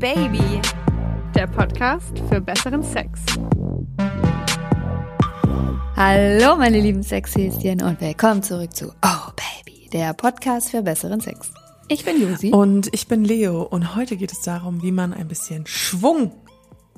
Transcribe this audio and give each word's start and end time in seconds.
Baby, 0.00 0.62
der 1.34 1.46
Podcast 1.46 2.18
für 2.30 2.40
besseren 2.40 2.82
Sex. 2.82 3.20
Hallo 5.94 6.56
meine 6.56 6.80
lieben 6.80 7.02
Sexhäschen 7.02 7.82
und 7.82 8.00
willkommen 8.00 8.42
zurück 8.42 8.74
zu 8.74 8.94
Oh 9.04 9.30
Baby, 9.36 9.90
der 9.90 10.14
Podcast 10.14 10.70
für 10.70 10.80
besseren 10.80 11.20
Sex. 11.20 11.52
Ich 11.88 12.06
bin 12.06 12.18
Josi. 12.18 12.50
Und 12.50 12.88
ich 12.94 13.08
bin 13.08 13.24
Leo 13.24 13.60
und 13.62 13.94
heute 13.94 14.16
geht 14.16 14.32
es 14.32 14.40
darum, 14.40 14.82
wie 14.82 14.90
man 14.90 15.12
ein 15.12 15.28
bisschen 15.28 15.66
Schwung 15.66 16.32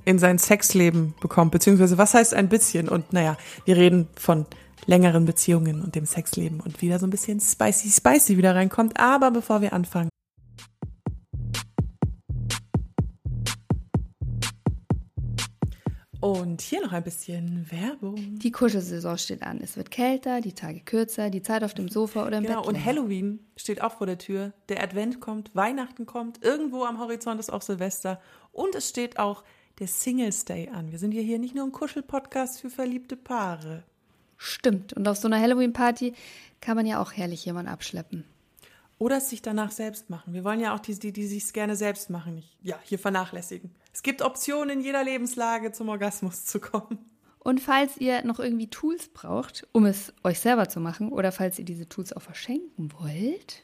in 0.05 0.21
sein 0.21 0.39
Sexleben 0.39 1.15
bekommt, 1.21 1.51
beziehungsweise 1.51 1.99
was 1.99 2.15
heißt 2.15 2.35
ein 2.35 2.49
bisschen? 2.49 2.89
Und 2.89 3.13
naja, 3.13 3.37
wir 3.65 3.77
reden 3.79 4.07
von 4.15 4.47
längeren 4.87 5.25
Beziehungen 5.25 5.83
und 5.83 5.97
dem 5.97 6.07
Sexleben 6.07 6.61
und 6.61 6.81
wieder 6.81 7.01
so 7.01 7.09
ein 7.09 7.11
bisschen 7.11 7.41
spicy 7.41 7.91
spicy 7.91 8.37
wieder 8.37 8.55
reinkommt. 8.55 9.01
Aber 9.01 9.33
bevor 9.33 9.61
wir 9.61 9.73
anfangen, 9.73 10.09
Und 16.23 16.61
hier 16.61 16.81
noch 16.81 16.93
ein 16.93 17.03
bisschen 17.03 17.69
Werbung. 17.73 18.39
Die 18.39 18.53
Kuschelsaison 18.53 19.19
steht 19.19 19.43
an. 19.43 19.61
Es 19.61 19.77
wird 19.77 19.91
kälter, 19.91 20.41
die 20.41 20.53
Tage 20.53 20.79
kürzer, 20.79 21.31
die 21.31 21.43
Zeit 21.43 21.65
auf 21.65 21.75
dem 21.75 21.89
Sofa 21.89 22.25
oder 22.25 22.39
im 22.39 22.45
genau, 22.45 22.61
Bett. 22.61 22.69
und 22.69 22.75
länger. 22.75 22.87
Halloween 22.87 23.41
steht 23.57 23.83
auch 23.83 23.95
vor 23.95 24.07
der 24.07 24.19
Tür. 24.19 24.53
Der 24.69 24.85
Advent 24.85 25.19
kommt, 25.19 25.53
Weihnachten 25.57 26.07
kommt, 26.07 26.41
irgendwo 26.41 26.85
am 26.85 27.01
Horizont 27.01 27.41
ist 27.41 27.53
auch 27.53 27.61
Silvester. 27.61 28.21
Und 28.53 28.77
es 28.77 28.89
steht 28.89 29.19
auch 29.19 29.43
der 29.81 29.89
Singles 29.89 30.45
Day 30.45 30.69
an. 30.69 30.93
Wir 30.93 31.01
sind 31.01 31.13
ja 31.13 31.21
hier 31.21 31.41
nicht 31.41 31.57
nur 31.57 31.65
ein 31.65 31.73
Kuschelpodcast 31.73 32.61
für 32.61 32.71
verliebte 32.71 33.17
Paare. 33.17 33.83
Stimmt. 34.37 34.93
Und 34.93 35.09
auf 35.09 35.17
so 35.17 35.27
einer 35.27 35.41
Halloween-Party 35.41 36.15
kann 36.61 36.77
man 36.77 36.87
ja 36.87 37.03
auch 37.03 37.11
herrlich 37.11 37.45
jemanden 37.45 37.73
abschleppen. 37.73 38.23
Oder 38.99 39.17
es 39.17 39.29
sich 39.29 39.43
danach 39.43 39.73
selbst 39.73 40.09
machen. 40.09 40.35
Wir 40.35 40.45
wollen 40.45 40.61
ja 40.61 40.73
auch 40.73 40.79
die, 40.79 40.97
die, 40.97 41.13
die 41.13 41.27
sich 41.27 41.53
gerne 41.53 41.75
selbst 41.75 42.11
machen, 42.11 42.37
nicht 42.37 42.57
ja, 42.63 42.79
hier 42.85 43.01
vernachlässigen. 43.01 43.73
Es 43.93 44.03
gibt 44.03 44.23
Optionen 44.23 44.79
in 44.79 44.85
jeder 44.85 45.05
Lebenslage, 45.05 45.73
zum 45.73 45.89
Orgasmus 45.89 46.45
zu 46.45 46.61
kommen. 46.61 46.99
Und 47.39 47.61
falls 47.61 47.97
ihr 47.97 48.25
noch 48.25 48.39
irgendwie 48.39 48.71
Tools 48.71 49.09
braucht, 49.09 49.67
um 49.73 49.85
es 49.85 50.13
euch 50.23 50.39
selber 50.39 50.69
zu 50.69 50.79
machen, 50.81 51.11
oder 51.13 51.33
falls 51.33 51.59
ihr 51.59 51.65
diese 51.65 51.89
Tools 51.89 52.13
auch 52.13 52.23
verschenken 52.23 52.93
wollt, 52.99 53.63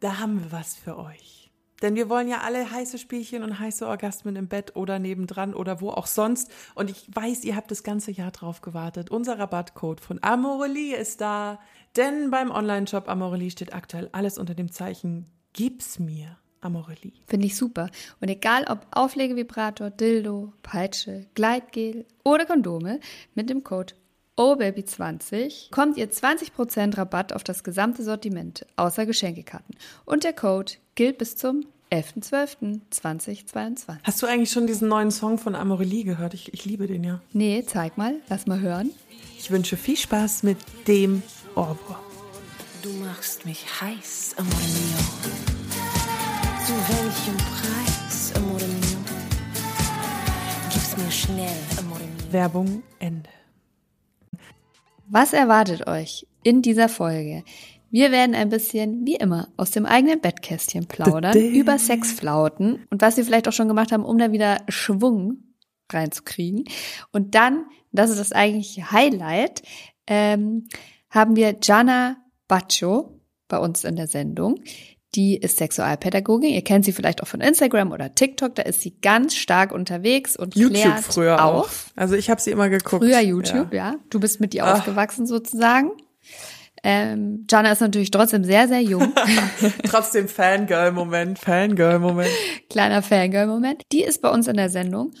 Da 0.00 0.18
haben 0.18 0.42
wir 0.42 0.52
was 0.52 0.74
für 0.74 0.98
euch. 0.98 1.50
Denn 1.82 1.96
wir 1.96 2.08
wollen 2.08 2.28
ja 2.28 2.40
alle 2.40 2.70
heiße 2.70 2.98
Spielchen 2.98 3.42
und 3.42 3.58
heiße 3.58 3.86
Orgasmen 3.86 4.36
im 4.36 4.48
Bett 4.48 4.76
oder 4.76 4.98
nebendran 4.98 5.54
oder 5.54 5.80
wo 5.80 5.90
auch 5.90 6.06
sonst. 6.06 6.50
Und 6.74 6.90
ich 6.90 7.08
weiß, 7.12 7.44
ihr 7.44 7.56
habt 7.56 7.70
das 7.70 7.82
ganze 7.82 8.10
Jahr 8.10 8.30
drauf 8.30 8.60
gewartet. 8.60 9.10
Unser 9.10 9.38
Rabattcode 9.38 10.00
von 10.00 10.18
Amorelie 10.22 10.96
ist 10.96 11.20
da. 11.20 11.58
Denn 11.96 12.30
beim 12.30 12.50
Online-Shop 12.50 13.08
Amorelie 13.08 13.50
steht 13.50 13.74
aktuell 13.74 14.08
alles 14.12 14.38
unter 14.38 14.54
dem 14.54 14.70
Zeichen 14.72 15.26
Gib's 15.52 15.98
mir, 15.98 16.38
Amorelie. 16.64 17.12
finde 17.26 17.46
ich 17.46 17.56
super. 17.56 17.88
Und 18.20 18.28
egal 18.28 18.64
ob 18.68 18.86
Auflegevibrator, 18.90 19.90
Dildo, 19.90 20.52
Peitsche, 20.62 21.26
Gleitgel 21.34 22.04
oder 22.24 22.46
Kondome, 22.46 23.00
mit 23.34 23.50
dem 23.50 23.62
Code 23.64 23.94
OBABY20 24.36 25.70
kommt 25.70 25.96
ihr 25.96 26.10
20% 26.10 26.98
Rabatt 26.98 27.32
auf 27.32 27.44
das 27.44 27.62
gesamte 27.62 28.02
Sortiment, 28.02 28.66
außer 28.76 29.06
Geschenkekarten. 29.06 29.76
Und 30.04 30.24
der 30.24 30.32
Code 30.32 30.72
gilt 30.96 31.18
bis 31.18 31.36
zum 31.36 31.64
11.12.2022. 31.92 33.98
Hast 34.02 34.20
du 34.22 34.26
eigentlich 34.26 34.50
schon 34.50 34.66
diesen 34.66 34.88
neuen 34.88 35.12
Song 35.12 35.38
von 35.38 35.54
Amorelie 35.54 36.02
gehört? 36.02 36.34
Ich, 36.34 36.52
ich 36.52 36.64
liebe 36.64 36.88
den 36.88 37.04
ja. 37.04 37.20
Nee, 37.32 37.62
zeig 37.66 37.96
mal, 37.96 38.16
lass 38.28 38.46
mal 38.46 38.58
hören. 38.60 38.90
Ich 39.38 39.52
wünsche 39.52 39.76
viel 39.76 39.96
Spaß 39.96 40.42
mit 40.42 40.58
dem 40.88 41.22
Ohrwurm. 41.54 41.78
Du 42.82 42.90
machst 43.04 43.46
mich 43.46 43.64
heiß, 43.80 44.34
amore 44.36 44.56
mio. 44.56 44.98
Zu 46.66 46.72
welchem 46.72 47.36
Preis, 47.36 48.32
amore 48.36 48.64
mio? 48.64 48.98
Gib's 50.72 50.96
mir 50.96 51.10
schnell, 51.10 51.60
amore 51.78 52.00
mio. 52.00 52.32
Werbung 52.32 52.82
Ende. 52.98 53.28
Was 55.06 55.34
erwartet 55.34 55.86
euch 55.86 56.26
in 56.42 56.62
dieser 56.62 56.88
Folge? 56.88 57.44
Wir 57.90 58.10
werden 58.12 58.34
ein 58.34 58.48
bisschen, 58.48 59.04
wie 59.04 59.16
immer, 59.16 59.48
aus 59.58 59.72
dem 59.72 59.84
eigenen 59.84 60.22
Bettkästchen 60.22 60.86
plaudern, 60.86 61.36
über 61.36 61.78
Sexflauten 61.78 62.86
und 62.88 63.02
was 63.02 63.18
wir 63.18 63.26
vielleicht 63.26 63.46
auch 63.46 63.52
schon 63.52 63.68
gemacht 63.68 63.92
haben, 63.92 64.06
um 64.06 64.16
da 64.16 64.32
wieder 64.32 64.62
Schwung 64.70 65.42
reinzukriegen. 65.92 66.64
Und 67.12 67.34
dann, 67.34 67.66
das 67.92 68.08
ist 68.08 68.20
das 68.20 68.32
eigentliche 68.32 68.90
Highlight, 68.90 69.60
ähm, 70.06 70.66
haben 71.10 71.36
wir 71.36 71.58
Jana 71.62 72.16
Baccio 72.48 73.20
bei 73.48 73.58
uns 73.58 73.84
in 73.84 73.96
der 73.96 74.06
Sendung. 74.06 74.60
Die 75.14 75.36
ist 75.36 75.58
Sexualpädagogin. 75.58 76.50
Ihr 76.50 76.62
kennt 76.62 76.84
sie 76.84 76.92
vielleicht 76.92 77.22
auch 77.22 77.26
von 77.28 77.40
Instagram 77.40 77.92
oder 77.92 78.14
TikTok. 78.14 78.54
Da 78.56 78.62
ist 78.62 78.80
sie 78.80 78.98
ganz 79.00 79.34
stark 79.36 79.70
unterwegs 79.72 80.36
und 80.36 80.56
YouTube 80.56 80.82
klärt 80.82 81.00
früher 81.04 81.44
auf. 81.44 81.66
auch. 81.94 81.96
Also 81.96 82.14
ich 82.16 82.30
habe 82.30 82.40
sie 82.40 82.50
immer 82.50 82.68
geguckt. 82.68 83.04
Früher 83.04 83.20
YouTube, 83.20 83.72
ja. 83.72 83.94
Du 84.10 84.18
bist 84.18 84.40
mit 84.40 84.54
ihr 84.54 84.64
Ach. 84.64 84.78
aufgewachsen 84.78 85.26
sozusagen. 85.26 85.90
Ähm, 86.82 87.46
Jana 87.50 87.72
ist 87.72 87.80
natürlich 87.80 88.10
trotzdem 88.10 88.44
sehr, 88.44 88.68
sehr 88.68 88.82
jung. 88.82 89.12
Trotzdem 89.88 90.28
Fangirl-Moment, 90.28 91.38
Fangirl-Moment. 91.38 92.28
Kleiner 92.68 93.00
Fangirl-Moment. 93.00 93.82
Die 93.90 94.02
ist 94.02 94.20
bei 94.20 94.28
uns 94.30 94.48
in 94.48 94.56
der 94.58 94.68
Sendung 94.68 95.12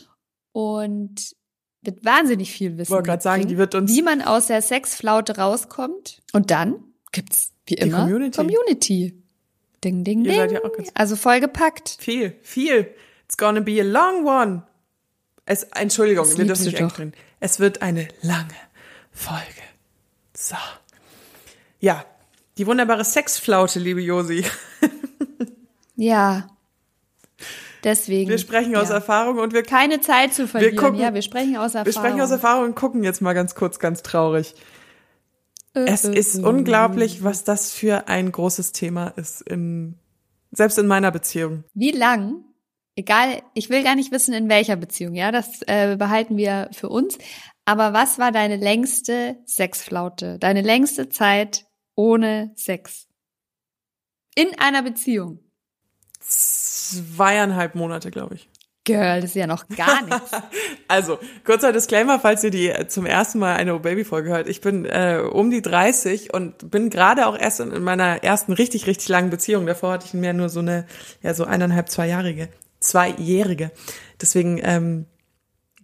und 0.52 1.32
wird 1.80 2.04
wahnsinnig 2.04 2.50
viel 2.52 2.76
wissen. 2.76 2.92
Wollte 2.92 3.08
grad 3.08 3.22
sagen, 3.22 3.46
die 3.48 3.56
wird 3.56 3.74
uns- 3.74 3.90
Wie 3.90 4.02
man 4.02 4.20
aus 4.20 4.48
der 4.48 4.60
Sexflaute 4.60 5.38
rauskommt. 5.38 6.20
Und 6.34 6.50
dann 6.50 6.74
gibt's, 7.12 7.52
wie 7.66 7.74
immer, 7.74 8.00
Community. 8.00 8.36
Community. 8.36 9.23
Ding, 9.84 10.02
ding, 10.04 10.24
Ihr 10.24 10.30
ding. 10.32 10.40
seid 10.40 10.52
ja 10.52 10.64
auch 10.64 10.72
ganz- 10.72 10.90
also 10.94 11.14
vollgepackt. 11.16 11.96
Viel, 12.00 12.34
viel. 12.42 12.94
It's 13.26 13.36
gonna 13.36 13.60
be 13.60 13.80
a 13.80 13.84
long 13.84 14.24
one. 14.26 14.62
Es, 15.46 15.64
Entschuldigung, 15.64 16.24
Das 16.26 16.38
wir 16.38 16.46
dürfen 16.46 16.64
nicht 16.64 16.80
doch. 16.80 16.92
drin. 16.92 17.12
Es 17.40 17.60
wird 17.60 17.82
eine 17.82 18.08
lange 18.22 18.48
Folge. 19.12 19.42
So. 20.34 20.56
Ja, 21.80 22.04
die 22.56 22.66
wunderbare 22.66 23.04
Sexflaute, 23.04 23.78
liebe 23.78 24.00
Josi. 24.00 24.44
Ja. 25.96 26.48
Deswegen. 27.84 28.30
Wir 28.30 28.38
sprechen 28.38 28.74
aus 28.76 28.88
ja. 28.88 28.94
Erfahrung 28.96 29.38
und 29.38 29.52
wir, 29.52 29.62
Keine 29.62 30.00
Zeit 30.00 30.32
zu 30.34 30.48
verlieren. 30.48 30.76
gucken- 30.76 30.98
ja, 31.00 31.12
wir 31.14 31.22
sprechen 31.22 31.56
aus 31.56 31.74
Erfahrung. 31.74 31.86
wir 31.86 31.92
sprechen 31.92 32.20
aus 32.20 32.30
Erfahrung 32.30 32.64
und 32.64 32.74
gucken 32.74 33.04
jetzt 33.04 33.20
mal 33.20 33.32
ganz 33.34 33.54
kurz, 33.54 33.78
ganz 33.78 34.02
traurig. 34.02 34.54
Äh, 35.74 35.84
Es 35.86 36.04
ist 36.04 36.42
unglaublich, 36.42 37.22
was 37.22 37.44
das 37.44 37.72
für 37.72 38.08
ein 38.08 38.32
großes 38.32 38.72
Thema 38.72 39.08
ist 39.08 39.42
in, 39.42 39.98
selbst 40.52 40.78
in 40.78 40.86
meiner 40.86 41.10
Beziehung. 41.10 41.64
Wie 41.74 41.90
lang? 41.90 42.44
Egal, 42.96 43.42
ich 43.54 43.70
will 43.70 43.82
gar 43.82 43.96
nicht 43.96 44.12
wissen, 44.12 44.34
in 44.34 44.48
welcher 44.48 44.76
Beziehung, 44.76 45.14
ja, 45.14 45.32
das 45.32 45.62
äh, 45.66 45.96
behalten 45.96 46.36
wir 46.36 46.70
für 46.72 46.88
uns. 46.88 47.18
Aber 47.64 47.92
was 47.92 48.18
war 48.18 48.30
deine 48.30 48.56
längste 48.56 49.38
Sexflaute? 49.46 50.38
Deine 50.38 50.60
längste 50.62 51.08
Zeit 51.08 51.66
ohne 51.96 52.52
Sex? 52.54 53.08
In 54.36 54.48
einer 54.58 54.82
Beziehung? 54.82 55.40
Zweieinhalb 56.20 57.74
Monate, 57.74 58.10
glaube 58.10 58.36
ich. 58.36 58.48
Girl, 58.84 59.22
das 59.22 59.30
ist 59.30 59.36
ja 59.36 59.46
noch 59.46 59.66
gar 59.68 60.02
nichts. 60.04 60.30
Also, 60.88 61.18
kurzer 61.44 61.72
Disclaimer, 61.72 62.20
falls 62.20 62.44
ihr 62.44 62.50
die 62.50 62.68
äh, 62.68 62.86
zum 62.86 63.06
ersten 63.06 63.38
Mal 63.38 63.56
eine 63.56 63.74
O-Baby-Folge 63.74 64.28
hört. 64.30 64.48
Ich 64.48 64.60
bin 64.60 64.84
äh, 64.84 65.22
um 65.30 65.50
die 65.50 65.62
30 65.62 66.34
und 66.34 66.70
bin 66.70 66.90
gerade 66.90 67.26
auch 67.26 67.38
erst 67.38 67.60
in, 67.60 67.72
in 67.72 67.82
meiner 67.82 68.22
ersten 68.22 68.52
richtig, 68.52 68.86
richtig 68.86 69.08
langen 69.08 69.30
Beziehung. 69.30 69.66
Davor 69.66 69.92
hatte 69.92 70.06
ich 70.06 70.14
mehr 70.14 70.34
nur 70.34 70.50
so 70.50 70.60
eine, 70.60 70.86
ja, 71.22 71.32
so 71.32 71.44
eineinhalb, 71.44 71.88
zweijährige, 71.88 72.50
zweijährige. 72.80 73.70
Deswegen 74.20 74.60
ähm, 74.62 75.06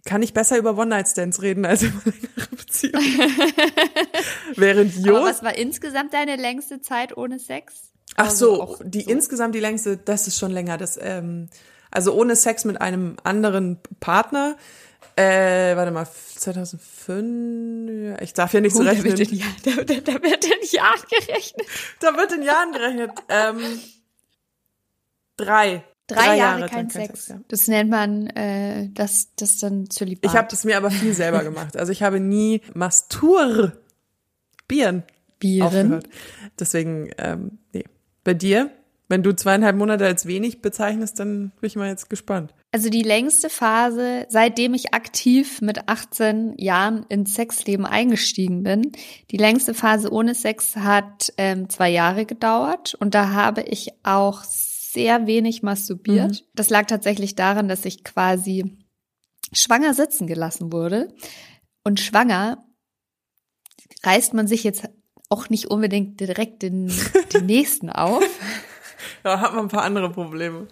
kann 0.05 0.21
ich 0.21 0.33
besser 0.33 0.57
über 0.57 0.77
One-Night-Stands 0.77 1.41
reden 1.41 1.65
als 1.65 1.81
über 1.81 2.01
längere 2.05 2.55
Beziehungen. 2.55 3.03
Während 4.55 4.97
Aber 4.97 5.07
Jos 5.07 5.23
was 5.23 5.43
war 5.43 5.57
insgesamt 5.57 6.13
deine 6.13 6.35
längste 6.35 6.81
Zeit 6.81 7.17
ohne 7.17 7.39
Sex? 7.39 7.91
Ach 8.15 8.25
Also 8.25 8.77
so, 8.77 8.83
die 8.83 9.01
insgesamt 9.01 9.55
die 9.55 9.59
längste, 9.59 9.97
das 9.97 10.27
ist 10.27 10.37
schon 10.37 10.51
länger. 10.51 10.77
Das, 10.77 10.99
ähm, 11.01 11.49
also 11.91 12.13
ohne 12.13 12.35
Sex 12.35 12.65
mit 12.65 12.79
einem 12.81 13.17
anderen 13.23 13.77
Partner. 13.99 14.55
Äh, 15.17 15.75
warte 15.75 15.91
mal, 15.91 16.07
2005, 16.07 17.89
ja, 18.11 18.21
ich 18.21 18.33
darf 18.33 18.53
ja 18.53 18.61
nicht 18.61 18.73
so 18.75 18.81
Oh, 18.81 18.85
da, 18.85 18.91
rechnen. 18.91 19.17
wird 19.17 19.31
in, 19.31 19.37
Jahr- 19.37 19.55
da, 19.63 19.71
da, 19.83 19.93
da 19.99 20.13
wird 20.23 20.45
in 20.45 20.67
Jahren 20.71 21.01
gerechnet. 21.09 21.67
Da 21.99 22.15
wird 22.17 22.31
in 22.31 22.41
Jahren 22.43 22.71
gerechnet. 22.71 23.11
Ähm, 23.29 23.57
drei. 25.37 25.83
Drei, 26.07 26.37
Jahre, 26.37 26.67
kein, 26.67 26.89
dann 26.89 27.07
Sex. 27.07 27.27
ja. 27.29 27.39
Das 27.47 27.67
nennt 27.69 27.89
man 27.89 28.27
äh, 28.27 28.89
das, 28.91 29.29
das 29.37 29.59
dann 29.59 29.89
zur 29.89 30.07
Liebe. 30.07 30.27
Ich 30.27 30.33
habe 30.33 30.47
das 30.49 30.65
mir 30.65 30.75
aber 30.75 30.91
viel 30.91 31.13
selber 31.13 31.41
gemacht. 31.43 31.77
Also 31.77 31.91
ich 31.93 32.03
habe 32.03 32.19
nie 32.19 32.59
masturbieren 32.73 33.73
Bieren. 35.39 35.65
aufgehört. 35.67 36.09
Deswegen, 36.59 37.11
ähm, 37.17 37.59
nee. 37.71 37.85
Bei 38.25 38.33
dir, 38.33 38.71
wenn 39.11 39.23
du 39.23 39.35
zweieinhalb 39.35 39.75
Monate 39.75 40.05
als 40.05 40.25
wenig 40.25 40.61
bezeichnest, 40.61 41.19
dann 41.19 41.51
bin 41.59 41.67
ich 41.67 41.75
mal 41.75 41.89
jetzt 41.89 42.09
gespannt. 42.09 42.53
Also 42.71 42.89
die 42.89 43.03
längste 43.03 43.49
Phase, 43.49 44.25
seitdem 44.29 44.73
ich 44.73 44.93
aktiv 44.93 45.61
mit 45.61 45.89
18 45.89 46.55
Jahren 46.57 47.05
ins 47.09 47.35
Sexleben 47.35 47.85
eingestiegen 47.85 48.63
bin, 48.63 48.93
die 49.29 49.37
längste 49.37 49.73
Phase 49.73 50.11
ohne 50.11 50.33
Sex 50.33 50.77
hat 50.77 51.33
ähm, 51.37 51.69
zwei 51.69 51.89
Jahre 51.89 52.25
gedauert 52.25 52.95
und 52.95 53.13
da 53.13 53.31
habe 53.31 53.61
ich 53.63 53.89
auch 54.03 54.43
sehr 54.45 55.27
wenig 55.27 55.61
masturbiert. 55.61 56.45
Das 56.55 56.69
lag 56.69 56.85
tatsächlich 56.85 57.35
daran, 57.35 57.67
dass 57.67 57.83
ich 57.83 58.05
quasi 58.05 58.77
schwanger 59.51 59.93
sitzen 59.93 60.25
gelassen 60.25 60.71
wurde. 60.71 61.13
Und 61.83 61.99
schwanger 61.99 62.63
reißt 64.03 64.33
man 64.33 64.47
sich 64.47 64.63
jetzt 64.63 64.87
auch 65.29 65.49
nicht 65.49 65.67
unbedingt 65.67 66.19
direkt 66.19 66.61
den, 66.61 66.91
den 67.33 67.45
nächsten 67.45 67.89
auf. 67.89 68.23
Da 69.23 69.39
hat 69.39 69.53
man 69.53 69.65
ein 69.65 69.67
paar 69.69 69.83
andere 69.83 70.09
Probleme. 70.09 70.67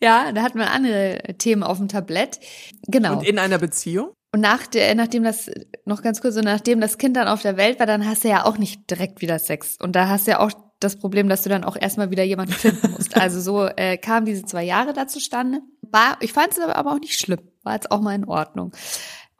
Ja, 0.00 0.32
da 0.32 0.42
hat 0.42 0.54
man 0.54 0.68
andere 0.68 1.20
Themen 1.38 1.62
auf 1.62 1.78
dem 1.78 1.88
Tablett. 1.88 2.38
Genau. 2.86 3.18
Und 3.18 3.26
in 3.26 3.38
einer 3.38 3.58
Beziehung? 3.58 4.12
Und 4.32 4.40
nach 4.40 4.66
der, 4.66 4.94
nachdem 4.94 5.22
das, 5.22 5.50
noch 5.86 6.02
ganz 6.02 6.20
kurz, 6.20 6.34
so 6.34 6.40
nachdem 6.40 6.80
das 6.80 6.98
Kind 6.98 7.16
dann 7.16 7.28
auf 7.28 7.42
der 7.42 7.56
Welt 7.56 7.78
war, 7.78 7.86
dann 7.86 8.06
hast 8.06 8.24
du 8.24 8.28
ja 8.28 8.44
auch 8.44 8.58
nicht 8.58 8.90
direkt 8.90 9.22
wieder 9.22 9.38
Sex. 9.38 9.76
Und 9.80 9.96
da 9.96 10.08
hast 10.08 10.26
du 10.26 10.32
ja 10.32 10.40
auch 10.40 10.52
das 10.78 10.96
Problem, 10.96 11.28
dass 11.28 11.42
du 11.42 11.48
dann 11.48 11.64
auch 11.64 11.76
erstmal 11.76 12.10
wieder 12.10 12.22
jemanden 12.22 12.52
finden 12.52 12.90
musst. 12.92 13.16
Also 13.20 13.40
so 13.40 13.66
äh, 13.66 13.96
kamen 13.96 14.26
diese 14.26 14.44
zwei 14.44 14.62
Jahre 14.62 14.92
da 14.92 15.06
zustande. 15.06 15.62
War, 15.80 16.18
ich 16.20 16.32
fand 16.32 16.52
es 16.52 16.58
aber 16.58 16.92
auch 16.92 17.00
nicht 17.00 17.18
schlimm. 17.18 17.40
War 17.62 17.74
jetzt 17.74 17.90
auch 17.90 18.00
mal 18.00 18.14
in 18.14 18.26
Ordnung. 18.26 18.72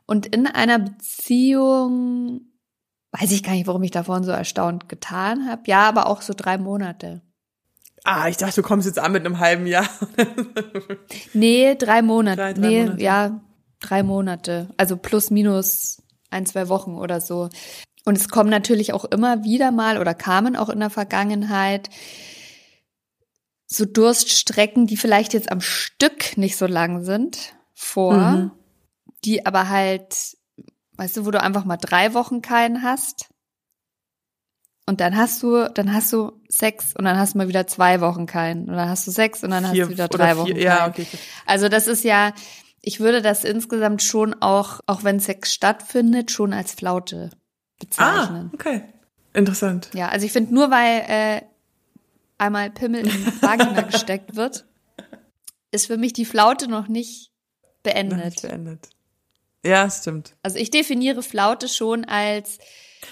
Und 0.07 0.27
in 0.27 0.47
einer 0.47 0.79
Beziehung, 0.79 2.41
weiß 3.13 3.33
ich 3.33 3.43
gar 3.43 3.53
nicht, 3.53 3.67
warum 3.67 3.83
ich 3.83 3.91
davon 3.91 4.25
so 4.25 4.31
erstaunt 4.31 4.89
getan 4.89 5.47
habe. 5.47 5.63
Ja, 5.67 5.89
aber 5.89 6.07
auch 6.07 6.23
so 6.23 6.33
drei 6.35 6.57
Monate. 6.57 7.21
Ah, 8.07 8.29
ich 8.29 8.37
dachte, 8.37 8.63
du 8.63 8.67
kommst 8.67 8.87
jetzt 8.87 8.99
an 8.99 9.13
mit 9.13 9.25
einem 9.27 9.39
halben 9.41 9.67
Jahr. 9.67 9.89
Nee, 11.33 11.75
drei 11.75 12.03
Monate. 12.03 12.37
Drei, 12.37 12.53
drei 12.53 12.61
nee, 12.69 12.83
Monate. 12.85 13.03
ja, 13.03 13.41
drei 13.81 14.03
Monate. 14.03 14.69
Also 14.77 14.97
plus 14.97 15.31
minus 15.31 16.03
ein, 16.31 16.47
zwei 16.47 16.69
Wochen 16.69 16.95
oder 16.97 17.21
so. 17.21 17.49
Und 18.05 18.17
es 18.17 18.29
kommen 18.29 18.51
natürlich 18.51 18.93
auch 18.93 19.05
immer 19.05 19.43
wieder 19.45 19.71
mal 19.73 19.99
oder 19.99 20.15
kamen 20.15 20.57
auch 20.57 20.69
in 20.69 20.81
der 20.81 20.91
Vergangenheit 20.91 21.91
so 23.67 23.85
Durststrecken, 23.85 24.87
die 24.87 24.97
vielleicht 24.97 25.33
jetzt 25.35 25.51
am 25.51 25.61
Stück 25.61 26.37
nicht 26.39 26.57
so 26.57 26.67
lang 26.67 27.03
sind, 27.03 27.55
vor, 27.75 28.15
Mhm. 28.15 28.51
die 29.25 29.45
aber 29.45 29.69
halt, 29.69 30.37
weißt 30.97 31.17
du, 31.17 31.27
wo 31.27 31.31
du 31.33 31.41
einfach 31.43 31.65
mal 31.65 31.77
drei 31.77 32.15
Wochen 32.15 32.43
keinen 32.43 32.83
hast. 32.85 33.29
Und 34.89 35.01
dann 35.01 35.17
hast 35.17 35.43
du, 35.43 35.69
dann 35.75 35.93
hast 35.93 36.13
du 36.13 36.33
Sex 36.49 36.95
und 36.97 37.05
dann 37.05 37.19
hast 37.19 37.35
du 37.35 37.39
mal 37.39 37.49
wieder 37.49 37.67
zwei 37.67 38.01
Wochen 38.01 38.27
keinen. 38.27 38.69
Und 38.69 38.77
dann 38.77 38.89
hast 38.89 39.07
du 39.07 39.11
Sex 39.11 39.43
und 39.43 39.51
dann 39.51 39.67
hast 39.67 39.77
du 39.77 39.89
wieder 39.89 40.07
drei 40.09 40.29
vier- 40.35 40.37
Wochen 40.37 40.57
Ja, 40.57 40.77
keinen. 40.77 40.91
okay. 40.91 41.07
Also 41.45 41.69
das 41.69 41.89
ist 41.89 42.05
ja, 42.05 42.33
ich 42.83 43.01
würde 43.01 43.21
das 43.21 43.43
insgesamt 43.45 44.03
schon 44.03 44.35
auch, 44.41 44.81
auch 44.87 45.03
wenn 45.03 45.19
Sex 45.19 45.53
stattfindet, 45.53 46.31
schon 46.31 46.53
als 46.53 46.73
Flaute 46.73 47.31
Ah, 47.33 47.37
bezeichnen. 47.81 48.51
okay. 48.55 48.83
Interessant. 49.35 49.91
Ja, 49.93 50.09
also 50.09 50.25
ich 50.25 50.33
finde 50.33 50.55
nur, 50.55 50.71
weil 50.71 51.05
äh, 51.09 51.43
einmal 52.39 52.71
Pimmel 52.71 53.07
in 53.07 53.43
Vagina 53.43 53.81
gesteckt 53.91 54.37
wird, 54.37 54.67
ist 55.73 55.87
für 55.89 55.97
mich 55.99 56.13
die 56.13 56.25
Flaute 56.25 56.69
noch 56.69 56.87
nicht 56.89 57.33
Noch 57.63 57.69
beendet. 57.83 58.25
nicht 58.25 58.43
beendet. 58.43 58.89
Ja, 59.65 59.91
stimmt. 59.91 60.37
Also 60.45 60.59
ich 60.59 60.71
definiere 60.71 61.23
Flaute 61.25 61.69
schon 61.69 62.05
als 62.05 62.59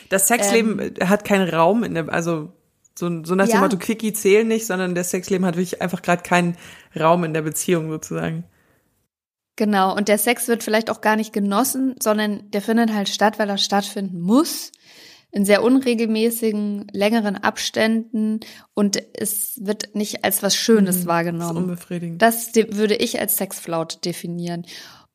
Das 0.09 0.29
Sexleben 0.29 0.79
äh, 0.79 1.07
hat 1.07 1.25
keinen 1.25 1.49
Raum 1.49 1.85
in 1.85 1.95
der, 1.95 2.09
also 2.13 2.53
so, 2.97 3.25
so 3.25 3.35
nach 3.35 3.47
dem 3.47 3.55
Ja. 3.55 3.61
Motto 3.61 3.77
Quickie 3.79 4.13
zählen 4.13 4.47
nicht, 4.47 4.67
sondern 4.67 4.95
das 4.95 5.11
Sexleben 5.11 5.45
hat 5.47 5.57
wirklich 5.57 5.83
einfach 5.83 6.01
gerade 6.03 6.23
keinen 6.23 6.57
Raum 6.99 7.25
in 7.25 7.35
der 7.35 7.43
Beziehung 7.43 7.91
sozusagen. 7.91 8.45
Genau, 9.57 9.95
und 9.97 10.09
der 10.09 10.19
Sex 10.19 10.49
wird 10.49 10.63
vielleicht 10.65 10.91
auch 10.91 11.01
gar 11.01 11.17
nicht 11.17 11.33
genossen, 11.33 11.95
sondern 12.03 12.51
der 12.51 12.61
findet 12.61 12.93
halt 12.93 13.09
statt, 13.09 13.39
weil 13.39 13.49
er 13.49 13.59
stattfinden 13.59 14.21
muss, 14.21 14.73
in 15.31 15.45
sehr 15.45 15.63
unregelmäßigen, 15.65 16.87
längeren 16.93 17.37
Abständen 17.37 18.41
und 18.75 19.01
es 19.15 19.59
wird 19.65 19.95
nicht 19.95 20.25
als 20.25 20.43
was 20.43 20.55
Schönes 20.57 20.81
Mhm. 20.83 20.87
Das 20.87 20.97
ist 20.99 21.07
wahrgenommen. 21.07 21.57
unbefriedigend. 21.57 22.23
Das 22.23 22.53
de- 22.53 22.77
würde 22.77 22.95
ich 22.97 23.21
als 23.21 23.37
Sexflaute 23.37 23.99
definieren. 23.99 24.65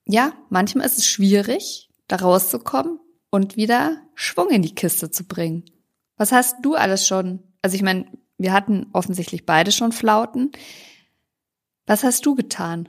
Ja, 0.06 0.34
manchmal 0.50 0.86
ist 0.86 0.98
es 1.00 1.06
schwierig, 1.08 1.90
da 2.08 2.18
rauszukommen 2.18 3.00
und 3.30 3.58
wieder 3.58 3.98
Schwung 4.16 4.50
in 4.50 4.62
die 4.62 4.76
Kiste 4.76 5.12
zu 5.12 5.24
bringen. 5.26 5.64
Was 6.18 6.31
hast 6.31 6.58
du 6.64 6.76
alles 6.76 7.08
schon? 7.08 7.40
Also 7.62 7.76
ich 7.76 7.81
meine, 7.81 8.06
wir 8.38 8.54
hatten 8.54 8.88
offensichtlich 8.94 9.46
beide 9.46 9.72
schon 9.72 9.92
Flauten. 9.92 10.52
Was 11.86 12.04
hast 12.04 12.26
du 12.26 12.36
getan, 12.36 12.88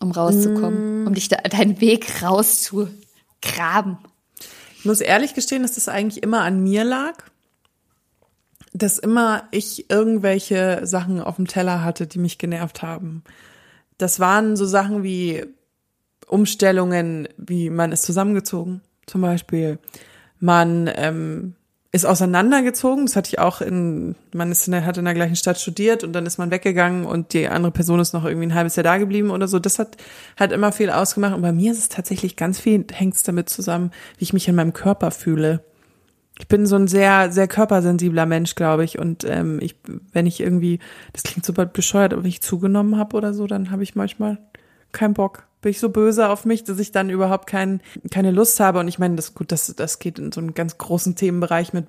um 0.00 0.10
rauszukommen, 0.10 1.04
Mm. 1.04 1.06
um 1.06 1.14
dich 1.14 1.28
da, 1.28 1.36
deinen 1.36 1.80
Weg 1.80 2.22
rauszugraben? 2.22 3.98
Ich 4.78 4.84
muss 4.84 5.00
ehrlich 5.00 5.34
gestehen, 5.34 5.62
dass 5.62 5.74
das 5.74 5.88
eigentlich 5.88 6.22
immer 6.22 6.42
an 6.42 6.62
mir 6.62 6.84
lag. 6.84 7.14
Dass 8.72 8.98
immer 8.98 9.48
ich 9.50 9.90
irgendwelche 9.90 10.86
Sachen 10.86 11.20
auf 11.20 11.36
dem 11.36 11.46
Teller 11.46 11.82
hatte, 11.82 12.06
die 12.06 12.18
mich 12.18 12.38
genervt 12.38 12.82
haben. 12.82 13.24
Das 13.96 14.20
waren 14.20 14.56
so 14.56 14.66
Sachen 14.66 15.02
wie 15.02 15.44
Umstellungen, 16.28 17.28
wie 17.36 17.70
man 17.70 17.90
ist 17.90 18.02
zusammengezogen, 18.02 18.82
zum 19.08 19.20
Beispiel. 19.20 19.78
Man 20.40 20.90
ähm, 20.94 21.54
ist 21.90 22.04
auseinandergezogen. 22.04 23.06
Das 23.06 23.16
hatte 23.16 23.28
ich 23.28 23.38
auch 23.38 23.60
in, 23.60 24.14
man 24.34 24.52
ist 24.52 24.66
in 24.66 24.72
der, 24.72 24.84
hat 24.84 24.98
in 24.98 25.04
der 25.04 25.14
gleichen 25.14 25.36
Stadt 25.36 25.58
studiert 25.58 26.04
und 26.04 26.12
dann 26.12 26.26
ist 26.26 26.38
man 26.38 26.50
weggegangen 26.50 27.06
und 27.06 27.32
die 27.32 27.48
andere 27.48 27.72
Person 27.72 27.98
ist 28.00 28.12
noch 28.12 28.24
irgendwie 28.24 28.46
ein 28.46 28.54
halbes 28.54 28.76
Jahr 28.76 28.84
da 28.84 28.98
geblieben 28.98 29.30
oder 29.30 29.48
so. 29.48 29.58
Das 29.58 29.78
hat, 29.78 29.96
hat 30.36 30.52
immer 30.52 30.72
viel 30.72 30.90
ausgemacht. 30.90 31.34
Und 31.34 31.42
bei 31.42 31.52
mir 31.52 31.72
ist 31.72 31.78
es 31.78 31.88
tatsächlich 31.88 32.36
ganz 32.36 32.60
viel, 32.60 32.84
hängt 32.92 33.14
es 33.14 33.22
damit 33.22 33.48
zusammen, 33.48 33.90
wie 34.18 34.24
ich 34.24 34.32
mich 34.32 34.48
in 34.48 34.54
meinem 34.54 34.74
Körper 34.74 35.10
fühle. 35.10 35.64
Ich 36.38 36.46
bin 36.46 36.66
so 36.66 36.76
ein 36.76 36.86
sehr, 36.86 37.32
sehr 37.32 37.48
körpersensibler 37.48 38.26
Mensch, 38.26 38.54
glaube 38.54 38.84
ich. 38.84 38.98
Und 38.98 39.24
ähm, 39.24 39.58
ich, 39.60 39.74
wenn 40.12 40.26
ich 40.26 40.40
irgendwie, 40.40 40.78
das 41.12 41.22
klingt 41.22 41.44
super 41.44 41.66
bescheuert, 41.66 42.12
aber 42.12 42.22
wenn 42.22 42.28
ich 42.28 42.42
zugenommen 42.42 42.96
habe 42.96 43.16
oder 43.16 43.32
so, 43.34 43.46
dann 43.46 43.70
habe 43.70 43.82
ich 43.82 43.96
manchmal 43.96 44.38
keinen 44.92 45.14
Bock. 45.14 45.47
Bin 45.60 45.70
ich 45.70 45.80
so 45.80 45.88
böse 45.88 46.28
auf 46.28 46.44
mich, 46.44 46.64
dass 46.64 46.78
ich 46.78 46.92
dann 46.92 47.10
überhaupt 47.10 47.48
kein, 47.48 47.80
keine 48.10 48.30
Lust 48.30 48.60
habe. 48.60 48.78
Und 48.78 48.88
ich 48.88 48.98
meine, 48.98 49.16
das 49.16 49.34
gut, 49.34 49.50
das, 49.50 49.74
das 49.74 49.98
geht 49.98 50.18
in 50.18 50.32
so 50.32 50.40
einen 50.40 50.54
ganz 50.54 50.78
großen 50.78 51.16
Themenbereich 51.16 51.72
mit 51.72 51.86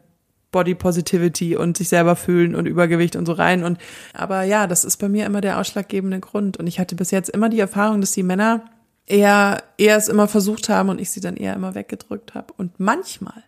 Body 0.52 0.74
Positivity 0.74 1.56
und 1.56 1.78
sich 1.78 1.90
selber 1.90 2.16
fühlen 2.16 2.56
und 2.56 2.66
Übergewicht 2.66 3.16
und 3.16 3.26
so 3.26 3.34
rein. 3.34 3.64
Und 3.64 3.78
aber 4.14 4.44
ja, 4.44 4.68
das 4.68 4.84
ist 4.84 4.98
bei 4.98 5.10
mir 5.10 5.26
immer 5.26 5.42
der 5.42 5.60
ausschlaggebende 5.60 6.20
Grund. 6.20 6.58
Und 6.58 6.68
ich 6.68 6.80
hatte 6.80 6.96
bis 6.96 7.12
jetzt 7.12 7.30
immer 7.30 7.50
die 7.50 7.60
Erfahrung, 7.60 8.02
dass 8.02 8.12
die 8.12 8.24
Männer 8.24 8.66
eher, 9.06 9.64
eher 9.78 9.98
es 9.98 10.08
immer 10.08 10.28
versucht 10.28 10.70
haben 10.70 10.90
und 10.90 11.00
ich 11.00 11.12
sie 11.12 11.20
dann 11.20 11.38
eher 11.38 11.54
immer 11.54 11.76
weggedrückt 11.76 12.34
habe. 12.34 12.54
Und 12.58 12.80
manchmal 12.80 13.44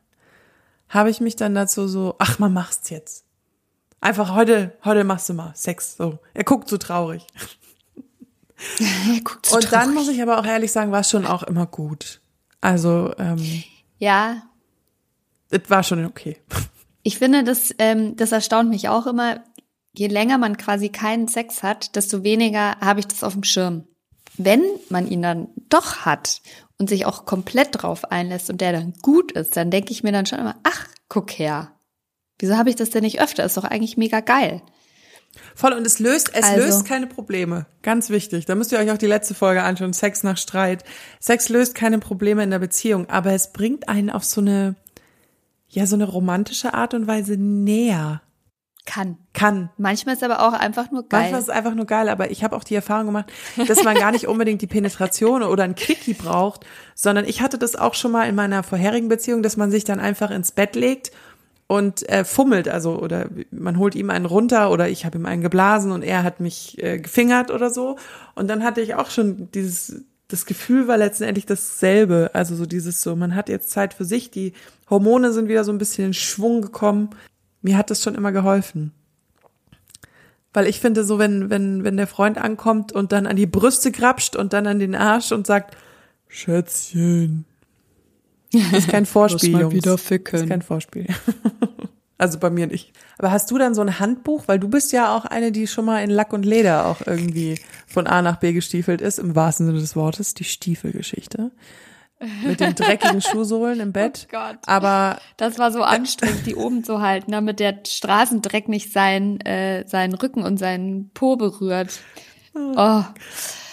habe 0.89 1.09
ich 1.09 1.21
mich 1.21 1.35
dann 1.35 1.55
dazu 1.55 1.87
so, 1.87 2.15
ach, 2.19 2.37
man 2.37 2.53
macht's 2.53 2.89
jetzt. 2.89 3.25
Einfach 4.01 4.33
heute, 4.33 4.73
heute 4.83 5.03
machst 5.03 5.29
du 5.29 5.33
mal 5.33 5.53
Sex. 5.55 5.95
So, 5.95 6.19
er 6.33 6.43
guckt 6.43 6.67
so 6.67 6.77
traurig. 6.77 7.25
Und 9.51 9.71
dann 9.71 9.93
muss 9.93 10.07
ich 10.07 10.21
aber 10.21 10.39
auch 10.39 10.45
ehrlich 10.45 10.71
sagen, 10.71 10.91
war 10.91 11.01
es 11.01 11.09
schon 11.09 11.25
auch 11.25 11.43
immer 11.43 11.65
gut. 11.65 12.21
Also, 12.61 13.13
ähm, 13.17 13.63
Ja, 13.97 14.43
es 15.51 15.69
war 15.69 15.83
schon 15.83 16.05
okay. 16.05 16.37
Ich 17.03 17.17
finde, 17.17 17.43
das, 17.43 17.73
ähm, 17.79 18.15
das 18.15 18.31
erstaunt 18.31 18.69
mich 18.69 18.87
auch 18.87 19.07
immer. 19.07 19.43
Je 19.91 20.05
länger 20.05 20.37
man 20.37 20.55
quasi 20.55 20.89
keinen 20.89 21.27
Sex 21.27 21.63
hat, 21.63 21.95
desto 21.95 22.23
weniger 22.23 22.79
habe 22.79 22.99
ich 22.99 23.07
das 23.07 23.23
auf 23.23 23.33
dem 23.33 23.43
Schirm. 23.43 23.85
Wenn 24.37 24.61
man 24.89 25.07
ihn 25.07 25.23
dann 25.23 25.47
doch 25.67 26.05
hat 26.05 26.43
und 26.77 26.89
sich 26.89 27.07
auch 27.07 27.25
komplett 27.25 27.69
drauf 27.71 28.11
einlässt 28.11 28.51
und 28.51 28.61
der 28.61 28.71
dann 28.71 28.93
gut 29.01 29.31
ist, 29.31 29.57
dann 29.57 29.71
denke 29.71 29.91
ich 29.91 30.03
mir 30.03 30.11
dann 30.11 30.27
schon 30.27 30.37
immer, 30.37 30.57
ach, 30.61 30.87
guck 31.09 31.31
her. 31.31 31.71
Wieso 32.37 32.55
habe 32.55 32.69
ich 32.69 32.75
das 32.75 32.91
denn 32.91 33.01
nicht 33.01 33.19
öfter? 33.19 33.45
Ist 33.45 33.57
doch 33.57 33.63
eigentlich 33.63 33.97
mega 33.97 34.19
geil. 34.19 34.61
Voll 35.55 35.73
und 35.73 35.85
es 35.85 35.99
löst, 35.99 36.31
es 36.33 36.45
Also- 36.45 36.65
löst 36.65 36.85
keine 36.85 37.07
Probleme. 37.07 37.65
Ganz 37.83 38.09
wichtig. 38.09 38.45
Da 38.45 38.55
müsst 38.55 38.71
ihr 38.71 38.79
euch 38.79 38.91
auch 38.91 38.97
die 38.97 39.07
letzte 39.07 39.33
Folge 39.33 39.63
anschauen. 39.63 39.93
Sex 39.93 40.23
nach 40.23 40.37
Streit. 40.37 40.83
Sex 41.19 41.49
löst 41.49 41.75
keine 41.75 41.99
Probleme 41.99 42.43
in 42.43 42.51
der 42.51 42.59
Beziehung, 42.59 43.09
aber 43.09 43.31
es 43.33 43.51
bringt 43.53 43.87
einen 43.89 44.09
auf 44.09 44.23
so 44.23 44.41
eine, 44.41 44.75
ja, 45.69 45.85
so 45.85 45.95
eine 45.95 46.05
romantische 46.05 46.73
Art 46.73 46.93
und 46.93 47.07
Weise 47.07 47.37
näher. 47.37 48.21
Kann. 48.85 49.17
Kann. 49.33 49.69
Manchmal 49.77 50.15
ist 50.15 50.23
aber 50.23 50.41
auch 50.41 50.53
einfach 50.53 50.89
nur 50.91 51.07
geil. 51.07 51.21
Manchmal 51.21 51.39
ist 51.41 51.47
es 51.49 51.53
einfach 51.53 51.75
nur 51.75 51.85
geil, 51.85 52.09
aber 52.09 52.31
ich 52.31 52.43
habe 52.43 52.55
auch 52.55 52.63
die 52.63 52.73
Erfahrung 52.73 53.05
gemacht, 53.05 53.31
dass 53.67 53.83
man 53.83 53.95
gar 53.95 54.11
nicht 54.11 54.27
unbedingt 54.27 54.61
die 54.63 54.67
Penetration 54.67 55.43
oder 55.43 55.63
ein 55.63 55.75
Quickie 55.75 56.15
braucht, 56.15 56.65
sondern 56.95 57.25
ich 57.25 57.41
hatte 57.41 57.59
das 57.59 57.75
auch 57.75 57.93
schon 57.93 58.11
mal 58.11 58.27
in 58.27 58.33
meiner 58.33 58.63
vorherigen 58.63 59.07
Beziehung, 59.07 59.43
dass 59.43 59.55
man 59.55 59.69
sich 59.69 59.83
dann 59.83 59.99
einfach 59.99 60.31
ins 60.31 60.51
Bett 60.51 60.75
legt 60.75 61.11
und 61.71 62.07
äh, 62.09 62.25
fummelt, 62.25 62.67
also 62.67 62.99
oder 62.99 63.29
man 63.49 63.77
holt 63.77 63.95
ihm 63.95 64.09
einen 64.09 64.25
runter 64.25 64.71
oder 64.71 64.89
ich 64.89 65.05
habe 65.05 65.17
ihm 65.17 65.25
einen 65.25 65.41
geblasen 65.41 65.93
und 65.93 66.03
er 66.03 66.23
hat 66.23 66.41
mich 66.41 66.83
äh, 66.83 66.99
gefingert 66.99 67.49
oder 67.49 67.69
so 67.69 67.97
und 68.35 68.49
dann 68.49 68.61
hatte 68.61 68.81
ich 68.81 68.95
auch 68.95 69.09
schon 69.09 69.49
dieses 69.51 70.03
das 70.27 70.45
Gefühl 70.45 70.89
war 70.89 70.97
letztendlich 70.97 71.45
dasselbe, 71.45 72.31
also 72.33 72.55
so 72.55 72.65
dieses 72.65 73.01
so, 73.01 73.15
man 73.15 73.35
hat 73.35 73.47
jetzt 73.47 73.69
Zeit 73.69 73.93
für 73.93 74.05
sich, 74.05 74.31
die 74.31 74.53
Hormone 74.89 75.31
sind 75.31 75.47
wieder 75.47 75.63
so 75.63 75.71
ein 75.71 75.77
bisschen 75.77 76.07
in 76.07 76.13
Schwung 76.13 76.61
gekommen. 76.61 77.09
Mir 77.61 77.77
hat 77.77 77.89
das 77.89 78.01
schon 78.01 78.15
immer 78.15 78.31
geholfen. 78.31 78.93
Weil 80.53 80.67
ich 80.67 80.79
finde 80.79 81.03
so, 81.03 81.19
wenn, 81.19 81.49
wenn, 81.49 81.83
wenn 81.83 81.97
der 81.97 82.07
Freund 82.07 82.37
ankommt 82.37 82.93
und 82.93 83.11
dann 83.11 83.27
an 83.27 83.35
die 83.35 83.45
Brüste 83.45 83.91
grapscht 83.91 84.37
und 84.37 84.53
dann 84.53 84.67
an 84.67 84.79
den 84.79 84.95
Arsch 84.95 85.33
und 85.33 85.45
sagt, 85.47 85.75
Schätzchen. 86.29 87.45
Das 88.51 88.73
ist 88.73 88.89
kein 88.89 89.05
Vorspiel, 89.05 89.51
mal 89.51 89.61
Jungs. 89.61 89.73
wieder 89.75 89.91
Das 89.91 90.01
ficken. 90.01 90.39
ist 90.41 90.49
kein 90.49 90.61
Vorspiel. 90.61 91.07
Also 92.17 92.37
bei 92.37 92.51
mir 92.51 92.67
nicht. 92.67 92.93
Aber 93.17 93.31
hast 93.31 93.49
du 93.49 93.57
dann 93.57 93.73
so 93.73 93.81
ein 93.81 93.97
Handbuch? 93.97 94.43
Weil 94.47 94.59
du 94.59 94.67
bist 94.69 94.91
ja 94.91 95.17
auch 95.17 95.25
eine, 95.25 95.51
die 95.51 95.65
schon 95.65 95.85
mal 95.85 96.03
in 96.03 96.11
Lack 96.11 96.33
und 96.33 96.45
Leder 96.45 96.85
auch 96.85 96.97
irgendwie 97.03 97.59
von 97.87 98.05
A 98.05 98.21
nach 98.21 98.35
B 98.35 98.53
gestiefelt 98.53 99.01
ist, 99.01 99.17
im 99.17 99.35
wahrsten 99.35 99.65
Sinne 99.65 99.79
des 99.79 99.95
Wortes, 99.95 100.35
die 100.35 100.43
Stiefelgeschichte. 100.43 101.49
Mit 102.45 102.59
den 102.59 102.75
dreckigen 102.75 103.21
Schuhsohlen 103.23 103.79
im 103.79 103.91
Bett. 103.91 104.27
Oh 104.27 104.37
Gott. 104.37 104.57
Aber 104.67 105.17
Das 105.37 105.57
war 105.57 105.71
so 105.71 105.81
anstrengend, 105.81 106.45
die 106.45 106.53
oben 106.55 106.83
zu 106.83 107.01
halten, 107.01 107.31
damit 107.31 107.59
der 107.59 107.79
Straßendreck 107.87 108.69
nicht 108.69 108.93
seinen, 108.93 109.41
äh, 109.41 109.87
seinen 109.87 110.13
Rücken 110.13 110.43
und 110.43 110.57
seinen 110.57 111.09
Po 111.15 111.37
berührt. 111.37 112.01
Oh, 112.53 113.03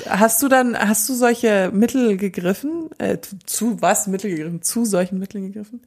hast 0.07 0.43
du 0.43 0.49
dann, 0.49 0.79
hast 0.79 1.09
du 1.09 1.15
solche 1.15 1.71
Mittel 1.73 2.17
gegriffen? 2.17 2.91
Äh, 2.99 3.19
zu 3.45 3.83
was 3.83 4.07
Mittel 4.07 4.31
gegriffen? 4.31 4.63
Zu 4.63 4.85
solchen 4.85 5.19
Mitteln 5.19 5.49
gegriffen? 5.49 5.83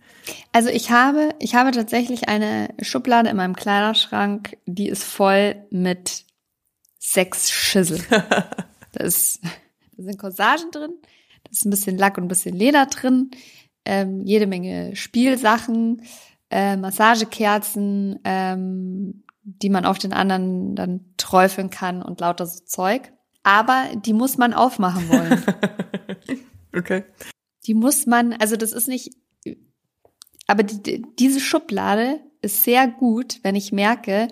Also 0.52 0.70
ich 0.70 0.92
habe, 0.92 1.34
ich 1.40 1.56
habe 1.56 1.72
tatsächlich 1.72 2.28
eine 2.28 2.70
Schublade 2.82 3.30
in 3.30 3.38
meinem 3.38 3.56
Kleiderschrank, 3.56 4.58
die 4.66 4.90
ist 4.90 5.04
voll 5.04 5.56
mit 5.70 6.26
Sexschüssel. 7.00 8.02
Da 8.94 9.06
ist, 9.06 9.40
da 9.96 10.04
sind 10.04 10.20
Corsagen 10.20 10.70
drin, 10.70 10.92
da 11.46 11.50
ist 11.50 11.66
ein 11.66 11.70
bisschen 11.70 11.98
Lack 11.98 12.18
und 12.18 12.26
ein 12.26 12.28
bisschen 12.28 12.54
Leder 12.54 12.88
drin, 12.88 13.32
ähm, 13.86 14.26
jede 14.26 14.48
Menge 14.48 14.98
Spielsachen, 14.98 16.02
äh, 16.50 16.76
Massagekerzen, 16.76 18.20
ähm, 18.26 19.24
die 19.60 19.70
man 19.70 19.86
auf 19.86 19.98
den 19.98 20.14
anderen 20.14 20.76
dann 20.76 21.14
träufeln 21.18 21.70
kann 21.70 22.02
und 22.02 22.20
lauter 22.20 22.46
so 22.46 22.64
Zeug. 22.66 23.12
Aber 23.44 23.86
die 23.96 24.14
muss 24.14 24.38
man 24.38 24.54
aufmachen 24.54 25.10
wollen. 25.10 25.44
Okay. 26.74 27.04
Die 27.66 27.74
muss 27.74 28.06
man, 28.06 28.34
also 28.34 28.56
das 28.56 28.72
ist 28.72 28.88
nicht, 28.88 29.14
aber 30.48 30.64
die, 30.64 31.06
diese 31.20 31.40
Schublade 31.40 32.22
ist 32.42 32.64
sehr 32.64 32.88
gut, 32.88 33.40
wenn 33.44 33.56
ich 33.56 33.72
merke, 33.72 34.30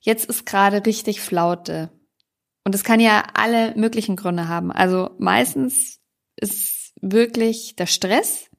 jetzt 0.00 0.24
ist 0.26 0.46
gerade 0.46 0.84
richtig 0.84 1.20
Flaute. 1.20 1.90
Und 2.64 2.74
das 2.74 2.82
kann 2.82 2.98
ja 2.98 3.24
alle 3.34 3.76
möglichen 3.76 4.16
Gründe 4.16 4.48
haben. 4.48 4.72
Also 4.72 5.10
meistens 5.18 6.00
ist 6.36 6.92
wirklich 7.00 7.76
der 7.76 7.86
Stress, 7.86 8.50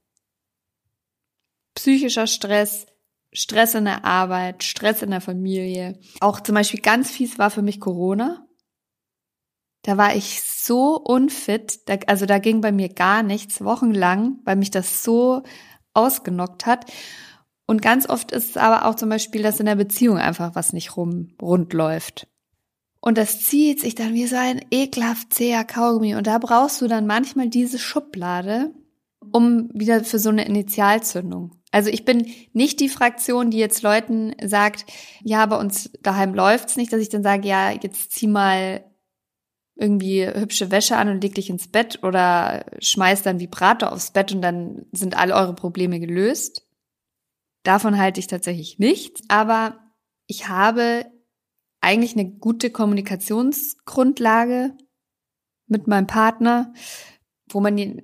psychischer 1.76 2.28
Stress, 2.28 2.86
Stress 3.32 3.76
in 3.76 3.86
der 3.86 4.06
Arbeit, 4.06 4.64
Stress 4.64 5.02
in 5.02 5.12
der 5.12 5.22
Familie. 5.22 6.00
Auch 6.20 6.40
zum 6.40 6.56
Beispiel 6.56 6.82
ganz 6.82 7.12
fies 7.12 7.38
war 7.38 7.50
für 7.50 7.62
mich 7.62 7.80
Corona. 7.80 8.48
Da 9.84 9.98
war 9.98 10.16
ich 10.16 10.42
so 10.44 10.98
unfit, 10.98 11.88
da, 11.88 11.96
also 12.08 12.26
da 12.26 12.40
ging 12.40 12.62
bei 12.62 12.72
mir 12.72 12.90
gar 12.90 13.24
nichts, 13.24 13.64
wochenlang, 13.64 14.40
weil 14.44 14.56
mich 14.56 14.72
das 14.72 15.04
so 15.04 15.44
ausgenockt 15.94 16.66
hat. 16.66 16.92
Und 17.66 17.82
ganz 17.82 18.08
oft 18.10 18.32
ist 18.32 18.52
es 18.52 18.58
aber 18.58 18.86
auch 18.86 18.96
zum 18.96 19.10
Beispiel, 19.10 19.44
dass 19.44 19.60
in 19.60 19.66
der 19.66 19.76
Beziehung 19.76 20.18
einfach 20.18 20.56
was 20.56 20.74
nicht 20.74 20.96
rum, 20.96 21.36
rund 21.42 21.74
läuft. 21.74 22.28
Und 23.02 23.18
das 23.18 23.42
zieht 23.42 23.80
sich 23.80 23.96
dann 23.96 24.14
wie 24.14 24.26
so 24.26 24.38
ein 24.38 24.66
ekelhaft 24.72 25.34
zäher 25.34 25.64
Kaugummi. 25.64 26.16
Und 26.16 26.28
da 26.28 26.38
brauchst 26.38 26.82
du 26.82 26.88
dann 26.88 27.06
manchmal 27.08 27.50
diese 27.50 27.78
Schublade, 27.80 28.74
um 29.32 29.70
wieder 29.74 30.04
für 30.04 30.20
so 30.20 30.30
eine 30.30 30.46
Initialzündung. 30.46 31.57
Also 31.78 31.92
ich 31.92 32.06
bin 32.06 32.34
nicht 32.54 32.80
die 32.80 32.90
Fraktion, 32.90 33.52
die 33.52 33.60
jetzt 33.60 33.84
Leuten 33.84 34.34
sagt, 34.44 34.92
ja, 35.22 35.46
bei 35.46 35.58
uns 35.58 35.92
daheim 36.02 36.34
läuft's 36.34 36.76
nicht, 36.76 36.92
dass 36.92 37.02
ich 37.02 37.10
dann 37.10 37.22
sage, 37.22 37.48
ja, 37.48 37.70
jetzt 37.70 38.14
zieh 38.14 38.26
mal 38.26 38.84
irgendwie 39.76 40.26
hübsche 40.26 40.72
Wäsche 40.72 40.98
an 40.98 41.08
und 41.08 41.22
leg 41.22 41.36
dich 41.36 41.52
ins 41.52 41.68
Bett 41.68 42.00
oder 42.02 42.66
schmeiß 42.80 43.22
dann 43.22 43.40
Vibrator 43.40 43.92
aufs 43.92 44.10
Bett 44.10 44.32
und 44.32 44.42
dann 44.42 44.88
sind 44.92 45.16
alle 45.16 45.36
eure 45.36 45.54
Probleme 45.54 46.00
gelöst. 46.00 46.68
Davon 47.62 48.00
halte 48.00 48.20
ich 48.20 48.26
tatsächlich 48.26 48.80
nichts, 48.80 49.22
aber 49.28 49.78
ich 50.26 50.48
habe 50.48 51.06
eigentlich 51.80 52.14
eine 52.14 52.28
gute 52.28 52.72
Kommunikationsgrundlage 52.72 54.76
mit 55.68 55.86
meinem 55.86 56.08
Partner, 56.08 56.74
wo 57.52 57.62
man 57.62 58.02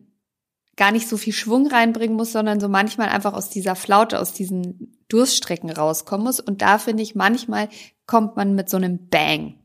gar 0.75 0.91
nicht 0.91 1.07
so 1.07 1.17
viel 1.17 1.33
Schwung 1.33 1.67
reinbringen 1.67 2.15
muss, 2.15 2.31
sondern 2.31 2.59
so 2.59 2.67
manchmal 2.67 3.09
einfach 3.09 3.33
aus 3.33 3.49
dieser 3.49 3.75
Flaute, 3.75 4.19
aus 4.19 4.33
diesen 4.33 4.97
Durststrecken 5.07 5.69
rauskommen 5.69 6.25
muss. 6.25 6.39
Und 6.39 6.61
da 6.61 6.79
finde 6.79 7.03
ich, 7.03 7.15
manchmal 7.15 7.69
kommt 8.07 8.35
man 8.35 8.55
mit 8.55 8.69
so 8.69 8.77
einem 8.77 9.09
Bang 9.09 9.59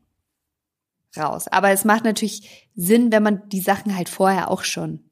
raus. 1.17 1.47
Aber 1.47 1.71
es 1.71 1.85
macht 1.85 2.03
natürlich 2.03 2.69
Sinn, 2.75 3.11
wenn 3.11 3.23
man 3.23 3.49
die 3.49 3.61
Sachen 3.61 3.95
halt 3.95 4.09
vorher 4.09 4.51
auch 4.51 4.63
schon 4.63 5.09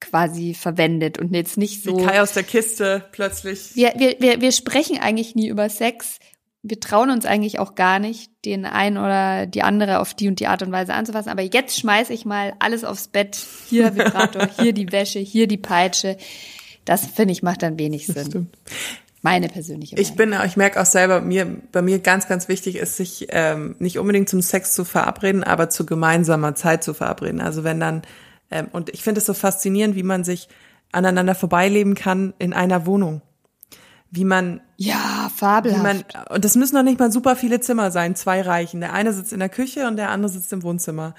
quasi 0.00 0.54
verwendet 0.54 1.18
und 1.18 1.34
jetzt 1.34 1.56
nicht 1.56 1.84
so. 1.84 1.96
Wie 1.98 2.04
Kai 2.04 2.22
aus 2.22 2.32
der 2.32 2.42
Kiste 2.42 3.04
plötzlich. 3.12 3.76
Wir, 3.76 3.92
wir, 3.96 4.16
wir, 4.18 4.40
wir 4.40 4.52
sprechen 4.52 4.98
eigentlich 4.98 5.34
nie 5.34 5.48
über 5.48 5.68
Sex. 5.68 6.18
Wir 6.62 6.78
trauen 6.78 7.10
uns 7.10 7.24
eigentlich 7.24 7.58
auch 7.58 7.74
gar 7.74 7.98
nicht, 7.98 8.30
den 8.44 8.66
einen 8.66 8.98
oder 8.98 9.46
die 9.46 9.62
andere 9.62 10.00
auf 10.00 10.12
die 10.12 10.28
und 10.28 10.40
die 10.40 10.46
Art 10.46 10.62
und 10.62 10.72
Weise 10.72 10.92
anzufassen. 10.92 11.30
Aber 11.30 11.42
jetzt 11.42 11.78
schmeiß 11.78 12.10
ich 12.10 12.26
mal 12.26 12.54
alles 12.58 12.84
aufs 12.84 13.08
Bett. 13.08 13.38
Hier 13.68 13.96
Vibrator, 13.96 14.46
hier 14.60 14.72
die 14.72 14.92
Wäsche, 14.92 15.20
hier 15.20 15.46
die 15.46 15.56
Peitsche. 15.56 16.18
Das 16.84 17.06
finde 17.06 17.32
ich 17.32 17.42
macht 17.42 17.62
dann 17.62 17.78
wenig 17.78 18.06
Sinn. 18.06 18.26
Stimmt. 18.26 18.58
Meine 19.22 19.48
persönliche 19.48 19.94
Meinung. 19.94 20.10
Ich 20.10 20.16
bin, 20.16 20.34
ich 20.46 20.56
merke 20.56 20.80
auch 20.80 20.86
selber, 20.86 21.20
mir, 21.20 21.46
bei 21.72 21.82
mir 21.82 21.98
ganz, 21.98 22.26
ganz 22.26 22.48
wichtig 22.48 22.76
ist, 22.76 22.96
sich 22.96 23.26
ähm, 23.30 23.76
nicht 23.78 23.98
unbedingt 23.98 24.28
zum 24.28 24.40
Sex 24.40 24.72
zu 24.72 24.84
verabreden, 24.84 25.44
aber 25.44 25.68
zu 25.68 25.84
gemeinsamer 25.84 26.54
Zeit 26.54 26.82
zu 26.82 26.94
verabreden. 26.94 27.40
Also 27.40 27.62
wenn 27.62 27.80
dann, 27.80 28.02
ähm, 28.50 28.68
und 28.72 28.88
ich 28.90 29.02
finde 29.02 29.18
es 29.18 29.26
so 29.26 29.34
faszinierend, 29.34 29.94
wie 29.94 30.02
man 30.02 30.24
sich 30.24 30.48
aneinander 30.90 31.34
vorbeileben 31.34 31.94
kann 31.94 32.32
in 32.38 32.52
einer 32.52 32.86
Wohnung. 32.86 33.20
Wie 34.10 34.24
man, 34.24 34.60
ja, 34.76 35.28
wie 35.28 35.38
fabelhaft. 35.38 35.82
man, 35.82 36.04
und 36.34 36.44
das 36.44 36.56
müssen 36.56 36.74
noch 36.74 36.82
nicht 36.82 36.98
mal 36.98 37.12
super 37.12 37.36
viele 37.36 37.60
Zimmer 37.60 37.90
sein, 37.90 38.16
zwei 38.16 38.42
reichen. 38.42 38.80
Der 38.80 38.92
eine 38.92 39.12
sitzt 39.12 39.32
in 39.32 39.38
der 39.38 39.48
Küche 39.48 39.86
und 39.86 39.96
der 39.96 40.10
andere 40.10 40.32
sitzt 40.32 40.52
im 40.52 40.62
Wohnzimmer. 40.62 41.14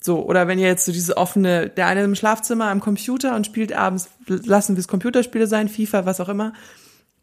So, 0.00 0.24
oder 0.24 0.48
wenn 0.48 0.58
ihr 0.58 0.66
jetzt 0.66 0.86
so 0.86 0.92
diese 0.92 1.16
offene, 1.16 1.68
der 1.68 1.86
eine 1.86 2.02
im 2.04 2.14
Schlafzimmer 2.14 2.70
am 2.70 2.80
Computer 2.80 3.36
und 3.36 3.46
spielt 3.46 3.72
abends, 3.72 4.08
lassen 4.26 4.76
wir 4.76 4.80
es 4.80 4.88
Computerspiele 4.88 5.46
sein, 5.46 5.68
FIFA, 5.68 6.06
was 6.06 6.20
auch 6.20 6.28
immer 6.28 6.52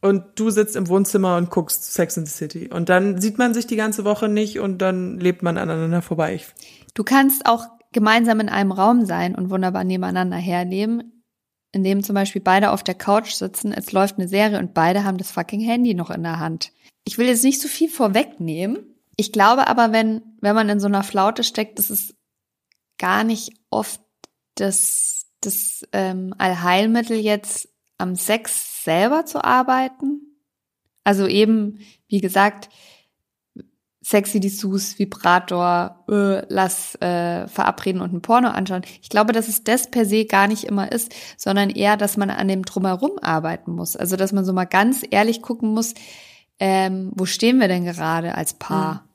und 0.02 0.24
du 0.36 0.50
sitzt 0.50 0.76
im 0.76 0.88
Wohnzimmer 0.88 1.38
und 1.38 1.50
guckst 1.50 1.94
Sex 1.94 2.18
in 2.18 2.26
the 2.26 2.32
City. 2.32 2.70
Und 2.72 2.90
dann 2.90 3.22
sieht 3.22 3.38
man 3.38 3.54
sich 3.54 3.68
die 3.68 3.76
ganze 3.76 4.04
Woche 4.04 4.28
nicht 4.28 4.60
und 4.60 4.80
dann 4.80 5.20
lebt 5.20 5.44
man 5.44 5.58
aneinander 5.58 6.02
vorbei. 6.02 6.42
Du 6.94 7.04
kannst 7.04 7.46
auch 7.46 7.66
gemeinsam 7.94 8.40
in 8.40 8.50
einem 8.50 8.72
Raum 8.72 9.06
sein 9.06 9.36
und 9.36 9.50
wunderbar 9.50 9.84
nebeneinander 9.84 10.38
herleben, 10.38 11.21
indem 11.72 12.04
zum 12.04 12.16
Beispiel 12.16 12.42
beide 12.42 12.72
auf 12.72 12.84
der 12.84 12.96
Couch 12.96 13.32
sitzen, 13.34 13.72
es 13.72 13.92
läuft 13.92 14.18
eine 14.18 14.28
Serie 14.28 14.60
und 14.60 14.74
beide 14.74 15.04
haben 15.04 15.18
das 15.18 15.32
fucking 15.32 15.62
Handy 15.62 15.94
noch 15.94 16.10
in 16.10 16.24
der 16.24 16.40
Hand. 16.40 16.72
Ich 17.04 17.18
will 17.18 17.28
jetzt 17.28 17.44
nicht 17.44 17.62
so 17.62 17.68
viel 17.68 17.90
vorwegnehmen. 17.90 18.96
Ich 19.16 19.32
glaube 19.32 19.68
aber, 19.68 19.92
wenn, 19.92 20.22
wenn 20.42 20.56
man 20.56 20.70
in 20.70 20.80
so 20.80 20.88
einer 20.88 21.04
Flaute 21.04 21.44
steckt, 21.44 21.80
das 21.80 21.90
ist 21.90 22.16
gar 22.98 23.24
nicht 23.24 23.54
oft 23.70 24.02
das, 24.56 25.28
das 25.42 25.88
ähm, 25.92 26.34
Allheilmittel 26.38 27.18
jetzt 27.18 27.70
am 27.98 28.16
Sex 28.16 28.84
selber 28.84 29.26
zu 29.26 29.44
arbeiten. 29.44 30.38
Also 31.04 31.28
eben, 31.28 31.80
wie 32.08 32.22
gesagt, 32.22 32.70
sexy 34.04 34.40
Dessous, 34.40 34.98
Vibrator, 34.98 36.04
äh, 36.10 36.44
lass 36.50 36.96
äh, 36.96 37.48
verabreden 37.48 38.02
und 38.02 38.14
ein 38.14 38.22
Porno 38.22 38.50
anschauen. 38.50 38.82
Ich 39.02 39.10
glaube, 39.10 39.32
dass 39.32 39.48
es 39.48 39.64
das 39.64 39.92
per 39.92 40.06
se 40.06 40.26
gar 40.26 40.48
nicht 40.48 40.64
immer 40.64 40.92
ist, 40.92 41.14
sondern 41.38 41.70
eher, 41.70 41.98
dass 41.98 42.18
man 42.18 42.32
an 42.32 42.48
dem 42.48 42.66
drumherum 42.66 43.12
arbeiten 43.22 43.72
muss. 43.72 43.96
Also, 43.96 44.16
dass 44.16 44.32
man 44.32 44.44
so 44.44 44.54
mal 44.54 44.66
ganz 44.66 45.04
ehrlich 45.10 45.42
gucken 45.42 45.70
muss, 45.70 45.94
ähm, 46.60 47.12
wo 47.16 47.26
stehen 47.26 47.60
wir 47.60 47.68
denn 47.68 47.86
gerade 47.86 48.36
als 48.36 48.54
Paar? 48.54 49.06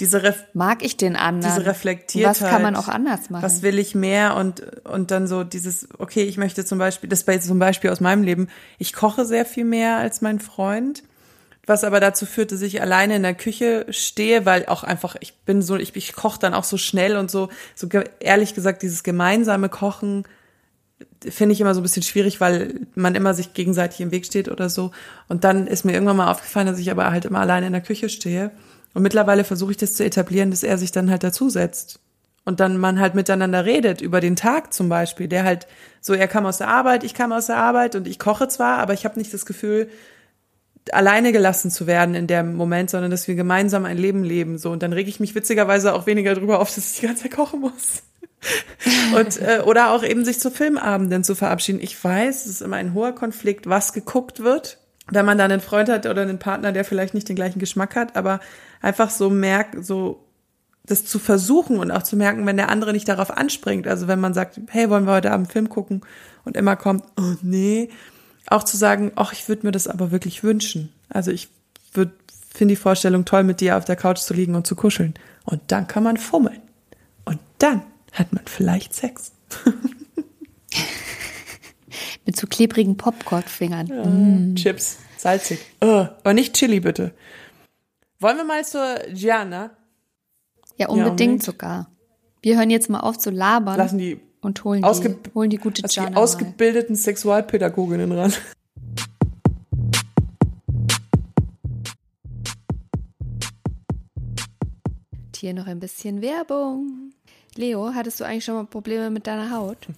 Diese, 0.00 0.22
Ref 0.22 0.44
Mag 0.52 0.84
ich 0.84 0.96
den 0.96 1.16
anderen? 1.16 1.54
diese 1.54 1.66
Reflektiertheit. 1.66 2.40
Was 2.40 2.48
kann 2.48 2.62
man 2.62 2.76
auch 2.76 2.88
anders 2.88 3.30
machen? 3.30 3.42
Was 3.42 3.62
will 3.62 3.78
ich 3.78 3.94
mehr 3.94 4.36
und, 4.36 4.62
und 4.84 5.10
dann 5.10 5.26
so 5.26 5.42
dieses, 5.42 5.88
okay, 5.98 6.22
ich 6.22 6.36
möchte 6.36 6.64
zum 6.64 6.78
Beispiel, 6.78 7.08
das 7.08 7.26
war 7.26 7.34
jetzt 7.34 7.48
zum 7.48 7.58
Beispiel 7.58 7.90
aus 7.90 8.00
meinem 8.00 8.22
Leben, 8.22 8.48
ich 8.78 8.92
koche 8.92 9.24
sehr 9.24 9.44
viel 9.44 9.64
mehr 9.64 9.96
als 9.96 10.20
mein 10.20 10.38
Freund. 10.38 11.02
Was 11.66 11.84
aber 11.84 12.00
dazu 12.00 12.26
führt, 12.26 12.52
dass 12.52 12.62
ich 12.62 12.82
alleine 12.82 13.16
in 13.16 13.22
der 13.22 13.34
Küche 13.34 13.86
stehe, 13.88 14.44
weil 14.44 14.66
auch 14.66 14.84
einfach, 14.84 15.16
ich 15.20 15.34
bin 15.44 15.62
so, 15.62 15.76
ich, 15.76 15.96
ich 15.96 16.12
koche 16.12 16.38
dann 16.38 16.54
auch 16.54 16.64
so 16.64 16.76
schnell 16.76 17.16
und 17.16 17.30
so, 17.30 17.48
so 17.74 17.88
ehrlich 18.20 18.54
gesagt, 18.54 18.82
dieses 18.82 19.02
gemeinsame 19.02 19.68
Kochen 19.68 20.24
finde 21.28 21.54
ich 21.54 21.60
immer 21.60 21.74
so 21.74 21.80
ein 21.80 21.82
bisschen 21.82 22.02
schwierig, 22.02 22.40
weil 22.40 22.80
man 22.94 23.14
immer 23.14 23.34
sich 23.34 23.54
gegenseitig 23.54 24.00
im 24.00 24.10
Weg 24.10 24.26
steht 24.26 24.48
oder 24.48 24.68
so. 24.68 24.90
Und 25.28 25.44
dann 25.44 25.66
ist 25.66 25.84
mir 25.84 25.92
irgendwann 25.92 26.16
mal 26.16 26.30
aufgefallen, 26.30 26.66
dass 26.66 26.78
ich 26.78 26.90
aber 26.90 27.10
halt 27.10 27.24
immer 27.24 27.40
alleine 27.40 27.66
in 27.66 27.72
der 27.72 27.82
Küche 27.82 28.08
stehe. 28.08 28.50
Und 28.92 29.02
mittlerweile 29.02 29.44
versuche 29.44 29.72
ich 29.72 29.76
das 29.76 29.94
zu 29.94 30.04
etablieren, 30.04 30.50
dass 30.50 30.62
er 30.62 30.78
sich 30.78 30.92
dann 30.92 31.10
halt 31.10 31.24
dazusetzt. 31.24 32.00
Und 32.44 32.60
dann 32.60 32.76
man 32.76 33.00
halt 33.00 33.14
miteinander 33.14 33.64
redet, 33.64 34.02
über 34.02 34.20
den 34.20 34.36
Tag 34.36 34.74
zum 34.74 34.88
Beispiel. 34.88 35.28
Der 35.28 35.44
halt 35.44 35.66
so, 36.00 36.12
er 36.12 36.28
kam 36.28 36.44
aus 36.44 36.58
der 36.58 36.68
Arbeit, 36.68 37.02
ich 37.02 37.14
kam 37.14 37.32
aus 37.32 37.46
der 37.46 37.56
Arbeit 37.56 37.94
und 37.96 38.06
ich 38.06 38.18
koche 38.18 38.48
zwar, 38.48 38.78
aber 38.78 38.92
ich 38.92 39.04
habe 39.04 39.18
nicht 39.18 39.32
das 39.32 39.46
Gefühl, 39.46 39.88
alleine 40.92 41.32
gelassen 41.32 41.70
zu 41.70 41.86
werden 41.86 42.14
in 42.14 42.26
dem 42.26 42.54
Moment, 42.54 42.90
sondern 42.90 43.10
dass 43.10 43.28
wir 43.28 43.34
gemeinsam 43.34 43.84
ein 43.84 43.96
Leben 43.96 44.22
leben. 44.22 44.58
So 44.58 44.70
und 44.70 44.82
dann 44.82 44.92
reg 44.92 45.08
ich 45.08 45.20
mich 45.20 45.34
witzigerweise 45.34 45.94
auch 45.94 46.06
weniger 46.06 46.34
drüber 46.34 46.60
auf, 46.60 46.74
dass 46.74 46.92
ich 46.92 47.00
die 47.00 47.06
ganze 47.06 47.22
Zeit 47.22 47.32
kochen 47.32 47.60
muss. 47.60 48.02
und 49.16 49.40
äh, 49.40 49.62
oder 49.64 49.92
auch 49.92 50.02
eben 50.02 50.24
sich 50.24 50.38
zu 50.38 50.50
Filmabenden 50.50 51.24
zu 51.24 51.34
verabschieden. 51.34 51.80
Ich 51.80 52.02
weiß, 52.02 52.44
es 52.44 52.50
ist 52.50 52.62
immer 52.62 52.76
ein 52.76 52.94
hoher 52.94 53.12
Konflikt, 53.12 53.68
was 53.68 53.92
geguckt 53.92 54.40
wird. 54.40 54.78
wenn 55.10 55.26
man 55.26 55.38
dann 55.38 55.52
einen 55.52 55.60
Freund 55.60 55.88
hat 55.88 56.06
oder 56.06 56.22
einen 56.22 56.38
Partner, 56.38 56.72
der 56.72 56.84
vielleicht 56.84 57.14
nicht 57.14 57.28
den 57.28 57.36
gleichen 57.36 57.58
Geschmack 57.58 57.96
hat, 57.96 58.16
aber 58.16 58.40
einfach 58.80 59.10
so 59.10 59.30
merkt, 59.30 59.84
so 59.84 60.24
das 60.86 61.06
zu 61.06 61.18
versuchen 61.18 61.78
und 61.78 61.90
auch 61.90 62.02
zu 62.02 62.16
merken, 62.16 62.44
wenn 62.46 62.58
der 62.58 62.68
andere 62.68 62.92
nicht 62.92 63.08
darauf 63.08 63.30
anspringt. 63.30 63.86
Also 63.86 64.06
wenn 64.06 64.20
man 64.20 64.34
sagt, 64.34 64.60
hey, 64.68 64.90
wollen 64.90 65.06
wir 65.06 65.14
heute 65.14 65.30
Abend 65.30 65.50
Film 65.50 65.70
gucken 65.70 66.02
und 66.44 66.56
immer 66.56 66.76
kommt, 66.76 67.04
oh 67.18 67.34
nee, 67.42 67.88
auch 68.48 68.62
zu 68.62 68.76
sagen, 68.76 69.12
ach, 69.16 69.32
ich 69.32 69.48
würde 69.48 69.66
mir 69.66 69.72
das 69.72 69.88
aber 69.88 70.10
wirklich 70.10 70.42
wünschen. 70.42 70.92
Also 71.08 71.30
ich 71.30 71.48
würde 71.92 72.12
finde 72.54 72.72
die 72.72 72.80
Vorstellung 72.80 73.24
toll, 73.24 73.42
mit 73.42 73.60
dir 73.60 73.76
auf 73.76 73.84
der 73.84 73.96
Couch 73.96 74.18
zu 74.18 74.32
liegen 74.32 74.54
und 74.54 74.66
zu 74.66 74.76
kuscheln. 74.76 75.14
Und 75.44 75.60
dann 75.68 75.86
kann 75.86 76.04
man 76.04 76.16
fummeln. 76.16 76.62
Und 77.24 77.40
dann 77.58 77.82
hat 78.12 78.32
man 78.32 78.44
vielleicht 78.46 78.94
Sex. 78.94 79.32
Mit 82.26 82.36
so 82.36 82.46
klebrigen 82.46 82.96
Popcorn-Fingern. 82.96 83.88
Ja, 83.88 84.04
mm. 84.04 84.54
Chips, 84.54 84.98
salzig. 85.18 85.58
Oh, 85.82 86.06
aber 86.22 86.32
nicht 86.32 86.54
Chili, 86.54 86.80
bitte. 86.80 87.12
Wollen 88.20 88.36
wir 88.38 88.44
mal 88.44 88.64
zur 88.64 89.00
Gianna? 89.12 89.70
Ja, 90.78 90.88
unbedingt, 90.88 90.88
ja, 90.88 91.10
unbedingt. 91.10 91.42
sogar. 91.42 91.90
Wir 92.40 92.56
hören 92.56 92.70
jetzt 92.70 92.88
mal 92.88 93.00
auf 93.00 93.18
zu 93.18 93.30
labern 93.30 93.76
Lassen 93.76 93.98
die 93.98 94.20
und 94.44 94.62
holen 94.64 94.82
die, 94.82 95.14
holen 95.34 95.50
die 95.50 95.56
gute 95.56 95.82
Gianna. 95.82 96.10
Die 96.10 96.16
ausgebildeten 96.16 96.94
mal. 96.94 97.00
Sexualpädagoginnen 97.00 98.12
ran. 98.12 98.32
Hier 105.36 105.52
noch 105.52 105.66
ein 105.66 105.78
bisschen 105.78 106.22
Werbung. 106.22 107.12
Leo, 107.54 107.92
hattest 107.94 108.18
du 108.18 108.24
eigentlich 108.24 108.46
schon 108.46 108.54
mal 108.54 108.64
Probleme 108.64 109.10
mit 109.10 109.26
deiner 109.26 109.50
Haut? 109.50 109.76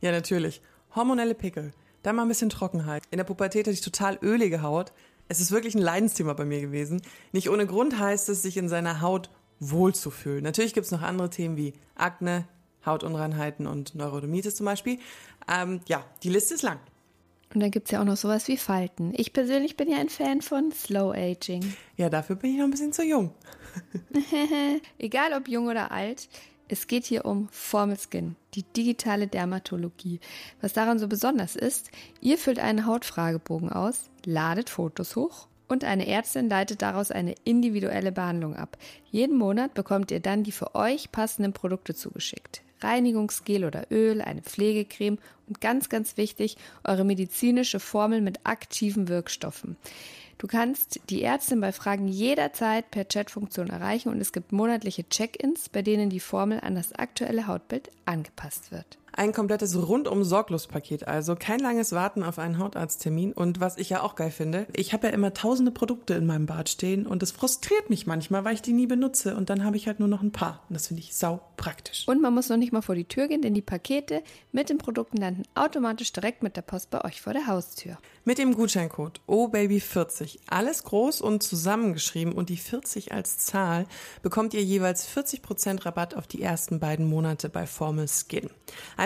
Ja, 0.00 0.12
natürlich. 0.12 0.60
Hormonelle 0.94 1.34
Pickel, 1.34 1.72
dann 2.02 2.16
mal 2.16 2.22
ein 2.22 2.28
bisschen 2.28 2.50
Trockenheit. 2.50 3.02
In 3.10 3.16
der 3.16 3.24
Pubertät 3.24 3.66
hatte 3.66 3.72
ich 3.72 3.80
total 3.80 4.18
ölige 4.22 4.62
Haut. 4.62 4.92
Es 5.26 5.40
ist 5.40 5.50
wirklich 5.50 5.74
ein 5.74 5.80
Leidensthema 5.80 6.34
bei 6.34 6.44
mir 6.44 6.60
gewesen. 6.60 7.02
Nicht 7.32 7.50
ohne 7.50 7.66
Grund 7.66 7.98
heißt 7.98 8.28
es, 8.28 8.42
sich 8.42 8.58
in 8.58 8.68
seiner 8.68 9.00
Haut 9.00 9.30
wohlzufühlen. 9.58 10.44
Natürlich 10.44 10.74
gibt 10.74 10.84
es 10.84 10.92
noch 10.92 11.02
andere 11.02 11.30
Themen 11.30 11.56
wie 11.56 11.72
Akne, 11.96 12.46
Hautunreinheiten 12.86 13.66
und 13.66 13.94
Neurodermitis 13.94 14.54
zum 14.56 14.66
Beispiel. 14.66 14.98
Ähm, 15.48 15.80
ja, 15.86 16.04
die 16.22 16.30
Liste 16.30 16.54
ist 16.54 16.62
lang. 16.62 16.78
Und 17.54 17.60
dann 17.60 17.70
gibt 17.70 17.86
es 17.86 17.92
ja 17.92 18.00
auch 18.00 18.04
noch 18.04 18.16
sowas 18.16 18.48
wie 18.48 18.56
Falten. 18.56 19.12
Ich 19.16 19.32
persönlich 19.32 19.76
bin 19.76 19.88
ja 19.88 19.98
ein 19.98 20.08
Fan 20.08 20.42
von 20.42 20.72
Slow 20.72 21.12
Aging. 21.16 21.74
Ja, 21.96 22.10
dafür 22.10 22.36
bin 22.36 22.52
ich 22.52 22.58
noch 22.58 22.64
ein 22.64 22.70
bisschen 22.70 22.92
zu 22.92 23.04
jung. 23.04 23.32
Egal 24.98 25.32
ob 25.32 25.48
jung 25.48 25.68
oder 25.68 25.92
alt, 25.92 26.28
es 26.68 26.88
geht 26.88 27.04
hier 27.04 27.24
um 27.24 27.48
Formel 27.50 27.96
Skin, 27.96 28.34
die 28.54 28.64
digitale 28.64 29.28
Dermatologie. 29.28 30.18
Was 30.60 30.72
daran 30.72 30.98
so 30.98 31.06
besonders 31.06 31.54
ist, 31.54 31.90
ihr 32.20 32.38
füllt 32.38 32.58
einen 32.58 32.86
Hautfragebogen 32.86 33.70
aus, 33.70 34.10
ladet 34.24 34.68
Fotos 34.68 35.14
hoch 35.14 35.46
und 35.68 35.84
eine 35.84 36.08
Ärztin 36.08 36.48
leitet 36.48 36.82
daraus 36.82 37.10
eine 37.10 37.36
individuelle 37.44 38.10
Behandlung 38.10 38.56
ab. 38.56 38.76
Jeden 39.10 39.36
Monat 39.36 39.74
bekommt 39.74 40.10
ihr 40.10 40.20
dann 40.20 40.42
die 40.42 40.52
für 40.52 40.74
euch 40.74 41.12
passenden 41.12 41.52
Produkte 41.52 41.94
zugeschickt. 41.94 42.62
Reinigungsgel 42.80 43.64
oder 43.64 43.86
Öl, 43.90 44.20
eine 44.20 44.42
Pflegecreme 44.42 45.18
und 45.48 45.60
ganz, 45.60 45.88
ganz 45.88 46.16
wichtig, 46.16 46.56
eure 46.84 47.04
medizinische 47.04 47.80
Formel 47.80 48.20
mit 48.20 48.40
aktiven 48.44 49.08
Wirkstoffen. 49.08 49.76
Du 50.38 50.46
kannst 50.46 51.00
die 51.08 51.22
Ärztin 51.22 51.60
bei 51.60 51.72
Fragen 51.72 52.08
jederzeit 52.08 52.90
per 52.90 53.06
Chatfunktion 53.06 53.70
erreichen 53.70 54.10
und 54.10 54.20
es 54.20 54.32
gibt 54.32 54.52
monatliche 54.52 55.08
Check-ins, 55.08 55.70
bei 55.70 55.80
denen 55.80 56.10
die 56.10 56.20
Formel 56.20 56.60
an 56.60 56.74
das 56.74 56.92
aktuelle 56.92 57.46
Hautbild 57.46 57.90
angepasst 58.04 58.70
wird. 58.70 58.98
Ein 59.18 59.32
komplettes 59.32 59.74
rundum 59.74 60.24
sorglos 60.24 60.66
Paket, 60.66 61.08
also 61.08 61.36
kein 61.36 61.58
langes 61.58 61.92
Warten 61.92 62.22
auf 62.22 62.38
einen 62.38 62.58
Hautarzttermin. 62.58 63.32
Und 63.32 63.60
was 63.60 63.78
ich 63.78 63.88
ja 63.88 64.02
auch 64.02 64.14
geil 64.14 64.30
finde, 64.30 64.66
ich 64.74 64.92
habe 64.92 65.06
ja 65.06 65.14
immer 65.14 65.32
tausende 65.32 65.70
Produkte 65.70 66.12
in 66.12 66.26
meinem 66.26 66.44
Bad 66.44 66.68
stehen 66.68 67.06
und 67.06 67.22
das 67.22 67.32
frustriert 67.32 67.88
mich 67.88 68.06
manchmal, 68.06 68.44
weil 68.44 68.52
ich 68.52 68.60
die 68.60 68.74
nie 68.74 68.86
benutze. 68.86 69.34
Und 69.34 69.48
dann 69.48 69.64
habe 69.64 69.78
ich 69.78 69.86
halt 69.86 70.00
nur 70.00 70.08
noch 70.08 70.20
ein 70.20 70.32
paar. 70.32 70.64
Und 70.68 70.74
das 70.74 70.88
finde 70.88 71.02
ich 71.02 71.16
sau 71.16 71.40
praktisch. 71.56 72.06
Und 72.06 72.20
man 72.20 72.34
muss 72.34 72.50
noch 72.50 72.58
nicht 72.58 72.72
mal 72.72 72.82
vor 72.82 72.94
die 72.94 73.06
Tür 73.06 73.26
gehen, 73.26 73.40
denn 73.40 73.54
die 73.54 73.62
Pakete 73.62 74.22
mit 74.52 74.68
den 74.68 74.76
Produkten 74.76 75.16
landen 75.16 75.44
automatisch 75.54 76.12
direkt 76.12 76.42
mit 76.42 76.58
der 76.58 76.62
Post 76.62 76.90
bei 76.90 77.02
euch 77.02 77.22
vor 77.22 77.32
der 77.32 77.46
Haustür. 77.46 77.96
Mit 78.26 78.36
dem 78.36 78.54
Gutscheincode 78.54 79.20
OBABY40, 79.28 80.40
alles 80.46 80.82
groß 80.82 81.22
und 81.22 81.42
zusammengeschrieben 81.42 82.34
und 82.34 82.50
die 82.50 82.56
40 82.58 83.12
als 83.12 83.38
Zahl, 83.38 83.86
bekommt 84.20 84.52
ihr 84.52 84.62
jeweils 84.62 85.08
40% 85.08 85.86
Rabatt 85.86 86.14
auf 86.14 86.26
die 86.26 86.42
ersten 86.42 86.80
beiden 86.80 87.08
Monate 87.08 87.48
bei 87.48 87.66
Formel 87.66 88.08
Skin. 88.08 88.50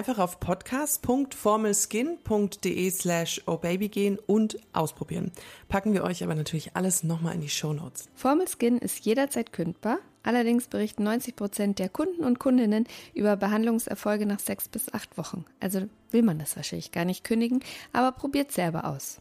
Einfach 0.01 0.19
auf 0.19 0.41
podcast.formelskin.de 0.41 2.91
slash 2.91 3.43
obaby 3.45 3.91
gehen 3.91 4.19
und 4.27 4.57
ausprobieren. 4.73 5.31
Packen 5.69 5.93
wir 5.93 6.05
euch 6.05 6.25
aber 6.25 6.35
natürlich 6.35 6.75
alles 6.75 7.03
nochmal 7.03 7.35
in 7.35 7.43
die 7.43 7.51
Show 7.51 7.75
Notes. 7.75 8.09
Formel 8.15 8.47
Skin 8.49 8.79
ist 8.79 9.05
jederzeit 9.05 9.53
kündbar. 9.53 9.99
Allerdings 10.23 10.69
berichten 10.69 11.03
90 11.03 11.37
Prozent 11.37 11.79
der 11.79 11.91
Kunden 11.91 12.25
und 12.25 12.39
Kundinnen 12.39 12.87
über 13.13 13.37
Behandlungserfolge 13.37 14.25
nach 14.25 14.39
sechs 14.39 14.71
bis 14.71 14.91
acht 14.95 15.19
Wochen. 15.19 15.45
Also 15.61 15.83
will 16.13 16.23
man 16.23 16.39
das 16.39 16.57
wahrscheinlich 16.57 16.93
gar 16.93 17.05
nicht 17.05 17.23
kündigen, 17.23 17.61
aber 17.93 18.13
probiert 18.13 18.53
selber 18.53 18.87
aus. 18.87 19.21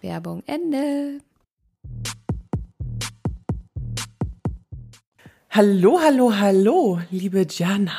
Werbung 0.00 0.42
Ende. 0.46 1.18
Hallo, 5.50 6.00
hallo, 6.00 6.34
hallo, 6.34 6.98
liebe 7.10 7.46
Jana. 7.46 7.92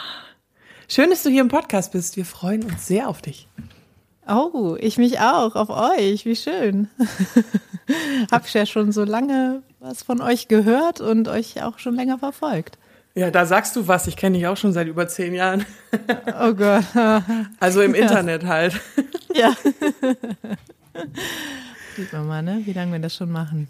Schön, 0.93 1.10
dass 1.10 1.23
du 1.23 1.32
hier 1.32 1.41
im 1.41 1.47
Podcast 1.47 1.91
bist. 1.91 2.17
Wir 2.17 2.25
freuen 2.25 2.62
uns 2.65 2.86
sehr 2.86 3.10
auf 3.10 3.19
dich. 3.19 3.47
Oh, 4.27 4.77
ich 4.79 4.99
mich 4.99 5.19
auch, 5.19 5.56
auf 5.56 5.71
euch. 5.71 6.23
Wie 6.23 6.36
schön. 6.36 6.88
Hab 8.32 8.47
ja 8.49 8.67
schon 8.67 8.91
so 8.91 9.03
lange 9.03 9.63
was 9.79 10.03
von 10.03 10.21
euch 10.21 10.49
gehört 10.49 11.01
und 11.01 11.27
euch 11.27 11.63
auch 11.63 11.79
schon 11.79 11.95
länger 11.95 12.19
verfolgt. 12.19 12.77
Ja, 13.15 13.32
da 13.32 13.47
sagst 13.47 13.75
du 13.75 13.88
was. 13.88 14.06
Ich 14.06 14.17
kenne 14.17 14.38
dich 14.38 14.45
auch 14.45 14.56
schon 14.56 14.71
seit 14.71 14.88
über 14.88 15.08
zehn 15.08 15.34
Jahren. 15.34 15.65
Oh 16.39 16.53
Gott. 16.53 16.86
Also 17.60 17.82
im 17.82 17.95
Internet 17.95 18.45
halt. 18.45 18.79
Ja. 19.34 19.56
Sieht 21.95 22.13
man 22.13 22.27
mal, 22.27 22.43
ne? 22.43 22.62
Wie 22.65 22.73
lange 22.73 22.91
wir 22.91 22.99
das 22.99 23.15
schon 23.15 23.32
machen. 23.32 23.67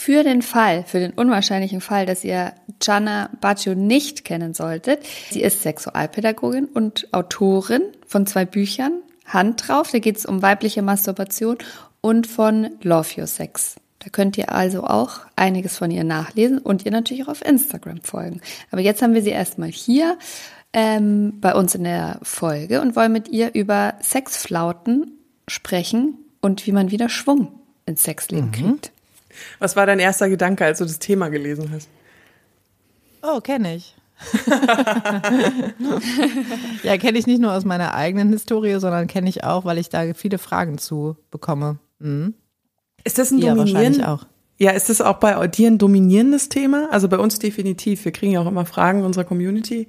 Für 0.00 0.22
den 0.22 0.42
Fall, 0.42 0.84
für 0.84 1.00
den 1.00 1.10
unwahrscheinlichen 1.10 1.80
Fall, 1.80 2.06
dass 2.06 2.22
ihr 2.22 2.52
Gianna 2.78 3.30
Baccio 3.40 3.74
nicht 3.74 4.24
kennen 4.24 4.54
solltet, 4.54 5.00
sie 5.32 5.42
ist 5.42 5.62
Sexualpädagogin 5.62 6.66
und 6.66 7.12
Autorin 7.12 7.82
von 8.06 8.24
zwei 8.24 8.44
Büchern, 8.44 8.92
Hand 9.26 9.66
drauf, 9.66 9.90
da 9.90 9.98
geht 9.98 10.16
es 10.16 10.24
um 10.24 10.40
weibliche 10.40 10.82
Masturbation 10.82 11.58
und 12.00 12.28
von 12.28 12.70
Love 12.80 13.20
Your 13.20 13.26
Sex. 13.26 13.74
Da 13.98 14.08
könnt 14.08 14.38
ihr 14.38 14.52
also 14.52 14.84
auch 14.84 15.18
einiges 15.34 15.76
von 15.76 15.90
ihr 15.90 16.04
nachlesen 16.04 16.58
und 16.58 16.86
ihr 16.86 16.92
natürlich 16.92 17.24
auch 17.24 17.32
auf 17.32 17.44
Instagram 17.44 18.00
folgen. 18.02 18.40
Aber 18.70 18.80
jetzt 18.80 19.02
haben 19.02 19.14
wir 19.14 19.22
sie 19.22 19.30
erstmal 19.30 19.70
hier 19.70 20.16
ähm, 20.72 21.40
bei 21.40 21.56
uns 21.56 21.74
in 21.74 21.82
der 21.82 22.20
Folge 22.22 22.80
und 22.82 22.94
wollen 22.94 23.12
mit 23.12 23.28
ihr 23.30 23.52
über 23.52 23.94
Sexflauten 24.00 25.18
sprechen 25.48 26.18
und 26.40 26.68
wie 26.68 26.72
man 26.72 26.92
wieder 26.92 27.08
Schwung 27.08 27.48
ins 27.84 28.04
Sexleben 28.04 28.46
mhm. 28.46 28.52
kriegt. 28.52 28.92
Was 29.58 29.76
war 29.76 29.86
dein 29.86 29.98
erster 29.98 30.28
Gedanke, 30.28 30.64
als 30.64 30.78
du 30.78 30.84
das 30.84 30.98
Thema 30.98 31.28
gelesen 31.28 31.70
hast? 31.72 31.88
Oh, 33.22 33.40
kenne 33.40 33.76
ich. 33.76 33.94
ja, 36.82 36.96
kenne 36.98 37.18
ich 37.18 37.26
nicht 37.26 37.40
nur 37.40 37.52
aus 37.52 37.64
meiner 37.64 37.94
eigenen 37.94 38.30
Historie, 38.30 38.78
sondern 38.80 39.06
kenne 39.06 39.28
ich 39.28 39.44
auch, 39.44 39.64
weil 39.64 39.78
ich 39.78 39.88
da 39.90 40.12
viele 40.14 40.38
Fragen 40.38 40.78
zu 40.78 41.16
bekomme. 41.30 41.78
Mhm. 42.00 42.34
Ist 43.04 43.18
das 43.18 43.30
ein 43.30 43.38
ja, 43.38 43.56
wahrscheinlich 43.56 44.04
auch. 44.04 44.26
Ja, 44.58 44.72
ist 44.72 44.90
das 44.90 45.00
auch 45.00 45.18
bei 45.18 45.46
dir 45.46 45.68
ein 45.68 45.78
dominierendes 45.78 46.48
Thema? 46.48 46.88
Also 46.90 47.08
bei 47.08 47.18
uns 47.18 47.38
definitiv. 47.38 48.04
Wir 48.04 48.10
kriegen 48.10 48.32
ja 48.32 48.40
auch 48.40 48.48
immer 48.48 48.66
Fragen 48.66 49.04
unserer 49.04 49.24
Community. 49.24 49.86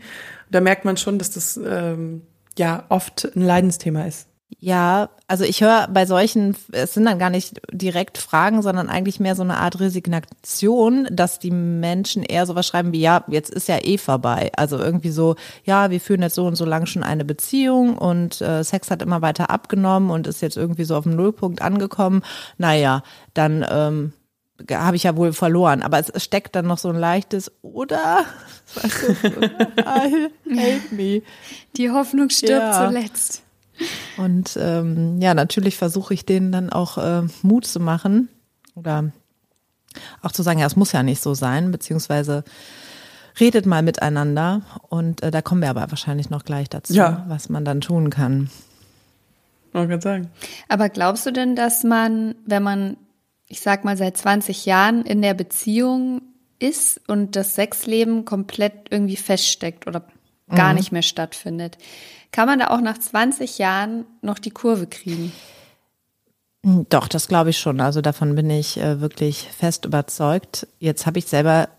Da 0.51 0.61
merkt 0.61 0.85
man 0.85 0.95
schon, 0.95 1.17
dass 1.17 1.31
das 1.31 1.59
ähm, 1.63 2.21
ja 2.57 2.85
oft 2.89 3.35
ein 3.35 3.41
Leidensthema 3.41 4.05
ist. 4.05 4.28
Ja, 4.57 5.09
also 5.27 5.43
ich 5.43 5.61
höre 5.61 5.87
bei 5.87 6.05
solchen, 6.05 6.55
es 6.71 6.95
sind 6.95 7.05
dann 7.05 7.19
gar 7.19 7.29
nicht 7.29 7.61
direkt 7.71 8.17
Fragen, 8.17 8.61
sondern 8.61 8.89
eigentlich 8.89 9.19
mehr 9.19 9.35
so 9.35 9.43
eine 9.43 9.57
Art 9.57 9.79
Resignation, 9.79 11.07
dass 11.11 11.39
die 11.39 11.51
Menschen 11.51 12.23
eher 12.23 12.45
sowas 12.45 12.67
schreiben 12.67 12.91
wie, 12.91 12.99
ja, 12.99 13.23
jetzt 13.27 13.51
ist 13.51 13.67
ja 13.67 13.77
eh 13.81 13.97
vorbei. 13.97 14.51
Also 14.57 14.77
irgendwie 14.77 15.11
so, 15.11 15.35
ja, 15.63 15.91
wir 15.91 16.01
führen 16.01 16.23
jetzt 16.23 16.35
so 16.35 16.45
und 16.45 16.55
so 16.55 16.65
lang 16.65 16.87
schon 16.87 17.03
eine 17.03 17.25
Beziehung 17.25 17.97
und 17.97 18.41
äh, 18.41 18.63
Sex 18.63 18.89
hat 18.91 19.01
immer 19.01 19.21
weiter 19.21 19.49
abgenommen 19.49 20.09
und 20.09 20.27
ist 20.27 20.41
jetzt 20.41 20.57
irgendwie 20.57 20.83
so 20.83 20.95
auf 20.95 21.03
dem 21.03 21.15
Nullpunkt 21.15 21.61
angekommen. 21.61 22.23
Naja, 22.57 23.03
dann 23.33 23.65
ähm, 23.69 24.13
habe 24.69 24.97
ich 24.97 25.03
ja 25.03 25.15
wohl 25.15 25.31
verloren. 25.31 25.83
Aber 25.83 25.99
es 25.99 26.23
steckt 26.23 26.55
dann 26.55 26.65
noch 26.65 26.79
so 26.79 26.89
ein 26.89 26.97
leichtes, 26.97 27.51
oder? 27.61 28.25
Weißt 28.75 29.03
du, 29.03 29.49
help 30.55 30.91
me. 30.91 31.21
Die 31.77 31.91
Hoffnung 31.91 32.29
stirbt 32.29 32.73
ja. 32.73 32.87
zuletzt. 32.87 33.43
Und 34.17 34.57
ähm, 34.61 35.21
ja, 35.21 35.33
natürlich 35.33 35.77
versuche 35.77 36.13
ich 36.13 36.25
denen 36.25 36.51
dann 36.51 36.69
auch 36.69 36.97
äh, 36.97 37.23
Mut 37.41 37.65
zu 37.65 37.79
machen 37.79 38.29
oder 38.75 39.11
auch 40.21 40.31
zu 40.31 40.43
sagen, 40.43 40.59
ja, 40.59 40.65
es 40.65 40.75
muss 40.75 40.91
ja 40.91 41.03
nicht 41.03 41.21
so 41.21 41.33
sein, 41.33 41.71
beziehungsweise 41.71 42.43
redet 43.39 43.65
mal 43.65 43.81
miteinander 43.81 44.61
und 44.89 45.23
äh, 45.23 45.31
da 45.31 45.41
kommen 45.41 45.61
wir 45.61 45.69
aber 45.69 45.89
wahrscheinlich 45.89 46.29
noch 46.29 46.43
gleich 46.43 46.69
dazu, 46.69 46.93
ja. 46.93 47.25
was 47.27 47.49
man 47.49 47.63
dann 47.63 47.81
tun 47.81 48.09
kann. 48.09 48.49
Man 49.71 49.87
kann 49.87 50.01
sagen. 50.01 50.29
Aber 50.67 50.89
glaubst 50.89 51.25
du 51.25 51.31
denn, 51.31 51.55
dass 51.55 51.83
man, 51.83 52.35
wenn 52.45 52.63
man 52.63 52.97
ich 53.49 53.61
sag 53.61 53.83
mal, 53.83 53.97
seit 53.97 54.15
20 54.15 54.65
Jahren 54.65 55.03
in 55.03 55.21
der 55.21 55.33
Beziehung 55.33 56.21
ist 56.59 57.01
und 57.07 57.35
das 57.35 57.55
Sexleben 57.55 58.23
komplett 58.23 58.73
irgendwie 58.91 59.15
feststeckt 59.15 59.87
oder 59.87 60.05
gar 60.49 60.73
nicht 60.73 60.91
mehr 60.91 61.01
stattfindet. 61.03 61.77
Kann 62.31 62.47
man 62.47 62.59
da 62.59 62.67
auch 62.67 62.81
nach 62.81 62.97
20 62.97 63.57
Jahren 63.57 64.05
noch 64.21 64.39
die 64.39 64.51
Kurve 64.51 64.87
kriegen? 64.87 65.31
Doch, 66.61 67.07
das 67.07 67.27
glaube 67.27 67.51
ich 67.51 67.57
schon. 67.57 67.79
Also 67.79 68.01
davon 68.01 68.35
bin 68.35 68.49
ich 68.49 68.77
äh, 68.77 68.99
wirklich 68.99 69.43
fest 69.43 69.85
überzeugt. 69.85 70.67
Jetzt 70.79 71.05
habe 71.05 71.17
ich 71.19 71.25
selber, 71.25 71.69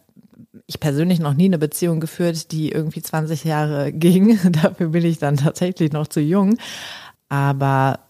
ich 0.66 0.80
persönlich 0.80 1.20
noch 1.20 1.34
nie 1.34 1.44
eine 1.44 1.58
Beziehung 1.58 2.00
geführt, 2.00 2.50
die 2.50 2.72
irgendwie 2.72 3.02
20 3.02 3.44
Jahre 3.44 3.92
ging. 3.92 4.38
Dafür 4.52 4.88
bin 4.88 5.04
ich 5.04 5.18
dann 5.18 5.36
tatsächlich 5.36 5.92
noch 5.92 6.08
zu 6.08 6.20
jung. 6.20 6.56
Aber 7.28 8.00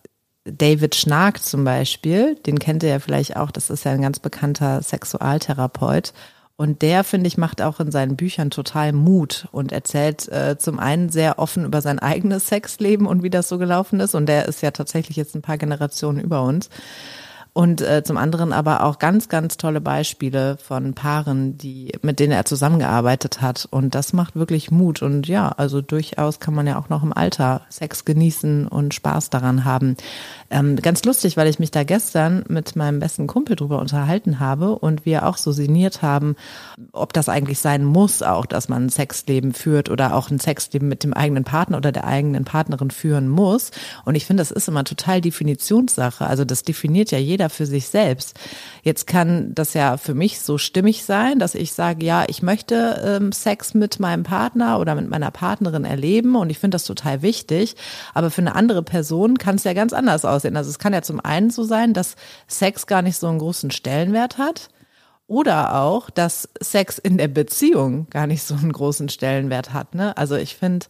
David 0.44 0.94
Schnark 0.94 1.42
zum 1.42 1.64
Beispiel, 1.64 2.36
den 2.36 2.58
kennt 2.58 2.82
ihr 2.82 2.88
ja 2.88 2.98
vielleicht 3.00 3.36
auch, 3.36 3.50
das 3.50 3.68
ist 3.68 3.84
ja 3.84 3.92
ein 3.92 4.02
ganz 4.02 4.20
bekannter 4.20 4.80
Sexualtherapeut. 4.82 6.12
Und 6.60 6.82
der, 6.82 7.04
finde 7.04 7.26
ich, 7.26 7.38
macht 7.38 7.62
auch 7.62 7.80
in 7.80 7.90
seinen 7.90 8.16
Büchern 8.16 8.50
total 8.50 8.92
Mut 8.92 9.48
und 9.50 9.72
erzählt 9.72 10.28
äh, 10.28 10.58
zum 10.58 10.78
einen 10.78 11.08
sehr 11.08 11.38
offen 11.38 11.64
über 11.64 11.80
sein 11.80 11.98
eigenes 11.98 12.48
Sexleben 12.48 13.06
und 13.06 13.22
wie 13.22 13.30
das 13.30 13.48
so 13.48 13.56
gelaufen 13.56 13.98
ist. 13.98 14.14
Und 14.14 14.26
der 14.26 14.44
ist 14.44 14.60
ja 14.60 14.70
tatsächlich 14.70 15.16
jetzt 15.16 15.34
ein 15.34 15.40
paar 15.40 15.56
Generationen 15.56 16.20
über 16.20 16.42
uns. 16.42 16.68
Und 17.60 17.82
äh, 17.82 18.02
zum 18.02 18.16
anderen 18.16 18.54
aber 18.54 18.84
auch 18.84 18.98
ganz, 18.98 19.28
ganz 19.28 19.58
tolle 19.58 19.82
Beispiele 19.82 20.56
von 20.56 20.94
Paaren, 20.94 21.58
die, 21.58 21.92
mit 22.00 22.18
denen 22.18 22.32
er 22.32 22.46
zusammengearbeitet 22.46 23.42
hat. 23.42 23.68
Und 23.70 23.94
das 23.94 24.14
macht 24.14 24.34
wirklich 24.34 24.70
Mut. 24.70 25.02
Und 25.02 25.28
ja, 25.28 25.50
also 25.50 25.82
durchaus 25.82 26.40
kann 26.40 26.54
man 26.54 26.66
ja 26.66 26.78
auch 26.78 26.88
noch 26.88 27.02
im 27.02 27.12
Alter 27.12 27.60
Sex 27.68 28.06
genießen 28.06 28.66
und 28.66 28.94
Spaß 28.94 29.28
daran 29.28 29.66
haben. 29.66 29.98
Ähm, 30.48 30.76
ganz 30.76 31.04
lustig, 31.04 31.36
weil 31.36 31.48
ich 31.48 31.58
mich 31.58 31.70
da 31.70 31.84
gestern 31.84 32.44
mit 32.48 32.76
meinem 32.76 32.98
besten 32.98 33.26
Kumpel 33.26 33.56
drüber 33.56 33.78
unterhalten 33.78 34.40
habe 34.40 34.78
und 34.78 35.04
wir 35.04 35.26
auch 35.26 35.36
so 35.36 35.52
sinniert 35.52 36.00
haben, 36.00 36.36
ob 36.92 37.12
das 37.12 37.28
eigentlich 37.28 37.58
sein 37.58 37.84
muss, 37.84 38.22
auch, 38.22 38.46
dass 38.46 38.70
man 38.70 38.86
ein 38.86 38.88
Sexleben 38.88 39.52
führt 39.52 39.90
oder 39.90 40.14
auch 40.14 40.30
ein 40.30 40.40
Sexleben 40.40 40.88
mit 40.88 41.04
dem 41.04 41.12
eigenen 41.12 41.44
Partner 41.44 41.76
oder 41.76 41.92
der 41.92 42.06
eigenen 42.06 42.46
Partnerin 42.46 42.90
führen 42.90 43.28
muss. 43.28 43.70
Und 44.06 44.14
ich 44.14 44.24
finde, 44.24 44.40
das 44.40 44.50
ist 44.50 44.66
immer 44.66 44.84
total 44.84 45.20
Definitionssache. 45.20 46.26
Also 46.26 46.46
das 46.46 46.62
definiert 46.62 47.10
ja 47.10 47.18
jeder 47.18 47.49
für 47.50 47.66
sich 47.66 47.88
selbst. 47.88 48.38
Jetzt 48.82 49.06
kann 49.06 49.54
das 49.54 49.74
ja 49.74 49.96
für 49.96 50.14
mich 50.14 50.40
so 50.40 50.58
stimmig 50.58 51.04
sein, 51.04 51.38
dass 51.38 51.54
ich 51.54 51.72
sage, 51.72 52.04
ja, 52.04 52.24
ich 52.28 52.42
möchte 52.42 53.02
ähm, 53.04 53.32
Sex 53.32 53.74
mit 53.74 54.00
meinem 54.00 54.22
Partner 54.22 54.78
oder 54.78 54.94
mit 54.94 55.08
meiner 55.08 55.30
Partnerin 55.30 55.84
erleben 55.84 56.36
und 56.36 56.50
ich 56.50 56.58
finde 56.58 56.76
das 56.76 56.84
total 56.84 57.22
wichtig. 57.22 57.76
Aber 58.14 58.30
für 58.30 58.40
eine 58.40 58.54
andere 58.54 58.82
Person 58.82 59.38
kann 59.38 59.56
es 59.56 59.64
ja 59.64 59.72
ganz 59.72 59.92
anders 59.92 60.24
aussehen. 60.24 60.56
Also 60.56 60.70
es 60.70 60.78
kann 60.78 60.92
ja 60.92 61.02
zum 61.02 61.20
einen 61.20 61.50
so 61.50 61.64
sein, 61.64 61.92
dass 61.94 62.16
Sex 62.46 62.86
gar 62.86 63.02
nicht 63.02 63.16
so 63.16 63.28
einen 63.28 63.38
großen 63.38 63.70
Stellenwert 63.70 64.38
hat. 64.38 64.68
Oder 65.26 65.76
auch, 65.76 66.10
dass 66.10 66.48
Sex 66.60 66.98
in 66.98 67.16
der 67.16 67.28
Beziehung 67.28 68.08
gar 68.10 68.26
nicht 68.26 68.42
so 68.42 68.54
einen 68.54 68.72
großen 68.72 69.08
Stellenwert 69.08 69.72
hat. 69.72 69.94
Ne? 69.94 70.16
Also 70.16 70.34
ich 70.34 70.56
finde, 70.56 70.86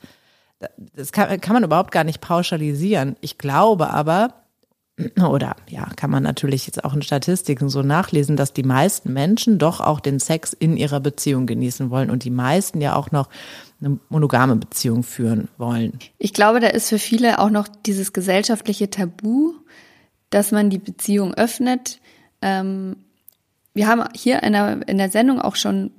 das 0.95 1.13
kann, 1.13 1.41
kann 1.41 1.55
man 1.55 1.65
überhaupt 1.65 1.93
gar 1.93 2.05
nicht 2.05 2.21
pauschalisieren. 2.21 3.17
Ich 3.21 3.39
glaube 3.39 3.91
aber, 3.91 4.40
oder 5.17 5.57
ja, 5.69 5.89
kann 5.97 6.11
man 6.11 6.23
natürlich 6.23 6.67
jetzt 6.67 6.85
auch 6.85 6.95
in 6.95 7.03
Statistiken 7.03 7.69
so 7.69 7.83
nachlesen, 7.83 8.37
dass 8.37 8.53
die 8.53 8.63
meisten 8.63 9.13
Menschen 9.13 9.59
doch 9.59 9.81
auch 9.81 10.01
den 10.01 10.19
Sex 10.19 10.53
in 10.53 10.77
ihrer 10.77 11.01
Beziehung 11.01 11.47
genießen 11.47 11.91
wollen 11.91 12.11
und 12.11 12.25
die 12.25 12.31
meisten 12.31 12.81
ja 12.81 12.95
auch 12.95 13.11
noch 13.11 13.29
eine 13.81 13.99
monogame 14.09 14.57
Beziehung 14.57 15.03
führen 15.03 15.49
wollen. 15.57 15.99
Ich 16.19 16.35
glaube, 16.35 16.61
da 16.61 16.69
ist 16.69 16.89
für 16.89 16.99
viele 16.99 17.39
auch 17.39 17.51
noch 17.51 17.67
dieses 17.87 18.13
gesellschaftliche 18.13 18.91
Tabu, 18.91 19.55
dass 20.29 20.53
man 20.53 20.71
die 20.71 20.79
Beziehung 20.79 21.35
öffnet. 21.35 22.01
Ähm, 22.43 22.97
wir 23.75 23.87
haben 23.87 24.05
hier 24.15 24.43
in 24.43 24.53
der, 24.53 24.87
in 24.89 24.99
der 24.99 25.11
Sendung 25.11 25.41
auch 25.41 25.57
schon 25.57 25.91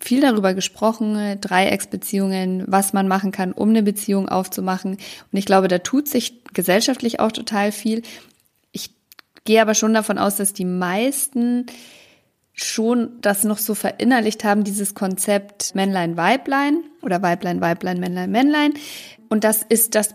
viel 0.00 0.20
darüber 0.20 0.52
gesprochen, 0.54 1.40
Dreiecksbeziehungen, 1.40 2.64
was 2.66 2.92
man 2.92 3.06
machen 3.06 3.30
kann, 3.30 3.52
um 3.52 3.70
eine 3.70 3.82
Beziehung 3.82 4.28
aufzumachen. 4.28 4.92
Und 4.92 5.38
ich 5.38 5.46
glaube, 5.46 5.68
da 5.68 5.78
tut 5.78 6.08
sich 6.08 6.42
gesellschaftlich 6.52 7.20
auch 7.20 7.32
total 7.32 7.72
viel 7.72 8.02
gehe 9.44 9.60
aber 9.60 9.74
schon 9.74 9.94
davon 9.94 10.18
aus, 10.18 10.36
dass 10.36 10.52
die 10.52 10.64
meisten 10.64 11.66
schon 12.54 13.20
das 13.20 13.44
noch 13.44 13.58
so 13.58 13.74
verinnerlicht 13.74 14.44
haben, 14.44 14.64
dieses 14.64 14.94
Konzept 14.94 15.74
Männlein, 15.74 16.16
Weiblein 16.16 16.84
oder 17.02 17.22
Weiblein, 17.22 17.60
Weiblein, 17.60 17.98
Männlein, 17.98 18.30
Männlein. 18.30 18.74
Und 19.28 19.44
das 19.44 19.62
ist 19.62 19.94
das, 19.94 20.14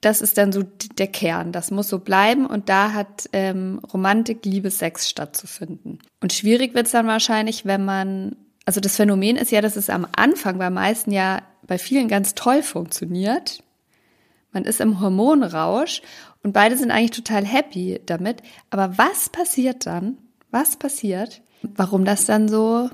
das 0.00 0.20
ist 0.20 0.36
dann 0.36 0.52
so 0.52 0.62
der 0.62 1.06
Kern. 1.06 1.52
Das 1.52 1.70
muss 1.70 1.88
so 1.88 1.98
bleiben 1.98 2.46
und 2.46 2.68
da 2.68 2.92
hat 2.92 3.28
ähm, 3.32 3.80
Romantik, 3.92 4.44
Liebe, 4.44 4.70
Sex 4.70 5.08
stattzufinden. 5.08 5.98
Und 6.20 6.32
schwierig 6.32 6.74
wird's 6.74 6.90
dann 6.90 7.06
wahrscheinlich, 7.06 7.64
wenn 7.64 7.84
man, 7.84 8.36
also 8.66 8.80
das 8.80 8.96
Phänomen 8.96 9.36
ist 9.36 9.50
ja, 9.50 9.62
dass 9.62 9.76
es 9.76 9.88
am 9.88 10.06
Anfang 10.12 10.58
bei 10.58 10.70
meisten 10.70 11.12
ja 11.12 11.42
bei 11.66 11.78
vielen 11.78 12.08
ganz 12.08 12.34
toll 12.34 12.62
funktioniert. 12.62 13.62
Man 14.52 14.64
ist 14.64 14.80
im 14.80 15.00
Hormonrausch 15.00 16.02
und 16.42 16.52
beide 16.52 16.76
sind 16.76 16.90
eigentlich 16.90 17.10
total 17.10 17.44
happy 17.44 18.00
damit. 18.06 18.42
Aber 18.70 18.96
was 18.98 19.28
passiert 19.28 19.86
dann? 19.86 20.18
Was 20.50 20.76
passiert? 20.76 21.42
Warum 21.62 22.04
das 22.04 22.26
dann 22.26 22.48
so 22.48 22.90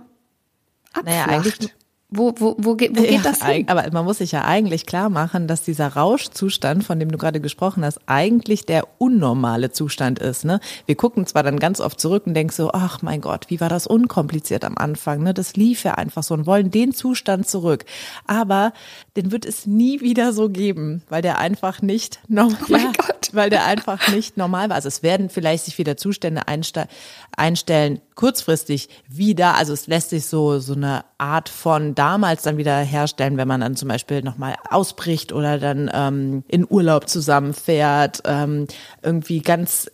abflacht? 0.93 1.07
Naja, 1.07 1.27
eigentlich 1.27 1.75
wo, 2.09 2.33
wo, 2.39 2.55
wo, 2.59 2.77
geht, 2.77 2.97
wo 2.97 3.03
geht 3.03 3.11
ja, 3.11 3.21
das 3.23 3.45
hin? 3.45 3.69
Aber 3.69 3.91
man 3.91 4.05
muss 4.05 4.19
sich 4.19 4.31
ja 4.31 4.45
eigentlich 4.45 4.87
klar 4.87 5.11
machen, 5.11 5.49
dass 5.49 5.63
dieser 5.63 5.89
Rauschzustand, 5.89 6.85
von 6.85 7.01
dem 7.01 7.11
du 7.11 7.19
gerade 7.19 7.41
gesprochen 7.41 7.85
hast, 7.85 7.99
eigentlich 8.07 8.65
der 8.65 8.87
unnormale 8.99 9.73
Zustand 9.73 10.21
ist. 10.21 10.45
Ne? 10.45 10.61
Wir 10.87 10.95
gucken 10.95 11.27
zwar 11.27 11.43
dann 11.43 11.59
ganz 11.59 11.81
oft 11.81 11.99
zurück 11.99 12.25
und 12.27 12.35
denken 12.35 12.53
so, 12.53 12.71
ach 12.73 13.03
mein 13.03 13.21
Gott, 13.21 13.47
wie 13.49 13.61
war 13.61 13.69
das 13.69 13.89
unkompliziert 13.89 14.65
am 14.65 14.79
Anfang? 14.79 15.25
Ne? 15.25 15.35
Das 15.35 15.57
lief 15.57 15.83
ja 15.83 15.95
einfach 15.95 16.23
so 16.23 16.35
und 16.35 16.47
wollen 16.47 16.71
den 16.71 16.95
Zustand 16.95 17.49
zurück. 17.49 17.85
Aber 18.25 18.73
den 19.17 19.33
wird 19.33 19.45
es 19.45 19.67
nie 19.67 20.01
wieder 20.01 20.33
so 20.33 20.49
geben, 20.49 21.03
weil 21.09 21.23
der 21.23 21.39
einfach 21.39 21.83
nicht 21.83 22.21
normal, 22.29 22.57
oh 22.69 22.77
ja, 22.77 22.93
weil 23.33 23.51
der 23.51 23.65
einfach 23.65 24.13
nicht 24.13 24.37
normal 24.37 24.69
war. 24.69 24.77
Also 24.77 24.87
es 24.87 25.03
werden 25.03 25.29
vielleicht 25.29 25.65
sich 25.65 25.77
wieder 25.77 25.97
Zustände 25.97 26.43
einstellen, 26.47 28.01
kurzfristig 28.17 28.89
wieder. 29.07 29.55
Also 29.55 29.73
es 29.73 29.87
lässt 29.87 30.11
sich 30.11 30.27
so, 30.27 30.59
so 30.59 30.75
eine 30.75 31.05
Art 31.19 31.49
von 31.49 31.95
damals 31.95 32.43
dann 32.43 32.57
wieder 32.57 32.79
herstellen, 32.79 33.37
wenn 33.37 33.47
man 33.47 33.61
dann 33.61 33.77
zum 33.77 33.89
Beispiel 33.89 34.23
nochmal 34.23 34.57
ausbricht 34.69 35.33
oder 35.33 35.59
dann 35.59 35.89
ähm, 35.93 36.43
in 36.49 36.67
Urlaub 36.69 37.09
zusammenfährt, 37.09 38.23
ähm, 38.25 38.67
irgendwie 39.03 39.41
ganz 39.41 39.91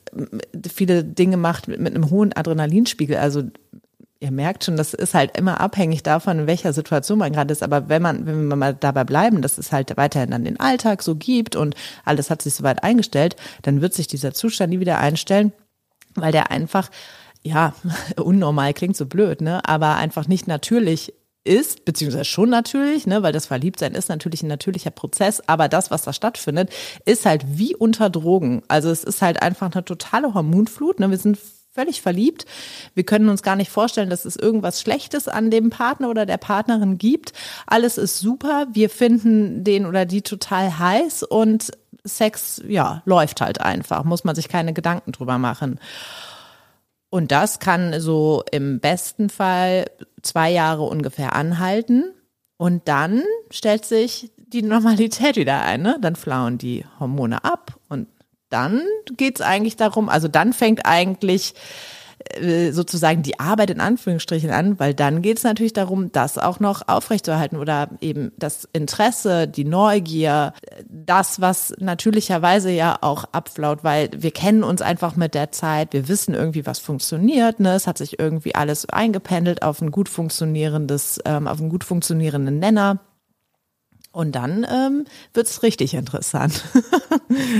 viele 0.73 1.05
Dinge 1.05 1.37
macht 1.37 1.69
mit, 1.69 1.81
mit 1.81 1.95
einem 1.95 2.11
hohen 2.11 2.33
Adrenalinspiegel. 2.33 3.17
Also 3.17 3.43
ihr 4.21 4.31
merkt 4.31 4.65
schon, 4.65 4.77
das 4.77 4.95
ist 4.95 5.15
halt 5.15 5.37
immer 5.37 5.61
abhängig 5.61 6.05
davon, 6.05 6.41
in 6.41 6.47
welcher 6.47 6.73
Situation 6.73 7.19
man 7.19 7.33
gerade 7.33 7.51
ist. 7.51 7.65
Aber 7.65 7.89
wenn 7.89 8.03
man, 8.03 8.25
wenn 8.25 8.49
wir 8.49 8.57
mal 8.57 8.73
dabei 8.73 9.03
bleiben, 9.03 9.43
dass 9.43 9.59
es 9.59 9.73
halt 9.73 9.97
weiterhin 9.97 10.31
dann 10.31 10.45
den 10.45 10.61
Alltag 10.61 11.03
so 11.03 11.17
gibt 11.17 11.57
und 11.57 11.75
alles 12.05 12.31
hat 12.31 12.41
sich 12.41 12.55
soweit 12.55 12.85
eingestellt, 12.85 13.35
dann 13.63 13.81
wird 13.81 13.95
sich 13.95 14.07
dieser 14.07 14.33
Zustand 14.33 14.71
nie 14.71 14.79
wieder 14.79 15.01
einstellen, 15.01 15.53
weil 16.15 16.31
der 16.31 16.53
einfach 16.53 16.89
ja, 17.45 17.75
unnormal 18.17 18.75
klingt 18.75 18.97
so 18.97 19.07
blöd, 19.07 19.41
ne? 19.41 19.67
Aber 19.69 19.97
einfach 19.97 20.29
nicht 20.29 20.47
natürlich 20.47 21.13
ist, 21.45 21.85
beziehungsweise 21.85 22.25
schon 22.25 22.51
natürlich, 22.51 23.07
ne, 23.07 23.23
weil 23.23 23.33
das 23.33 23.47
Verliebtsein 23.47 23.95
ist 23.95 24.09
natürlich 24.09 24.43
ein 24.43 24.49
natürlicher 24.49 24.93
Prozess, 24.93 25.43
aber 25.49 25.69
das, 25.69 25.91
was 25.91 26.03
da 26.03 26.13
stattfindet, 26.13 26.71
ist 27.05 27.27
halt 27.27 27.45
wie 27.59 27.75
unter 27.75 28.11
Drogen. 28.11 28.63
Also 28.69 28.91
es 28.91 29.03
ist 29.03 29.23
halt 29.23 29.43
einfach 29.43 29.73
eine 29.73 29.85
totale 29.85 30.35
Hormonflut, 30.35 31.01
ne, 31.01 31.11
wir 31.11 31.19
sind 31.19 31.39
völlig 31.73 32.03
verliebt. 32.03 32.45
Wir 32.95 33.05
können 33.05 33.29
uns 33.29 33.43
gar 33.43 33.57
nicht 33.57 33.71
vorstellen, 33.71 34.11
dass 34.11 34.25
es 34.25 34.37
irgendwas 34.37 34.81
Schlechtes 34.81 35.27
an 35.27 35.51
dem 35.51 35.71
Partner 35.71 36.11
oder 36.11 36.27
der 36.27 36.37
Partnerin 36.37 36.99
gibt. 36.99 37.33
Alles 37.67 37.97
ist 37.97 38.19
super. 38.19 38.67
Wir 38.73 38.91
finden 38.91 39.65
den 39.65 39.87
oder 39.87 40.05
die 40.05 40.21
total 40.21 40.79
heiß 40.79 41.23
und 41.23 41.71
Sex, 42.05 42.61
ja, 42.67 43.01
läuft 43.05 43.41
halt 43.41 43.61
einfach. 43.61 44.05
Muss 44.05 44.25
man 44.25 44.35
sich 44.35 44.49
keine 44.49 44.75
Gedanken 44.75 45.13
drüber 45.13 45.39
machen. 45.39 45.79
Und 47.13 47.31
das 47.31 47.59
kann 47.59 48.01
so 48.01 48.43
im 48.53 48.81
besten 48.81 49.29
Fall 49.29 49.85
zwei 50.23 50.51
Jahre 50.51 50.85
ungefähr 50.85 51.37
anhalten. 51.37 52.05
Und 52.57 52.89
dann 52.89 53.23
stellt 53.51 53.85
sich 53.85 54.31
die 54.39 54.63
Normalität 54.63 55.37
wieder 55.37 55.61
ein. 55.61 55.83
Ne? 55.83 55.99
Dann 56.01 56.17
flauen 56.17 56.57
die 56.57 56.87
Hormone 56.99 57.45
ab 57.45 57.79
und 57.91 58.09
dann 58.49 58.81
geht's 59.19 59.43
eigentlich 59.43 59.77
darum, 59.77 60.09
also 60.09 60.27
dann 60.27 60.55
fängt 60.55 60.87
eigentlich 60.87 61.53
sozusagen 62.71 63.23
die 63.23 63.39
Arbeit 63.41 63.71
in 63.71 63.81
Anführungsstrichen 63.81 64.51
an, 64.51 64.79
weil 64.79 64.95
dann 64.95 65.23
geht 65.23 65.39
es 65.39 65.45
natürlich 65.45 65.73
darum, 65.73 66.13
das 66.13 66.39
auch 66.39 66.61
noch 66.61 66.89
aufrechtzuerhalten 66.89 67.57
oder 67.57 67.89
eben 68.01 68.33
das 68.39 68.69
Interesse, 68.73 69.49
die 69.49 69.65
Neugier, 69.65 70.53
das, 70.89 71.41
was 71.41 71.75
natürlicherweise 71.79 72.71
ja 72.71 72.99
auch 73.01 73.25
abflaut, 73.33 73.85
weil 73.85 74.11
wir 74.17 74.31
kennen 74.31 74.63
uns 74.63 74.83
einfach 74.83 75.17
mit 75.17 75.35
der 75.35 75.53
Zeit, 75.53 75.93
wir 75.93 76.09
wissen 76.09 76.35
irgendwie, 76.35 76.67
was 76.67 76.79
funktioniert, 76.79 77.61
ne? 77.61 77.75
es 77.75 77.87
hat 77.87 77.99
sich 77.99 78.19
irgendwie 78.19 78.55
alles 78.55 78.89
eingependelt 78.89 79.63
auf 79.63 79.81
ein 79.81 79.91
gut 79.91 80.09
funktionierendes, 80.09 81.21
ähm, 81.25 81.47
auf 81.47 81.61
einen 81.61 81.71
gut 81.71 81.85
funktionierenden 81.85 82.59
Nenner. 82.59 82.99
Und 84.13 84.33
dann 84.33 84.67
ähm, 84.71 85.07
wird's 85.35 85.63
richtig 85.63 85.95
interessant. 85.95 86.63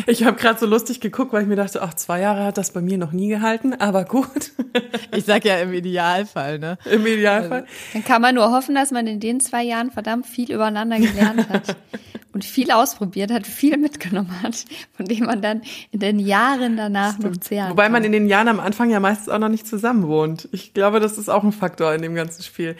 Ich 0.07 0.25
habe 0.25 0.37
gerade 0.37 0.59
so 0.61 0.67
lustig 0.67 1.01
geguckt, 1.01 1.33
weil 1.33 1.43
ich 1.43 1.49
mir 1.49 1.57
dachte, 1.57 1.83
ach, 1.83 1.95
zwei 1.95 2.21
Jahre 2.21 2.45
hat 2.45 2.59
das 2.59 2.73
bei 2.73 2.83
mir 2.83 2.99
noch 2.99 3.13
nie 3.13 3.29
gehalten, 3.29 3.73
aber 3.75 4.05
gut. 4.05 4.53
Ich 5.15 5.25
sag 5.25 5.45
ja 5.45 5.57
im 5.59 5.73
Idealfall, 5.73 6.59
ne? 6.59 6.79
Im 6.91 7.07
Idealfall. 7.07 7.67
Dann 7.93 8.05
kann 8.05 8.21
man 8.21 8.35
nur 8.35 8.51
hoffen, 8.51 8.75
dass 8.75 8.91
man 8.91 9.07
in 9.07 9.21
den 9.21 9.41
zwei 9.41 9.63
Jahren 9.63 9.91
verdammt 9.91 10.27
viel 10.27 10.51
übereinander 10.53 10.99
gelernt 10.99 11.49
hat 11.49 11.77
und 12.33 12.45
viel 12.45 12.71
ausprobiert 12.71 13.31
hat, 13.31 13.47
viel 13.47 13.77
mitgenommen 13.77 14.43
hat, 14.43 14.65
von 14.95 15.07
dem 15.07 15.25
man 15.25 15.43
dann 15.43 15.63
in 15.91 16.01
den 16.01 16.19
Jahren 16.19 16.77
danach 16.77 17.19
noch 17.19 17.37
zehren 17.39 17.71
Wobei 17.71 17.89
man 17.89 18.03
kann. 18.03 18.05
in 18.05 18.13
den 18.13 18.27
Jahren 18.27 18.49
am 18.49 18.61
Anfang 18.61 18.91
ja 18.91 19.01
meistens 19.01 19.29
auch 19.29 19.39
noch 19.39 19.49
nicht 19.49 19.67
zusammen 19.67 20.07
wohnt. 20.07 20.49
Ich 20.53 20.75
glaube, 20.75 21.01
das 21.01 21.19
ist 21.19 21.29
auch 21.29 21.45
ein 21.45 21.53
Faktor 21.53 21.95
in 21.95 22.03
dem 22.03 22.15
ganzen 22.15 22.43
Spiel. 22.43 22.77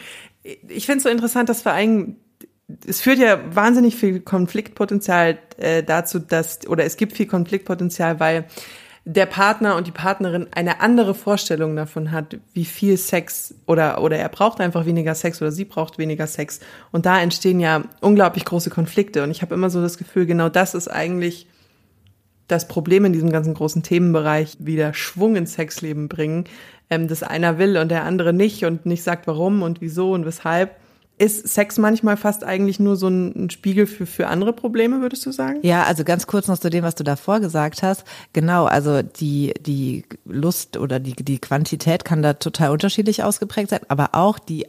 Ich 0.69 0.87
finde 0.87 0.99
es 0.99 1.03
so 1.05 1.09
interessant, 1.09 1.49
dass 1.49 1.65
wir 1.65 1.73
eigentlich 1.73 2.17
es 2.87 3.01
führt 3.01 3.19
ja 3.19 3.39
wahnsinnig 3.55 3.97
viel 3.97 4.21
Konfliktpotenzial 4.21 5.39
äh, 5.59 5.83
dazu, 5.83 6.19
dass, 6.19 6.67
oder 6.67 6.85
es 6.85 6.97
gibt 6.97 7.13
viel 7.13 7.27
Konfliktpotenzial, 7.27 8.21
weil 8.21 8.45
der 9.05 9.27
Partner 9.27 9.77
und 9.77 9.89
die 9.89 9.93
Partnerin 9.93 10.47
eine 10.53 10.81
andere 10.81 11.15
Vorstellung 11.15 11.75
davon 11.75 12.13
hat, 12.13 12.39
wie 12.53 12.65
viel 12.65 12.97
Sex 12.97 13.55
oder, 13.67 14.01
oder 14.01 14.17
er 14.17 14.29
braucht 14.29 14.61
einfach 14.61 14.87
weniger 14.87 15.15
Sex 15.15 15.43
oder 15.43 15.51
sie 15.51 15.65
braucht 15.65 15.99
weniger 15.99 16.29
Sex. 16.29 16.61
Und 16.93 17.05
da 17.05 17.21
entstehen 17.21 17.59
ja 17.59 17.83
unglaublich 18.01 18.45
große 18.45 18.71
Konflikte. 18.71 19.25
Und 19.25 19.33
ich 19.33 19.43
habe 19.43 19.55
immer 19.55 19.71
so 19.71 19.81
das 19.81 19.99
Gefühl, 19.99 20.27
genau 20.27 20.49
das 20.49 20.75
ist 20.75 20.87
eigentlich 20.89 21.49
das 22.47 22.69
Problem 22.69 23.05
in 23.05 23.13
diesem 23.13 23.31
ganzen 23.31 23.55
großen 23.55 23.83
Themenbereich, 23.83 24.59
wieder 24.61 24.95
Schwung 24.95 25.35
ins 25.35 25.55
Sexleben 25.55 26.09
bringen, 26.09 26.45
ähm, 26.89 27.09
dass 27.09 27.25
einer 27.25 27.59
will 27.59 27.79
und 27.79 27.91
der 27.91 28.05
andere 28.05 28.33
nicht 28.33 28.65
und 28.65 28.87
nicht 28.87 29.03
sagt 29.03 29.27
warum 29.27 29.63
und 29.63 29.81
wieso 29.81 30.13
und 30.13 30.27
weshalb. 30.27 30.77
Ist 31.19 31.49
Sex 31.49 31.79
manchmal 31.79 32.17
fast 32.17 32.43
eigentlich 32.43 32.81
nur 32.81 32.97
so 32.97 33.09
ein, 33.09 33.51
Spiegel 33.51 33.87
für, 33.87 34.07
für 34.07 34.29
andere 34.29 34.53
Probleme, 34.53 35.01
würdest 35.03 35.25
du 35.27 35.31
sagen? 35.31 35.61
Ja, 35.63 35.85
also 35.85 36.05
ganz 36.05 36.27
kurz 36.27 36.49
noch 36.49 36.59
zu 36.59 36.71
dem, 36.71 36.83
was 36.83 36.95
du 36.95 37.05
davor 37.05 37.41
gesagt 37.41 37.83
hast. 37.83 38.05
Genau, 38.33 38.65
also 38.65 39.03
die, 39.03 39.55
die 39.61 40.05
Lust 40.25 40.77
oder 40.77 40.99
die, 40.99 41.15
die 41.15 41.39
Quantität 41.39 42.05
kann 42.05 42.23
da 42.23 42.35
total 42.35 42.71
unterschiedlich 42.71 43.23
ausgeprägt 43.23 43.71
sein, 43.71 43.81
aber 43.89 44.11
auch 44.15 44.39
die 44.39 44.67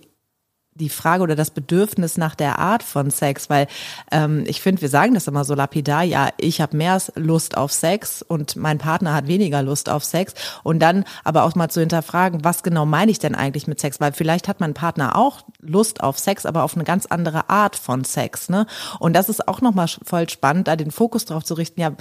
die 0.76 0.90
Frage 0.90 1.24
oder 1.24 1.36
das 1.36 1.52
Bedürfnis 1.52 2.18
nach 2.18 2.36
der 2.36 2.60
Art 2.60 2.84
von 2.84 3.12
Sex, 3.12 3.50
weil 3.50 3.68
ähm, 4.12 4.44
ich 4.48 4.62
finde, 4.62 4.82
wir 4.82 4.90
sagen 4.90 5.14
das 5.14 5.28
immer 5.28 5.44
so 5.46 5.54
lapidar, 5.54 6.04
ja, 6.04 6.30
ich 6.38 6.62
habe 6.62 6.78
mehr 6.78 7.02
Lust 7.16 7.58
auf 7.58 7.72
Sex 7.72 8.22
und 8.22 8.56
mein 8.56 8.78
Partner 8.78 9.14
hat 9.14 9.28
weniger 9.28 9.62
Lust 9.62 9.90
auf 9.90 10.04
Sex 10.04 10.34
und 10.64 10.80
dann 10.80 11.06
aber 11.24 11.44
auch 11.44 11.56
mal 11.56 11.70
zu 11.70 11.80
hinterfragen, 11.80 12.44
was 12.44 12.64
genau 12.64 12.86
meine 12.86 13.12
ich 13.12 13.20
denn 13.20 13.36
eigentlich 13.36 13.68
mit 13.68 13.80
Sex, 13.80 14.00
weil 14.00 14.14
vielleicht 14.14 14.48
hat 14.48 14.60
mein 14.60 14.74
Partner 14.74 15.16
auch 15.16 15.42
Lust 15.60 16.02
auf 16.02 16.18
Sex, 16.20 16.46
aber 16.46 16.64
auf 16.64 16.76
eine 16.76 16.84
ganz 16.84 17.06
andere 17.06 17.50
Art 17.50 17.76
von 17.76 18.04
Sex, 18.04 18.50
ne? 18.50 18.66
Und 19.00 19.14
das 19.14 19.30
ist 19.30 19.48
auch 19.48 19.62
nochmal 19.62 19.88
voll 20.04 20.30
spannend, 20.30 20.68
da 20.68 20.76
den 20.76 20.92
Fokus 20.92 21.26
drauf 21.26 21.44
zu 21.44 21.54
richten, 21.54 21.82
ja, 21.82 21.92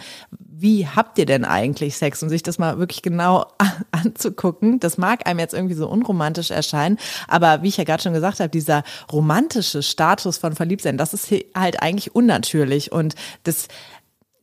wie 0.55 0.87
habt 0.87 1.19
ihr 1.19 1.27
denn 1.27 1.45
eigentlich 1.45 1.97
Sex 1.97 2.23
und 2.23 2.29
sich 2.29 2.43
das 2.43 2.59
mal 2.59 2.79
wirklich 2.79 3.03
genau 3.03 3.47
anzugucken. 3.91 4.81
Das 4.81 4.99
mag 4.99 5.27
einem 5.27 5.39
jetzt 5.39 5.55
irgendwie 5.55 5.75
so 5.75 5.89
unromantisch 5.89 6.51
erscheinen, 6.51 6.99
aber 7.27 7.63
wie 7.63 7.69
ich 7.69 7.79
ja 7.79 7.85
gerade 7.85 8.03
schon 8.03 8.13
gesagt 8.13 8.41
habe, 8.41 8.51
dieser 8.51 8.83
romantische 9.11 9.83
Status 9.83 10.37
von 10.39 10.55
Verliebtsein, 10.55 10.99
das 10.99 11.15
ist 11.15 11.31
halt 11.55 11.83
eigentlich 11.83 12.15
unnatürlich 12.15 12.93
und 12.93 13.15
das 13.45 13.69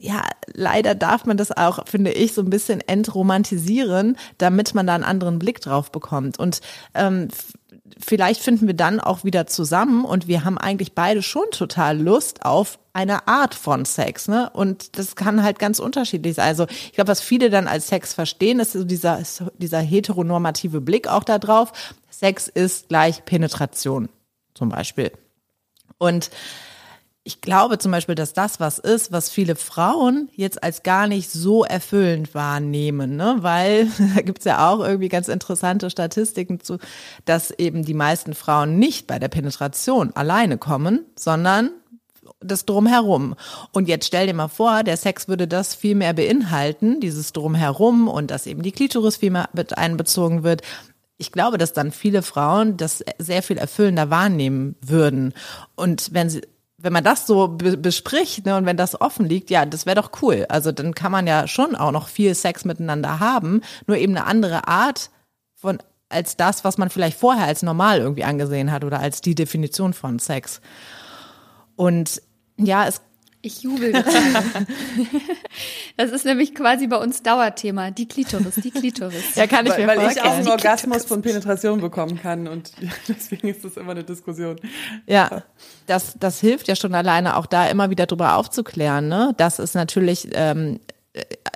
ja, 0.02 0.24
leider 0.54 0.96
darf 0.96 1.26
man 1.26 1.36
das 1.36 1.52
auch, 1.52 1.86
finde 1.86 2.12
ich, 2.14 2.34
so 2.34 2.42
ein 2.42 2.50
bisschen 2.50 2.80
entromantisieren, 2.80 4.16
damit 4.38 4.74
man 4.74 4.88
da 4.88 4.96
einen 4.96 5.04
anderen 5.04 5.40
Blick 5.40 5.60
drauf 5.60 5.92
bekommt. 5.92 6.40
Und 6.40 6.62
ähm, 6.94 7.28
vielleicht 7.98 8.42
finden 8.42 8.68
wir 8.68 8.76
dann 8.76 9.02
auch 9.02 9.26
wieder 9.26 9.46
zusammen 9.46 10.06
und 10.06 10.30
wir 10.30 10.46
haben 10.46 10.58
eigentlich 10.58 10.94
beide 10.94 11.22
schon 11.22 11.52
total 11.52 12.00
Lust 12.00 12.46
auf 12.46 12.80
eine 13.00 13.30
Art 13.30 13.56
von 13.56 13.86
Sex, 13.86 14.28
ne? 14.28 14.50
Und 14.50 14.98
das 14.98 15.16
kann 15.16 15.42
halt 15.42 15.58
ganz 15.58 15.80
unterschiedlich 15.80 16.36
sein. 16.36 16.48
Also 16.48 16.68
ich 16.70 16.94
glaube, 16.94 17.08
was 17.08 17.22
viele 17.22 17.50
dann 17.50 17.68
als 17.68 17.88
Sex 17.88 18.14
verstehen, 18.14 18.60
ist 18.60 18.74
so 18.74 18.84
dieser, 18.84 19.22
dieser 19.58 19.80
heteronormative 19.80 20.82
Blick 20.82 21.08
auch 21.08 21.24
da 21.24 21.40
drauf. 21.40 21.72
Sex 22.10 22.50
ist 22.50 22.90
gleich 22.90 23.24
Penetration, 23.24 24.10
zum 24.54 24.68
Beispiel. 24.68 25.12
Und 25.98 26.30
ich 27.24 27.40
glaube 27.40 27.78
zum 27.78 27.92
Beispiel, 27.92 28.16
dass 28.16 28.34
das 28.34 28.60
was 28.60 28.80
ist, 28.80 29.14
was 29.14 29.30
viele 29.30 29.56
Frauen 29.56 30.30
jetzt 30.36 30.62
als 30.62 30.84
gar 30.84 31.08
nicht 31.08 31.32
so 31.32 31.64
erfüllend 31.64 32.34
wahrnehmen, 32.34 33.16
ne? 33.16 33.38
weil 33.40 33.88
da 34.16 34.22
gibt's 34.22 34.46
ja 34.46 34.70
auch 34.70 34.80
irgendwie 34.80 35.10
ganz 35.10 35.30
interessante 35.30 35.90
Statistiken 35.90 36.60
zu, 36.60 36.80
dass 37.24 37.52
eben 37.52 37.86
die 37.86 37.94
meisten 37.94 38.34
Frauen 38.34 38.78
nicht 38.78 39.08
bei 39.08 39.20
der 39.20 39.30
Penetration 39.30 40.12
alleine 40.16 40.58
kommen, 40.58 41.06
sondern 41.16 41.72
das 42.40 42.66
Drumherum. 42.66 43.36
Und 43.72 43.88
jetzt 43.88 44.08
stell 44.08 44.28
dir 44.28 44.34
mal 44.34 44.48
vor, 44.48 44.84
der 44.84 44.98
Sex 44.98 45.28
würde 45.28 45.48
das 45.48 45.76
viel 45.76 45.96
mehr 45.96 46.14
beinhalten, 46.14 47.00
dieses 47.00 47.34
Drumherum 47.34 48.08
und 48.08 48.32
dass 48.32 48.48
eben 48.48 48.62
die 48.62 48.72
Klitoris 48.72 49.18
viel 49.18 49.32
mehr 49.32 49.50
mit 49.54 49.78
einbezogen 49.78 50.44
wird. 50.44 50.62
Ich 51.18 51.32
glaube, 51.32 51.58
dass 51.58 51.74
dann 51.74 51.92
viele 51.92 52.22
Frauen 52.22 52.78
das 52.78 53.04
sehr 53.18 53.44
viel 53.44 53.58
erfüllender 53.58 54.10
wahrnehmen 54.10 54.76
würden. 54.82 55.34
Und 55.76 56.14
wenn 56.14 56.30
sie 56.30 56.42
wenn 56.82 56.94
man 56.94 57.04
das 57.04 57.28
so 57.28 57.50
be 57.50 57.78
bespricht 57.78 58.46
ne, 58.46 58.56
und 58.56 58.66
wenn 58.66 58.78
das 58.78 59.00
offen 59.00 59.26
liegt, 59.26 59.50
ja, 59.50 59.66
das 59.66 59.86
wäre 59.86 59.96
doch 59.96 60.12
cool. 60.22 60.46
Also 60.50 60.72
dann 60.72 60.96
kann 60.96 61.12
man 61.12 61.28
ja 61.28 61.48
schon 61.48 61.76
auch 61.76 61.92
noch 61.92 62.08
viel 62.08 62.34
Sex 62.34 62.66
miteinander 62.66 63.20
haben, 63.20 63.62
nur 63.86 63.98
eben 63.98 64.16
eine 64.16 64.26
andere 64.26 64.68
Art 64.68 65.10
von 65.56 65.80
als 66.10 66.38
das, 66.38 66.64
was 66.64 66.78
man 66.78 66.90
vielleicht 66.90 67.20
vorher 67.20 67.46
als 67.46 67.62
normal 67.62 68.00
irgendwie 68.00 68.24
angesehen 68.24 68.72
hat 68.72 68.84
oder 68.84 69.00
als 69.00 69.22
die 69.22 69.36
Definition 69.36 69.94
von 69.94 70.20
Sex. 70.20 70.60
Und 71.80 72.22
ja, 72.58 72.90
es 72.90 73.00
Ich 73.42 73.62
jubel 73.62 73.94
gerade. 73.94 74.06
Das 75.96 76.12
ist 76.12 76.26
nämlich 76.26 76.54
quasi 76.54 76.88
bei 76.88 76.98
uns 76.98 77.24
Dauerthema. 77.24 77.92
Die 77.92 78.06
Klitoris, 78.06 78.56
die 78.56 78.72
Klitoris. 78.72 79.36
ja 79.36 79.48
kann 79.48 79.66
ich 79.66 79.72
Weil, 79.72 79.86
mir 79.86 79.88
weil 79.88 80.12
ich 80.12 80.22
auch 80.22 80.32
einen 80.32 80.48
Orgasmus 80.50 81.06
von 81.06 81.22
Penetration 81.22 81.80
bekommen 81.80 82.22
kann 82.22 82.50
und 82.50 82.74
deswegen 83.08 83.48
ist 83.48 83.64
das 83.64 83.78
immer 83.78 83.92
eine 83.92 84.04
Diskussion. 84.04 84.58
Ja, 85.08 85.44
das, 85.88 86.16
das 86.20 86.42
hilft 86.42 86.68
ja 86.68 86.76
schon 86.76 86.94
alleine 86.94 87.38
auch 87.38 87.46
da 87.46 87.68
immer 87.68 87.90
wieder 87.90 88.08
drüber 88.08 88.36
aufzuklären, 88.36 89.08
ne? 89.08 89.34
dass 89.38 89.60
es 89.60 89.74
natürlich 89.74 90.28
ähm, 90.34 90.82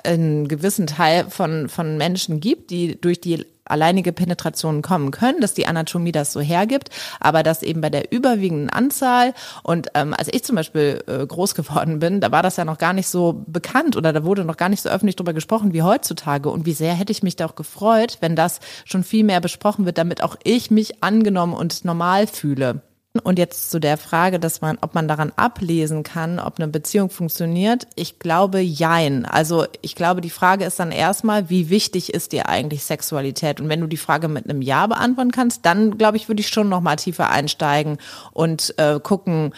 einen 0.04 0.48
gewissen 0.48 0.86
Teil 0.86 1.28
von, 1.28 1.68
von 1.68 1.98
Menschen 1.98 2.40
gibt, 2.40 2.70
die 2.70 2.98
durch 2.98 3.20
die 3.20 3.46
alleinige 3.64 4.12
Penetration 4.12 4.82
kommen 4.82 5.10
können, 5.10 5.40
dass 5.40 5.54
die 5.54 5.66
Anatomie 5.66 6.12
das 6.12 6.32
so 6.32 6.40
hergibt, 6.40 6.90
aber 7.20 7.42
dass 7.42 7.62
eben 7.62 7.80
bei 7.80 7.90
der 7.90 8.12
überwiegenden 8.12 8.70
Anzahl 8.70 9.34
und 9.62 9.88
ähm, 9.94 10.14
als 10.14 10.32
ich 10.32 10.44
zum 10.44 10.56
Beispiel 10.56 11.02
äh, 11.06 11.26
groß 11.26 11.54
geworden 11.54 11.98
bin, 11.98 12.20
da 12.20 12.32
war 12.32 12.42
das 12.42 12.56
ja 12.56 12.64
noch 12.64 12.78
gar 12.78 12.92
nicht 12.92 13.08
so 13.08 13.44
bekannt 13.46 13.96
oder 13.96 14.12
da 14.12 14.24
wurde 14.24 14.44
noch 14.44 14.56
gar 14.56 14.68
nicht 14.68 14.82
so 14.82 14.88
öffentlich 14.88 15.16
drüber 15.16 15.32
gesprochen 15.32 15.72
wie 15.72 15.82
heutzutage 15.82 16.50
und 16.50 16.66
wie 16.66 16.72
sehr 16.72 16.94
hätte 16.94 17.12
ich 17.12 17.22
mich 17.22 17.36
da 17.36 17.46
auch 17.46 17.56
gefreut, 17.56 18.18
wenn 18.20 18.36
das 18.36 18.60
schon 18.84 19.04
viel 19.04 19.24
mehr 19.24 19.40
besprochen 19.40 19.86
wird, 19.86 19.98
damit 19.98 20.22
auch 20.22 20.36
ich 20.44 20.70
mich 20.70 21.02
angenommen 21.02 21.54
und 21.54 21.84
normal 21.84 22.26
fühle. 22.26 22.82
Und 23.22 23.38
jetzt 23.38 23.70
zu 23.70 23.78
der 23.78 23.96
Frage, 23.96 24.40
dass 24.40 24.60
man, 24.60 24.76
ob 24.80 24.96
man 24.96 25.06
daran 25.06 25.32
ablesen 25.36 26.02
kann, 26.02 26.40
ob 26.40 26.58
eine 26.58 26.66
Beziehung 26.66 27.10
funktioniert. 27.10 27.86
Ich 27.94 28.18
glaube, 28.18 28.58
jein. 28.58 29.24
Also 29.24 29.66
ich 29.82 29.94
glaube, 29.94 30.20
die 30.20 30.30
Frage 30.30 30.64
ist 30.64 30.80
dann 30.80 30.90
erstmal, 30.90 31.48
wie 31.48 31.70
wichtig 31.70 32.12
ist 32.12 32.32
dir 32.32 32.48
eigentlich 32.48 32.82
Sexualität? 32.82 33.60
Und 33.60 33.68
wenn 33.68 33.80
du 33.80 33.86
die 33.86 33.98
Frage 33.98 34.26
mit 34.26 34.50
einem 34.50 34.62
Ja 34.62 34.88
beantworten 34.88 35.30
kannst, 35.30 35.64
dann 35.64 35.96
glaube 35.96 36.16
ich, 36.16 36.26
würde 36.26 36.40
ich 36.40 36.48
schon 36.48 36.68
noch 36.68 36.80
mal 36.80 36.96
tiefer 36.96 37.30
einsteigen 37.30 37.98
und 38.32 38.74
äh, 38.78 38.98
gucken, 38.98 39.54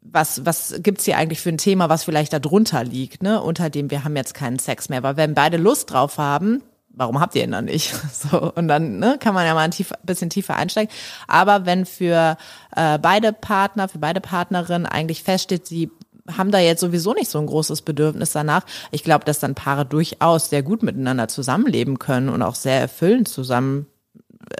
was, 0.00 0.46
was 0.46 0.76
gibt's 0.78 1.04
hier 1.04 1.18
eigentlich 1.18 1.42
für 1.42 1.50
ein 1.50 1.58
Thema, 1.58 1.90
was 1.90 2.04
vielleicht 2.04 2.32
da 2.32 2.38
drunter 2.38 2.82
liegt, 2.82 3.22
ne? 3.22 3.42
unter 3.42 3.68
dem 3.68 3.90
wir 3.90 4.04
haben 4.04 4.16
jetzt 4.16 4.32
keinen 4.32 4.58
Sex 4.58 4.88
mehr. 4.88 5.02
Weil 5.02 5.18
wenn 5.18 5.34
beide 5.34 5.58
Lust 5.58 5.90
drauf 5.90 6.16
haben, 6.16 6.62
warum 6.96 7.20
habt 7.20 7.34
ihr 7.34 7.44
ihn 7.44 7.52
dann 7.52 7.66
nicht? 7.66 7.94
So, 8.12 8.52
und 8.52 8.68
dann 8.68 8.98
ne, 8.98 9.16
kann 9.18 9.34
man 9.34 9.44
ja 9.44 9.54
mal 9.54 9.60
ein 9.60 9.70
tief, 9.70 9.92
bisschen 10.02 10.30
tiefer 10.30 10.56
einsteigen. 10.56 10.92
Aber 11.26 11.66
wenn 11.66 11.84
für 11.84 12.36
äh, 12.74 12.98
beide 12.98 13.32
Partner, 13.32 13.88
für 13.88 13.98
beide 13.98 14.20
Partnerinnen 14.20 14.86
eigentlich 14.86 15.22
feststeht, 15.22 15.66
sie 15.66 15.90
haben 16.30 16.50
da 16.50 16.58
jetzt 16.58 16.80
sowieso 16.80 17.12
nicht 17.12 17.28
so 17.28 17.38
ein 17.38 17.46
großes 17.46 17.82
Bedürfnis 17.82 18.32
danach. 18.32 18.64
Ich 18.92 19.04
glaube, 19.04 19.24
dass 19.24 19.40
dann 19.40 19.54
Paare 19.54 19.84
durchaus 19.84 20.48
sehr 20.48 20.62
gut 20.62 20.82
miteinander 20.82 21.28
zusammenleben 21.28 21.98
können 21.98 22.28
und 22.28 22.42
auch 22.42 22.54
sehr 22.54 22.80
erfüllend 22.80 23.28
zusammen 23.28 23.86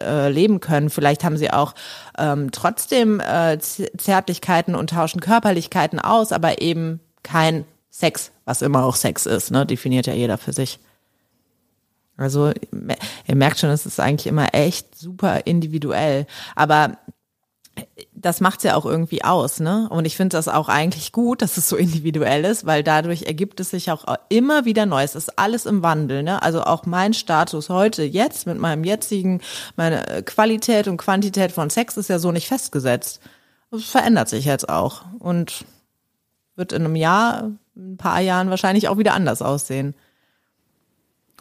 äh, 0.01 0.29
leben 0.31 0.61
können. 0.61 0.91
Vielleicht 0.91 1.25
haben 1.25 1.37
sie 1.37 1.51
auch 1.51 1.75
ähm, 2.19 2.51
trotzdem 2.53 3.21
äh, 3.21 3.59
Zärtlichkeiten 3.59 4.75
und 4.75 4.91
tauschen 4.91 5.21
Körperlichkeiten 5.21 6.01
aus, 6.01 6.33
aber 6.33 6.61
eben 6.61 7.01
kein 7.23 7.65
Sex, 7.91 8.33
was 8.45 8.61
immer 8.61 8.85
auch 8.85 8.97
Sex 8.97 9.25
ist, 9.25 9.51
ne? 9.51 9.65
definiert 9.65 10.07
ja 10.07 10.15
jeder 10.15 10.37
für 10.37 10.53
sich. 10.53 10.81
Also 12.17 12.53
ihr 13.27 13.37
merkt 13.37 13.59
schon, 13.59 13.71
es 13.71 13.87
ist 13.87 14.01
eigentlich 14.01 14.27
immer 14.27 14.55
echt 14.55 14.97
super 14.97 15.47
individuell. 15.47 16.27
Aber 16.55 16.99
das 18.15 18.41
macht's 18.41 18.63
ja 18.65 18.77
auch 18.77 18.87
irgendwie 18.87 19.25
aus, 19.25 19.61
ne? 19.61 19.89
Und 19.91 20.05
ich 20.05 20.17
finde 20.17 20.37
das 20.37 20.49
auch 20.49 20.69
eigentlich 20.69 21.13
gut, 21.13 21.43
dass 21.43 21.57
es 21.57 21.69
so 21.69 21.77
individuell 21.77 22.45
ist, 22.45 22.67
weil 22.67 22.83
dadurch 22.83 23.25
ergibt 23.25 23.61
es 23.61 23.71
sich 23.71 23.91
auch 23.91 24.05
immer 24.29 24.65
wieder 24.65 24.87
neu. 24.87 25.03
Es 25.03 25.15
ist 25.15 25.39
alles 25.39 25.67
im 25.67 25.83
Wandel, 25.83 26.23
ne? 26.23 26.43
Also 26.43 26.63
auch 26.63 26.87
mein 26.87 27.15
Status 27.15 27.69
heute, 27.69 28.05
jetzt 28.05 28.47
mit 28.47 28.59
meinem 28.59 28.85
jetzigen, 28.85 29.41
meine 29.77 30.23
Qualität 30.25 30.89
und 30.89 30.97
Quantität 30.97 31.53
von 31.53 31.69
Sex 31.69 31.97
ist 31.97 32.09
ja 32.09 32.19
so 32.19 32.33
nicht 32.33 32.49
festgesetzt. 32.49 33.21
Das 33.71 33.85
verändert 33.85 34.29
sich 34.29 34.45
jetzt 34.45 34.69
auch. 34.69 35.03
Und 35.19 35.65
wird 36.57 36.73
in 36.73 36.85
einem 36.85 36.97
Jahr, 36.97 37.51
ein 37.77 37.97
paar 37.97 38.21
Jahren 38.21 38.51
wahrscheinlich 38.51 38.89
auch 38.89 38.99
wieder 38.99 39.15
anders 39.15 39.43
aussehen. 39.43 39.95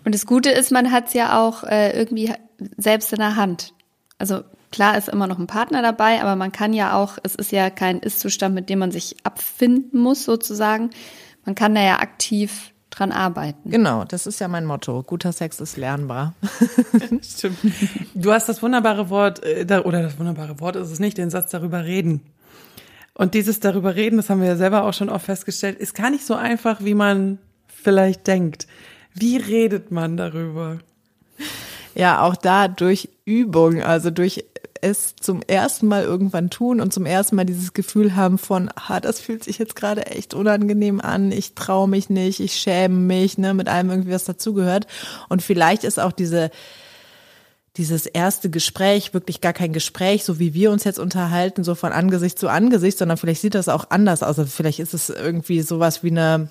Und 0.05 0.13
das 0.13 0.25
Gute 0.25 0.49
ist, 0.49 0.71
man 0.71 0.91
hat 0.91 1.07
es 1.07 1.13
ja 1.13 1.39
auch 1.41 1.63
äh, 1.63 1.97
irgendwie 1.97 2.33
selbst 2.77 3.13
in 3.13 3.19
der 3.19 3.35
Hand. 3.35 3.73
Also 4.17 4.41
klar 4.71 4.97
ist 4.97 5.09
immer 5.09 5.27
noch 5.27 5.39
ein 5.39 5.47
Partner 5.47 5.81
dabei, 5.81 6.21
aber 6.21 6.35
man 6.35 6.51
kann 6.51 6.73
ja 6.73 6.95
auch, 6.95 7.17
es 7.23 7.35
ist 7.35 7.51
ja 7.51 7.69
kein 7.69 7.99
Ist-Zustand, 7.99 8.53
mit 8.53 8.69
dem 8.69 8.79
man 8.79 8.91
sich 8.91 9.17
abfinden 9.23 9.99
muss 9.99 10.23
sozusagen. 10.25 10.89
Man 11.45 11.55
kann 11.55 11.75
da 11.75 11.81
ja 11.81 11.99
aktiv 11.99 12.73
dran 12.89 13.11
arbeiten. 13.11 13.69
Genau, 13.69 14.03
das 14.03 14.27
ist 14.27 14.39
ja 14.39 14.47
mein 14.47 14.65
Motto. 14.65 15.03
Guter 15.03 15.31
Sex 15.31 15.59
ist 15.59 15.77
lernbar. 15.77 16.35
Stimmt. 17.21 17.57
Du 18.13 18.31
hast 18.31 18.47
das 18.49 18.61
wunderbare 18.61 19.09
Wort, 19.09 19.43
äh, 19.43 19.65
oder 19.83 20.03
das 20.03 20.19
wunderbare 20.19 20.59
Wort 20.59 20.75
ist 20.75 20.91
es 20.91 20.99
nicht, 20.99 21.17
den 21.17 21.29
Satz 21.29 21.51
darüber 21.51 21.85
reden. 21.85 22.21
Und 23.15 23.33
dieses 23.33 23.59
darüber 23.59 23.95
reden, 23.95 24.17
das 24.17 24.29
haben 24.29 24.41
wir 24.41 24.47
ja 24.47 24.55
selber 24.55 24.83
auch 24.83 24.93
schon 24.93 25.09
oft 25.09 25.25
festgestellt, 25.25 25.77
ist 25.77 25.93
gar 25.93 26.09
nicht 26.09 26.25
so 26.25 26.35
einfach, 26.35 26.83
wie 26.83 26.95
man 26.95 27.39
vielleicht 27.67 28.27
denkt. 28.27 28.67
Wie 29.13 29.37
redet 29.37 29.91
man 29.91 30.17
darüber? 30.17 30.79
Ja, 31.95 32.21
auch 32.21 32.35
da 32.35 32.67
durch 32.67 33.09
Übung, 33.25 33.83
also 33.83 34.09
durch 34.09 34.45
es 34.81 35.15
zum 35.15 35.41
ersten 35.41 35.87
Mal 35.87 36.03
irgendwann 36.03 36.49
tun 36.49 36.81
und 36.81 36.93
zum 36.93 37.05
ersten 37.05 37.37
Mal 37.37 37.45
dieses 37.45 37.73
Gefühl 37.73 38.15
haben 38.15 38.37
von, 38.37 38.69
ah, 38.75 38.99
das 38.99 39.19
fühlt 39.19 39.43
sich 39.43 39.57
jetzt 39.57 39.75
gerade 39.75 40.07
echt 40.07 40.33
unangenehm 40.33 40.99
an, 40.99 41.31
ich 41.31 41.55
traue 41.55 41.87
mich 41.87 42.09
nicht, 42.09 42.41
ich 42.41 42.55
schäme 42.55 42.95
mich, 42.95 43.37
ne, 43.37 43.53
mit 43.53 43.69
allem 43.69 43.89
irgendwie 43.89 44.11
was 44.11 44.25
dazugehört. 44.25 44.87
Und 45.29 45.41
vielleicht 45.41 45.85
ist 45.85 45.99
auch 45.99 46.11
diese 46.11 46.51
dieses 47.77 48.05
erste 48.05 48.51
Gespräch 48.51 49.15
wirklich 49.15 49.41
gar 49.41 49.53
kein 49.53 49.73
Gespräch, 49.73 50.23
so 50.23 50.37
wie 50.37 50.53
wir 50.53 50.69
uns 50.69 50.83
jetzt 50.83 50.99
unterhalten, 50.99 51.63
so 51.63 51.73
von 51.73 51.91
Angesicht 51.91 52.37
zu 52.37 52.47
Angesicht, 52.47 52.99
sondern 52.99 53.17
vielleicht 53.17 53.41
sieht 53.41 53.55
das 53.55 53.67
auch 53.67 53.89
anders 53.89 54.21
aus. 54.21 54.37
Also 54.37 54.45
vielleicht 54.45 54.79
ist 54.79 54.93
es 54.93 55.09
irgendwie 55.09 55.61
sowas 55.63 56.03
wie 56.03 56.11
eine, 56.11 56.23
eine 56.33 56.49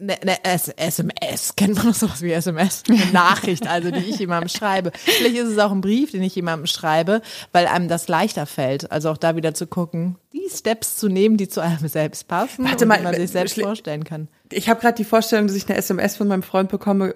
eine, 0.00 0.44
SMS, 0.44 1.54
kennt 1.56 1.76
man 1.76 1.86
noch 1.86 1.94
sowas 1.94 2.22
wie 2.22 2.32
SMS? 2.32 2.82
Eine 2.88 3.06
Nachricht, 3.12 3.66
also 3.66 3.90
die 3.90 4.04
ich 4.10 4.18
jemandem 4.18 4.48
schreibe. 4.48 4.92
Vielleicht 4.94 5.36
ist 5.36 5.48
es 5.48 5.58
auch 5.58 5.72
ein 5.72 5.80
Brief, 5.80 6.10
den 6.12 6.22
ich 6.22 6.34
jemandem 6.34 6.66
schreibe, 6.66 7.22
weil 7.52 7.66
einem 7.66 7.88
das 7.88 8.08
leichter 8.08 8.46
fällt. 8.46 8.90
Also 8.92 9.10
auch 9.10 9.16
da 9.16 9.36
wieder 9.36 9.54
zu 9.54 9.66
gucken, 9.66 10.16
die 10.32 10.48
Steps 10.54 10.96
zu 10.96 11.08
nehmen, 11.08 11.36
die 11.36 11.48
zu 11.48 11.60
einem 11.60 11.88
selbst 11.88 12.28
passen 12.28 12.64
Warte 12.64 12.84
und 12.84 12.88
mal, 12.88 12.98
die 12.98 13.04
man 13.04 13.14
sich 13.14 13.30
selbst 13.30 13.56
schlä- 13.56 13.62
vorstellen 13.64 14.04
kann. 14.04 14.28
Ich 14.52 14.68
habe 14.68 14.80
gerade 14.80 14.96
die 14.96 15.04
Vorstellung, 15.04 15.46
dass 15.46 15.56
ich 15.56 15.68
eine 15.68 15.78
SMS 15.78 16.16
von 16.16 16.28
meinem 16.28 16.42
Freund 16.42 16.68
bekomme, 16.68 17.14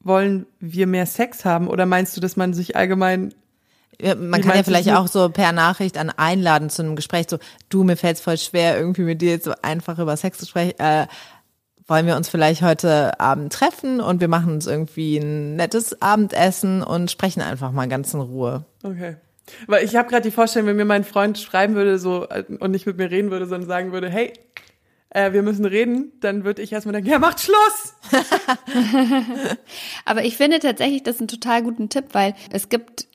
wollen 0.00 0.46
wir 0.58 0.86
mehr 0.86 1.06
Sex 1.06 1.44
haben? 1.44 1.68
Oder 1.68 1.86
meinst 1.86 2.16
du, 2.16 2.20
dass 2.20 2.36
man 2.36 2.54
sich 2.54 2.74
allgemein 2.76 3.32
Ja, 4.00 4.16
man 4.16 4.42
Wie 4.42 4.46
kann 4.46 4.56
ja 4.56 4.64
vielleicht 4.64 4.90
auch 4.90 5.06
so 5.06 5.28
per 5.28 5.52
Nachricht 5.52 5.96
an 5.96 6.10
einladen 6.10 6.70
zu 6.70 6.82
einem 6.82 6.96
Gespräch, 6.96 7.26
so, 7.30 7.38
du, 7.68 7.84
mir 7.84 7.96
fällt's 7.96 8.20
voll 8.20 8.36
schwer, 8.36 8.76
irgendwie 8.76 9.02
mit 9.02 9.22
dir 9.22 9.30
jetzt 9.30 9.44
so 9.44 9.52
einfach 9.62 9.98
über 10.00 10.16
Sex 10.16 10.38
zu 10.38 10.46
sprechen. 10.46 10.76
Äh, 10.80 11.06
wollen 11.86 12.06
wir 12.06 12.16
uns 12.16 12.28
vielleicht 12.28 12.62
heute 12.62 13.18
Abend 13.20 13.52
treffen 13.52 14.00
und 14.00 14.20
wir 14.20 14.28
machen 14.28 14.52
uns 14.52 14.66
irgendwie 14.66 15.18
ein 15.18 15.56
nettes 15.56 16.00
Abendessen 16.00 16.82
und 16.82 17.10
sprechen 17.10 17.40
einfach 17.40 17.72
mal 17.72 17.88
ganz 17.88 18.14
in 18.14 18.20
Ruhe. 18.20 18.64
Okay. 18.82 19.16
Weil 19.66 19.84
ich 19.84 19.96
habe 19.96 20.08
gerade 20.08 20.22
die 20.22 20.30
Vorstellung, 20.30 20.68
wenn 20.68 20.76
mir 20.76 20.84
mein 20.84 21.04
Freund 21.04 21.38
schreiben 21.38 21.74
würde 21.74 21.98
so 21.98 22.28
äh, 22.28 22.44
und 22.60 22.70
nicht 22.70 22.86
mit 22.86 22.96
mir 22.96 23.10
reden 23.10 23.30
würde, 23.30 23.46
sondern 23.46 23.68
sagen 23.68 23.92
würde, 23.92 24.08
hey, 24.08 24.32
äh, 25.10 25.32
wir 25.32 25.42
müssen 25.42 25.64
reden, 25.64 26.12
dann 26.20 26.44
würde 26.44 26.62
ich 26.62 26.72
erstmal 26.72 26.92
denken, 26.92 27.10
ja, 27.10 27.18
macht 27.18 27.40
Schluss! 27.40 27.94
Aber 30.04 30.24
ich 30.24 30.36
finde 30.36 30.58
tatsächlich 30.58 31.02
das 31.02 31.18
einen 31.18 31.28
total 31.28 31.62
guten 31.62 31.88
Tipp, 31.88 32.06
weil 32.12 32.34
es 32.50 32.68
gibt 32.68 33.08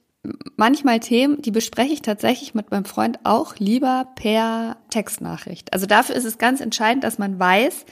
manchmal 0.55 0.99
Themen, 0.99 1.41
die 1.41 1.51
bespreche 1.51 1.93
ich 1.93 2.01
tatsächlich 2.01 2.53
mit 2.53 2.71
meinem 2.71 2.85
Freund 2.85 3.19
auch 3.23 3.55
lieber 3.57 4.09
per 4.15 4.77
Textnachricht. 4.89 5.73
Also 5.73 5.85
dafür 5.85 6.15
ist 6.15 6.25
es 6.25 6.37
ganz 6.37 6.61
entscheidend, 6.61 7.03
dass 7.03 7.17
man 7.17 7.39
weiß, 7.39 7.85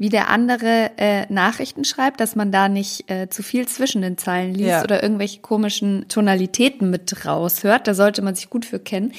wie 0.00 0.08
der 0.08 0.30
andere 0.30 0.92
äh, 0.96 1.26
Nachrichten 1.30 1.84
schreibt, 1.84 2.20
dass 2.20 2.34
man 2.34 2.50
da 2.50 2.70
nicht 2.70 3.10
äh, 3.10 3.28
zu 3.28 3.42
viel 3.42 3.68
zwischen 3.68 4.00
den 4.00 4.16
Zeilen 4.16 4.54
liest 4.54 4.66
Ja. 4.70 4.82
oder 4.82 5.02
irgendwelche 5.02 5.40
komischen 5.40 6.08
Tonalitäten 6.08 6.88
mit 6.88 7.26
raushört. 7.26 7.86
Da 7.86 7.92
sollte 7.92 8.22
man 8.22 8.34
sich 8.34 8.48
gut 8.48 8.64
für 8.64 8.78
kennen, 8.78 9.12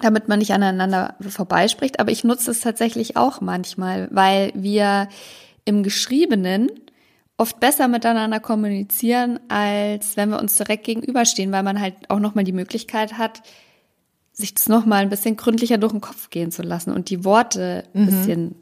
damit 0.00 0.28
man 0.28 0.38
nicht 0.38 0.52
aneinander 0.52 1.16
vorbeispricht. 1.28 1.98
Aber 1.98 2.12
ich 2.12 2.22
nutze 2.22 2.52
es 2.52 2.60
tatsächlich 2.60 3.16
auch 3.16 3.40
manchmal, 3.40 4.06
weil 4.12 4.52
wir 4.54 5.08
im 5.64 5.82
Geschriebenen 5.82 6.70
oft 7.36 7.58
besser 7.58 7.88
miteinander 7.88 8.38
kommunizieren, 8.38 9.40
als 9.48 10.16
wenn 10.16 10.28
wir 10.30 10.38
uns 10.40 10.54
direkt 10.54 10.84
gegenüberstehen, 10.84 11.50
weil 11.50 11.64
man 11.64 11.80
halt 11.80 11.94
auch 12.10 12.20
nochmal 12.20 12.44
die 12.44 12.52
Möglichkeit 12.52 13.14
hat, 13.18 13.42
sich 14.32 14.54
das 14.54 14.68
nochmal 14.68 15.02
ein 15.02 15.10
bisschen 15.10 15.36
gründlicher 15.36 15.78
durch 15.78 15.90
den 15.90 16.00
Kopf 16.00 16.30
gehen 16.30 16.52
zu 16.52 16.62
lassen 16.62 16.92
und 16.92 17.10
die 17.10 17.24
Worte 17.24 17.82
ein 17.92 18.06
bisschen 18.06 18.54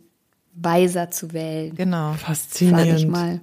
weiser 0.55 1.11
zu 1.11 1.33
wählen, 1.33 1.75
Genau. 1.75 2.09
sage 2.11 2.17
ich 2.21 2.25
Faszinierend. 2.27 3.11
mal. 3.11 3.41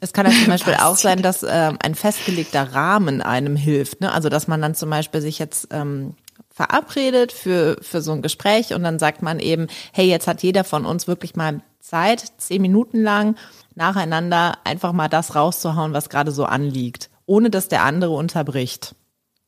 Es 0.00 0.12
kann 0.12 0.26
ja 0.26 0.32
zum 0.32 0.48
Beispiel 0.48 0.74
auch 0.74 0.96
sein, 0.96 1.22
dass 1.22 1.42
ähm, 1.42 1.78
ein 1.82 1.94
festgelegter 1.94 2.74
Rahmen 2.74 3.22
einem 3.22 3.56
hilft. 3.56 4.00
Ne? 4.02 4.12
Also 4.12 4.28
dass 4.28 4.46
man 4.46 4.60
dann 4.60 4.74
zum 4.74 4.90
Beispiel 4.90 5.22
sich 5.22 5.38
jetzt 5.38 5.68
ähm, 5.70 6.14
verabredet 6.50 7.32
für, 7.32 7.78
für 7.80 8.02
so 8.02 8.12
ein 8.12 8.20
Gespräch 8.20 8.74
und 8.74 8.82
dann 8.82 8.98
sagt 8.98 9.22
man 9.22 9.38
eben, 9.40 9.68
hey, 9.92 10.06
jetzt 10.06 10.26
hat 10.26 10.42
jeder 10.42 10.64
von 10.64 10.84
uns 10.84 11.06
wirklich 11.08 11.34
mal 11.34 11.62
Zeit, 11.80 12.24
zehn 12.36 12.60
Minuten 12.60 13.02
lang 13.02 13.36
nacheinander 13.74 14.58
einfach 14.64 14.92
mal 14.92 15.08
das 15.08 15.34
rauszuhauen, 15.34 15.94
was 15.94 16.10
gerade 16.10 16.30
so 16.30 16.44
anliegt, 16.44 17.08
ohne 17.24 17.48
dass 17.48 17.68
der 17.68 17.82
andere 17.84 18.10
unterbricht. 18.12 18.94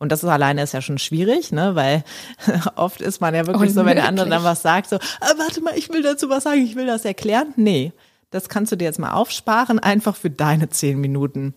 Und 0.03 0.11
das 0.11 0.25
ist 0.25 0.29
alleine 0.29 0.65
ist 0.65 0.75
ja 0.75 0.83
schon 0.83 0.99
schwierig, 0.99 1.53
ne, 1.53 1.77
weil 1.77 2.03
oft 2.75 3.01
ist 3.01 3.21
man 3.21 3.37
ja 3.37 3.47
wirklich 3.47 3.73
so, 3.73 3.85
wenn 3.85 3.95
der 3.95 4.09
andere 4.09 4.29
dann 4.29 4.39
Unmöglich. 4.39 4.51
was 4.51 4.63
sagt, 4.63 4.89
so, 4.89 4.97
ah, 4.97 5.35
warte 5.39 5.61
mal, 5.61 5.79
ich 5.79 5.91
will 5.91 6.03
dazu 6.03 6.29
was 6.29 6.43
sagen, 6.43 6.61
ich 6.61 6.75
will 6.75 6.87
das 6.87 7.05
erklären. 7.05 7.55
Nee, 7.55 7.93
das 8.33 8.49
kannst 8.49 8.73
du 8.73 8.77
dir 8.77 8.87
jetzt 8.87 8.99
mal 8.99 9.13
aufsparen, 9.13 9.79
einfach 9.79 10.17
für 10.17 10.29
deine 10.29 10.69
zehn 10.71 11.01
Minuten. 11.01 11.55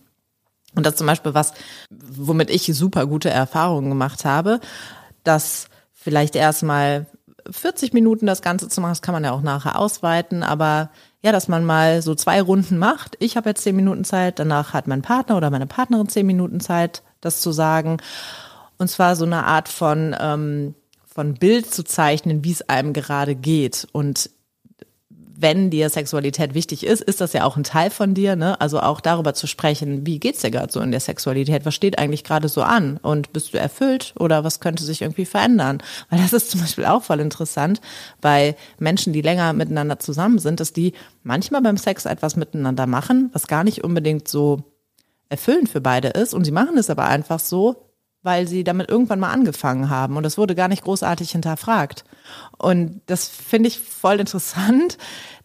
Und 0.76 0.86
das 0.86 0.94
zum 0.94 1.08
Beispiel 1.08 1.34
was, 1.34 1.54
womit 1.90 2.50
ich 2.50 2.66
super 2.66 3.06
gute 3.06 3.30
Erfahrungen 3.30 3.88
gemacht 3.88 4.24
habe, 4.24 4.60
dass 5.24 5.66
vielleicht 5.92 6.36
erstmal 6.36 7.06
40 7.50 7.94
Minuten 7.94 8.26
das 8.26 8.42
Ganze 8.42 8.68
zu 8.68 8.80
machen, 8.80 8.92
das 8.92 9.02
kann 9.02 9.12
man 9.12 9.24
ja 9.24 9.32
auch 9.32 9.42
nachher 9.42 9.76
ausweiten, 9.76 10.44
aber 10.44 10.90
ja, 11.20 11.32
dass 11.32 11.48
man 11.48 11.64
mal 11.64 12.00
so 12.00 12.14
zwei 12.14 12.40
Runden 12.40 12.78
macht. 12.78 13.16
Ich 13.18 13.36
habe 13.36 13.48
jetzt 13.48 13.62
zehn 13.64 13.74
Minuten 13.74 14.04
Zeit, 14.04 14.38
danach 14.38 14.72
hat 14.72 14.86
mein 14.86 15.02
Partner 15.02 15.36
oder 15.36 15.50
meine 15.50 15.66
Partnerin 15.66 16.08
zehn 16.08 16.26
Minuten 16.26 16.60
Zeit, 16.60 17.02
das 17.26 17.40
zu 17.40 17.52
sagen. 17.52 17.98
Und 18.78 18.88
zwar 18.88 19.16
so 19.16 19.24
eine 19.24 19.44
Art 19.44 19.68
von, 19.68 20.14
ähm, 20.18 20.74
von 21.04 21.34
Bild 21.34 21.72
zu 21.72 21.82
zeichnen, 21.82 22.44
wie 22.44 22.52
es 22.52 22.68
einem 22.68 22.92
gerade 22.92 23.34
geht. 23.34 23.86
Und 23.92 24.30
wenn 25.38 25.70
dir 25.70 25.90
Sexualität 25.90 26.54
wichtig 26.54 26.84
ist, 26.84 27.02
ist 27.02 27.20
das 27.20 27.32
ja 27.32 27.44
auch 27.44 27.56
ein 27.56 27.64
Teil 27.64 27.90
von 27.90 28.14
dir, 28.14 28.36
ne? 28.36 28.60
Also 28.60 28.80
auch 28.80 29.00
darüber 29.00 29.34
zu 29.34 29.46
sprechen, 29.46 30.06
wie 30.06 30.18
geht's 30.18 30.40
dir 30.40 30.50
gerade 30.50 30.72
so 30.72 30.80
in 30.80 30.90
der 30.90 31.00
Sexualität? 31.00 31.66
Was 31.66 31.74
steht 31.74 31.98
eigentlich 31.98 32.24
gerade 32.24 32.48
so 32.48 32.62
an? 32.62 32.98
Und 33.02 33.32
bist 33.32 33.52
du 33.52 33.58
erfüllt 33.58 34.14
oder 34.18 34.44
was 34.44 34.60
könnte 34.60 34.84
sich 34.84 35.02
irgendwie 35.02 35.26
verändern? 35.26 35.82
Weil 36.10 36.20
das 36.20 36.32
ist 36.32 36.50
zum 36.50 36.60
Beispiel 36.60 36.86
auch 36.86 37.02
voll 37.02 37.20
interessant 37.20 37.80
bei 38.20 38.56
Menschen, 38.78 39.12
die 39.12 39.22
länger 39.22 39.52
miteinander 39.52 39.98
zusammen 39.98 40.38
sind, 40.38 40.60
dass 40.60 40.72
die 40.72 40.94
manchmal 41.22 41.62
beim 41.62 41.76
Sex 41.76 42.06
etwas 42.06 42.36
miteinander 42.36 42.86
machen, 42.86 43.30
was 43.32 43.46
gar 43.46 43.64
nicht 43.64 43.84
unbedingt 43.84 44.28
so 44.28 44.75
erfüllend 45.28 45.68
für 45.68 45.80
beide 45.80 46.08
ist. 46.08 46.34
Und 46.34 46.44
sie 46.44 46.52
machen 46.52 46.78
es 46.78 46.90
aber 46.90 47.06
einfach 47.06 47.40
so, 47.40 47.86
weil 48.26 48.48
sie 48.48 48.64
damit 48.64 48.90
irgendwann 48.90 49.20
mal 49.20 49.30
angefangen 49.30 49.88
haben 49.88 50.16
und 50.16 50.24
das 50.24 50.36
wurde 50.36 50.56
gar 50.56 50.68
nicht 50.68 50.82
großartig 50.82 51.30
hinterfragt. 51.30 52.04
Und 52.58 53.00
das 53.06 53.28
finde 53.28 53.68
ich 53.68 53.78
voll 53.78 54.18
interessant, 54.18 54.98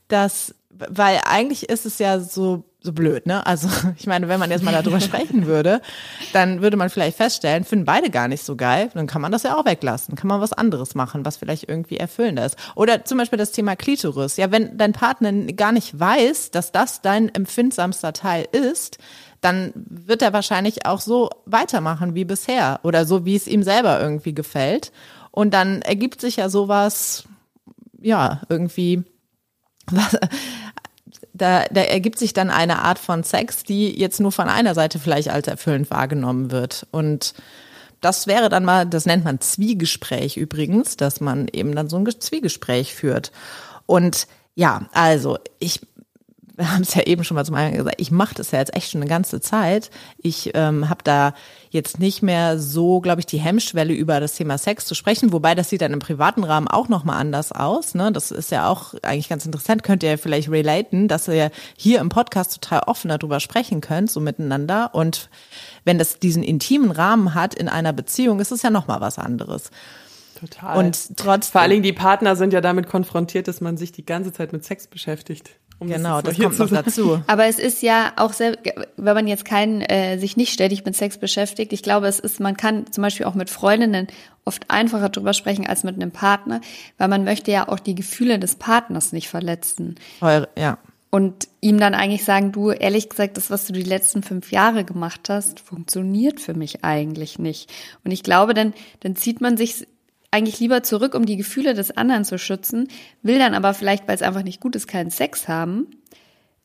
dass, 0.08 0.56
weil 0.70 1.22
eigentlich 1.26 1.70
ist 1.70 1.86
es 1.86 2.00
ja 2.00 2.20
so, 2.20 2.66
so 2.84 2.92
blöd, 2.92 3.28
ne? 3.28 3.46
Also, 3.46 3.70
ich 3.98 4.08
meine, 4.08 4.28
wenn 4.28 4.40
man 4.40 4.50
jetzt 4.50 4.64
mal 4.64 4.72
darüber 4.72 5.00
sprechen 5.00 5.46
würde, 5.46 5.80
dann 6.34 6.64
würde 6.64 6.76
man 6.76 6.90
vielleicht 6.90 7.18
feststellen, 7.18 7.66
finden 7.66 7.86
beide 7.86 8.10
gar 8.10 8.28
nicht 8.28 8.44
so 8.44 8.56
geil, 8.56 8.90
dann 8.96 9.06
kann 9.06 9.22
man 9.22 9.32
das 9.32 9.44
ja 9.44 9.56
auch 9.56 9.66
weglassen, 9.66 10.16
kann 10.16 10.28
man 10.28 10.42
was 10.42 10.52
anderes 10.52 10.96
machen, 10.96 11.24
was 11.24 11.38
vielleicht 11.38 11.70
irgendwie 11.70 11.98
erfüllender 11.98 12.48
ist. 12.48 12.58
Oder 12.76 13.06
zum 13.06 13.20
Beispiel 13.20 13.38
das 13.38 13.52
Thema 13.52 13.76
Klitoris. 13.76 14.38
Ja, 14.38 14.52
wenn 14.52 14.76
dein 14.76 14.94
Partner 14.94 15.32
gar 15.54 15.72
nicht 15.72 16.00
weiß, 16.00 16.50
dass 16.50 16.72
das 16.72 17.04
dein 17.04 17.30
empfindsamster 17.34 18.14
Teil 18.14 18.48
ist, 18.52 18.98
dann 19.42 19.74
wird 19.76 20.22
er 20.22 20.34
wahrscheinlich 20.34 20.86
auch 20.86 21.02
so 21.02 21.30
weitermachen 21.46 22.14
wie 22.16 22.26
bisher 22.26 22.80
oder 22.84 23.06
so, 23.06 23.26
wie 23.26 23.36
es 23.36 23.48
ihm 23.48 23.64
selber 23.64 24.00
irgendwie 24.00 24.34
gefällt. 24.34 24.92
Und 25.32 25.54
dann 25.54 25.82
ergibt 25.82 26.22
sich 26.22 26.36
ja 26.36 26.50
sowas, 26.50 27.24
ja, 28.00 28.42
irgendwie, 28.50 29.04
was, 29.92 30.18
da, 31.34 31.66
da 31.72 31.82
ergibt 31.82 32.20
sich 32.20 32.34
dann 32.34 32.52
eine 32.52 32.80
Art 32.84 33.00
von 33.00 33.24
Sex, 33.24 33.64
die 33.64 33.98
jetzt 34.00 34.20
nur 34.20 34.32
von 34.32 34.48
einer 34.48 34.76
Seite 34.76 35.00
vielleicht 35.00 35.30
als 35.30 35.48
erfüllend 35.48 35.90
wahrgenommen 35.90 36.52
wird. 36.52 36.86
Und 36.92 37.34
das 38.00 38.28
wäre 38.28 38.50
dann 38.50 38.66
mal, 38.66 38.86
das 38.86 39.06
nennt 39.06 39.24
man 39.24 39.40
Zwiegespräch 39.40 40.38
übrigens, 40.38 40.98
dass 40.98 41.20
man 41.20 41.48
eben 41.52 41.74
dann 41.76 41.90
so 41.90 41.98
ein 41.98 42.08
Zwiegespräch 42.08 42.94
führt. 42.94 43.32
Und 43.88 44.28
ja, 44.56 44.88
also 44.92 45.38
ich 45.60 45.82
wir 46.62 46.72
haben 46.72 46.84
es 46.84 46.94
ja 46.94 47.02
eben 47.02 47.24
schon 47.24 47.34
mal 47.34 47.44
zum 47.44 47.56
einen 47.56 47.76
gesagt, 47.76 48.00
ich 48.00 48.12
mache 48.12 48.36
das 48.36 48.52
ja 48.52 48.60
jetzt 48.60 48.76
echt 48.76 48.92
schon 48.92 49.02
eine 49.02 49.10
ganze 49.10 49.42
Zeit. 49.42 49.90
Ich 50.20 50.52
ähm, 50.54 50.90
habe 50.90 51.04
da 51.04 51.34
jetzt 51.72 51.98
nicht 51.98 52.22
mehr 52.22 52.60
so, 52.60 53.00
glaube 53.00 53.20
ich, 53.20 53.26
die 53.26 53.40
Hemmschwelle 53.40 53.94
über 53.94 54.20
das 54.20 54.36
Thema 54.36 54.60
Sex 54.60 54.86
zu 54.86 54.94
sprechen, 54.94 55.32
wobei 55.32 55.56
das 55.56 55.70
sieht 55.70 55.82
dann 55.82 55.92
im 55.92 55.98
privaten 55.98 56.44
Rahmen 56.44 56.68
auch 56.68 56.88
nochmal 56.88 57.20
anders 57.20 57.52
aus. 57.52 57.96
Ne? 57.96 58.12
Das 58.12 58.30
ist 58.30 58.52
ja 58.52 58.68
auch 58.68 58.94
eigentlich 59.02 59.28
ganz 59.28 59.44
interessant, 59.44 59.82
könnt 59.82 60.04
ihr 60.04 60.12
ja 60.12 60.18
vielleicht 60.18 60.52
relaten, 60.52 61.08
dass 61.08 61.28
ihr 61.28 61.50
hier 61.76 62.00
im 62.00 62.10
Podcast 62.10 62.62
total 62.62 62.82
offen 62.86 63.10
darüber 63.10 63.40
sprechen 63.40 63.82
könnt, 63.82 64.12
so 64.12 64.20
miteinander. 64.20 64.92
Und 64.94 65.32
wenn 65.84 65.98
das 65.98 66.20
diesen 66.20 66.44
intimen 66.44 66.92
Rahmen 66.92 67.34
hat 67.34 67.56
in 67.56 67.70
einer 67.70 67.92
Beziehung, 67.92 68.40
ist 68.40 68.52
es 68.52 68.62
ja 68.62 68.70
nochmal 68.70 69.02
was 69.02 69.18
anderes. 69.18 69.72
Total. 70.40 70.78
Und 70.78 71.18
trotzdem. 71.18 71.54
Vor 71.54 71.62
allen 71.62 71.72
Dingen 71.72 71.84
die 71.84 71.94
Partner 71.94 72.36
sind 72.36 72.54
ja 72.54 72.62
damit 72.62 72.88
konfrontiert, 72.88 73.48
dass 73.48 73.62
man 73.62 73.78
sich 73.78 73.92
die 73.92 74.06
ganze 74.06 74.32
Zeit 74.32 74.54
mit 74.54 74.64
Sex 74.64 74.86
beschäftigt. 74.86 75.56
Um 75.82 75.88
Genau, 75.88 76.22
das 76.22 76.36
hier 76.36 76.46
kommt 76.46 76.60
noch 76.60 76.70
sagen. 76.70 76.86
dazu. 76.86 77.24
Aber 77.26 77.46
es 77.46 77.58
ist 77.58 77.82
ja 77.82 78.14
auch 78.16 78.34
sehr, 78.34 78.56
wenn 78.98 79.16
man 79.16 79.26
jetzt 79.26 79.46
keinen 79.46 79.82
äh, 79.82 80.20
sich 80.20 80.38
nicht 80.38 80.54
ständig 80.54 80.86
mit 80.86 80.96
Sex 80.96 81.18
beschäftigt, 81.18 81.74
ich 81.74 81.82
glaube, 81.82 82.08
es 82.08 82.20
ist, 82.20 82.40
man 82.40 82.56
kann 82.56 82.92
zum 82.92 83.02
Beispiel 83.02 83.26
auch 83.26 83.34
mit 83.34 83.50
Freundinnen 83.50 84.06
oft 84.46 84.70
einfacher 84.70 85.10
drüber 85.10 85.34
sprechen 85.34 85.66
als 85.66 85.84
mit 85.84 85.96
einem 85.96 86.12
Partner, 86.12 86.62
weil 87.00 87.08
man 87.08 87.24
möchte 87.24 87.50
ja 87.50 87.68
auch 87.68 87.80
die 87.80 87.96
Gefühle 87.96 88.38
des 88.38 88.56
Partners 88.56 89.12
nicht 89.12 89.28
verletzen. 89.28 89.96
Eure, 90.22 90.50
ja. 90.56 90.78
Und 91.10 91.48
ihm 91.62 91.80
dann 91.80 91.96
eigentlich 91.96 92.26
sagen, 92.26 92.52
du, 92.52 92.70
ehrlich 92.70 93.10
gesagt, 93.10 93.36
das, 93.38 93.50
was 93.50 93.66
du 93.66 93.74
die 93.74 93.82
letzten 93.82 94.22
fünf 94.22 94.52
Jahre 94.52 94.86
gemacht 94.86 95.30
hast, 95.30 95.60
funktioniert 95.60 96.40
für 96.40 96.54
mich 96.54 96.86
eigentlich 96.86 97.40
nicht. 97.40 97.72
Und 98.04 98.12
ich 98.12 98.22
glaube, 98.22 98.54
dann, 98.54 98.76
dann 99.00 99.16
zieht 99.16 99.42
man 99.42 99.58
sich 99.58 99.88
eigentlich 100.32 100.60
lieber 100.60 100.82
zurück, 100.84 101.14
um 101.14 101.26
die 101.26 101.38
Gefühle 101.38 101.74
des 101.74 101.96
anderen 101.98 102.26
zu 102.26 102.38
schützen, 102.40 102.88
will 103.22 103.38
dann 103.38 103.54
aber 103.54 103.74
vielleicht, 103.74 104.08
weil 104.08 104.16
es 104.16 104.22
einfach 104.22 104.44
nicht 104.44 104.62
gut 104.62 104.76
ist, 104.76 104.88
keinen 104.88 105.10
Sex 105.12 105.48
haben. 105.48 105.88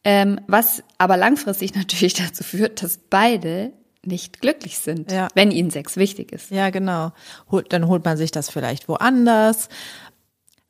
Ähm, 0.04 0.40
was 0.46 0.82
aber 0.98 1.16
langfristig 1.16 1.74
natürlich 1.76 2.14
dazu 2.14 2.44
führt, 2.44 2.82
dass 2.82 2.98
beide 3.10 3.72
nicht 4.04 4.40
glücklich 4.40 4.78
sind, 4.78 5.10
Ja. 5.10 5.26
wenn 5.34 5.50
ihnen 5.50 5.70
Sex 5.72 5.96
wichtig 5.96 6.30
ist. 6.30 6.52
Ja, 6.52 6.70
genau. 6.70 7.10
Holt, 7.50 7.72
dann 7.72 7.88
holt 7.88 8.04
man 8.04 8.16
sich 8.16 8.30
das 8.30 8.48
vielleicht 8.48 8.88
woanders. 8.88 9.68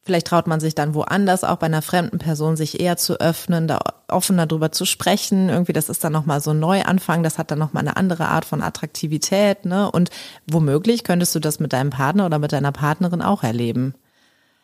Vielleicht 0.06 0.28
traut 0.28 0.46
man 0.46 0.60
sich 0.60 0.76
dann 0.76 0.94
woanders 0.94 1.42
auch 1.42 1.56
bei 1.56 1.66
einer 1.66 1.82
fremden 1.82 2.18
Person 2.18 2.56
sich 2.56 2.78
eher 2.78 2.96
zu 2.96 3.18
öffnen, 3.18 3.66
da 3.66 3.80
offener 4.06 4.46
drüber 4.46 4.70
zu 4.70 4.84
sprechen. 4.84 5.48
Irgendwie, 5.48 5.72
das 5.72 5.88
ist 5.88 6.04
dann 6.04 6.12
nochmal 6.12 6.40
so 6.40 6.52
ein 6.52 6.60
Neuanfang, 6.60 7.24
das 7.24 7.38
hat 7.38 7.50
dann 7.50 7.58
nochmal 7.58 7.80
eine 7.80 7.96
andere 7.96 8.28
Art 8.28 8.44
von 8.44 8.62
Attraktivität, 8.62 9.64
ne? 9.64 9.90
Und 9.90 10.10
womöglich 10.48 11.02
könntest 11.02 11.34
du 11.34 11.40
das 11.40 11.58
mit 11.58 11.72
deinem 11.72 11.90
Partner 11.90 12.24
oder 12.26 12.38
mit 12.38 12.52
deiner 12.52 12.70
Partnerin 12.70 13.20
auch 13.20 13.42
erleben. 13.42 13.94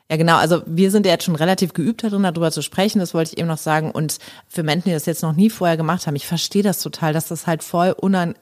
Ja, 0.08 0.16
genau. 0.16 0.36
Also 0.36 0.62
wir 0.64 0.92
sind 0.92 1.06
ja 1.06 1.12
jetzt 1.12 1.24
schon 1.24 1.34
relativ 1.34 1.72
geübt 1.72 2.04
darin, 2.04 2.22
darüber 2.22 2.52
zu 2.52 2.62
sprechen. 2.62 3.00
Das 3.00 3.12
wollte 3.12 3.32
ich 3.32 3.38
eben 3.38 3.48
noch 3.48 3.58
sagen. 3.58 3.90
Und 3.90 4.20
für 4.46 4.62
Menschen, 4.62 4.90
die 4.90 4.94
das 4.94 5.06
jetzt 5.06 5.22
noch 5.22 5.34
nie 5.34 5.50
vorher 5.50 5.76
gemacht 5.76 6.06
haben, 6.06 6.14
ich 6.14 6.28
verstehe 6.28 6.62
das 6.62 6.80
total, 6.80 7.12
dass 7.12 7.26
das 7.26 7.48
halt 7.48 7.64
voll 7.64 7.96
unan 8.00 8.36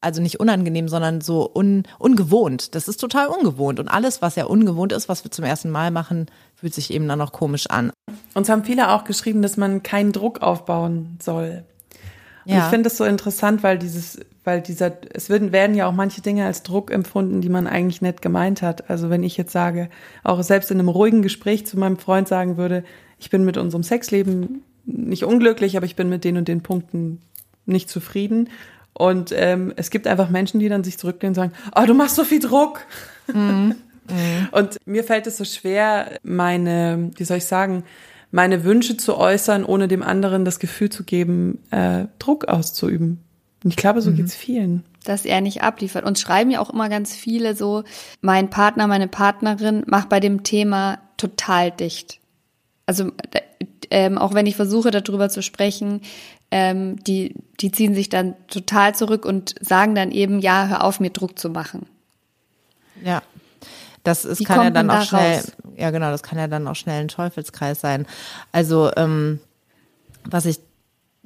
also 0.00 0.22
nicht 0.22 0.40
unangenehm, 0.40 0.88
sondern 0.88 1.20
so 1.20 1.50
un, 1.54 1.82
ungewohnt. 1.98 2.74
Das 2.74 2.88
ist 2.88 2.98
total 2.98 3.28
ungewohnt. 3.28 3.78
Und 3.80 3.88
alles, 3.88 4.22
was 4.22 4.36
ja 4.36 4.44
ungewohnt 4.46 4.92
ist, 4.92 5.08
was 5.08 5.24
wir 5.24 5.30
zum 5.30 5.44
ersten 5.44 5.70
Mal 5.70 5.90
machen, 5.90 6.26
fühlt 6.54 6.74
sich 6.74 6.90
eben 6.92 7.06
dann 7.06 7.18
noch 7.18 7.32
komisch 7.32 7.66
an. 7.68 7.92
Uns 8.34 8.48
haben 8.48 8.64
viele 8.64 8.90
auch 8.90 9.04
geschrieben, 9.04 9.42
dass 9.42 9.56
man 9.56 9.82
keinen 9.82 10.12
Druck 10.12 10.40
aufbauen 10.42 11.18
soll. 11.22 11.64
Und 12.46 12.52
Ja. 12.52 12.64
ich 12.64 12.70
finde 12.70 12.88
es 12.88 12.96
so 12.96 13.04
interessant, 13.04 13.62
weil 13.62 13.78
dieses, 13.78 14.18
weil 14.44 14.62
dieser, 14.62 14.92
es 15.12 15.28
werden, 15.28 15.52
werden 15.52 15.76
ja 15.76 15.86
auch 15.86 15.92
manche 15.92 16.22
Dinge 16.22 16.46
als 16.46 16.62
Druck 16.62 16.90
empfunden, 16.90 17.42
die 17.42 17.50
man 17.50 17.66
eigentlich 17.66 18.00
nicht 18.00 18.22
gemeint 18.22 18.62
hat. 18.62 18.88
Also 18.88 19.10
wenn 19.10 19.22
ich 19.22 19.36
jetzt 19.36 19.52
sage, 19.52 19.90
auch 20.24 20.42
selbst 20.42 20.70
in 20.70 20.78
einem 20.78 20.88
ruhigen 20.88 21.20
Gespräch 21.20 21.66
zu 21.66 21.78
meinem 21.78 21.98
Freund 21.98 22.26
sagen 22.26 22.56
würde, 22.56 22.84
ich 23.18 23.28
bin 23.28 23.44
mit 23.44 23.58
unserem 23.58 23.82
Sexleben 23.82 24.64
nicht 24.86 25.24
unglücklich, 25.24 25.76
aber 25.76 25.84
ich 25.84 25.94
bin 25.96 26.08
mit 26.08 26.24
den 26.24 26.38
und 26.38 26.48
den 26.48 26.62
Punkten 26.62 27.20
nicht 27.66 27.90
zufrieden. 27.90 28.48
Und 29.00 29.32
ähm, 29.34 29.72
es 29.76 29.88
gibt 29.88 30.06
einfach 30.06 30.28
Menschen, 30.28 30.60
die 30.60 30.68
dann 30.68 30.84
sich 30.84 30.98
zurücklehnen 30.98 31.30
und 31.30 31.34
sagen, 31.34 31.52
oh, 31.74 31.86
du 31.86 31.94
machst 31.94 32.16
so 32.16 32.24
viel 32.24 32.38
Druck. 32.38 32.86
Und 34.50 34.76
mir 34.86 35.04
fällt 35.04 35.28
es 35.28 35.36
so 35.36 35.44
schwer, 35.44 36.18
meine, 36.24 37.10
wie 37.16 37.24
soll 37.24 37.36
ich 37.36 37.44
sagen, 37.44 37.84
meine 38.32 38.64
Wünsche 38.64 38.96
zu 38.96 39.16
äußern, 39.16 39.64
ohne 39.64 39.86
dem 39.88 40.02
anderen 40.02 40.44
das 40.44 40.58
Gefühl 40.58 40.90
zu 40.90 41.04
geben, 41.04 41.60
äh, 41.70 42.06
Druck 42.18 42.46
auszuüben. 42.48 43.20
Und 43.62 43.70
ich 43.70 43.76
glaube, 43.76 44.02
so 44.02 44.12
geht's 44.12 44.34
vielen. 44.34 44.84
dass 45.04 45.24
er 45.24 45.40
nicht 45.40 45.62
abliefert. 45.62 46.04
Uns 46.04 46.20
schreiben 46.20 46.50
ja 46.50 46.60
auch 46.60 46.70
immer 46.70 46.88
ganz 46.88 47.14
viele 47.14 47.54
so, 47.54 47.84
mein 48.20 48.50
Partner, 48.50 48.86
meine 48.86 49.08
Partnerin 49.08 49.84
macht 49.86 50.08
bei 50.08 50.20
dem 50.20 50.42
Thema 50.42 50.98
total 51.16 51.70
dicht. 51.70 52.18
Also 52.84 53.12
äh, 53.30 53.40
ähm, 53.90 54.18
auch 54.18 54.34
wenn 54.34 54.46
ich 54.46 54.56
versuche, 54.56 54.90
darüber 54.90 55.28
zu 55.28 55.42
sprechen, 55.42 56.02
ähm, 56.50 57.02
die, 57.04 57.34
die 57.60 57.70
ziehen 57.70 57.94
sich 57.94 58.08
dann 58.08 58.34
total 58.48 58.94
zurück 58.94 59.24
und 59.24 59.54
sagen 59.60 59.94
dann 59.94 60.10
eben, 60.10 60.40
ja, 60.40 60.66
hör 60.66 60.84
auf, 60.84 61.00
mir 61.00 61.10
Druck 61.10 61.38
zu 61.38 61.50
machen. 61.50 61.86
Ja. 63.02 63.22
Das 64.02 64.24
ist, 64.24 64.40
Wie 64.40 64.44
kann 64.44 64.62
ja 64.62 64.70
dann 64.70 64.86
man 64.86 64.96
auch 64.96 65.00
da 65.00 65.06
schnell, 65.06 65.36
raus? 65.36 65.52
ja 65.76 65.90
genau, 65.90 66.10
das 66.10 66.22
kann 66.22 66.38
ja 66.38 66.48
dann 66.48 66.66
auch 66.66 66.74
schnell 66.74 67.02
ein 67.02 67.08
Teufelskreis 67.08 67.80
sein. 67.80 68.06
Also, 68.50 68.90
ähm, 68.96 69.40
was 70.24 70.46
ich 70.46 70.58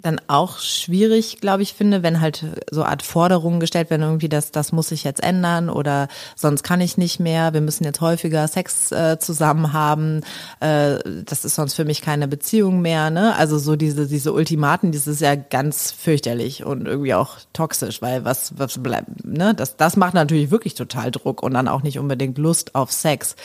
dann 0.04 0.20
auch 0.26 0.58
schwierig, 0.58 1.40
glaube 1.40 1.62
ich, 1.62 1.72
finde, 1.72 2.02
wenn 2.02 2.20
halt 2.20 2.44
so 2.70 2.84
Art 2.84 3.02
Forderungen 3.02 3.58
gestellt 3.58 3.88
werden, 3.88 4.02
irgendwie, 4.02 4.28
das, 4.28 4.50
das 4.50 4.70
muss 4.70 4.88
sich 4.88 5.02
jetzt 5.02 5.22
ändern 5.22 5.70
oder 5.70 6.08
sonst 6.36 6.62
kann 6.62 6.80
ich 6.82 6.98
nicht 6.98 7.20
mehr, 7.20 7.54
wir 7.54 7.62
müssen 7.62 7.84
jetzt 7.84 8.00
häufiger 8.02 8.46
Sex 8.46 8.92
äh, 8.92 9.18
zusammen 9.18 9.72
haben, 9.72 10.20
äh, 10.60 10.98
das 11.24 11.44
ist 11.44 11.54
sonst 11.54 11.74
für 11.74 11.86
mich 11.86 12.02
keine 12.02 12.28
Beziehung 12.28 12.82
mehr, 12.82 13.08
ne? 13.08 13.34
Also 13.36 13.58
so 13.58 13.76
diese, 13.76 14.06
diese 14.06 14.32
Ultimaten, 14.32 14.92
das 14.92 15.06
ist 15.06 15.22
ja 15.22 15.36
ganz 15.36 15.90
fürchterlich 15.90 16.64
und 16.64 16.86
irgendwie 16.86 17.14
auch 17.14 17.38
toxisch, 17.54 18.02
weil 18.02 18.24
was, 18.26 18.58
was 18.58 18.82
bleibt, 18.82 19.24
ne? 19.24 19.54
Das, 19.54 19.76
das 19.76 19.96
macht 19.96 20.12
natürlich 20.12 20.50
wirklich 20.50 20.74
total 20.74 21.10
Druck 21.10 21.42
und 21.42 21.54
dann 21.54 21.66
auch 21.68 21.82
nicht 21.82 21.98
unbedingt 21.98 22.36
Lust 22.36 22.74
auf 22.74 22.92
Sex. 22.92 23.36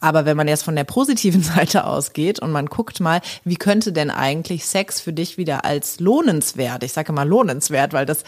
Aber 0.00 0.26
wenn 0.26 0.36
man 0.36 0.46
jetzt 0.46 0.62
von 0.62 0.76
der 0.76 0.84
positiven 0.84 1.42
Seite 1.42 1.86
ausgeht 1.86 2.38
und 2.38 2.52
man 2.52 2.66
guckt 2.66 3.00
mal, 3.00 3.20
wie 3.44 3.56
könnte 3.56 3.92
denn 3.92 4.12
eigentlich 4.12 4.66
Sex 4.66 5.00
für 5.00 5.12
dich 5.12 5.38
wieder 5.38 5.64
als 5.64 5.98
lohnenswert, 6.04 6.84
ich 6.84 6.92
sage 6.92 7.12
mal 7.12 7.28
lohnenswert, 7.28 7.92
weil 7.92 8.06
das 8.06 8.24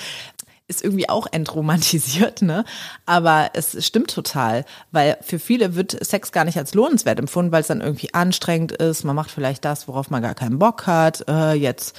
ist 0.69 0.83
irgendwie 0.83 1.09
auch 1.09 1.29
entromantisiert, 1.31 2.43
ne? 2.43 2.65
Aber 3.05 3.51
es 3.55 3.87
stimmt 3.87 4.11
total, 4.11 4.65
weil 4.91 5.17
für 5.21 5.39
viele 5.39 5.77
wird 5.77 5.97
Sex 6.05 6.33
gar 6.33 6.45
nicht 6.45 6.59
als 6.59 6.75
lohnenswert 6.75 7.21
empfunden, 7.21 7.53
weil 7.53 7.61
es 7.61 7.69
dann 7.69 7.81
irgendwie 7.81 8.13
anstrengend 8.15 8.73
ist. 8.73 9.05
Man 9.05 9.15
macht 9.15 9.31
vielleicht 9.31 9.65
das, 9.65 9.87
worauf 9.87 10.11
man 10.11 10.23
gar 10.23 10.35
keinen 10.35 10.59
Bock 10.59 10.87
hat. 10.87 11.25
Äh, 11.29 11.53
jetzt 11.53 11.97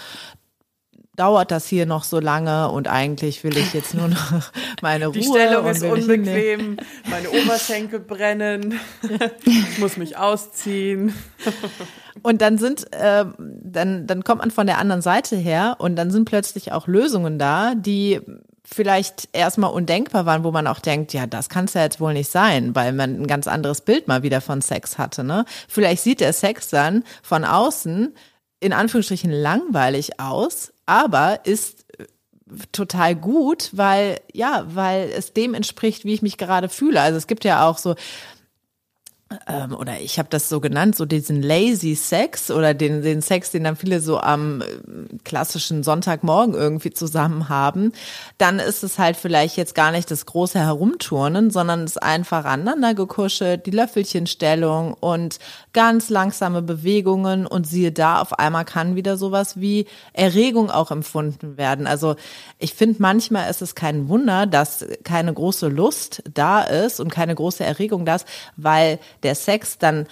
dauert 1.18 1.52
das 1.52 1.68
hier 1.68 1.86
noch 1.86 2.04
so 2.04 2.20
lange 2.20 2.70
und 2.70 2.88
eigentlich 2.88 3.44
will 3.44 3.58
ich 3.58 3.74
jetzt 3.74 3.94
nur 3.94 4.08
noch 4.08 4.34
meine 4.82 5.08
Ruhe. 5.08 5.14
Die 5.14 5.24
Stellung 5.24 5.66
ist 5.68 5.84
unbequem, 5.84 6.78
meine 7.10 7.30
Oberschenkel 7.32 8.00
brennen, 8.00 8.80
ich 9.46 9.80
muss 9.80 9.98
mich 9.98 10.16
ausziehen. 10.18 11.14
Und 12.22 12.42
dann 12.42 12.58
sind, 12.58 12.94
äh, 12.94 13.26
dann, 13.38 14.08
dann 14.08 14.24
kommt 14.24 14.42
man 14.42 14.52
von 14.52 14.68
der 14.68 14.78
anderen 14.78 15.02
Seite 15.02 15.36
her 15.36 15.76
und 15.80 15.96
dann 15.96 16.12
sind 16.12 16.26
plötzlich 16.26 16.72
auch 16.72 16.88
Lösungen 16.88 17.40
da, 17.40 17.74
die 17.76 18.22
vielleicht 18.64 19.30
erstmal 19.34 19.72
undenkbar 19.72 20.26
waren, 20.26 20.44
wo 20.44 20.52
man 20.52 20.68
auch 20.68 20.80
denkt, 20.80 21.14
ja, 21.14 21.26
das 21.26 21.50
kann 21.50 21.66
es 21.66 21.74
ja 21.74 21.84
jetzt 21.84 22.00
wohl 22.00 22.14
nicht 22.14 22.30
sein, 22.30 22.76
weil 22.76 22.92
man 22.92 23.22
ein 23.22 23.28
ganz 23.28 23.48
anderes 23.48 23.82
Bild 23.82 24.08
mal 24.08 24.24
wieder 24.24 24.42
von 24.42 24.62
Sex 24.62 24.98
hatte. 24.98 25.24
Ne? 25.24 25.46
Vielleicht 25.68 26.04
sieht 26.04 26.20
der 26.20 26.34
Sex 26.34 26.70
dann 26.70 27.04
von 27.24 27.46
außen 27.46 28.14
in 28.60 28.74
Anführungsstrichen 28.74 29.32
langweilig 29.32 30.20
aus, 30.20 30.74
aber 30.88 31.46
ist 31.46 31.86
äh, 32.00 32.06
total 32.72 33.16
gut, 33.16 33.70
weil 33.74 34.20
ja, 34.34 34.66
weil 34.70 35.12
es 35.16 35.34
dem 35.34 35.54
entspricht, 35.54 36.06
wie 36.06 36.14
ich 36.16 36.24
mich 36.24 36.38
gerade 36.38 36.70
fühle. 36.70 37.00
Also 37.00 37.18
es 37.18 37.28
gibt 37.28 37.44
ja 37.44 37.68
auch 37.68 37.78
so 37.78 37.94
ähm, 39.48 39.76
oder 39.76 40.00
ich 40.00 40.20
habe 40.20 40.30
das 40.30 40.48
so 40.48 40.62
genannt, 40.62 40.96
so 40.96 41.06
diesen 41.06 41.42
lazy 41.42 41.96
Sex 41.96 42.50
oder 42.50 42.74
den, 42.74 43.02
den 43.02 43.22
Sex, 43.22 43.52
den 43.52 43.66
dann 43.66 43.76
viele 43.76 44.00
so 44.00 44.20
am 44.20 44.62
äh, 44.62 44.66
klassischen 45.26 45.84
Sonntagmorgen 45.84 46.54
irgendwie 46.56 46.92
zusammen 46.92 47.50
haben, 47.50 47.92
dann 48.38 48.60
ist 48.60 48.84
es 48.84 48.98
halt 48.98 49.18
vielleicht 49.18 49.58
jetzt 49.58 49.76
gar 49.76 49.92
nicht 49.92 50.10
das 50.12 50.26
große 50.26 50.60
Herumturnen, 50.60 51.52
sondern 51.52 51.84
es 51.84 51.98
einfach 51.98 52.46
aneinander 52.46 52.94
gekuschelt, 52.94 53.66
die 53.66 53.72
Löffelchenstellung 53.72 54.94
und 54.94 55.40
ganz 55.74 56.10
langsame 56.10 56.62
Bewegungen 56.62 57.46
und 57.46 57.68
siehe 57.68 57.92
da, 57.92 58.22
auf 58.22 58.40
einmal 58.40 58.64
kann 58.64 58.96
wieder 58.96 59.18
sowas 59.18 59.60
wie 59.60 59.88
Erregung 60.14 60.72
auch 60.72 60.90
empfunden 60.90 61.58
werden. 61.58 61.86
Also 61.86 62.16
ich 62.60 62.74
finde 62.74 62.96
manchmal 63.00 63.50
ist 63.50 63.62
es 63.62 63.76
kein 63.76 64.08
Wunder, 64.08 64.46
dass 64.46 64.86
keine 65.04 65.34
große 65.34 65.68
Lust 65.68 66.24
da 66.34 66.62
ist 66.62 67.02
und 67.02 67.12
keine 67.12 67.36
große 67.36 67.66
Erregung 67.66 68.06
da 68.06 68.16
ist, 68.16 68.28
weil 68.56 69.00
der 69.24 69.36
Sex 69.36 69.78
dann 69.78 70.08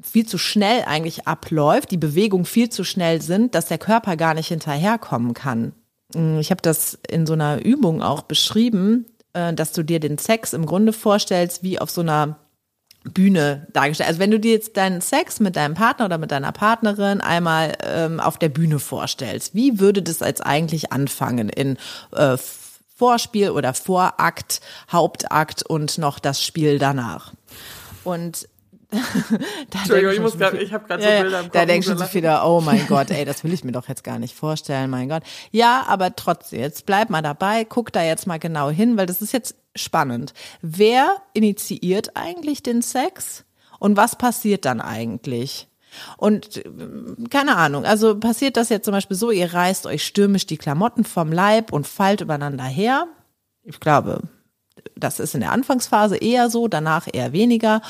viel 0.00 0.26
zu 0.26 0.38
schnell 0.38 0.84
eigentlich 0.86 1.26
abläuft, 1.26 1.90
die 1.90 1.96
Bewegungen 1.96 2.44
viel 2.44 2.70
zu 2.70 2.84
schnell 2.84 3.22
sind, 3.22 3.54
dass 3.54 3.66
der 3.66 3.78
Körper 3.78 4.16
gar 4.16 4.34
nicht 4.34 4.48
hinterherkommen 4.48 5.34
kann. 5.34 5.72
Ich 6.40 6.50
habe 6.50 6.60
das 6.60 6.98
in 7.08 7.26
so 7.26 7.32
einer 7.32 7.64
Übung 7.64 8.02
auch 8.02 8.22
beschrieben, 8.22 9.06
äh, 9.32 9.54
dass 9.54 9.72
du 9.72 9.82
dir 9.82 9.98
den 9.98 10.18
Sex 10.18 10.52
im 10.52 10.66
Grunde 10.66 10.92
vorstellst 10.92 11.62
wie 11.62 11.78
auf 11.78 11.90
so 11.90 12.02
einer 12.02 12.38
Bühne 13.04 13.66
dargestellt. 13.72 14.08
Also 14.08 14.20
wenn 14.20 14.30
du 14.30 14.38
dir 14.38 14.52
jetzt 14.52 14.76
deinen 14.76 15.00
Sex 15.00 15.40
mit 15.40 15.56
deinem 15.56 15.74
Partner 15.74 16.04
oder 16.04 16.18
mit 16.18 16.30
deiner 16.30 16.52
Partnerin 16.52 17.20
einmal 17.20 17.76
ähm, 17.82 18.20
auf 18.20 18.38
der 18.38 18.50
Bühne 18.50 18.78
vorstellst, 18.78 19.54
wie 19.54 19.80
würde 19.80 20.02
das 20.02 20.20
jetzt 20.20 20.44
eigentlich 20.44 20.92
anfangen 20.92 21.48
in 21.48 21.78
äh, 22.12 22.36
Vorspiel 22.94 23.50
oder 23.50 23.74
Vorakt, 23.74 24.60
Hauptakt 24.90 25.64
und 25.64 25.98
noch 25.98 26.18
das 26.18 26.42
Spiel 26.42 26.78
danach? 26.78 27.32
Und 28.04 28.48
da 29.70 29.78
Entschuldigung, 29.78 30.12
ich 30.12 30.20
muss 30.20 30.38
grad, 30.38 30.54
ich 30.54 30.72
habe 30.72 30.86
gerade 30.86 31.02
ja, 31.02 31.16
so 31.16 31.22
Bilder 31.22 31.38
im 31.38 31.44
Kopf. 31.46 31.52
Da 31.54 31.64
denkst 31.64 31.86
du 31.86 31.96
so 31.96 32.14
wieder, 32.14 32.46
oh 32.46 32.60
mein 32.60 32.86
Gott, 32.88 33.10
ey, 33.10 33.24
das 33.24 33.42
will 33.42 33.52
ich 33.52 33.64
mir 33.64 33.72
doch 33.72 33.88
jetzt 33.88 34.04
gar 34.04 34.18
nicht 34.18 34.34
vorstellen, 34.34 34.90
mein 34.90 35.08
Gott. 35.08 35.22
Ja, 35.50 35.84
aber 35.88 36.14
trotzdem, 36.14 36.60
jetzt 36.60 36.84
bleib 36.84 37.08
mal 37.08 37.22
dabei, 37.22 37.64
guck 37.64 37.90
da 37.92 38.02
jetzt 38.02 38.26
mal 38.26 38.38
genau 38.38 38.68
hin, 38.68 38.98
weil 38.98 39.06
das 39.06 39.22
ist 39.22 39.32
jetzt 39.32 39.54
spannend. 39.74 40.34
Wer 40.60 41.16
initiiert 41.32 42.16
eigentlich 42.16 42.62
den 42.62 42.82
Sex 42.82 43.44
und 43.78 43.96
was 43.96 44.16
passiert 44.16 44.66
dann 44.66 44.82
eigentlich? 44.82 45.68
Und 46.18 46.58
äh, 46.58 46.64
keine 47.30 47.56
Ahnung, 47.56 47.86
also 47.86 48.18
passiert 48.18 48.58
das 48.58 48.68
jetzt 48.68 48.84
zum 48.84 48.92
Beispiel 48.92 49.16
so, 49.16 49.30
ihr 49.30 49.54
reißt 49.54 49.86
euch 49.86 50.04
stürmisch 50.04 50.46
die 50.46 50.58
Klamotten 50.58 51.04
vom 51.04 51.32
Leib 51.32 51.72
und 51.72 51.86
fallt 51.86 52.20
übereinander 52.20 52.64
her. 52.64 53.06
Ich 53.64 53.80
glaube, 53.80 54.20
das 54.96 55.20
ist 55.20 55.34
in 55.34 55.40
der 55.40 55.52
Anfangsphase 55.52 56.16
eher 56.16 56.50
so, 56.50 56.68
danach 56.68 57.08
eher 57.12 57.32
weniger. 57.32 57.82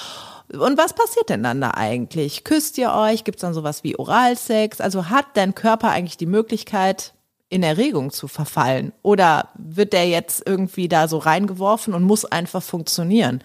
Und 0.52 0.76
was 0.76 0.92
passiert 0.92 1.30
denn 1.30 1.42
dann 1.42 1.60
da 1.60 1.72
eigentlich? 1.72 2.44
Küsst 2.44 2.76
ihr 2.78 2.92
euch? 2.92 3.24
Gibt 3.24 3.36
es 3.36 3.42
dann 3.42 3.54
sowas 3.54 3.84
wie 3.84 3.98
Oralsex? 3.98 4.80
Also 4.80 5.08
hat 5.08 5.26
dein 5.34 5.54
Körper 5.54 5.90
eigentlich 5.90 6.16
die 6.16 6.26
Möglichkeit, 6.26 7.14
in 7.48 7.62
Erregung 7.62 8.10
zu 8.10 8.28
verfallen? 8.28 8.92
Oder 9.02 9.48
wird 9.54 9.92
der 9.92 10.08
jetzt 10.08 10.42
irgendwie 10.46 10.88
da 10.88 11.08
so 11.08 11.18
reingeworfen 11.18 11.94
und 11.94 12.02
muss 12.02 12.24
einfach 12.24 12.62
funktionieren? 12.62 13.42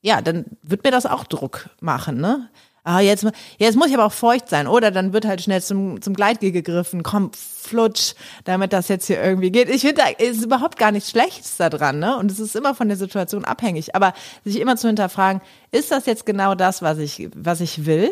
Ja, 0.00 0.20
dann 0.20 0.44
wird 0.62 0.84
mir 0.84 0.90
das 0.90 1.06
auch 1.06 1.24
Druck 1.24 1.70
machen, 1.80 2.20
ne? 2.20 2.48
Ah, 2.88 3.00
jetzt, 3.00 3.26
jetzt 3.58 3.76
muss 3.76 3.88
ich 3.88 3.94
aber 3.94 4.04
auch 4.04 4.12
feucht 4.12 4.48
sein. 4.48 4.68
Oder 4.68 4.92
dann 4.92 5.12
wird 5.12 5.24
halt 5.24 5.42
schnell 5.42 5.60
zum, 5.60 6.00
zum 6.00 6.14
Gleitgel 6.14 6.52
gegriffen. 6.52 7.02
Komm, 7.02 7.32
flutsch, 7.34 8.14
damit 8.44 8.72
das 8.72 8.86
jetzt 8.86 9.08
hier 9.08 9.20
irgendwie 9.20 9.50
geht. 9.50 9.68
Ich 9.68 9.80
finde, 9.80 10.02
da 10.02 10.24
ist 10.24 10.44
überhaupt 10.44 10.78
gar 10.78 10.92
nichts 10.92 11.10
Schlechtes 11.10 11.56
da 11.56 11.68
dran, 11.68 11.98
ne? 11.98 12.16
Und 12.16 12.30
es 12.30 12.38
ist 12.38 12.54
immer 12.54 12.76
von 12.76 12.86
der 12.86 12.96
Situation 12.96 13.44
abhängig. 13.44 13.96
Aber 13.96 14.14
sich 14.44 14.60
immer 14.60 14.76
zu 14.76 14.86
hinterfragen, 14.86 15.42
ist 15.72 15.90
das 15.90 16.06
jetzt 16.06 16.26
genau 16.26 16.54
das, 16.54 16.80
was 16.80 16.98
ich, 16.98 17.28
was 17.34 17.60
ich 17.60 17.86
will? 17.86 18.08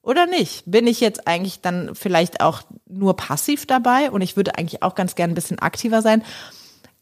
Oder 0.00 0.24
nicht? 0.24 0.62
Bin 0.64 0.86
ich 0.86 1.00
jetzt 1.00 1.28
eigentlich 1.28 1.60
dann 1.60 1.94
vielleicht 1.94 2.40
auch 2.40 2.62
nur 2.88 3.16
passiv 3.16 3.66
dabei? 3.66 4.10
Und 4.10 4.22
ich 4.22 4.36
würde 4.38 4.56
eigentlich 4.56 4.82
auch 4.82 4.94
ganz 4.94 5.16
gern 5.16 5.32
ein 5.32 5.34
bisschen 5.34 5.58
aktiver 5.58 6.00
sein. 6.00 6.24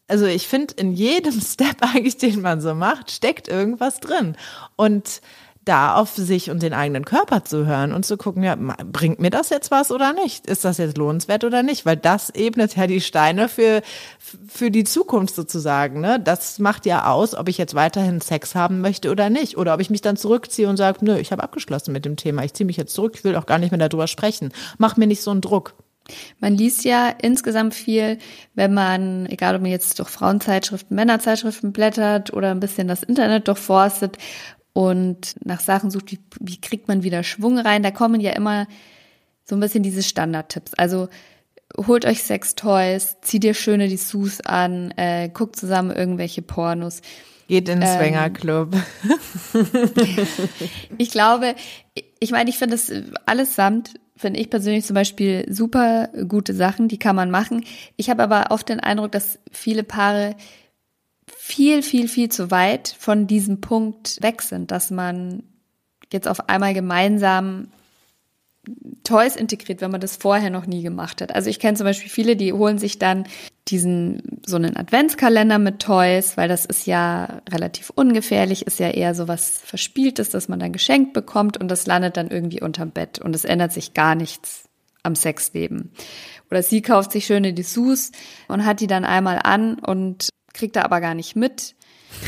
Also 0.09 0.27
ich 0.27 0.49
finde, 0.49 0.75
in 0.75 0.91
jedem 0.91 1.41
Step 1.41 1.77
eigentlich, 1.83 2.17
den 2.17 2.41
man 2.41 2.61
so 2.61 2.75
macht, 2.75 3.13
steckt 3.13 3.47
irgendwas 3.47 4.01
drin. 4.01 4.37
Und 4.75 5.21
da 5.65 5.95
auf 5.95 6.11
sich 6.17 6.51
und 6.51 6.63
den 6.63 6.73
eigenen 6.73 7.05
Körper 7.05 7.45
zu 7.45 7.67
hören 7.67 7.93
und 7.93 8.05
zu 8.05 8.17
gucken, 8.17 8.43
ja, 8.43 8.57
bringt 8.57 9.21
mir 9.21 9.31
das 9.31 9.51
jetzt 9.51 9.71
was 9.71 9.93
oder 9.93 10.13
nicht? 10.13 10.47
Ist 10.47 10.65
das 10.65 10.79
jetzt 10.79 10.99
lohnenswert 10.99 11.45
oder 11.45 11.63
nicht? 11.63 11.87
Weil 11.87 11.97
das 11.97 12.31
ebnet 12.31 12.77
ja 12.77 12.87
die 12.87 13.01
Steine 13.01 13.49
für, 13.49 13.83
für 14.49 14.71
die 14.71 14.85
Zukunft 14.85 15.35
sozusagen. 15.35 16.01
Ne? 16.01 16.19
Das 16.19 16.59
macht 16.59 16.87
ja 16.87 17.11
aus, 17.11 17.35
ob 17.35 17.49
ich 17.49 17.59
jetzt 17.59 17.75
weiterhin 17.75 18.21
Sex 18.21 18.55
haben 18.55 18.81
möchte 18.81 19.11
oder 19.11 19.31
nicht. 19.31 19.57
Oder 19.57 19.75
ob 19.75 19.81
ich 19.81 19.91
mich 19.91 20.01
dann 20.01 20.17
zurückziehe 20.17 20.69
und 20.69 20.77
sage, 20.77 20.99
nö, 21.03 21.17
ich 21.17 21.31
habe 21.31 21.43
abgeschlossen 21.43 21.93
mit 21.93 22.05
dem 22.05 22.17
Thema. 22.17 22.45
Ich 22.45 22.55
ziehe 22.55 22.67
mich 22.67 22.77
jetzt 22.77 22.95
zurück, 22.95 23.15
ich 23.15 23.25
will 23.25 23.37
auch 23.37 23.47
gar 23.47 23.59
nicht 23.59 23.71
mehr 23.71 23.89
darüber 23.89 24.09
sprechen. 24.09 24.53
Mach 24.79 24.97
mir 24.97 25.07
nicht 25.07 25.23
so 25.23 25.31
einen 25.31 25.41
Druck. 25.41 25.75
Man 26.41 26.55
liest 26.55 26.85
ja 26.85 27.09
insgesamt 27.09 27.75
viel, 27.75 28.19
wenn 28.55 28.75
man, 28.75 29.27
egal 29.27 29.55
ob 29.55 29.63
man 29.63 29.71
jetzt 29.71 30.01
durch 30.01 30.09
Frauenzeitschriften, 30.09 30.97
Männerzeitschriften 30.97 31.73
blättert 31.73 32.33
oder 32.33 32.51
ein 32.51 32.59
bisschen 32.59 32.89
das 32.89 33.05
Internet 33.05 33.47
durchforstet 33.47 34.19
und 34.73 35.35
nach 35.45 35.61
Sachen 35.61 35.91
sucht, 35.91 36.13
wie, 36.13 36.19
wie 36.41 36.61
kriegt 36.61 36.89
man 36.89 37.03
wieder 37.03 37.23
Schwung 37.23 37.59
rein, 37.59 37.83
da 37.83 37.91
kommen 37.91 38.21
ja 38.21 38.33
immer 38.33 38.67
so 39.45 39.57
ein 39.57 39.61
bisschen 39.61 39.83
diese 39.83 40.03
Standardtipps. 40.03 40.75
Also 40.75 41.09
holt 41.77 42.05
euch 42.05 42.23
Sextoys, 42.23 43.17
zieht 43.23 43.45
dir 43.45 43.55
schöne 43.55 43.89
Dessous 43.89 44.41
an, 44.41 44.93
äh, 44.93 45.29
guckt 45.29 45.57
zusammen 45.57 45.91
irgendwelche 45.91 46.43
Pornos. 46.43 47.03
Geht 47.49 47.69
in 47.69 47.81
den 47.81 47.89
Swingerclub. 47.89 48.75
Ich 50.99 51.11
glaube, 51.11 51.55
ich 52.19 52.31
meine, 52.31 52.49
ich 52.49 52.57
finde 52.57 52.77
das 52.77 52.91
allesamt, 53.27 53.95
finde 54.17 54.41
ich 54.41 54.49
persönlich 54.49 54.87
zum 54.87 54.95
Beispiel 54.95 55.45
super 55.53 56.09
gute 56.29 56.55
Sachen, 56.55 56.89
die 56.89 56.99
kann 56.99 57.17
man 57.17 57.31
machen. 57.31 57.65
Ich 57.97 58.09
habe 58.09 58.23
aber 58.23 58.47
oft 58.51 58.69
den 58.69 58.81
Eindruck, 58.81 59.13
dass 59.13 59.39
viele 59.51 59.83
Paare 59.83 60.37
viel, 61.53 61.83
viel, 61.83 62.09
viel 62.09 62.31
zu 62.31 62.51
weit 62.51 62.97
von 62.99 63.27
diesem 63.27 63.61
Punkt 63.61 64.17
weg 64.23 64.41
sind, 64.41 64.71
dass 64.71 64.91
man 64.91 65.43
jetzt 66.11 66.27
auf 66.27 66.49
einmal 66.49 66.73
gemeinsam 66.73 67.69
Toys 69.05 69.37
integriert, 69.37 69.83
wenn 69.83 69.91
man 69.91 70.01
das 70.01 70.17
vorher 70.17 70.49
noch 70.49 70.67
nie 70.67 70.83
gemacht 70.83 71.21
hat. 71.21 71.35
Also 71.35 71.51
ich 71.51 71.59
kenne 71.59 71.77
zum 71.77 71.85
Beispiel 71.85 72.09
viele, 72.09 72.37
die 72.37 72.55
holen 72.55 72.79
sich 72.79 72.99
dann 72.99 73.25
diesen 73.69 74.41
so 74.47 74.57
einen 74.57 74.77
Adventskalender 74.77 75.59
mit 75.59 75.81
Toys, 75.81 76.39
weil 76.39 76.49
das 76.49 76.65
ist 76.65 76.87
ja 76.87 77.43
relativ 77.51 77.91
ungefährlich, 77.91 78.67
ist 78.67 78.81
ja 78.81 78.89
eher 78.89 79.15
so 79.15 79.29
was 79.29 79.59
Verspieltes, 79.59 80.31
das 80.31 80.49
man 80.49 80.59
dann 80.59 80.73
geschenkt 80.73 81.13
bekommt 81.13 81.59
und 81.59 81.69
das 81.69 81.87
landet 81.87 82.17
dann 82.17 82.31
irgendwie 82.31 82.63
unterm 82.63 82.93
Bett 82.93 83.19
und 83.19 83.37
es 83.37 83.45
ändert 83.45 83.73
sich 83.73 83.93
gar 83.93 84.15
nichts 84.15 84.71
am 85.03 85.17
Sexleben. 85.17 85.93
Oder 86.51 86.63
sie 86.63 86.81
kauft 86.81 87.13
sich 87.13 87.27
schöne 87.27 87.53
Dessous 87.53 88.11
und 88.49 88.65
hat 88.65 88.81
die 88.81 88.87
dann 88.87 89.05
einmal 89.05 89.41
an 89.43 89.75
und 89.75 90.31
kriegt 90.53 90.77
da 90.77 90.83
aber 90.83 91.01
gar 91.01 91.15
nicht 91.15 91.37
mit. 91.37 91.75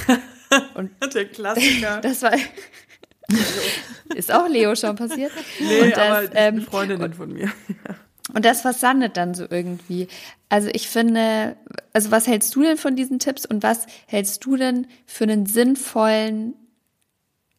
Der 1.14 1.24
Klassiker. 1.26 2.00
Das 2.02 2.22
war 2.22 2.32
ist 4.14 4.32
auch 4.32 4.48
Leo 4.48 4.74
schon 4.74 4.96
passiert. 4.96 5.32
nee, 5.60 5.80
und 5.80 5.90
das, 5.92 5.98
aber 5.98 6.14
das 6.14 6.24
ist 6.24 6.36
eine 6.36 6.58
ähm, 6.58 6.62
Freundin 6.62 7.14
von 7.14 7.32
mir. 7.32 7.52
Und 8.34 8.44
das 8.44 8.60
versandet 8.60 9.16
dann 9.16 9.34
so 9.34 9.46
irgendwie. 9.48 10.08
Also 10.48 10.68
ich 10.72 10.88
finde, 10.88 11.56
also 11.92 12.10
was 12.10 12.26
hältst 12.26 12.54
du 12.54 12.62
denn 12.62 12.76
von 12.76 12.96
diesen 12.96 13.18
Tipps 13.18 13.46
und 13.46 13.62
was 13.62 13.86
hältst 14.06 14.44
du 14.44 14.56
denn 14.56 14.86
für 15.06 15.24
einen 15.24 15.46
sinnvollen 15.46 16.54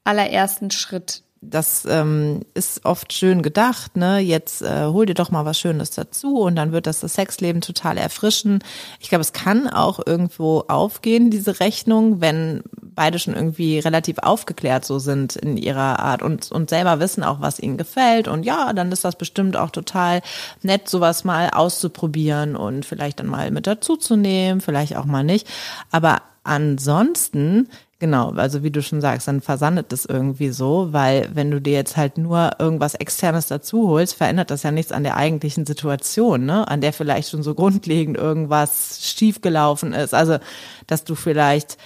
allerersten 0.03 0.71
Schritt? 0.71 1.23
Das 1.49 1.85
ähm, 1.89 2.41
ist 2.53 2.85
oft 2.85 3.13
schön 3.13 3.41
gedacht, 3.41 3.97
ne? 3.97 4.19
Jetzt 4.19 4.61
äh, 4.61 4.85
hol 4.85 5.05
dir 5.05 5.13
doch 5.13 5.31
mal 5.31 5.45
was 5.45 5.59
Schönes 5.59 5.91
dazu 5.91 6.39
und 6.39 6.55
dann 6.55 6.71
wird 6.71 6.87
das 6.87 6.99
das 6.99 7.13
Sexleben 7.15 7.61
total 7.61 7.97
erfrischen. 7.97 8.63
Ich 8.99 9.09
glaube, 9.09 9.21
es 9.21 9.33
kann 9.33 9.67
auch 9.67 9.99
irgendwo 10.05 10.65
aufgehen, 10.67 11.29
diese 11.29 11.59
Rechnung, 11.59 12.21
wenn 12.21 12.63
beide 12.81 13.19
schon 13.19 13.35
irgendwie 13.35 13.79
relativ 13.79 14.19
aufgeklärt 14.19 14.85
so 14.85 14.99
sind 14.99 15.35
in 15.35 15.57
ihrer 15.57 15.99
Art 15.99 16.21
und, 16.21 16.51
und 16.51 16.69
selber 16.69 16.99
wissen 16.99 17.23
auch, 17.23 17.41
was 17.41 17.59
ihnen 17.59 17.77
gefällt. 17.77 18.27
Und 18.27 18.43
ja, 18.43 18.73
dann 18.73 18.91
ist 18.91 19.03
das 19.03 19.17
bestimmt 19.17 19.57
auch 19.57 19.69
total 19.69 20.21
nett, 20.61 20.89
sowas 20.89 21.23
mal 21.23 21.49
auszuprobieren 21.49 22.55
und 22.55 22.85
vielleicht 22.85 23.19
dann 23.19 23.27
mal 23.27 23.51
mit 23.51 23.67
dazuzunehmen, 23.67 24.61
vielleicht 24.61 24.95
auch 24.95 25.05
mal 25.05 25.23
nicht. 25.23 25.47
Aber 25.91 26.21
ansonsten 26.43 27.67
Genau, 27.99 28.31
also 28.31 28.61
wie 28.61 28.71
du 28.71 28.81
schon 28.81 28.99
sagst, 28.99 29.27
dann 29.29 29.39
versandet 29.39 29.93
es 29.93 30.05
irgendwie 30.05 30.49
so, 30.49 30.91
weil 30.91 31.29
wenn 31.33 31.49
du 31.49 31.61
dir 31.61 31.73
jetzt 31.73 31.95
halt 31.95 32.17
nur 32.17 32.51
irgendwas 32.59 32.93
Externes 32.93 33.47
dazu 33.47 33.87
holst, 33.87 34.15
verändert 34.15 34.51
das 34.51 34.63
ja 34.63 34.71
nichts 34.71 34.91
an 34.91 35.03
der 35.03 35.15
eigentlichen 35.15 35.65
Situation, 35.65 36.45
ne? 36.45 36.67
an 36.67 36.81
der 36.81 36.91
vielleicht 36.91 37.29
schon 37.29 37.41
so 37.41 37.55
grundlegend 37.55 38.17
irgendwas 38.17 38.99
schiefgelaufen 39.01 39.93
ist. 39.93 40.13
Also, 40.13 40.39
dass 40.87 41.05
du 41.05 41.15
vielleicht 41.15 41.77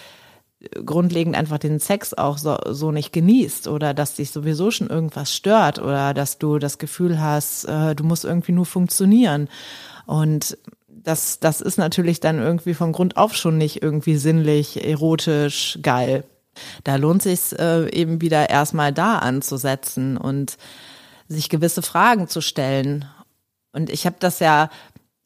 grundlegend 0.86 1.36
einfach 1.36 1.58
den 1.58 1.80
Sex 1.80 2.14
auch 2.14 2.38
so, 2.38 2.58
so 2.68 2.92
nicht 2.92 3.14
genießt 3.14 3.68
oder 3.68 3.94
dass 3.94 4.16
dich 4.16 4.32
sowieso 4.32 4.72
schon 4.72 4.90
irgendwas 4.90 5.34
stört 5.34 5.80
oder 5.80 6.14
dass 6.14 6.38
du 6.38 6.60
das 6.60 6.78
Gefühl 6.80 7.22
hast, 7.22 7.66
äh, 7.66 7.96
du 7.96 8.04
musst 8.04 8.26
irgendwie 8.26 8.52
nur 8.52 8.66
funktionieren. 8.66 9.48
Und 10.06 10.58
das, 11.04 11.40
das 11.40 11.62
ist 11.62 11.78
natürlich 11.78 12.20
dann 12.20 12.40
irgendwie 12.40 12.74
von 12.74 12.92
Grund 12.92 13.18
auf 13.18 13.36
schon 13.36 13.58
nicht 13.58 13.82
irgendwie 13.82 14.18
sinnlich, 14.18 14.84
erotisch, 14.86 15.80
geil. 15.82 16.24
Da 16.84 16.96
lohnt 16.96 17.22
sich 17.22 17.58
äh, 17.58 17.90
eben 17.92 18.22
wieder 18.22 18.50
erstmal 18.50 18.92
da 18.92 19.20
anzusetzen 19.20 20.18
und 20.18 20.58
sich 21.28 21.50
gewisse 21.50 21.82
Fragen 21.82 22.28
zu 22.28 22.42
stellen. 22.42 23.06
Und 23.72 23.90
ich 23.90 24.06
habe 24.06 24.18
das 24.20 24.40
ja, 24.40 24.70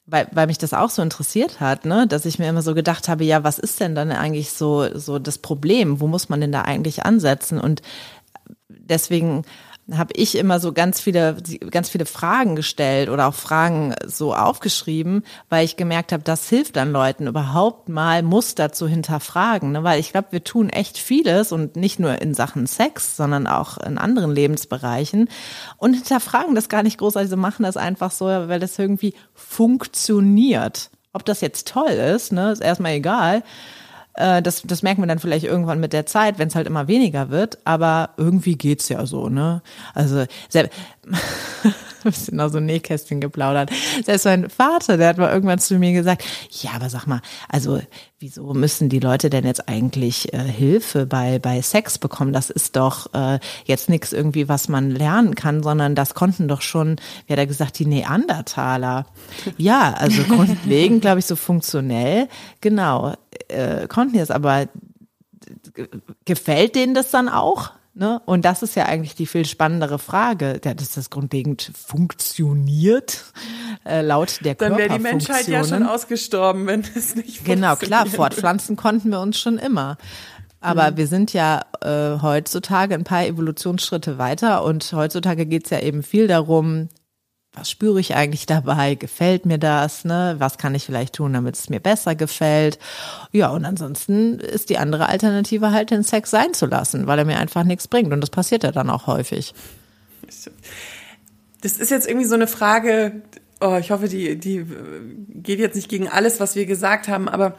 weil, 0.06 0.28
weil 0.32 0.48
mich 0.48 0.58
das 0.58 0.74
auch 0.74 0.90
so 0.90 1.02
interessiert 1.02 1.60
hat, 1.60 1.86
ne, 1.86 2.08
dass 2.08 2.26
ich 2.26 2.40
mir 2.40 2.50
immer 2.50 2.62
so 2.62 2.76
gedacht 2.76 3.08
habe, 3.08 3.24
ja, 3.24 3.44
was 3.44 3.58
ist 3.58 3.80
denn 3.80 3.96
dann 3.96 4.12
eigentlich 4.12 4.52
so, 4.52 4.98
so 4.98 5.18
das 5.18 5.38
Problem? 5.38 6.00
Wo 6.00 6.08
muss 6.08 6.30
man 6.30 6.42
denn 6.42 6.52
da 6.52 6.64
eigentlich 6.64 7.06
ansetzen? 7.06 7.60
Und 7.60 7.82
deswegen 8.68 9.44
habe 9.92 10.14
ich 10.16 10.38
immer 10.38 10.60
so 10.60 10.72
ganz 10.72 11.02
viele, 11.02 11.36
ganz 11.70 11.90
viele 11.90 12.06
Fragen 12.06 12.56
gestellt 12.56 13.10
oder 13.10 13.28
auch 13.28 13.34
Fragen 13.34 13.94
so 14.06 14.34
aufgeschrieben, 14.34 15.24
weil 15.50 15.66
ich 15.66 15.76
gemerkt 15.76 16.14
habe, 16.14 16.24
das 16.24 16.48
hilft 16.48 16.78
dann 16.78 16.94
Leuten 16.94 17.28
überhaupt 17.28 17.90
mal 17.90 18.24
Muster 18.24 18.72
zu 18.72 18.88
hinterfragen, 18.88 19.74
ne? 19.74 19.84
weil 19.84 20.00
ich 20.00 20.12
glaube, 20.12 20.30
wir 20.32 20.44
tun 20.44 20.70
echt 20.70 20.98
vieles 20.98 21.52
und 21.52 21.76
nicht 21.76 22.00
nur 22.00 22.22
in 22.22 22.34
Sachen 22.34 22.66
Sex, 22.66 23.18
sondern 23.18 23.46
auch 23.46 23.78
in 23.78 23.98
anderen 23.98 24.32
Lebensbereichen 24.32 25.28
und 25.78 25.94
hinterfragen 25.96 26.56
das 26.56 26.70
gar 26.70 26.84
nicht 26.84 26.98
groß, 26.98 27.18
also 27.18 27.36
machen 27.36 27.64
das 27.64 27.76
einfach 27.76 28.12
so, 28.12 28.26
weil 28.26 28.62
das 28.62 28.80
irgendwie 28.80 29.14
funktioniert. 29.34 30.92
Ob 31.12 31.26
das 31.26 31.42
jetzt 31.42 31.68
toll 31.68 31.92
ist, 31.92 32.32
ne, 32.32 32.52
ist 32.52 32.62
erstmal 32.62 32.94
egal. 32.94 33.44
Äh, 34.16 34.42
das, 34.42 34.62
das 34.64 34.84
merken 34.84 35.02
wir 35.02 35.08
dann 35.08 35.20
vielleicht 35.20 35.46
irgendwann 35.46 35.80
mit 35.80 35.94
der 35.94 36.06
Zeit, 36.06 36.40
wenn 36.40 36.48
es 36.48 36.56
halt 36.56 36.68
immer 36.68 36.88
weniger 36.88 37.30
wird. 37.30 37.58
Aber 37.66 38.12
irgendwie 38.18 38.56
geht's 38.56 38.90
ja 38.90 39.06
so, 39.06 39.30
ne? 39.30 39.62
Also 39.94 40.26
selbst 40.50 40.78
ein 42.06 42.12
bisschen 42.12 42.40
aus 42.40 42.52
so 42.52 42.60
Nähkästchen 42.60 43.22
geplaudert. 43.22 43.72
Selbst 44.04 44.26
mein 44.26 44.50
Vater, 44.50 44.98
der 44.98 45.10
hat 45.10 45.18
mal 45.18 45.32
irgendwann 45.32 45.60
zu 45.60 45.76
mir 45.76 45.94
gesagt, 45.94 46.24
ja, 46.62 46.72
aber 46.76 46.90
sag 46.90 47.08
mal, 47.08 47.22
also 47.50 47.80
wieso 48.20 48.54
müssen 48.54 48.90
die 48.90 49.00
Leute 49.00 49.30
denn 49.30 49.46
jetzt 49.46 49.68
eigentlich 49.68 50.34
äh, 50.34 50.40
Hilfe 50.40 51.06
bei, 51.06 51.40
bei 51.40 51.62
Sex 51.62 51.98
bekommen? 51.98 52.34
Das 52.34 52.50
ist 52.50 52.76
doch 52.76 53.14
äh, 53.14 53.40
jetzt 53.66 53.90
nichts 53.90 54.14
irgendwie, 54.14 54.48
was 54.48 54.70
man 54.70 54.92
lernen 54.92 55.36
kann, 55.36 55.64
sondern 55.64 55.96
das 55.96 56.14
konnten 56.14 56.48
doch 56.48 56.62
schon, 56.62 56.98
wie 57.28 57.34
hat 57.34 57.40
er 57.40 57.48
gesagt, 57.48 57.80
die 57.80 57.86
Neandertaler. 57.86 59.06
Ja, 59.58 59.94
also 59.94 60.24
grundlegend, 60.24 61.02
glaube 61.02 61.20
ich, 61.20 61.26
so 61.26 61.36
funktionell, 61.36 62.28
genau, 62.62 63.14
äh, 63.50 63.88
konnten 63.88 64.18
es, 64.18 64.32
aber 64.32 64.68
gefällt 66.26 66.76
denen 66.76 66.94
das 66.94 67.12
dann 67.12 67.30
auch? 67.30 67.72
Ne? 67.96 68.20
Und 68.26 68.44
das 68.44 68.64
ist 68.64 68.76
ja 68.76 68.86
eigentlich 68.86 69.14
die 69.14 69.28
viel 69.28 69.46
spannendere 69.46 70.00
Frage, 70.00 70.60
ja, 70.66 70.74
dass 70.74 70.94
das 70.94 71.12
grundlegend 71.12 71.72
funktioniert, 71.76 73.24
äh, 73.86 74.02
laut 74.02 74.40
der 74.44 74.56
Dann 74.56 74.78
wäre 74.78 74.90
die 74.90 75.00
Menschheit 75.00 75.48
ja 75.48 75.64
schon 75.64 75.84
ausgestorben, 75.84 76.66
wenn 76.66 76.84
es 76.96 77.16
nicht 77.16 77.46
Genau, 77.46 77.76
klar, 77.76 78.08
fortpflanzen 78.08 78.78
konnten 78.78 79.10
wir 79.10 79.20
uns 79.20 79.40
schon 79.40 79.60
immer. 79.60 79.98
Aber 80.60 80.92
mhm. 80.92 80.98
wir 80.98 81.08
sind 81.08 81.34
ja 81.34 81.62
äh, 81.82 82.20
heutzutage 82.20 82.96
ein 82.96 83.04
paar 83.04 83.26
Evolutionsschritte 83.28 84.18
weiter 84.18 84.64
und 84.64 84.92
heutzutage 84.94 85.46
geht's 85.46 85.70
ja 85.70 85.80
eben 85.80 86.02
viel 86.02 86.28
darum, 86.28 86.90
was 87.54 87.70
spüre 87.70 88.00
ich 88.00 88.16
eigentlich 88.16 88.48
dabei? 88.48 88.96
Gefällt 88.96 89.46
mir 89.46 89.60
das? 89.60 90.06
Ne? 90.06 90.36
Was 90.40 90.58
kann 90.58 90.74
ich 90.74 90.86
vielleicht 90.86 91.16
tun, 91.16 91.34
damit 91.34 91.56
es 91.56 91.70
mir 91.70 91.80
besser 91.80 92.16
gefällt? 92.16 92.80
Ja, 93.32 93.50
und 93.50 93.64
ansonsten 93.64 94.40
ist 94.40 94.70
die 94.70 94.80
andere 94.80 95.08
Alternative 95.08 95.72
halt, 95.72 95.92
den 95.92 96.04
Sex 96.04 96.32
sein 96.32 96.54
zu 96.54 96.66
lassen, 96.66 97.06
weil 97.06 97.20
er 97.20 97.26
mir 97.26 97.38
einfach 97.38 97.64
nichts 97.64 97.88
bringt. 97.88 98.12
Und 98.12 98.22
das 98.22 98.32
passiert 98.32 98.64
ja 98.64 98.72
dann 98.72 98.90
auch 98.90 99.06
häufig. 99.06 99.54
Das 101.62 101.78
ist 101.78 101.92
jetzt 101.92 102.08
irgendwie 102.08 102.26
so 102.26 102.36
eine 102.36 102.48
Frage, 102.48 103.22
oh, 103.62 103.78
ich 103.80 103.92
hoffe, 103.92 104.08
die, 104.08 104.36
die 104.38 104.66
geht 105.30 105.60
jetzt 105.60 105.76
nicht 105.76 105.90
gegen 105.90 106.10
alles, 106.10 106.40
was 106.40 106.56
wir 106.56 106.66
gesagt 106.66 107.08
haben, 107.08 107.30
aber 107.30 107.58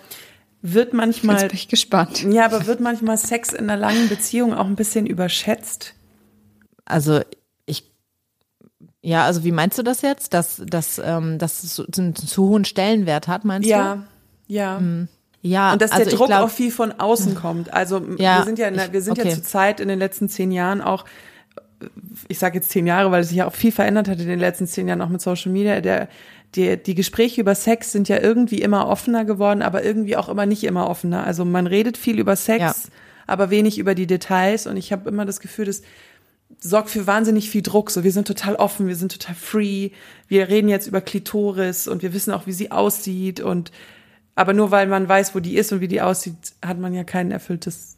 wird 0.60 0.92
manchmal. 0.92 1.36
Jetzt 1.36 1.48
bin 1.48 1.56
ich 1.56 1.68
gespannt. 1.68 2.24
Ja, 2.24 2.46
aber 2.46 2.66
wird 2.66 2.80
manchmal 2.80 3.16
Sex 3.16 3.52
in 3.52 3.70
einer 3.70 3.76
langen 3.78 4.08
Beziehung 4.08 4.54
auch 4.54 4.66
ein 4.66 4.76
bisschen 4.76 5.06
überschätzt? 5.06 5.94
Also 6.84 7.20
ja, 9.04 9.26
also 9.26 9.44
wie 9.44 9.52
meinst 9.52 9.76
du 9.78 9.82
das 9.82 10.00
jetzt, 10.00 10.32
dass, 10.32 10.62
dass, 10.64 10.98
ähm, 10.98 11.38
dass 11.38 11.62
es 11.62 11.98
einen 11.98 12.16
zu 12.16 12.48
hohen 12.48 12.64
Stellenwert 12.64 13.28
hat, 13.28 13.44
meinst 13.44 13.68
ja, 13.68 13.96
du? 13.96 14.02
Ja, 14.46 14.78
hm. 14.78 15.08
ja. 15.42 15.74
Und 15.74 15.82
dass 15.82 15.92
also 15.92 16.08
der 16.08 16.18
Druck 16.18 16.28
glaub, 16.28 16.44
auch 16.44 16.50
viel 16.50 16.70
von 16.70 16.90
außen 16.92 17.34
kommt. 17.34 17.70
Also 17.70 18.00
ja, 18.16 18.38
wir 18.38 18.44
sind 18.44 18.58
ja, 18.58 18.70
der, 18.70 18.94
wir 18.94 19.02
sind 19.02 19.18
okay. 19.18 19.28
ja 19.28 19.34
zur 19.34 19.44
Zeit 19.44 19.80
in 19.80 19.88
den 19.88 19.98
letzten 19.98 20.30
zehn 20.30 20.50
Jahren 20.50 20.80
auch, 20.80 21.04
ich 22.28 22.38
sage 22.38 22.56
jetzt 22.56 22.70
zehn 22.70 22.86
Jahre, 22.86 23.10
weil 23.10 23.24
sich 23.24 23.36
ja 23.36 23.46
auch 23.46 23.52
viel 23.52 23.72
verändert 23.72 24.08
hat 24.08 24.20
in 24.20 24.26
den 24.26 24.40
letzten 24.40 24.66
zehn 24.66 24.88
Jahren 24.88 25.02
auch 25.02 25.10
mit 25.10 25.20
Social 25.20 25.52
Media. 25.52 25.82
Der, 25.82 26.08
die, 26.54 26.82
die 26.82 26.94
Gespräche 26.94 27.42
über 27.42 27.54
Sex 27.54 27.92
sind 27.92 28.08
ja 28.08 28.18
irgendwie 28.18 28.62
immer 28.62 28.88
offener 28.88 29.26
geworden, 29.26 29.60
aber 29.60 29.84
irgendwie 29.84 30.16
auch 30.16 30.30
immer 30.30 30.46
nicht 30.46 30.64
immer 30.64 30.88
offener. 30.88 31.26
Also 31.26 31.44
man 31.44 31.66
redet 31.66 31.98
viel 31.98 32.18
über 32.18 32.36
Sex, 32.36 32.60
ja. 32.62 32.74
aber 33.26 33.50
wenig 33.50 33.78
über 33.78 33.94
die 33.94 34.06
Details. 34.06 34.66
Und 34.66 34.78
ich 34.78 34.92
habe 34.92 35.10
immer 35.10 35.26
das 35.26 35.40
Gefühl, 35.40 35.66
dass 35.66 35.82
sorgt 36.60 36.90
für 36.90 37.06
wahnsinnig 37.06 37.50
viel 37.50 37.62
Druck. 37.62 37.90
So, 37.90 38.04
wir 38.04 38.12
sind 38.12 38.26
total 38.26 38.56
offen, 38.56 38.86
wir 38.86 38.96
sind 38.96 39.12
total 39.12 39.34
free. 39.34 39.90
Wir 40.28 40.48
reden 40.48 40.68
jetzt 40.68 40.86
über 40.86 41.00
Klitoris 41.00 41.88
und 41.88 42.02
wir 42.02 42.12
wissen 42.12 42.32
auch, 42.32 42.46
wie 42.46 42.52
sie 42.52 42.70
aussieht 42.70 43.40
und 43.40 43.70
aber 44.36 44.52
nur 44.52 44.70
weil 44.70 44.88
man 44.88 45.08
weiß, 45.08 45.34
wo 45.34 45.40
die 45.40 45.56
ist 45.56 45.72
und 45.72 45.80
wie 45.80 45.88
die 45.88 46.00
aussieht, 46.00 46.34
hat 46.64 46.78
man 46.78 46.92
ja 46.92 47.04
kein 47.04 47.30
erfülltes 47.30 47.96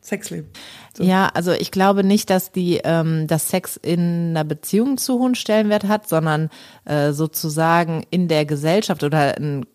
Sexleben. 0.00 0.48
So. 0.96 1.02
Ja, 1.02 1.30
also 1.34 1.52
ich 1.52 1.70
glaube 1.70 2.04
nicht, 2.04 2.30
dass 2.30 2.52
die 2.52 2.80
ähm, 2.84 3.26
das 3.26 3.48
Sex 3.48 3.76
in 3.76 4.30
einer 4.30 4.44
Beziehung 4.44 4.98
zu 4.98 5.18
hohen 5.18 5.34
Stellenwert 5.34 5.84
hat, 5.84 6.08
sondern 6.08 6.48
äh, 6.84 7.12
sozusagen 7.12 8.04
in 8.10 8.28
der 8.28 8.46
Gesellschaft 8.46 9.02
oder 9.02 9.36
einen 9.36 9.66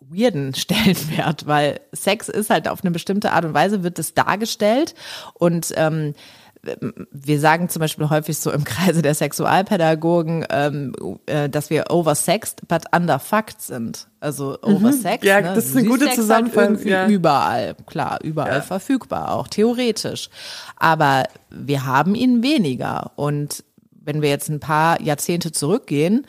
weirden 0.00 0.54
Stellenwert, 0.56 1.46
weil 1.46 1.80
Sex 1.92 2.28
ist 2.28 2.50
halt 2.50 2.68
auf 2.68 2.82
eine 2.82 2.90
bestimmte 2.90 3.32
Art 3.32 3.44
und 3.44 3.54
Weise 3.54 3.82
wird 3.82 3.98
es 3.98 4.14
dargestellt 4.14 4.94
und 5.34 5.72
ähm, 5.76 6.14
wir 6.62 7.40
sagen 7.40 7.68
zum 7.68 7.80
Beispiel 7.80 8.10
häufig 8.10 8.38
so 8.38 8.50
im 8.50 8.64
Kreise 8.64 9.02
der 9.02 9.14
Sexualpädagogen, 9.14 10.46
ähm, 10.50 10.92
äh, 11.26 11.48
dass 11.48 11.70
wir 11.70 11.90
oversexed, 11.90 12.68
but 12.68 12.84
underfucked 12.94 13.62
sind. 13.62 14.08
Also 14.20 14.58
mhm. 14.62 14.74
oversexed. 14.74 15.24
Ja, 15.24 15.40
ne? 15.40 15.54
das 15.54 15.66
ist 15.66 15.76
eine 15.76 15.88
gute 15.88 16.06
halt 16.06 16.16
Zusammenfassung. 16.16 16.76
Halt 16.76 16.84
ja. 16.86 17.08
Überall, 17.08 17.74
klar, 17.86 18.18
überall 18.22 18.56
ja. 18.56 18.62
verfügbar, 18.62 19.34
auch 19.34 19.48
theoretisch. 19.48 20.28
Aber 20.76 21.24
wir 21.50 21.86
haben 21.86 22.14
ihn 22.14 22.42
weniger. 22.42 23.12
Und 23.16 23.64
wenn 23.92 24.20
wir 24.20 24.28
jetzt 24.28 24.50
ein 24.50 24.60
paar 24.60 25.00
Jahrzehnte 25.00 25.52
zurückgehen, 25.52 26.26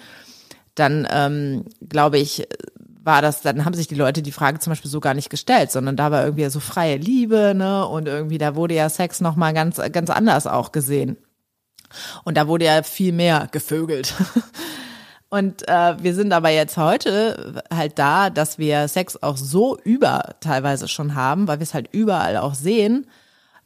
dann 0.75 1.07
ähm, 1.11 1.65
glaube 1.87 2.19
ich, 2.19 2.47
war 3.03 3.21
das, 3.21 3.41
dann 3.41 3.65
haben 3.65 3.73
sich 3.73 3.87
die 3.87 3.95
Leute 3.95 4.21
die 4.21 4.31
Frage 4.31 4.59
zum 4.59 4.71
Beispiel 4.71 4.91
so 4.91 4.99
gar 4.99 5.13
nicht 5.13 5.29
gestellt, 5.29 5.71
sondern 5.71 5.95
da 5.95 6.11
war 6.11 6.23
irgendwie 6.23 6.47
so 6.49 6.59
freie 6.59 6.97
Liebe, 6.97 7.53
ne, 7.55 7.85
und 7.87 8.07
irgendwie 8.07 8.37
da 8.37 8.55
wurde 8.55 8.75
ja 8.75 8.89
Sex 8.89 9.21
nochmal 9.21 9.53
ganz, 9.53 9.81
ganz 9.91 10.09
anders 10.09 10.47
auch 10.47 10.71
gesehen. 10.71 11.17
Und 12.23 12.37
da 12.37 12.47
wurde 12.47 12.65
ja 12.65 12.83
viel 12.83 13.11
mehr 13.11 13.47
gevögelt. 13.51 14.13
Und 15.33 15.65
äh, 15.69 15.95
wir 16.03 16.13
sind 16.13 16.33
aber 16.33 16.49
jetzt 16.49 16.75
heute 16.75 17.63
halt 17.73 17.97
da, 17.97 18.29
dass 18.29 18.57
wir 18.57 18.89
Sex 18.89 19.23
auch 19.23 19.37
so 19.37 19.77
über 19.81 20.35
teilweise 20.41 20.89
schon 20.89 21.15
haben, 21.15 21.47
weil 21.47 21.59
wir 21.59 21.63
es 21.63 21.73
halt 21.73 21.87
überall 21.93 22.35
auch 22.35 22.53
sehen. 22.53 23.07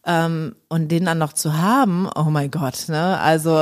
Ähm, 0.05 0.55
und 0.69 0.89
den 0.89 1.05
dann 1.05 1.17
noch 1.17 1.33
zu 1.33 1.57
haben, 1.57 2.07
oh 2.15 2.25
mein 2.25 2.51
Gott, 2.51 2.87
ne? 2.87 3.19
Also 3.19 3.55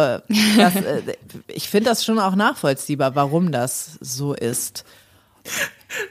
das, 0.58 0.76
äh, 0.76 1.16
ich 1.48 1.70
finde 1.70 1.92
das 1.92 2.04
schon 2.04 2.20
auch 2.20 2.36
nachvollziehbar, 2.36 3.16
warum 3.16 3.54
das 3.54 3.98
so 4.02 4.34
ist. 4.34 4.84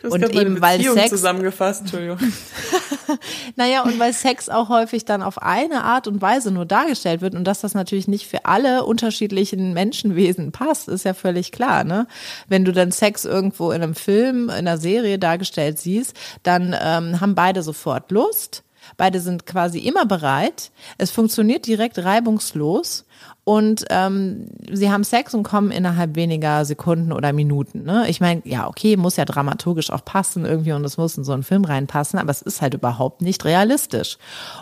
Das 0.03 0.13
und 0.13 0.23
eben 0.35 0.61
weil 0.61 0.81
Sex 0.81 1.11
zusammengefasst, 1.11 1.83
Entschuldigung. 1.83 2.19
naja, 3.57 3.83
und 3.83 3.99
weil 3.99 4.13
Sex 4.13 4.49
auch 4.49 4.69
häufig 4.69 5.05
dann 5.05 5.23
auf 5.23 5.43
eine 5.43 5.85
Art 5.85 6.07
und 6.07 6.23
Weise 6.23 6.51
nur 6.51 6.67
dargestellt 6.67 7.21
wird 7.21 7.35
und 7.35 7.45
dass 7.45 7.61
das 7.61 7.75
natürlich 7.75 8.09
nicht 8.09 8.27
für 8.29 8.45
alle 8.45 8.85
unterschiedlichen 8.85 9.73
Menschenwesen 9.73 10.53
passt, 10.53 10.89
ist 10.89 11.05
ja 11.05 11.15
völlig 11.15 11.53
klar, 11.53 11.85
ne? 11.85 12.07
Wenn 12.49 12.65
du 12.65 12.73
dann 12.73 12.93
Sex 12.93 13.25
irgendwo 13.25 13.73
in 13.73 13.83
einem 13.83 13.95
Film, 13.95 14.45
in 14.45 14.51
einer 14.51 14.79
Serie 14.79 15.19
dargestellt 15.19 15.79
siehst, 15.79 16.17
dann 16.43 16.77
ähm, 16.81 17.21
haben 17.21 17.35
beide 17.35 17.63
sofort 17.63 18.11
Lust. 18.11 18.63
Beide 18.97 19.21
sind 19.21 19.47
quasi 19.47 19.79
immer 19.79 20.07
bereit. 20.07 20.73
Es 20.99 21.11
funktioniert 21.11 21.67
direkt 21.67 21.99
reibungslos 21.99 23.05
und 23.45 23.85
ähm, 23.91 24.47
sie 24.71 24.91
haben 24.91 25.03
Sex 25.03 25.35
und 25.35 25.43
kommen 25.43 25.73
innerhalb 25.73 26.15
weniger 26.15 26.65
Sekunden 26.65 27.13
oder 27.13 27.33
Minuten. 27.33 27.83
Ne? 27.83 28.05
Ich 28.09 28.21
meine, 28.21 28.41
ja, 28.45 28.69
okay, 28.69 28.97
muss 28.97 29.17
ja 29.17 29.25
dramaturgisch 29.25 29.91
auch 29.91 30.05
passen 30.05 30.45
irgendwie 30.45 30.73
und 30.73 30.85
es 30.85 30.97
muss 30.97 31.19
in 31.19 31.25
so 31.25 31.33
einen 31.33 31.43
Film 31.43 31.65
reinpassen, 31.65 32.21
aber 32.21 32.31
es 32.31 32.43
ist 32.43 32.63
halt 32.63 32.75
überhaupt 32.75 33.21
nicht 33.21 33.45
realistisch. 33.45 34.19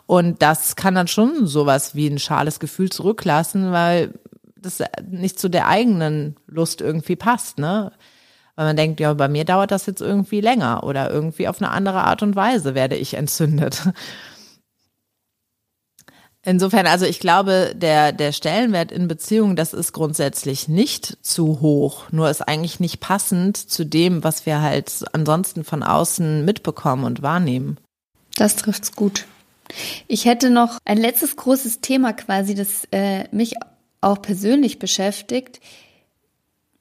Und 0.07 0.41
das 0.41 0.77
kann 0.77 0.95
dann 0.95 1.09
schon 1.09 1.47
sowas 1.47 1.95
wie 1.95 2.09
ein 2.09 2.19
schales 2.19 2.59
Gefühl 2.59 2.89
zurücklassen, 2.89 3.71
weil 3.71 4.15
das 4.57 4.83
nicht 5.11 5.39
zu 5.39 5.51
der 5.51 5.69
eigenen 5.69 6.37
Lust 6.47 6.81
irgendwie 6.81 7.17
passt, 7.17 7.59
ne? 7.59 7.93
Weil 8.57 8.67
man 8.67 8.77
denkt, 8.77 9.01
ja, 9.01 9.15
bei 9.15 9.29
mir 9.29 9.45
dauert 9.45 9.71
das 9.71 9.87
jetzt 9.87 10.03
irgendwie 10.03 10.41
länger 10.41 10.85
oder 10.85 11.11
irgendwie 11.11 11.49
auf 11.49 11.63
eine 11.63 11.71
andere 11.71 12.03
Art 12.05 12.23
und 12.23 12.37
Weise 12.37 12.75
werde 12.75 12.97
ich 12.97 13.15
entzündet. 13.15 13.89
Insofern, 16.43 16.87
also 16.87 17.05
ich 17.05 17.21
glaube, 17.21 17.73
der, 17.75 18.13
der 18.13 18.33
Stellenwert 18.33 18.93
in 18.93 19.09
Beziehungen, 19.09 19.57
das 19.57 19.75
ist 19.75 19.93
grundsätzlich 19.93 20.69
nicht 20.69 21.19
zu 21.21 21.61
hoch, 21.61 22.11
nur 22.13 22.31
ist 22.31 22.41
eigentlich 22.41 22.81
nicht 22.81 23.01
passend 23.01 23.59
zu 23.59 23.85
dem, 23.85 24.25
was 24.25 24.47
wir 24.47 24.63
halt 24.63 25.05
ansonsten 25.13 25.65
von 25.65 25.83
außen 25.83 26.45
mitbekommen 26.45 27.05
und 27.05 27.21
wahrnehmen. 27.21 27.77
Das 28.37 28.57
trifft's 28.57 28.97
gut. 28.97 29.27
Ich 30.09 30.25
hätte 30.25 30.49
noch 30.49 30.79
ein 30.87 30.97
letztes 30.97 31.37
großes 31.37 31.83
Thema 31.83 32.15
quasi, 32.15 32.55
das 32.55 32.85
äh, 32.91 33.25
mich 33.33 33.55
auch 34.01 34.23
persönlich 34.23 34.79
beschäftigt. 34.79 35.61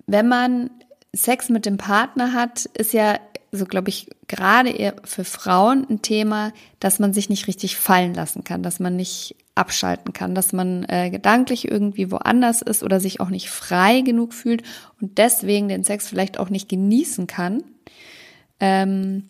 Wenn 0.08 0.30
man 0.30 0.70
Sex 1.14 1.50
mit 1.50 1.66
dem 1.66 1.78
Partner 1.78 2.34
hat, 2.34 2.66
ist 2.66 2.94
ja 2.94 3.20
so 3.52 3.66
glaube 3.66 3.90
ich, 3.90 4.10
gerade 4.28 4.70
eher 4.70 4.96
für 5.04 5.24
Frauen 5.24 5.86
ein 5.90 6.02
Thema, 6.02 6.54
dass 6.80 7.00
man 7.00 7.14
sich 7.14 7.30
nicht 7.30 7.48
richtig 7.48 7.78
fallen 7.78 8.14
lassen 8.14 8.44
kann, 8.44 8.64
dass 8.64 8.80
man 8.80 8.96
nicht 8.96 9.36
abschalten 9.56 10.14
kann, 10.14 10.36
dass 10.36 10.54
man 10.54 10.86
äh, 10.86 11.10
gedanklich 11.10 11.70
irgendwie 11.70 12.12
woanders 12.12 12.62
ist 12.62 12.84
oder 12.84 13.00
sich 13.00 13.20
auch 13.20 13.30
nicht 13.30 13.50
frei 13.50 14.02
genug 14.02 14.34
fühlt 14.34 14.64
und 15.02 15.18
deswegen 15.18 15.68
den 15.68 15.84
Sex 15.84 16.08
vielleicht 16.08 16.40
auch 16.40 16.50
nicht 16.50 16.70
genießen 16.70 17.28
kann. 17.28 17.64
Ähm, 18.60 19.26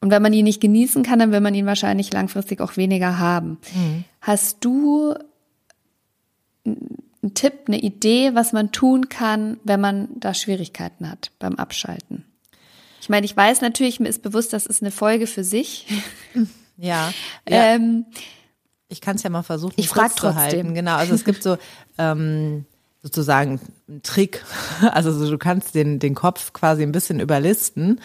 und 0.00 0.10
wenn 0.10 0.22
man 0.22 0.32
ihn 0.32 0.44
nicht 0.44 0.60
genießen 0.60 1.02
kann, 1.02 1.18
dann 1.18 1.32
will 1.32 1.40
man 1.40 1.54
ihn 1.54 1.66
wahrscheinlich 1.66 2.12
langfristig 2.12 2.60
auch 2.60 2.76
weniger 2.76 3.18
haben. 3.18 3.58
Mhm. 3.74 4.04
Hast 4.20 4.64
du 4.64 5.14
einen 6.64 7.34
Tipp, 7.34 7.64
eine 7.66 7.80
Idee, 7.80 8.34
was 8.34 8.52
man 8.52 8.72
tun 8.72 9.08
kann, 9.08 9.58
wenn 9.64 9.80
man 9.80 10.08
da 10.16 10.34
Schwierigkeiten 10.34 11.10
hat 11.10 11.30
beim 11.38 11.56
Abschalten? 11.56 12.24
Ich 13.06 13.08
meine, 13.08 13.24
ich 13.24 13.36
weiß 13.36 13.60
natürlich, 13.60 14.00
mir 14.00 14.08
ist 14.08 14.20
bewusst, 14.22 14.52
das 14.52 14.66
ist 14.66 14.82
eine 14.82 14.90
Folge 14.90 15.28
für 15.28 15.44
sich. 15.44 15.86
Ja. 16.76 17.10
Ähm, 17.46 18.04
Ich 18.88 19.00
kann 19.00 19.14
es 19.14 19.22
ja 19.22 19.30
mal 19.30 19.44
versuchen, 19.44 19.74
Ich 19.76 19.88
frag 19.88 20.08
kurz 20.08 20.14
zu 20.16 20.20
trotzdem. 20.22 20.40
halten. 20.42 20.74
Genau, 20.74 20.96
also 20.96 21.14
es 21.14 21.24
gibt 21.24 21.40
so 21.42 21.56
ähm, 21.98 22.66
sozusagen 23.00 23.60
einen 23.88 24.02
Trick. 24.02 24.44
Also 24.90 25.12
so, 25.12 25.30
du 25.30 25.38
kannst 25.38 25.76
den, 25.76 26.00
den 26.00 26.16
Kopf 26.16 26.52
quasi 26.52 26.82
ein 26.82 26.90
bisschen 26.90 27.20
überlisten. 27.20 28.00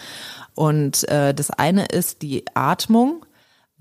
Und 0.54 1.06
äh, 1.08 1.34
das 1.34 1.50
eine 1.50 1.86
ist 1.86 2.22
die 2.22 2.44
Atmung. 2.54 3.26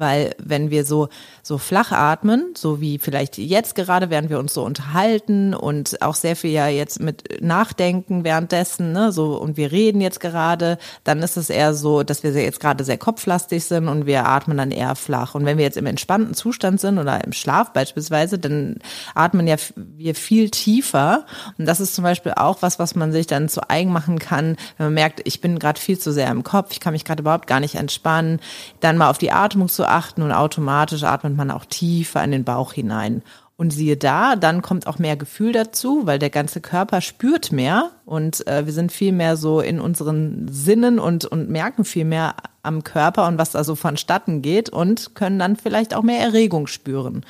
Weil 0.02 0.36
wenn 0.40 0.72
wir 0.72 0.84
so, 0.84 1.10
so 1.44 1.60
flach 1.60 1.92
atmen, 1.92 2.56
so 2.58 2.82
wie 2.82 2.98
vielleicht 2.98 3.38
jetzt 3.38 3.76
gerade, 3.76 4.10
während 4.10 4.32
wir 4.32 4.40
uns 4.40 4.52
so 4.56 4.64
unterhalten 4.64 5.54
und 5.54 6.02
auch 6.02 6.16
sehr 6.16 6.36
viel 6.36 6.50
ja 6.50 6.68
jetzt 6.68 7.00
mit 7.00 7.40
Nachdenken 7.40 8.24
währenddessen, 8.24 8.94
ne, 8.94 9.12
so, 9.12 9.36
und 9.36 9.58
wir 9.58 9.72
reden 9.72 10.02
jetzt 10.02 10.20
gerade, 10.20 10.80
dann 11.04 11.20
ist 11.20 11.38
es 11.38 11.52
eher 11.52 11.76
so, 11.76 12.02
dass 12.02 12.24
wir 12.24 12.32
jetzt 12.32 12.60
gerade 12.60 12.84
sehr 12.84 12.98
kopflastig 12.98 13.64
sind 13.64 13.88
und 13.88 14.08
wir 14.08 14.26
atmen 14.26 14.58
dann 14.58 14.72
eher 14.72 14.96
flach. 14.96 15.36
Und 15.36 15.46
wenn 15.46 15.60
wir 15.60 15.66
jetzt 15.66 15.78
im 15.78 15.86
entspannten 15.86 16.34
Zustand 16.34 16.82
sind 16.82 16.98
oder 16.98 17.24
im 17.24 17.32
Schlaf 17.32 17.72
beispielsweise, 17.72 18.40
dann 18.40 18.78
atmen 19.14 19.46
ja 19.46 19.58
wir 19.76 20.16
viel 20.16 20.50
tiefer. 20.50 21.28
Und 21.60 21.68
das 21.68 21.80
ist 21.80 21.94
zum 21.94 22.04
Beispiel 22.04 22.34
auch 22.36 22.64
was, 22.64 22.80
was 22.80 22.96
man 22.96 23.12
sich 23.12 23.28
dann 23.28 23.50
zu 23.50 23.70
eigen 23.70 23.92
machen 23.92 24.18
kann, 24.18 24.56
wenn 24.78 24.88
man 24.88 24.96
merkt, 24.96 25.22
ich 25.26 25.42
bin 25.42 25.60
gerade 25.60 25.80
viel 25.80 26.00
zu 26.00 26.12
sehr 26.12 26.32
im 26.32 26.42
Kopf, 26.42 26.72
ich 26.72 26.80
kann 26.80 26.94
mich 26.94 27.06
gerade 27.06 27.22
überhaupt 27.22 27.46
gar 27.46 27.60
nicht 27.60 27.76
entspannen, 27.76 28.40
dann 28.80 28.98
mal 28.98 29.12
auf 29.12 29.20
die 29.20 29.32
Atmung 29.32 29.70
zu 29.70 29.91
achten 29.92 30.22
und 30.22 30.32
automatisch 30.32 31.04
atmet 31.04 31.36
man 31.36 31.52
auch 31.52 31.66
tiefer 31.66 32.24
in 32.24 32.32
den 32.32 32.44
Bauch 32.44 32.74
hinein. 32.74 33.22
Und 33.58 33.72
siehe 33.72 33.96
da, 33.96 34.36
dann 34.36 34.64
kommt 34.64 34.88
auch 34.88 34.98
mehr 34.98 35.16
Gefühl 35.16 35.52
dazu, 35.52 36.08
weil 36.08 36.18
der 36.18 36.32
ganze 36.32 36.62
Körper 36.62 37.00
spürt 37.00 37.52
mehr 37.52 37.92
und 38.06 38.48
äh, 38.48 38.66
wir 38.66 38.74
sind 38.74 38.92
viel 38.92 39.12
mehr 39.12 39.38
so 39.38 39.62
in 39.62 39.80
unseren 39.80 40.48
Sinnen 40.50 40.98
und, 40.98 41.26
und 41.26 41.48
merken 41.48 41.86
viel 41.86 42.06
mehr 42.06 42.34
am 42.64 42.84
Körper 42.84 43.28
und 43.28 43.38
was 43.38 43.52
da 43.52 43.64
so 43.64 43.76
vonstatten 43.76 44.42
geht 44.42 44.70
und 44.70 45.14
können 45.14 45.38
dann 45.38 45.56
vielleicht 45.58 45.94
auch 45.94 46.02
mehr 46.02 46.22
Erregung 46.22 46.66
spüren. 46.66 47.24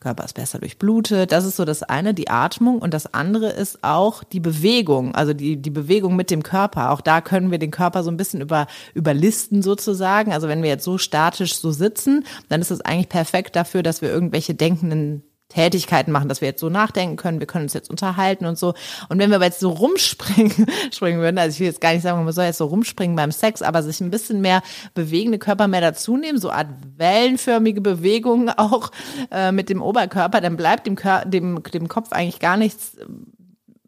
Körper 0.00 0.24
ist 0.24 0.34
besser 0.34 0.58
durchblutet. 0.58 1.32
Das 1.32 1.44
ist 1.44 1.56
so 1.56 1.64
das 1.64 1.82
eine, 1.82 2.14
die 2.14 2.30
Atmung. 2.30 2.80
Und 2.80 2.94
das 2.94 3.12
andere 3.14 3.50
ist 3.50 3.82
auch 3.82 4.22
die 4.22 4.40
Bewegung, 4.40 5.14
also 5.14 5.32
die, 5.32 5.56
die 5.56 5.70
Bewegung 5.70 6.14
mit 6.14 6.30
dem 6.30 6.42
Körper. 6.42 6.90
Auch 6.90 7.00
da 7.00 7.20
können 7.20 7.50
wir 7.50 7.58
den 7.58 7.70
Körper 7.70 8.02
so 8.02 8.10
ein 8.10 8.16
bisschen 8.16 8.40
über, 8.40 8.66
überlisten 8.94 9.62
sozusagen. 9.62 10.32
Also 10.32 10.48
wenn 10.48 10.62
wir 10.62 10.70
jetzt 10.70 10.84
so 10.84 10.98
statisch 10.98 11.56
so 11.56 11.72
sitzen, 11.72 12.24
dann 12.48 12.60
ist 12.60 12.70
es 12.70 12.80
eigentlich 12.80 13.08
perfekt 13.08 13.56
dafür, 13.56 13.82
dass 13.82 14.00
wir 14.00 14.10
irgendwelche 14.10 14.54
denkenden 14.54 15.22
Tätigkeiten 15.48 16.12
machen, 16.12 16.28
dass 16.28 16.40
wir 16.40 16.48
jetzt 16.48 16.60
so 16.60 16.68
nachdenken 16.68 17.16
können, 17.16 17.40
wir 17.40 17.46
können 17.46 17.64
uns 17.64 17.72
jetzt 17.72 17.88
unterhalten 17.88 18.44
und 18.44 18.58
so. 18.58 18.74
Und 19.08 19.18
wenn 19.18 19.30
wir 19.30 19.36
aber 19.36 19.46
jetzt 19.46 19.60
so 19.60 19.70
rumspringen, 19.70 20.66
springen 20.92 21.20
würden, 21.20 21.38
also 21.38 21.54
ich 21.54 21.60
will 21.60 21.68
jetzt 21.68 21.80
gar 21.80 21.92
nicht 21.92 22.02
sagen, 22.02 22.22
man 22.22 22.32
soll 22.32 22.44
jetzt 22.44 22.58
so 22.58 22.66
rumspringen 22.66 23.16
beim 23.16 23.32
Sex, 23.32 23.62
aber 23.62 23.82
sich 23.82 24.00
ein 24.00 24.10
bisschen 24.10 24.40
mehr 24.40 24.62
bewegende 24.94 25.38
Körper 25.38 25.66
mehr 25.66 25.80
dazu 25.80 26.16
nehmen, 26.16 26.38
so 26.38 26.50
Art 26.50 26.68
wellenförmige 26.96 27.80
Bewegungen 27.80 28.50
auch 28.50 28.90
äh, 29.30 29.52
mit 29.52 29.70
dem 29.70 29.80
Oberkörper, 29.80 30.40
dann 30.40 30.56
bleibt 30.56 30.86
dem, 30.86 30.96
Kör 30.96 31.24
dem, 31.24 31.62
dem 31.62 31.88
Kopf 31.88 32.12
eigentlich 32.12 32.40
gar 32.40 32.56
nichts 32.56 32.96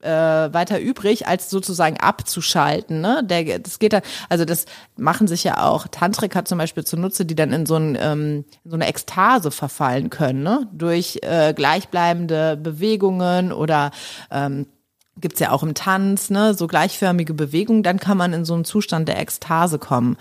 äh, 0.03 0.53
weiter 0.53 0.80
übrig, 0.80 1.26
als 1.26 1.51
sozusagen 1.51 1.98
abzuschalten. 1.98 3.01
Ne? 3.01 3.22
Der, 3.24 3.59
das 3.59 3.78
geht 3.78 3.92
da, 3.92 4.01
also 4.28 4.44
das 4.44 4.66
machen 4.96 5.28
sich 5.28 5.44
ja 5.44 5.66
auch 5.66 5.86
Tantriker 5.88 6.44
zum 6.44 6.59
Beispiel 6.59 6.84
zunutze, 6.84 7.24
die 7.24 7.34
dann 7.34 7.53
in 7.53 7.66
so, 7.66 7.76
ein, 7.76 7.96
ähm, 8.01 8.44
so 8.64 8.74
eine 8.74 8.86
Ekstase 8.86 9.51
verfallen 9.51 10.11
können, 10.11 10.42
ne? 10.42 10.68
durch 10.72 11.18
äh, 11.22 11.53
gleichbleibende 11.55 12.57
Bewegungen 12.57 13.53
oder 13.53 13.90
ähm, 14.30 14.66
gibt's 15.20 15.40
ja 15.40 15.51
auch 15.51 15.62
im 15.62 15.74
Tanz, 15.74 16.30
ne, 16.30 16.55
so 16.55 16.66
gleichförmige 16.66 17.34
Bewegungen, 17.34 17.82
dann 17.82 17.98
kann 17.98 18.16
man 18.16 18.32
in 18.32 18.46
so 18.46 18.55
einen 18.55 18.64
Zustand 18.64 19.07
der 19.07 19.18
Ekstase 19.18 19.78
kommen 19.78 20.16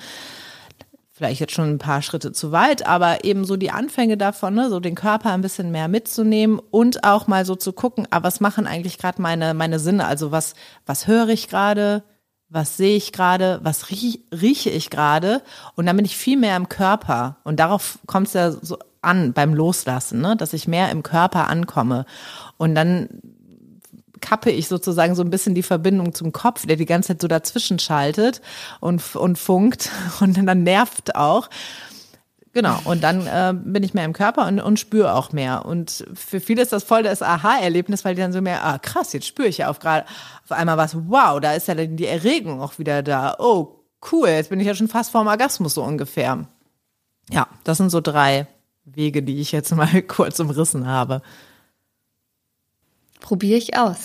vielleicht 1.20 1.41
jetzt 1.41 1.53
schon 1.53 1.70
ein 1.70 1.80
paar 1.80 2.01
Schritte 2.01 2.32
zu 2.32 2.53
weit, 2.53 2.88
aber 2.88 3.26
eben 3.26 3.43
so 3.43 3.57
die 3.57 3.72
Anfänge 3.72 4.15
davon, 4.15 4.53
ne, 4.53 4.70
so 4.70 4.80
den 4.80 4.95
Körper 4.95 5.34
ein 5.34 5.41
bisschen 5.41 5.70
mehr 5.70 5.89
mitzunehmen 5.89 6.61
und 6.72 7.03
auch 7.03 7.28
mal 7.28 7.43
so 7.43 7.57
zu 7.57 7.74
gucken, 7.74 8.07
ah, 8.09 8.24
was 8.24 8.39
machen 8.39 8.65
eigentlich 8.65 8.97
gerade 8.97 9.22
meine 9.22 9.53
meine 9.53 9.80
Sinne? 9.80 10.05
Also 10.05 10.32
was 10.32 10.53
was 10.86 11.07
höre 11.07 11.28
ich 11.28 11.49
gerade? 11.49 12.03
Was 12.47 12.78
sehe 12.78 12.95
ich 12.95 13.11
gerade? 13.11 13.59
Was 13.63 13.89
riech, 13.89 14.22
rieche 14.32 14.70
ich 14.70 14.89
gerade? 14.89 15.41
Und 15.76 15.88
dann 15.88 15.97
bin 15.97 16.05
ich 16.05 16.15
viel 16.15 16.38
mehr 16.38 16.55
im 16.55 16.70
Körper. 16.70 17.36
Und 17.43 17.59
darauf 17.59 17.99
kommt 18.07 18.28
es 18.28 18.34
ja 18.34 18.51
so 18.51 18.78
an 19.01 19.34
beim 19.34 19.53
Loslassen, 19.53 20.22
ne? 20.22 20.38
dass 20.38 20.53
ich 20.53 20.70
mehr 20.70 20.89
im 20.89 21.03
Körper 21.03 21.49
ankomme. 21.49 22.05
Und 22.57 22.76
dann 22.76 23.09
kappe 24.22 24.51
ich 24.51 24.67
sozusagen 24.67 25.15
so 25.15 25.24
ein 25.24 25.30
bisschen 25.30 25.55
die 25.55 25.63
Verbindung 25.63 26.13
zum 26.13 26.32
Kopf, 26.32 26.65
der 26.65 26.76
die 26.76 26.86
ganze 26.86 27.09
Zeit 27.09 27.22
so 27.22 27.28
dazwischen 27.28 27.80
schaltet 27.80 28.41
und, 28.80 29.15
und 29.15 29.38
funkt 29.38 29.89
und 30.20 30.38
dann 30.38 30.63
nervt 30.63 31.15
auch. 31.15 31.49
Genau, 32.51 32.80
und 32.86 33.03
dann 33.03 33.28
äh, 33.28 33.53
bin 33.53 33.84
ich 33.84 33.93
mehr 33.93 34.05
im 34.05 34.13
Körper 34.13 34.47
und, 34.47 34.59
und 34.59 34.80
spüre 34.80 35.13
auch 35.13 35.32
mehr. 35.32 35.65
Und 35.65 36.05
für 36.15 36.39
viele 36.39 36.63
ist 36.63 36.74
das 36.74 36.84
voll 36.84 37.03
das 37.03 37.22
Aha-Erlebnis, 37.22 38.03
weil 38.03 38.15
die 38.15 38.22
dann 38.22 38.34
so 38.34 38.41
mehr, 38.41 38.65
ah 38.65 38.80
krass, 38.80 39.13
jetzt 39.13 39.28
spüre 39.28 39.47
ich 39.47 39.59
ja 39.59 39.70
auf 39.70 39.80
gerade 39.80 40.05
auf 40.43 40.51
einmal 40.51 40.78
was, 40.78 40.95
wow, 40.95 41.39
da 41.39 41.53
ist 41.53 41.67
ja 41.67 41.76
dann 41.76 41.95
die 41.95 42.07
Erregung 42.07 42.59
auch 42.59 42.80
wieder 42.80 43.03
da. 43.03 43.36
Oh, 43.38 43.86
cool, 44.11 44.30
jetzt 44.30 44.49
bin 44.49 44.59
ich 44.59 44.65
ja 44.65 44.74
schon 44.74 44.88
fast 44.88 45.11
vorm 45.11 45.28
Orgasmus 45.28 45.76
so 45.76 45.84
ungefähr. 45.84 46.47
Ja, 47.30 47.47
das 47.63 47.78
sind 47.78 47.91
so 47.91 48.01
drei 48.01 48.47
Wege, 48.84 49.22
die 49.22 49.39
ich 49.39 49.51
jetzt 49.51 49.76
mal 49.76 50.01
kurz 50.01 50.39
umrissen 50.39 50.88
habe. 50.88 51.22
Probiere 53.20 53.57
ich 53.57 53.78
aus. 53.78 53.97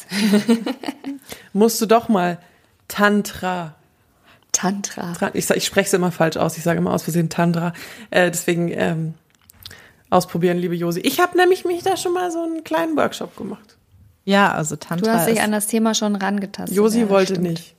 Musst 1.53 1.81
du 1.81 1.87
doch 1.87 2.09
mal 2.09 2.39
Tantra. 2.89 3.75
Tantra. 4.53 5.13
Tra- 5.13 5.31
Ich, 5.35 5.49
ich 5.51 5.65
spreche 5.65 5.87
es 5.89 5.93
immer 5.95 6.13
falsch 6.13 6.37
aus. 6.37 6.57
Ich 6.57 6.63
sage 6.63 6.79
immer 6.79 6.93
aus 6.93 7.03
Versehen 7.03 7.29
Tantra. 7.29 7.73
Äh, 8.11 8.31
deswegen 8.31 8.69
ähm, 8.73 9.15
ausprobieren, 10.11 10.59
liebe 10.59 10.75
Josi. 10.77 11.01
Ich 11.01 11.21
habe 11.21 11.37
nämlich 11.37 11.65
mich 11.65 11.83
da 11.83 11.97
schon 11.97 12.13
mal 12.13 12.31
so 12.31 12.43
einen 12.43 12.63
kleinen 12.65 12.97
Workshop 12.97 13.37
gemacht. 13.37 13.77
Ja, 14.25 14.53
also 14.53 14.77
Tantra 14.77 15.05
Du 15.07 15.13
hast 15.19 15.27
dich 15.29 15.37
ist, 15.39 15.43
an 15.45 15.53
das 15.53 15.67
Thema 15.67 15.95
schon 15.95 16.17
rangetastet. 16.17 16.77
Josi 16.77 17.01
ja, 17.01 17.09
wollte 17.09 17.35
stimmt. 17.35 17.49
nicht. 17.51 17.75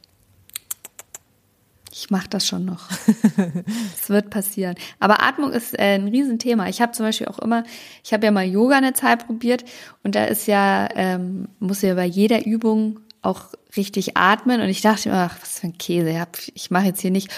Ich 1.98 2.10
mache 2.10 2.28
das 2.28 2.46
schon 2.46 2.66
noch. 2.66 2.90
Es 3.96 4.10
wird 4.10 4.30
passieren. 4.30 4.76
Aber 5.00 5.24
Atmung 5.24 5.54
ist 5.54 5.80
äh, 5.80 5.96
ein 5.96 6.10
Riesenthema. 6.10 6.68
Ich 6.68 6.82
habe 6.82 6.92
zum 6.92 7.06
Beispiel 7.06 7.28
auch 7.28 7.40
immer, 7.40 7.64
ich 8.04 8.12
habe 8.12 8.26
ja 8.26 8.32
mal 8.32 8.46
Yoga 8.46 8.76
eine 8.76 8.92
Zeit 8.92 9.26
probiert 9.26 9.64
und 10.04 10.14
da 10.14 10.26
ist 10.26 10.46
ja, 10.46 10.90
ähm, 10.94 11.48
muss 11.60 11.82
ja 11.82 11.94
bei 11.94 12.04
jeder 12.04 12.46
Übung 12.46 13.00
auch 13.22 13.46
richtig 13.78 14.18
atmen. 14.18 14.60
Und 14.60 14.68
ich 14.68 14.82
dachte 14.82 15.08
mir, 15.08 15.16
ach, 15.16 15.38
was 15.40 15.60
für 15.60 15.68
ein 15.68 15.78
Käse. 15.78 16.10
Ich, 16.10 16.52
ich 16.54 16.70
mache 16.70 16.88
jetzt 16.88 17.00
hier 17.00 17.12
nicht. 17.12 17.30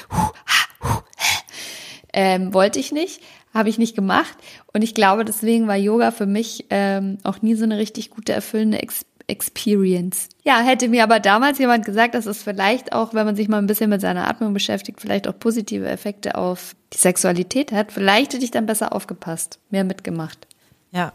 Ähm, 2.12 2.52
wollte 2.52 2.80
ich 2.80 2.92
nicht, 2.92 3.22
habe 3.54 3.70
ich 3.70 3.78
nicht 3.78 3.96
gemacht. 3.96 4.36
Und 4.74 4.82
ich 4.82 4.96
glaube, 4.96 5.24
deswegen 5.24 5.68
war 5.68 5.76
Yoga 5.76 6.10
für 6.10 6.26
mich 6.26 6.66
ähm, 6.72 7.20
auch 7.24 7.44
nie 7.44 7.54
so 7.54 7.64
eine 7.64 7.78
richtig 7.78 8.10
gute, 8.10 8.34
erfüllende 8.34 8.80
Ex 8.82 9.06
Experience. 9.28 10.30
Ja, 10.44 10.62
hätte 10.62 10.88
mir 10.88 11.04
aber 11.04 11.20
damals 11.20 11.60
jemand 11.60 11.86
gesagt, 11.86 12.16
dass 12.16 12.26
es 12.26 12.42
vielleicht 12.42 12.94
auch, 12.94 13.14
wenn 13.14 13.26
man 13.26 13.36
sich 13.36 13.50
mal 13.50 13.58
ein 13.58 13.68
bisschen 13.68 13.90
mit 13.90 14.00
seiner 14.00 14.28
Atmung 14.28 14.54
beschäftigt, 14.54 15.02
vielleicht 15.02 15.28
auch 15.28 15.38
positive 15.38 15.88
Effekte 15.88 16.36
auf 16.36 16.76
die 16.94 16.98
Sexualität 16.98 17.74
hat, 17.74 17.92
vielleicht 17.92 18.34
hätte 18.34 18.46
ich 18.46 18.52
dann 18.52 18.66
besser 18.66 18.94
aufgepasst, 18.94 19.60
mehr 19.70 19.84
mitgemacht. 19.84 20.48
Ja. 20.92 21.12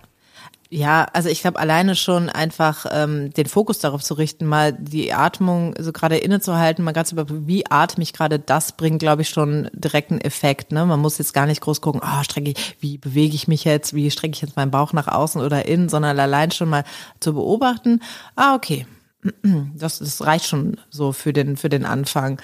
Ja, 0.74 1.06
also 1.12 1.28
ich 1.28 1.42
glaube 1.42 1.58
alleine 1.58 1.94
schon 1.94 2.30
einfach 2.30 2.86
ähm, 2.90 3.30
den 3.34 3.44
Fokus 3.44 3.80
darauf 3.80 4.02
zu 4.02 4.14
richten, 4.14 4.46
mal 4.46 4.72
die 4.72 5.12
Atmung 5.12 5.74
so 5.78 5.92
gerade 5.92 6.16
innezuhalten, 6.16 6.82
mal 6.82 6.92
ganz 6.92 7.12
über 7.12 7.26
wie 7.28 7.70
atme 7.70 8.02
ich 8.02 8.14
gerade, 8.14 8.38
das 8.38 8.72
bringt 8.72 9.00
glaube 9.00 9.20
ich 9.20 9.28
schon 9.28 9.68
direkten 9.74 10.18
Effekt. 10.18 10.72
Ne? 10.72 10.86
Man 10.86 10.98
muss 10.98 11.18
jetzt 11.18 11.34
gar 11.34 11.44
nicht 11.44 11.60
groß 11.60 11.82
gucken, 11.82 12.00
oh, 12.02 12.22
strecke 12.22 12.52
ich, 12.52 12.76
wie 12.80 12.96
bewege 12.96 13.34
ich 13.34 13.48
mich 13.48 13.64
jetzt, 13.64 13.92
wie 13.92 14.10
strecke 14.10 14.32
ich 14.32 14.40
jetzt 14.40 14.56
meinen 14.56 14.70
Bauch 14.70 14.94
nach 14.94 15.08
außen 15.08 15.42
oder 15.42 15.66
innen, 15.66 15.90
sondern 15.90 16.18
allein 16.18 16.52
schon 16.52 16.70
mal 16.70 16.84
zu 17.20 17.34
beobachten, 17.34 18.00
ah 18.36 18.54
okay, 18.54 18.86
das, 19.74 19.98
das 19.98 20.24
reicht 20.24 20.46
schon 20.46 20.78
so 20.88 21.12
für 21.12 21.34
den 21.34 21.58
für 21.58 21.68
den 21.68 21.84
Anfang. 21.84 22.40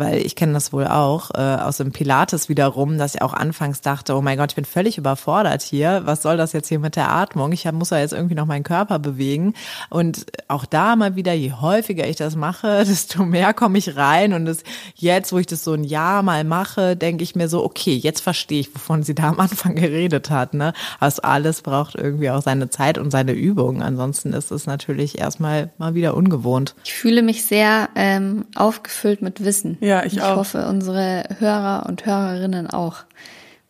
Weil 0.00 0.24
ich 0.24 0.34
kenne 0.34 0.54
das 0.54 0.72
wohl 0.72 0.86
auch 0.86 1.30
äh, 1.34 1.38
aus 1.38 1.76
dem 1.76 1.92
Pilates 1.92 2.48
wiederum, 2.48 2.96
dass 2.96 3.14
ich 3.14 3.20
auch 3.20 3.34
anfangs 3.34 3.82
dachte, 3.82 4.16
oh 4.16 4.22
mein 4.22 4.38
Gott, 4.38 4.52
ich 4.52 4.56
bin 4.56 4.64
völlig 4.64 4.96
überfordert 4.96 5.60
hier. 5.60 6.00
Was 6.06 6.22
soll 6.22 6.38
das 6.38 6.54
jetzt 6.54 6.68
hier 6.68 6.78
mit 6.78 6.96
der 6.96 7.10
Atmung? 7.10 7.52
Ich 7.52 7.66
hab, 7.66 7.74
muss 7.74 7.90
ja 7.90 7.98
jetzt 7.98 8.14
irgendwie 8.14 8.34
noch 8.34 8.46
meinen 8.46 8.62
Körper 8.62 8.98
bewegen. 8.98 9.52
Und 9.90 10.24
auch 10.48 10.64
da 10.64 10.96
mal 10.96 11.16
wieder, 11.16 11.34
je 11.34 11.52
häufiger 11.52 12.06
ich 12.08 12.16
das 12.16 12.34
mache, 12.34 12.84
desto 12.88 13.26
mehr 13.26 13.52
komme 13.52 13.76
ich 13.76 13.94
rein. 13.96 14.32
Und 14.32 14.46
das, 14.46 14.62
jetzt, 14.94 15.34
wo 15.34 15.38
ich 15.38 15.46
das 15.46 15.64
so 15.64 15.74
ein 15.74 15.84
Jahr 15.84 16.22
mal 16.22 16.44
mache, 16.44 16.96
denke 16.96 17.22
ich 17.22 17.34
mir 17.34 17.50
so, 17.50 17.62
okay, 17.62 17.92
jetzt 17.94 18.20
verstehe 18.20 18.60
ich, 18.60 18.74
wovon 18.74 19.02
sie 19.02 19.14
da 19.14 19.28
am 19.28 19.38
Anfang 19.40 19.74
geredet 19.74 20.30
hat. 20.30 20.54
Ne? 20.54 20.72
Also 20.98 21.20
alles 21.20 21.60
braucht 21.60 21.94
irgendwie 21.94 22.30
auch 22.30 22.40
seine 22.40 22.70
Zeit 22.70 22.96
und 22.96 23.10
seine 23.10 23.32
Übung. 23.32 23.82
Ansonsten 23.82 24.32
ist 24.32 24.50
es 24.50 24.64
natürlich 24.64 25.18
erstmal 25.18 25.68
mal 25.76 25.94
wieder 25.94 26.16
ungewohnt. 26.16 26.74
Ich 26.84 26.94
fühle 26.94 27.20
mich 27.20 27.44
sehr 27.44 27.90
ähm, 27.96 28.46
aufgefüllt 28.54 29.20
mit 29.20 29.44
Wissen. 29.44 29.76
Ja, 29.80 29.89
ich 30.04 30.14
Und 30.14 30.20
auch. 30.22 30.30
Ich 30.30 30.36
hoffe, 30.36 30.66
unsere 30.66 31.24
Hörer 31.38 31.86
und 31.88 32.06
Hörerinnen 32.06 32.68
auch. 32.68 33.04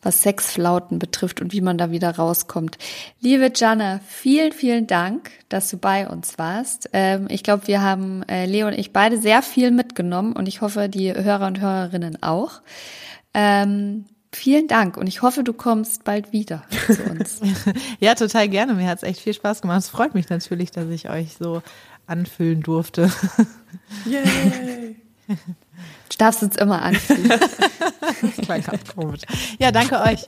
was 0.02 0.22
Sexflauten 0.22 0.98
betrifft 0.98 1.42
und 1.42 1.52
wie 1.52 1.60
man 1.60 1.76
da 1.76 1.90
wieder 1.90 2.16
rauskommt. 2.16 2.78
Liebe 3.20 3.52
Jana, 3.54 4.00
vielen, 4.06 4.52
vielen 4.52 4.86
Dank, 4.86 5.30
dass 5.50 5.68
du 5.68 5.76
bei 5.76 6.08
uns 6.08 6.38
warst. 6.38 6.88
Ähm, 6.94 7.26
ich 7.28 7.42
glaube, 7.42 7.66
wir 7.66 7.82
haben, 7.82 8.22
äh, 8.22 8.46
Leo 8.46 8.66
und 8.68 8.78
ich, 8.78 8.92
beide 8.94 9.18
sehr 9.18 9.42
viel 9.42 9.70
mitgenommen 9.70 10.32
und 10.32 10.48
ich 10.48 10.62
hoffe, 10.62 10.88
die 10.88 11.12
Hörer 11.12 11.46
und 11.46 11.60
Hörerinnen 11.60 12.22
auch. 12.22 12.62
Ähm, 13.34 14.06
vielen 14.32 14.68
Dank 14.68 14.96
und 14.96 15.06
ich 15.06 15.20
hoffe, 15.20 15.44
du 15.44 15.52
kommst 15.52 16.04
bald 16.04 16.32
wieder 16.32 16.62
zu 16.86 17.02
uns. 17.04 17.40
ja, 18.00 18.14
total 18.14 18.48
gerne. 18.48 18.72
Mir 18.74 18.88
hat 18.88 18.98
es 18.98 19.02
echt 19.02 19.20
viel 19.20 19.34
Spaß 19.34 19.60
gemacht. 19.60 19.80
Es 19.80 19.88
freut 19.90 20.14
mich 20.14 20.30
natürlich, 20.30 20.70
dass 20.70 20.88
ich 20.88 21.10
euch 21.10 21.36
so 21.38 21.62
anfühlen 22.06 22.62
durfte. 22.62 23.10
Yay! 24.06 24.96
Du 26.20 26.26
darfst 26.26 26.42
uns 26.42 26.56
immer 26.56 26.82
komisch. 28.94 29.22
Ja, 29.58 29.72
danke 29.72 29.98
euch. 30.02 30.22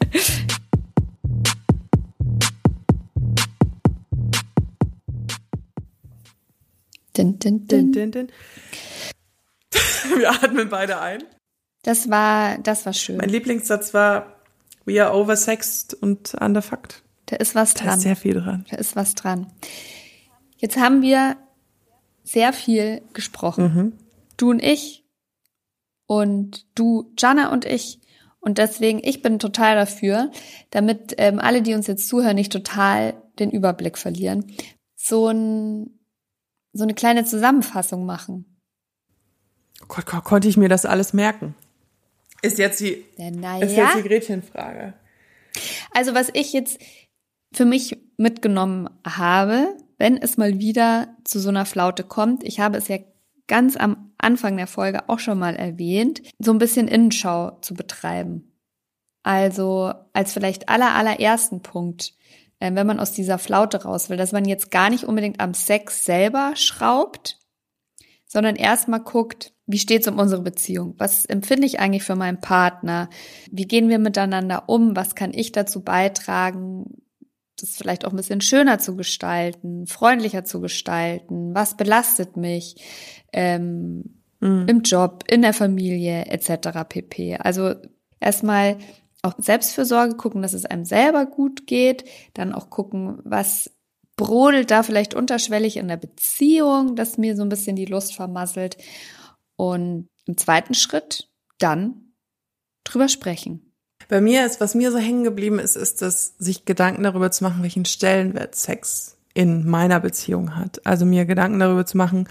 Din, 7.16 7.38
din, 7.38 7.66
Din, 7.66 7.93
din. 7.93 8.11
din. 8.11 8.28
Wir 10.18 10.30
atmen 10.30 10.68
beide 10.70 10.99
ein. 11.01 11.22
Das 11.82 12.09
war, 12.09 12.57
das 12.59 12.86
war 12.86 12.93
Mein 12.93 12.99
schön. 12.99 13.20
Lieblingssatz 13.20 13.93
war, 13.93 14.36
we 14.86 15.05
are 15.05 15.14
oversexed 15.14 15.95
und 15.95 16.34
underfucked. 16.40 17.03
Da 17.26 17.36
ist 17.36 17.55
was 17.55 17.74
Da 17.74 17.84
dran. 17.84 17.97
ist 17.99 18.03
sehr 18.05 18.16
viel 18.16 18.34
dran. 18.34 18.64
Da 18.70 18.76
ist 18.78 18.97
was 18.97 19.14
dran. 19.14 19.47
Jetzt 20.57 20.76
haben 20.78 21.03
wir 21.03 21.36
sehr 22.24 22.53
viel 22.55 23.03
gesprochen. 23.12 23.99
Du 24.38 24.51
und 24.51 24.62
ich 24.62 25.01
und 26.20 26.66
du, 26.74 27.12
Jana 27.18 27.52
und 27.52 27.64
ich. 27.64 28.00
Und 28.40 28.58
deswegen, 28.58 29.00
ich 29.02 29.22
bin 29.22 29.38
total 29.38 29.76
dafür, 29.76 30.30
damit 30.70 31.14
ähm, 31.16 31.38
alle, 31.38 31.62
die 31.62 31.74
uns 31.74 31.86
jetzt 31.86 32.08
zuhören, 32.08 32.34
nicht 32.34 32.52
total 32.52 33.14
den 33.38 33.50
Überblick 33.50 33.96
verlieren, 33.96 34.52
so, 34.94 35.28
ein, 35.28 35.98
so 36.72 36.82
eine 36.82 36.94
kleine 36.94 37.24
Zusammenfassung 37.24 38.04
machen. 38.04 38.60
Gott, 39.88 40.06
Gott, 40.06 40.24
konnte 40.24 40.48
ich 40.48 40.56
mir 40.56 40.68
das 40.68 40.84
alles 40.84 41.12
merken? 41.12 41.54
Ist 42.42 42.58
jetzt 42.58 42.80
die, 42.80 43.04
Ja, 43.16 43.58
ist 43.58 43.76
jetzt 43.76 43.96
die 43.96 44.08
Gretchenfrage. 44.08 44.94
Also 45.92 46.14
was 46.14 46.28
ich 46.34 46.52
jetzt 46.52 46.80
für 47.54 47.64
mich 47.64 47.96
mitgenommen 48.16 48.90
habe, 49.06 49.76
wenn 49.98 50.16
es 50.16 50.36
mal 50.36 50.58
wieder 50.58 51.16
zu 51.24 51.38
so 51.38 51.48
einer 51.48 51.64
Flaute 51.64 52.04
kommt, 52.04 52.44
ich 52.44 52.60
habe 52.60 52.76
es 52.76 52.88
ja 52.88 52.98
ganz 53.46 53.76
am 53.76 54.11
Anfang 54.22 54.56
der 54.56 54.66
Folge 54.66 55.08
auch 55.08 55.18
schon 55.18 55.38
mal 55.38 55.56
erwähnt, 55.56 56.22
so 56.38 56.52
ein 56.52 56.58
bisschen 56.58 56.88
Innenschau 56.88 57.58
zu 57.60 57.74
betreiben. 57.74 58.52
Also 59.22 59.92
als 60.12 60.32
vielleicht 60.32 60.68
aller 60.68 60.94
allerersten 60.94 61.62
Punkt, 61.62 62.14
äh, 62.58 62.74
wenn 62.74 62.86
man 62.86 63.00
aus 63.00 63.12
dieser 63.12 63.38
Flaute 63.38 63.84
raus 63.84 64.10
will, 64.10 64.16
dass 64.16 64.32
man 64.32 64.44
jetzt 64.44 64.70
gar 64.70 64.90
nicht 64.90 65.04
unbedingt 65.04 65.40
am 65.40 65.54
Sex 65.54 66.04
selber 66.04 66.52
schraubt, 66.56 67.38
sondern 68.26 68.56
erstmal 68.56 69.00
guckt, 69.00 69.52
wie 69.66 69.78
steht's 69.78 70.08
um 70.08 70.18
unsere 70.18 70.42
Beziehung? 70.42 70.94
Was 70.98 71.24
empfinde 71.24 71.66
ich 71.66 71.78
eigentlich 71.78 72.02
für 72.02 72.16
meinen 72.16 72.40
Partner? 72.40 73.08
Wie 73.50 73.66
gehen 73.66 73.88
wir 73.88 73.98
miteinander 73.98 74.68
um? 74.68 74.96
Was 74.96 75.14
kann 75.14 75.32
ich 75.32 75.52
dazu 75.52 75.82
beitragen, 75.82 77.02
das 77.60 77.70
vielleicht 77.70 78.04
auch 78.04 78.10
ein 78.10 78.16
bisschen 78.16 78.40
schöner 78.40 78.78
zu 78.78 78.96
gestalten, 78.96 79.86
freundlicher 79.86 80.44
zu 80.44 80.60
gestalten? 80.60 81.54
Was 81.54 81.76
belastet 81.76 82.36
mich 82.36 82.76
ähm, 83.33 84.22
im 84.41 84.80
Job, 84.83 85.24
in 85.28 85.43
der 85.43 85.55
Familie 85.55 86.26
etc. 86.26 86.80
pp. 86.89 87.37
Also 87.37 87.74
erstmal 88.18 88.78
auch 89.22 89.35
Selbstfürsorge 89.39 90.16
gucken, 90.16 90.43
dass 90.43 90.53
es 90.53 90.64
einem 90.64 90.85
selber 90.85 91.26
gut 91.26 91.66
geht, 91.66 92.05
dann 92.35 92.53
auch 92.53 92.68
gucken, 92.68 93.20
was 93.24 93.70
brodelt 94.16 94.70
da 94.70 94.83
vielleicht 94.83 95.14
unterschwellig 95.14 95.76
in 95.76 95.89
der 95.89 95.97
Beziehung, 95.97 96.97
das 96.97 97.18
mir 97.18 97.37
so 97.37 97.43
ein 97.43 97.49
bisschen 97.49 97.76
die 97.76 97.87
Lust 97.87 98.14
vermasselt. 98.14 98.76
Und 99.57 100.09
im 100.26 100.37
zweiten 100.37 100.74
Schritt 100.74 101.28
dann 101.59 102.12
drüber 102.85 103.09
sprechen. 103.09 103.72
Bei 104.09 104.20
mir 104.20 104.45
ist, 104.45 104.61
was 104.61 104.74
mir 104.74 104.91
so 104.91 104.99
hängen 104.99 105.24
geblieben 105.24 105.59
ist, 105.61 105.76
ist 105.76 106.03
das, 106.03 106.35
sich 106.39 106.64
Gedanken 106.64 107.05
darüber 107.05 107.30
zu 107.30 107.45
machen, 107.45 107.62
welchen 107.62 107.85
Stellenwert 107.85 108.57
Sex 108.57 109.16
in 109.35 109.66
meiner 109.68 110.01
Beziehung 110.01 110.57
hat. 110.57 110.85
Also 110.85 111.07
mir 111.07 111.24
Gedanken 111.24 111.61
darüber 111.61 111.87
zu 111.87 111.97
machen, 111.97 112.28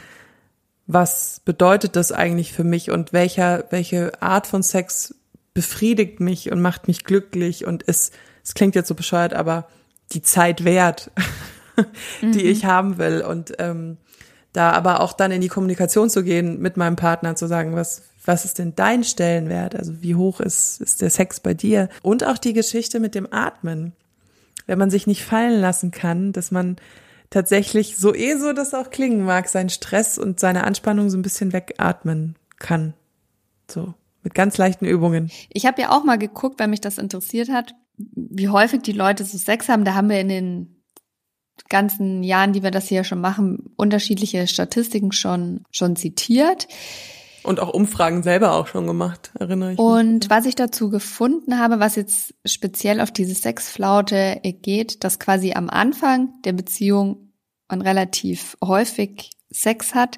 was 0.88 1.41
bedeutet 1.45 1.95
das 1.95 2.11
eigentlich 2.11 2.53
für 2.53 2.63
mich 2.63 2.91
und 2.91 3.13
welcher, 3.13 3.65
welche 3.69 4.21
Art 4.21 4.47
von 4.47 4.63
Sex 4.63 5.15
befriedigt 5.53 6.19
mich 6.19 6.51
und 6.51 6.61
macht 6.61 6.88
mich 6.88 7.03
glücklich 7.03 7.65
und 7.65 7.84
ist, 7.84 8.13
es 8.43 8.53
klingt 8.53 8.75
jetzt 8.75 8.88
so 8.88 8.95
bescheuert, 8.95 9.34
aber 9.34 9.67
die 10.11 10.21
Zeit 10.21 10.63
wert, 10.63 11.11
die 12.21 12.43
ich 12.43 12.65
haben 12.65 12.97
will 12.97 13.21
und 13.21 13.53
ähm, 13.59 13.97
da 14.53 14.71
aber 14.71 14.99
auch 14.99 15.13
dann 15.13 15.32
in 15.32 15.41
die 15.41 15.47
Kommunikation 15.47 16.09
zu 16.09 16.23
gehen 16.23 16.59
mit 16.59 16.77
meinem 16.77 16.95
Partner, 16.95 17.36
zu 17.36 17.47
sagen, 17.47 17.75
was, 17.75 18.03
was 18.25 18.45
ist 18.45 18.59
denn 18.59 18.75
dein 18.75 19.03
Stellenwert? 19.03 19.75
Also 19.75 20.01
wie 20.01 20.15
hoch 20.15 20.41
ist, 20.41 20.82
ist 20.82 21.01
der 21.01 21.09
Sex 21.09 21.39
bei 21.39 21.53
dir? 21.53 21.89
Und 22.01 22.25
auch 22.25 22.38
die 22.38 22.53
Geschichte 22.53 22.99
mit 22.99 23.15
dem 23.15 23.32
Atmen. 23.32 23.93
Wenn 24.67 24.77
man 24.77 24.91
sich 24.91 25.07
nicht 25.07 25.23
fallen 25.23 25.59
lassen 25.59 25.91
kann, 25.91 26.34
dass 26.34 26.51
man 26.51 26.75
tatsächlich, 27.32 27.97
so 27.97 28.13
eh 28.13 28.38
so 28.38 28.53
das 28.53 28.75
auch 28.75 28.91
klingen 28.91 29.25
mag, 29.25 29.49
seinen 29.49 29.69
Stress 29.69 30.19
und 30.19 30.39
seine 30.39 30.65
Anspannung 30.65 31.09
so 31.09 31.17
ein 31.17 31.23
bisschen 31.23 31.53
wegatmen 31.53 32.36
kann. 32.59 32.93
So, 33.67 33.95
mit 34.21 34.36
ganz 34.36 34.59
leichten 34.59 34.86
Übungen. 34.86 35.32
Ich 35.49 35.65
habe 35.65 35.82
ja 35.82 35.89
auch 35.89 36.03
mal 36.03 36.19
geguckt, 36.19 36.59
weil 36.59 36.67
mich 36.67 36.82
das 36.82 36.99
interessiert 36.99 37.49
hat, 37.49 37.73
wie 37.97 38.49
häufig 38.49 38.84
die 38.84 38.91
Leute 38.91 39.23
so 39.23 39.38
Sex 39.38 39.69
haben. 39.69 39.86
Da 39.86 39.95
haben 39.95 40.09
wir 40.09 40.19
in 40.19 40.29
den 40.29 40.75
ganzen 41.69 42.21
Jahren, 42.21 42.53
die 42.53 42.63
wir 42.63 42.71
das 42.71 42.88
hier 42.88 43.03
schon 43.03 43.21
machen, 43.21 43.71
unterschiedliche 43.77 44.45
Statistiken 44.47 45.11
schon, 45.11 45.63
schon 45.71 45.95
zitiert. 45.95 46.67
Und 47.43 47.59
auch 47.59 47.73
Umfragen 47.73 48.23
selber 48.23 48.53
auch 48.53 48.67
schon 48.67 48.85
gemacht, 48.87 49.31
erinnere 49.39 49.73
ich 49.73 49.77
mich. 49.77 49.85
Und 49.85 50.29
was 50.29 50.45
ich 50.45 50.55
dazu 50.55 50.89
gefunden 50.89 51.57
habe, 51.57 51.79
was 51.79 51.95
jetzt 51.95 52.35
speziell 52.45 53.01
auf 53.01 53.11
diese 53.11 53.35
Sexflaute 53.35 54.39
geht, 54.43 55.03
dass 55.03 55.19
quasi 55.19 55.53
am 55.53 55.69
Anfang 55.69 56.33
der 56.43 56.53
Beziehung 56.53 57.33
man 57.67 57.81
relativ 57.81 58.57
häufig 58.63 59.31
Sex 59.49 59.95
hat 59.95 60.17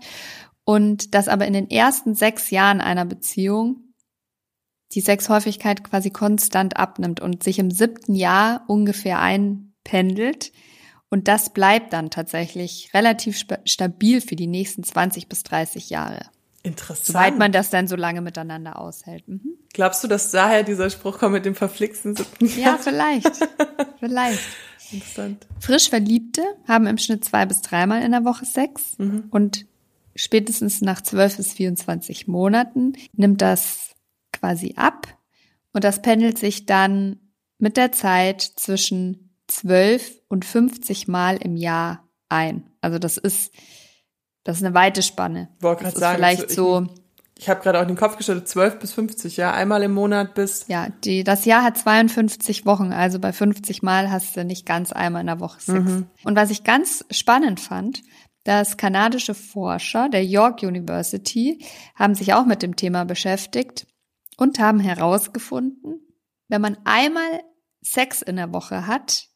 und 0.65 1.13
dass 1.13 1.27
aber 1.27 1.45
in 1.45 1.53
den 1.53 1.69
ersten 1.69 2.15
sechs 2.15 2.49
Jahren 2.49 2.81
einer 2.81 3.05
Beziehung 3.05 3.93
die 4.93 5.01
Sexhäufigkeit 5.01 5.83
quasi 5.83 6.09
konstant 6.09 6.77
abnimmt 6.77 7.19
und 7.19 7.43
sich 7.43 7.59
im 7.59 7.71
siebten 7.71 8.15
Jahr 8.15 8.63
ungefähr 8.67 9.19
einpendelt. 9.19 10.51
Und 11.09 11.27
das 11.27 11.51
bleibt 11.51 11.93
dann 11.93 12.09
tatsächlich 12.09 12.91
relativ 12.93 13.45
stabil 13.65 14.21
für 14.21 14.35
die 14.35 14.47
nächsten 14.47 14.83
20 14.83 15.27
bis 15.29 15.43
30 15.43 15.89
Jahre. 15.89 16.25
Interessant. 16.63 17.05
Soweit 17.05 17.37
man 17.37 17.51
das 17.51 17.69
dann 17.69 17.87
so 17.87 17.97
lange 17.97 18.21
miteinander 18.21 18.79
aushält. 18.79 19.27
Mhm. 19.27 19.57
Glaubst 19.73 20.03
du, 20.03 20.07
dass 20.07 20.31
daher 20.31 20.63
dieser 20.63 20.89
Spruch 20.89 21.19
kommt 21.19 21.33
mit 21.33 21.45
dem 21.45 21.55
verflixten 21.55 22.15
siebten 22.15 22.45
Ja, 22.59 22.77
vielleicht. 22.77 23.37
vielleicht. 23.99 24.39
Interessant. 24.91 25.45
Frisch 25.59 25.89
Verliebte 25.89 26.41
haben 26.67 26.87
im 26.87 26.97
Schnitt 26.97 27.25
zwei 27.25 27.45
bis 27.45 27.61
dreimal 27.61 28.01
in 28.01 28.11
der 28.11 28.23
Woche 28.23 28.45
Sex 28.45 28.95
und 29.31 29.65
spätestens 30.15 30.81
nach 30.81 31.01
12 31.01 31.37
bis 31.37 31.53
24 31.53 32.27
Monaten 32.27 32.93
nimmt 33.13 33.41
das 33.41 33.91
quasi 34.31 34.75
ab 34.77 35.07
und 35.73 35.83
das 35.83 36.01
pendelt 36.01 36.37
sich 36.37 36.65
dann 36.65 37.19
mit 37.57 37.77
der 37.77 37.91
Zeit 37.91 38.41
zwischen 38.41 39.35
12 39.47 40.21
und 40.27 40.45
50 40.45 41.07
Mal 41.07 41.37
im 41.37 41.55
Jahr 41.55 42.07
ein. 42.29 42.63
Also 42.81 42.99
das 42.99 43.17
ist 43.17 43.51
das 44.43 44.57
ist 44.57 44.63
eine 44.63 44.75
weite 44.75 45.01
Spanne. 45.01 45.49
Wollte 45.59 45.85
ist 45.85 45.97
sagen, 45.97 46.17
vielleicht 46.17 46.51
so 46.51 46.81
so, 46.81 46.87
Ich 47.37 47.49
habe 47.49 47.61
gerade 47.61 47.79
auch 47.81 47.87
den 47.87 47.95
Kopf 47.95 48.17
geschüttelt, 48.17 48.47
12 48.47 48.79
bis 48.79 48.93
50, 48.93 49.37
ja, 49.37 49.53
einmal 49.53 49.83
im 49.83 49.93
Monat 49.93 50.33
bis 50.35 50.65
ja, 50.67 50.89
die, 51.03 51.23
das 51.23 51.45
Jahr 51.45 51.63
hat 51.63 51.77
52 51.77 52.65
Wochen, 52.65 52.91
also 52.93 53.19
bei 53.19 53.33
50 53.33 53.81
Mal 53.81 54.11
hast 54.11 54.35
du 54.37 54.43
nicht 54.43 54.65
ganz 54.65 54.91
einmal 54.91 55.21
in 55.21 55.27
der 55.27 55.39
Woche 55.39 55.59
Sex. 55.61 56.07
Und 56.23 56.35
was 56.35 56.51
ich 56.51 56.63
ganz 56.63 57.05
spannend 57.09 57.59
fand, 57.59 58.01
dass 58.43 58.77
kanadische 58.77 59.33
Forscher 59.33 60.09
der 60.09 60.25
York 60.25 60.63
University 60.63 61.65
haben 61.95 62.15
sich 62.15 62.33
auch 62.33 62.45
mit 62.45 62.61
dem 62.61 62.75
Thema 62.75 63.05
beschäftigt 63.05 63.87
und 64.37 64.59
haben 64.59 64.79
herausgefunden, 64.79 66.01
wenn 66.49 66.61
man 66.61 66.77
einmal 66.83 67.41
Sex 67.81 68.21
in 68.21 68.35
der 68.35 68.53
Woche 68.53 68.87
hat, 68.87 69.27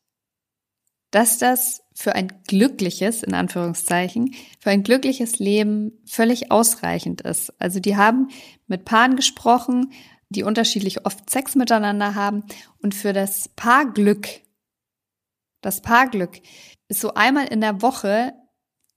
dass 1.11 1.37
das 1.37 1.81
für 1.93 2.13
ein 2.13 2.43
glückliches, 2.47 3.23
in 3.23 3.33
Anführungszeichen, 3.33 4.35
für 4.59 4.69
ein 4.69 4.83
glückliches 4.83 5.39
Leben 5.39 5.93
völlig 6.05 6.51
ausreichend 6.51 7.21
ist. 7.21 7.53
Also 7.59 7.79
die 7.79 7.95
haben 7.95 8.29
mit 8.67 8.85
Paaren 8.85 9.15
gesprochen, 9.15 9.91
die 10.29 10.43
unterschiedlich 10.43 11.05
oft 11.05 11.29
Sex 11.29 11.55
miteinander 11.55 12.15
haben 12.15 12.43
und 12.81 12.93
für 12.93 13.13
das 13.13 13.49
Paarglück, 13.49 14.27
das 15.61 15.81
Paarglück 15.81 16.41
ist 16.89 17.01
so 17.01 17.13
einmal 17.13 17.47
in 17.47 17.61
der 17.61 17.81
Woche 17.81 18.33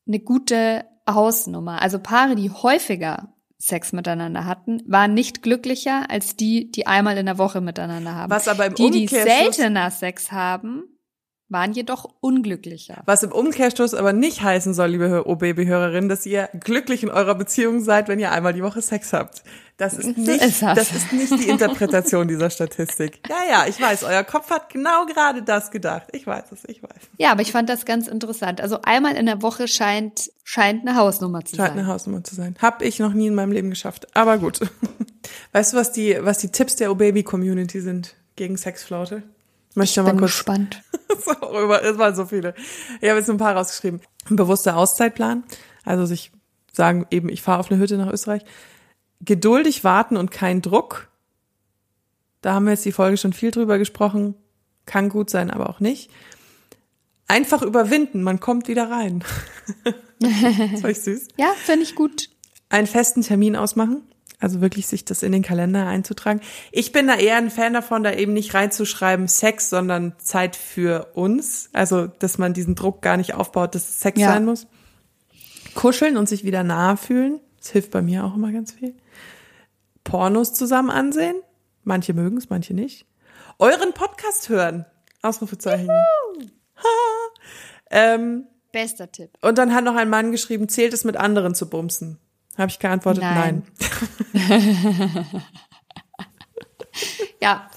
eine 0.07 0.21
gute 0.21 0.85
Hausnummer. 1.09 1.81
Also 1.83 1.99
Paare, 1.99 2.35
die 2.35 2.51
häufiger 2.51 3.35
Sex 3.59 3.93
miteinander 3.93 4.45
hatten, 4.47 4.83
waren 4.87 5.15
nicht 5.15 5.43
glücklicher 5.43 6.11
als 6.11 6.37
die, 6.37 6.71
die 6.71 6.87
einmal 6.87 7.19
in 7.19 7.27
der 7.27 7.39
Woche 7.39 7.61
miteinander 7.61 8.15
haben. 8.15 8.31
Was 8.31 8.49
aber 8.49 8.67
im 8.67 8.75
die, 8.75 8.91
die 8.91 9.07
seltener 9.07 9.91
Sex 9.91 10.33
haben, 10.33 10.85
waren 11.51 11.73
jedoch 11.73 12.09
unglücklicher. 12.21 13.03
Was 13.07 13.23
im 13.23 13.33
Umkehrschluss 13.33 13.93
aber 13.93 14.13
nicht 14.13 14.43
heißen 14.43 14.73
soll, 14.73 14.91
liebe 14.91 15.27
O-Baby-Hörerinnen, 15.27 16.09
dass 16.09 16.25
ihr 16.25 16.49
glücklich 16.61 17.03
in 17.03 17.11
eurer 17.11 17.35
Beziehung 17.35 17.81
seid, 17.83 18.09
wenn 18.09 18.21
ihr 18.21 18.31
einmal 18.31 18.53
die 18.53 18.63
Woche 18.63 18.81
Sex 18.81 19.13
habt. 19.13 19.43
Das 19.77 19.95
ist 19.95 20.19
nicht, 20.19 20.43
ist 20.43 20.63
das. 20.63 20.77
das 20.77 20.93
ist 20.93 21.13
nicht 21.13 21.33
die 21.33 21.49
Interpretation 21.49 22.29
dieser 22.29 22.51
Statistik. 22.51 23.21
Ja, 23.29 23.39
ja, 23.49 23.65
ich 23.67 23.81
weiß, 23.81 24.05
euer 24.05 24.25
Kopf 24.25 24.51
hat 24.51 24.69
genau 24.69 25.07
gerade 25.07 25.43
das 25.43 25.71
gedacht. 25.71 26.09
Ich 26.13 26.27
weiß 26.27 26.53
es, 26.53 26.65
ich 26.67 26.83
weiß. 26.83 26.91
Ja, 27.17 27.33
aber 27.33 27.41
ich 27.41 27.51
fand 27.51 27.69
das 27.71 27.87
ganz 27.87 28.07
interessant. 28.07 28.61
Also 28.61 28.83
einmal 28.83 29.17
in 29.17 29.25
der 29.25 29.41
Woche 29.41 29.69
scheint, 29.69 30.31
scheint 30.45 30.87
eine 30.87 30.97
Hausnummer 30.99 31.47
zu 31.47 31.57
Scheint 31.57 31.71
sein. 31.71 31.79
eine 31.79 31.87
Hausnummer 31.89 32.23
zu 32.23 32.35
sein. 32.35 32.57
Hab 32.61 32.83
ich 32.83 32.99
noch 32.99 33.15
nie 33.15 33.29
in 33.29 33.35
meinem 33.35 33.53
Leben 33.53 33.71
geschafft. 33.71 34.07
Aber 34.15 34.37
gut. 34.37 34.61
Weißt 35.53 35.73
du, 35.73 35.79
was 35.79 35.93
die, 35.93 36.19
was 36.21 36.39
die 36.39 36.53
Tipps 36.53 36.77
der 36.77 36.91
O-Baby-Community 36.93 37.81
sind 37.81 38.17
gegen 38.37 38.59
Sexflaute? 38.59 39.23
Möchte 39.75 40.01
ich 40.01 40.05
mal 40.05 40.11
Bin 40.13 40.21
kurz 40.21 40.33
gespannt. 40.33 40.83
Es 41.83 41.99
waren 41.99 42.15
so 42.15 42.27
viele. 42.27 42.55
Ich 43.01 43.09
habe 43.09 43.19
jetzt 43.19 43.29
ein 43.29 43.37
paar 43.37 43.57
rausgeschrieben. 43.57 44.01
Ein 44.29 44.37
bewusster 44.37 44.77
Auszeitplan, 44.77 45.45
also 45.85 46.07
sich 46.07 46.33
sagen 46.73 47.07
eben, 47.11 47.29
ich 47.29 47.43
fahre 47.43 47.59
auf 47.59 47.71
eine 47.71 47.81
Hütte 47.81 47.97
nach 47.99 48.13
Österreich. 48.13 48.43
Geduldig 49.21 49.85
warten 49.85 50.17
und 50.17 50.31
kein 50.31 50.63
Druck. 50.63 51.09
Da 52.41 52.55
haben 52.55 52.65
wir 52.65 52.73
jetzt 52.73 52.85
die 52.85 52.93
Folge 52.93 53.17
schon 53.17 53.33
viel 53.33 53.51
drüber 53.51 53.79
gesprochen. 53.79 54.35
Kann 54.87 55.09
gut 55.09 55.31
sein, 55.31 55.51
aber 55.51 55.69
auch 55.69 55.81
nicht. 55.81 56.11
Einfach 57.29 57.63
überwinden, 57.63 58.23
man 58.23 58.41
kommt 58.41 58.67
wieder 58.67 58.91
rein. 58.91 59.23
das 60.21 60.83
war 60.83 60.91
ich 60.91 61.01
süß. 61.01 61.29
Ja, 61.37 61.53
finde 61.65 61.83
ich 61.83 61.95
gut. 61.95 62.31
Einen 62.71 62.87
festen 62.87 63.23
Termin 63.23 63.57
ausmachen. 63.57 64.03
Also 64.41 64.61
wirklich 64.63 64.87
sich 64.87 65.05
das 65.05 65.23
in 65.23 65.33
den 65.33 65.43
Kalender 65.43 65.87
einzutragen. 65.87 66.41
Ich 66.73 66.93
bin 66.93 67.07
da 67.07 67.15
eher 67.17 67.37
ein 67.37 67.51
Fan 67.51 67.75
davon, 67.75 68.03
da 68.03 68.13
eben 68.13 68.33
nicht 68.33 68.55
reinzuschreiben 68.55 69.29
Sex, 69.29 69.69
sondern 69.71 70.15
Zeit 70.19 70.57
für 70.57 71.11
uns. 71.15 71.69
Also, 71.75 72.07
dass 72.07 72.39
man 72.39 72.55
diesen 72.55 72.75
Druck 72.75 73.03
gar 73.03 73.17
nicht 73.19 73.35
aufbaut, 73.35 73.75
dass 73.75 73.89
es 73.89 74.01
Sex 74.01 74.19
Ja. 74.21 74.29
sein 74.33 74.45
muss. 74.47 74.67
Kuscheln 75.75 76.17
und 76.17 76.29
sich 76.29 76.43
wieder 76.45 76.63
nahe 76.65 76.97
fühlen. 76.97 77.41
Das 77.59 77.71
hilft 77.71 77.91
bei 77.91 78.01
mir 78.03 78.25
auch 78.25 78.35
immer 78.35 78.51
ganz 78.51 78.73
viel. 78.73 78.95
Pornos 80.05 80.55
zusammen 80.55 80.91
ansehen. 80.91 81.37
Manche 81.85 82.15
mögen 82.15 82.39
es, 82.39 82.49
manche 82.49 82.73
nicht. 82.75 83.07
Euren 83.59 83.93
Podcast 83.93 84.49
hören. 84.49 84.87
Ausrufezeichen. 85.23 85.91
Ähm, 87.91 88.47
Bester 88.73 89.11
Tipp. 89.11 89.31
und 89.43 89.59
dann 89.59 89.75
hat 89.75 89.83
noch 89.85 89.97
ein 89.97 90.09
Mann 90.09 90.31
geschrieben, 90.31 90.69
zählt 90.69 90.93
es 90.95 91.03
mit 91.05 91.17
anderen 91.17 91.55
zu 91.57 91.69
bumsen? 91.69 92.19
Habe 92.59 92.71
ich 92.71 92.79
geantwortet, 92.79 93.23
nein. 93.23 93.63
Nein. 94.33 95.27
Ja. 97.41 97.71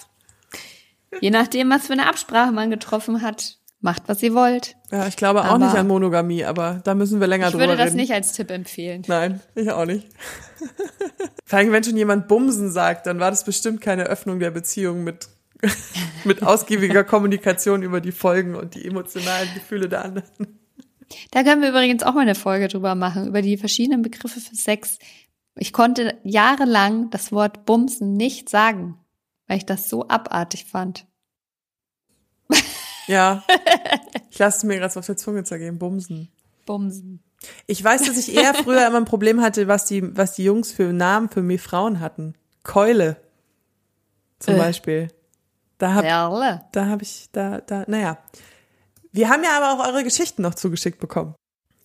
Je 1.21 1.29
nachdem, 1.29 1.69
was 1.69 1.87
für 1.87 1.93
eine 1.93 2.07
Absprache 2.07 2.51
man 2.51 2.69
getroffen 2.69 3.21
hat, 3.21 3.57
macht, 3.79 4.03
was 4.07 4.21
ihr 4.23 4.33
wollt. 4.33 4.75
Ja, 4.91 5.07
ich 5.07 5.15
glaube 5.15 5.41
auch 5.41 5.45
Aber- 5.45 5.65
nicht 5.65 5.75
an 5.75 5.87
Monogamie, 5.87 6.43
aber 6.43 6.81
da 6.83 6.95
müssen 6.95 7.19
wir 7.19 7.27
länger 7.27 7.47
Ich 7.47 7.51
drüber 7.51 7.65
würde 7.67 7.77
das 7.77 7.87
reden. 7.87 7.97
nicht 7.97 8.13
als 8.13 8.33
Tipp 8.33 8.49
empfehlen. 8.51 9.03
Nein, 9.07 9.39
ich 9.55 9.71
auch 9.71 9.85
nicht. 9.85 10.07
Vor 11.45 11.59
allem, 11.59 11.71
wenn 11.71 11.83
schon 11.83 11.97
jemand 11.97 12.27
Bumsen 12.27 12.71
sagt, 12.71 13.05
dann 13.05 13.19
war 13.19 13.29
das 13.29 13.43
bestimmt 13.45 13.81
keine 13.81 14.03
Öffnung 14.05 14.39
der 14.39 14.51
Beziehung 14.51 15.03
mit, 15.03 15.27
mit 16.23 16.41
ausgiebiger 16.43 17.03
Kommunikation 17.03 17.83
über 17.83 18.01
die 18.01 18.11
Folgen 18.11 18.55
und 18.55 18.73
die 18.75 18.85
emotionalen 18.85 19.49
Gefühle 19.53 19.87
der 19.87 20.05
anderen. 20.05 20.59
Da 21.31 21.43
können 21.43 21.61
wir 21.61 21.69
übrigens 21.69 22.03
auch 22.03 22.13
mal 22.13 22.21
eine 22.21 22.35
Folge 22.35 22.67
drüber 22.67 22.95
machen, 22.95 23.27
über 23.27 23.41
die 23.41 23.57
verschiedenen 23.57 24.01
Begriffe 24.01 24.39
für 24.39 24.55
Sex. 24.55 24.99
Ich 25.55 25.71
konnte 25.73 26.17
jahrelang 26.23 27.09
das 27.09 27.31
Wort 27.31 27.65
Bumsen 27.65 28.13
nicht 28.13 28.49
sagen, 28.49 28.97
weil 29.47 29.57
ich 29.57 29.65
das 29.65 29.89
so 29.89 30.07
abartig 30.07 30.65
fand. 30.65 31.05
Ja, 33.07 33.43
ich 34.31 34.39
lasse 34.39 34.57
es 34.57 34.63
mir 34.63 34.77
gerade 34.77 34.97
auf 34.97 35.05
der 35.05 35.17
Zunge 35.17 35.43
zergehen, 35.43 35.77
Bumsen. 35.77 36.29
Bumsen. 36.65 37.21
Ich 37.67 37.83
weiß, 37.83 38.03
dass 38.03 38.17
ich 38.17 38.33
eher 38.33 38.53
früher 38.53 38.87
immer 38.87 38.97
ein 38.97 39.05
Problem 39.05 39.41
hatte, 39.41 39.67
was 39.67 39.85
die, 39.85 40.15
was 40.15 40.33
die 40.35 40.45
Jungs 40.45 40.71
für 40.71 40.93
Namen 40.93 41.27
für 41.29 41.41
mir 41.41 41.59
Frauen 41.59 41.99
hatten. 41.99 42.35
Keule. 42.63 43.17
Zum 44.39 44.55
Äh. 44.55 44.57
Beispiel. 44.59 45.07
Da 45.77 45.95
hab, 45.95 46.03
Perle. 46.03 46.61
da 46.71 46.85
habe 46.85 47.03
ich, 47.03 47.27
da, 47.33 47.59
da, 47.59 47.83
naja. 47.87 48.17
Wir 49.13 49.29
haben 49.29 49.43
ja 49.43 49.57
aber 49.57 49.73
auch 49.81 49.87
eure 49.87 50.03
Geschichten 50.03 50.41
noch 50.41 50.55
zugeschickt 50.55 50.99
bekommen. 50.99 51.35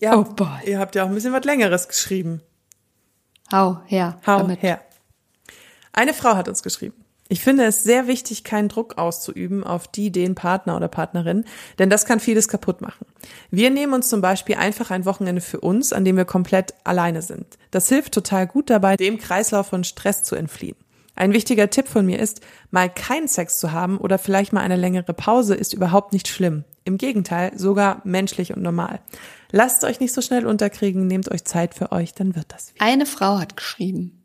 Ihr 0.00 0.12
Oh 0.16 0.24
boy. 0.24 0.48
ihr 0.66 0.78
habt 0.78 0.94
ja 0.94 1.04
auch 1.04 1.08
ein 1.08 1.14
bisschen 1.14 1.32
was 1.32 1.44
Längeres 1.44 1.86
geschrieben. 1.86 2.40
Hau 3.52 3.80
her. 3.86 4.18
Hau 4.26 4.38
damit. 4.38 4.62
her. 4.62 4.80
Eine 5.92 6.14
Frau 6.14 6.34
hat 6.36 6.48
uns 6.48 6.62
geschrieben. 6.62 7.04
Ich 7.30 7.42
finde 7.42 7.64
es 7.64 7.82
sehr 7.82 8.06
wichtig, 8.06 8.42
keinen 8.42 8.68
Druck 8.70 8.96
auszuüben 8.96 9.62
auf 9.62 9.86
die, 9.86 10.10
den 10.10 10.34
Partner 10.34 10.76
oder 10.76 10.88
Partnerin, 10.88 11.44
denn 11.78 11.90
das 11.90 12.06
kann 12.06 12.20
vieles 12.20 12.48
kaputt 12.48 12.80
machen. 12.80 13.04
Wir 13.50 13.68
nehmen 13.68 13.92
uns 13.92 14.08
zum 14.08 14.22
Beispiel 14.22 14.54
einfach 14.54 14.90
ein 14.90 15.04
Wochenende 15.04 15.42
für 15.42 15.60
uns, 15.60 15.92
an 15.92 16.06
dem 16.06 16.16
wir 16.16 16.24
komplett 16.24 16.72
alleine 16.84 17.20
sind. 17.20 17.58
Das 17.70 17.90
hilft 17.90 18.14
total 18.14 18.46
gut 18.46 18.70
dabei, 18.70 18.96
dem 18.96 19.18
Kreislauf 19.18 19.66
von 19.66 19.84
Stress 19.84 20.22
zu 20.22 20.36
entfliehen. 20.36 20.76
Ein 21.18 21.32
wichtiger 21.32 21.68
Tipp 21.68 21.88
von 21.88 22.06
mir 22.06 22.20
ist, 22.20 22.42
mal 22.70 22.88
keinen 22.88 23.26
Sex 23.26 23.58
zu 23.58 23.72
haben 23.72 23.98
oder 23.98 24.18
vielleicht 24.18 24.52
mal 24.52 24.60
eine 24.60 24.76
längere 24.76 25.12
Pause 25.12 25.56
ist 25.56 25.74
überhaupt 25.74 26.12
nicht 26.12 26.28
schlimm. 26.28 26.62
Im 26.84 26.96
Gegenteil, 26.96 27.50
sogar 27.58 28.00
menschlich 28.04 28.54
und 28.54 28.62
normal. 28.62 29.00
Lasst 29.50 29.82
euch 29.82 29.98
nicht 29.98 30.14
so 30.14 30.22
schnell 30.22 30.46
unterkriegen, 30.46 31.08
nehmt 31.08 31.28
euch 31.28 31.44
Zeit 31.44 31.74
für 31.74 31.90
euch, 31.90 32.14
dann 32.14 32.36
wird 32.36 32.46
das 32.52 32.72
wieder. 32.72 32.84
Eine 32.84 33.04
Frau 33.04 33.40
hat 33.40 33.56
geschrieben. 33.56 34.24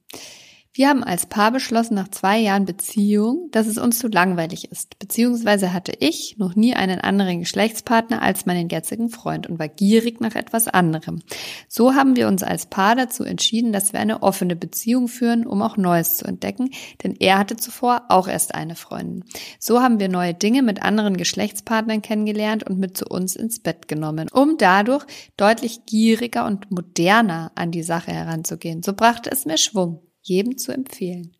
Wir 0.76 0.89
haben 0.89 1.03
als 1.03 1.28
Paar 1.28 1.51
beschlossen 1.51 1.93
nach 1.93 2.07
zwei 2.07 2.39
Jahren 2.39 2.65
Beziehung, 2.65 3.49
dass 3.51 3.67
es 3.67 3.78
uns 3.78 3.99
zu 3.99 4.07
langweilig 4.07 4.71
ist. 4.71 4.97
Beziehungsweise 4.97 5.71
hatte 5.71 5.93
ich 5.99 6.38
noch 6.39 6.55
nie 6.55 6.74
einen 6.74 6.99
anderen 6.99 7.41
Geschlechtspartner 7.41 8.24
als 8.24 8.47
meinen 8.47 8.69
jetzigen 8.69 9.09
Freund 9.09 9.45
und 9.45 9.59
war 9.59 9.67
gierig 9.67 10.19
nach 10.19 10.34
etwas 10.34 10.67
anderem. 10.67 11.21
So 11.67 11.93
haben 11.93 12.15
wir 12.15 12.28
uns 12.28 12.41
als 12.41 12.65
Paar 12.65 12.95
dazu 12.95 13.24
entschieden, 13.24 13.71
dass 13.71 13.93
wir 13.93 13.99
eine 13.99 14.24
offene 14.24 14.55
Beziehung 14.55 15.09
führen, 15.09 15.45
um 15.45 15.61
auch 15.61 15.78
Neues 15.78 16.17
zu 16.17 16.26
entdecken, 16.26 16.71
denn 17.03 17.15
er 17.19 17.38
hatte 17.38 17.55
zuvor 17.55 18.05
auch 18.09 18.28
erst 18.28 18.55
eine 18.55 18.74
Freundin. 18.74 19.26
So 19.59 19.80
haben 19.80 19.99
wir 19.99 20.09
neue 20.09 20.34
Dinge 20.34 20.63
mit 20.63 20.82
anderen 20.82 21.17
Geschlechtspartnern 21.17 22.01
kennengelernt 22.01 22.63
und 22.63 22.80
mit 22.80 22.97
zu 22.97 23.05
uns 23.05 23.36
ins 23.36 23.59
Bett 23.59 23.88
genommen, 23.88 24.28
um 24.34 24.57
dadurch 24.57 25.05
deutlich 25.38 25.86
gieriger 25.86 26.47
und 26.47 26.71
moderner 26.71 27.51
an 27.53 27.69
die 27.69 27.84
Sache 27.84 28.11
heranzugehen. 28.11 28.82
So 28.82 28.93
brachte 28.93 29.30
es 29.32 29.45
mir 29.45 29.59
Schwung 29.59 30.01
jedem 30.24 30.57
zu 30.57 30.71
empfehlen. 30.71 31.36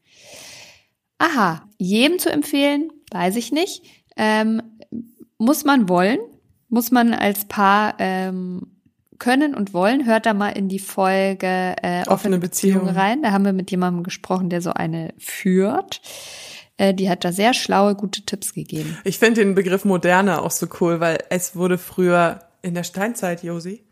Aha, 1.18 1.68
jedem 1.78 2.20
zu 2.20 2.30
empfehlen, 2.32 2.92
weiß 3.12 3.36
ich 3.38 3.52
nicht. 3.52 3.84
Ähm, 4.16 4.62
muss 5.38 5.64
man 5.64 5.90
wollen, 5.90 6.20
muss 6.70 6.92
man 6.92 7.14
als 7.14 7.46
Paar 7.46 7.96
ähm, 8.00 8.68
können 9.20 9.56
und 9.56 9.74
wollen. 9.74 10.06
Hört 10.06 10.26
da 10.26 10.34
mal 10.34 10.50
in 10.50 10.70
die 10.70 10.80
Folge 10.80 11.76
äh, 11.82 12.02
offene, 12.02 12.12
Offene 12.12 12.40
Beziehung 12.40 12.82
Beziehung. 12.82 12.96
rein. 12.98 13.24
Da 13.24 13.32
haben 13.32 13.46
wir 13.46 13.54
mit 13.54 13.72
jemandem 13.72 14.04
gesprochen, 14.04 14.50
der 14.50 14.62
so 14.62 14.72
eine 14.72 15.14
führt. 15.18 16.02
Äh, 16.78 16.94
die 16.94 17.10
hat 17.10 17.24
da 17.24 17.32
sehr 17.32 17.54
schlaue, 17.54 17.96
gute 17.96 18.26
Tipps 18.26 18.54
gegeben. 18.54 18.98
Ich 19.04 19.20
finde 19.20 19.42
den 19.42 19.56
Begriff 19.56 19.86
moderne 19.86 20.42
auch 20.42 20.52
so 20.52 20.68
cool, 20.82 21.00
weil 21.00 21.20
es 21.30 21.56
wurde 21.56 21.78
früher 21.78 22.42
in 22.62 22.74
der 22.74 22.84
Steinzeit, 22.84 23.44
Josi, 23.44 23.84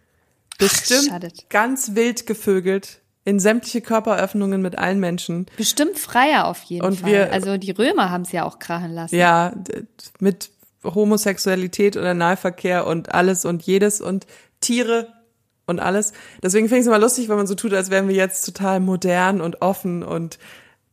bestimmt 0.58 1.10
schadet. 1.10 1.50
ganz 1.50 1.96
wild 1.96 2.26
gevögelt 2.26 3.01
in 3.24 3.40
sämtliche 3.40 3.82
Körperöffnungen 3.82 4.62
mit 4.62 4.78
allen 4.78 5.00
Menschen. 5.00 5.46
Bestimmt 5.58 6.00
freier 6.00 6.48
auf 6.48 6.64
jeden 6.64 6.86
Und 6.86 7.02
Fall. 7.02 7.12
wir- 7.12 7.32
also 7.34 7.58
die 7.58 7.72
Römer 7.72 8.10
haben 8.10 8.24
es 8.24 8.32
ja 8.32 8.44
auch 8.46 8.58
krachen 8.60 8.92
lassen. 8.94 9.16
Ja, 9.16 9.54
mit 10.20 10.50
Homosexualität 10.84 11.96
und 11.98 12.06
Analverkehr 12.06 12.88
und 12.88 13.14
alles 13.14 13.46
und 13.46 13.64
jedes 13.64 14.02
und 14.02 14.26
Tiere 14.62 15.08
und 15.68 15.80
alles. 15.80 16.14
Deswegen 16.42 16.68
finde 16.68 16.80
ich 16.80 16.82
es 16.82 16.88
immer 16.88 17.00
lustig, 17.00 17.30
wenn 17.30 17.38
man 17.38 17.48
so 17.48 17.56
tut, 17.56 17.74
als 17.74 17.90
wären 17.92 18.08
wir 18.08 18.16
jetzt 18.16 18.44
total 18.46 18.80
modern 18.80 19.42
und 19.42 19.62
offen 19.62 20.04
und 20.04 20.40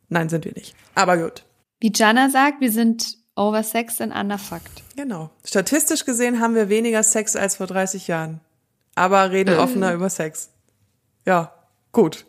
nein, 0.08 0.28
sind 0.28 0.44
wir 0.44 0.52
nicht. 0.52 0.74
Aber 0.94 1.16
gut. 1.16 1.44
Wie 1.80 1.92
Jana 1.94 2.28
sagt, 2.30 2.60
wir 2.60 2.72
sind 2.72 3.16
oversexed 3.36 4.00
and 4.00 4.14
underfucked. 4.14 4.82
Genau. 4.96 5.30
Statistisch 5.46 6.04
gesehen 6.04 6.40
haben 6.40 6.54
wir 6.54 6.68
weniger 6.68 7.02
Sex 7.02 7.36
als 7.36 7.56
vor 7.56 7.66
30 7.68 8.08
Jahren. 8.08 8.40
Aber 8.94 9.30
reden 9.30 9.58
offener 9.58 9.94
über 9.94 10.10
Sex. 10.10 10.50
Ja, 11.24 11.52
gut. 11.98 12.26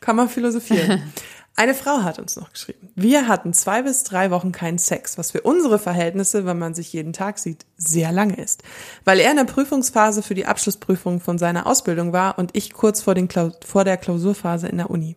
Kann 0.00 0.16
man 0.16 0.28
philosophieren. 0.28 1.00
Eine 1.54 1.74
Frau 1.74 2.02
hat 2.02 2.18
uns 2.18 2.34
noch 2.34 2.50
geschrieben. 2.50 2.88
Wir 2.96 3.28
hatten 3.28 3.52
zwei 3.52 3.82
bis 3.82 4.02
drei 4.02 4.30
Wochen 4.30 4.50
keinen 4.50 4.78
Sex, 4.78 5.16
was 5.16 5.30
für 5.30 5.42
unsere 5.42 5.78
Verhältnisse, 5.78 6.44
wenn 6.44 6.58
man 6.58 6.74
sich 6.74 6.92
jeden 6.92 7.12
Tag 7.12 7.38
sieht, 7.38 7.66
sehr 7.76 8.10
lange 8.10 8.36
ist. 8.36 8.64
Weil 9.04 9.20
er 9.20 9.30
in 9.30 9.36
der 9.36 9.44
Prüfungsphase 9.44 10.22
für 10.22 10.34
die 10.34 10.46
Abschlussprüfung 10.46 11.20
von 11.20 11.38
seiner 11.38 11.66
Ausbildung 11.66 12.12
war 12.12 12.38
und 12.38 12.56
ich 12.56 12.72
kurz 12.72 13.00
vor, 13.02 13.14
vor 13.64 13.84
der 13.84 13.96
Klausurphase 13.96 14.66
in 14.66 14.78
der 14.78 14.90
Uni. 14.90 15.16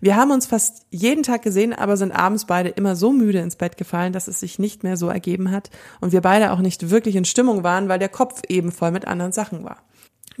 Wir 0.00 0.16
haben 0.16 0.30
uns 0.30 0.46
fast 0.46 0.84
jeden 0.90 1.22
Tag 1.22 1.42
gesehen, 1.42 1.72
aber 1.72 1.96
sind 1.96 2.12
abends 2.12 2.44
beide 2.44 2.68
immer 2.68 2.96
so 2.96 3.12
müde 3.12 3.38
ins 3.38 3.56
Bett 3.56 3.76
gefallen, 3.76 4.12
dass 4.12 4.28
es 4.28 4.40
sich 4.40 4.58
nicht 4.58 4.82
mehr 4.82 4.96
so 4.96 5.08
ergeben 5.08 5.52
hat 5.52 5.70
und 6.00 6.12
wir 6.12 6.20
beide 6.20 6.52
auch 6.52 6.60
nicht 6.60 6.90
wirklich 6.90 7.16
in 7.16 7.24
Stimmung 7.24 7.62
waren, 7.62 7.88
weil 7.88 7.98
der 7.98 8.10
Kopf 8.10 8.42
eben 8.48 8.72
voll 8.72 8.90
mit 8.90 9.06
anderen 9.06 9.32
Sachen 9.32 9.64
war. 9.64 9.78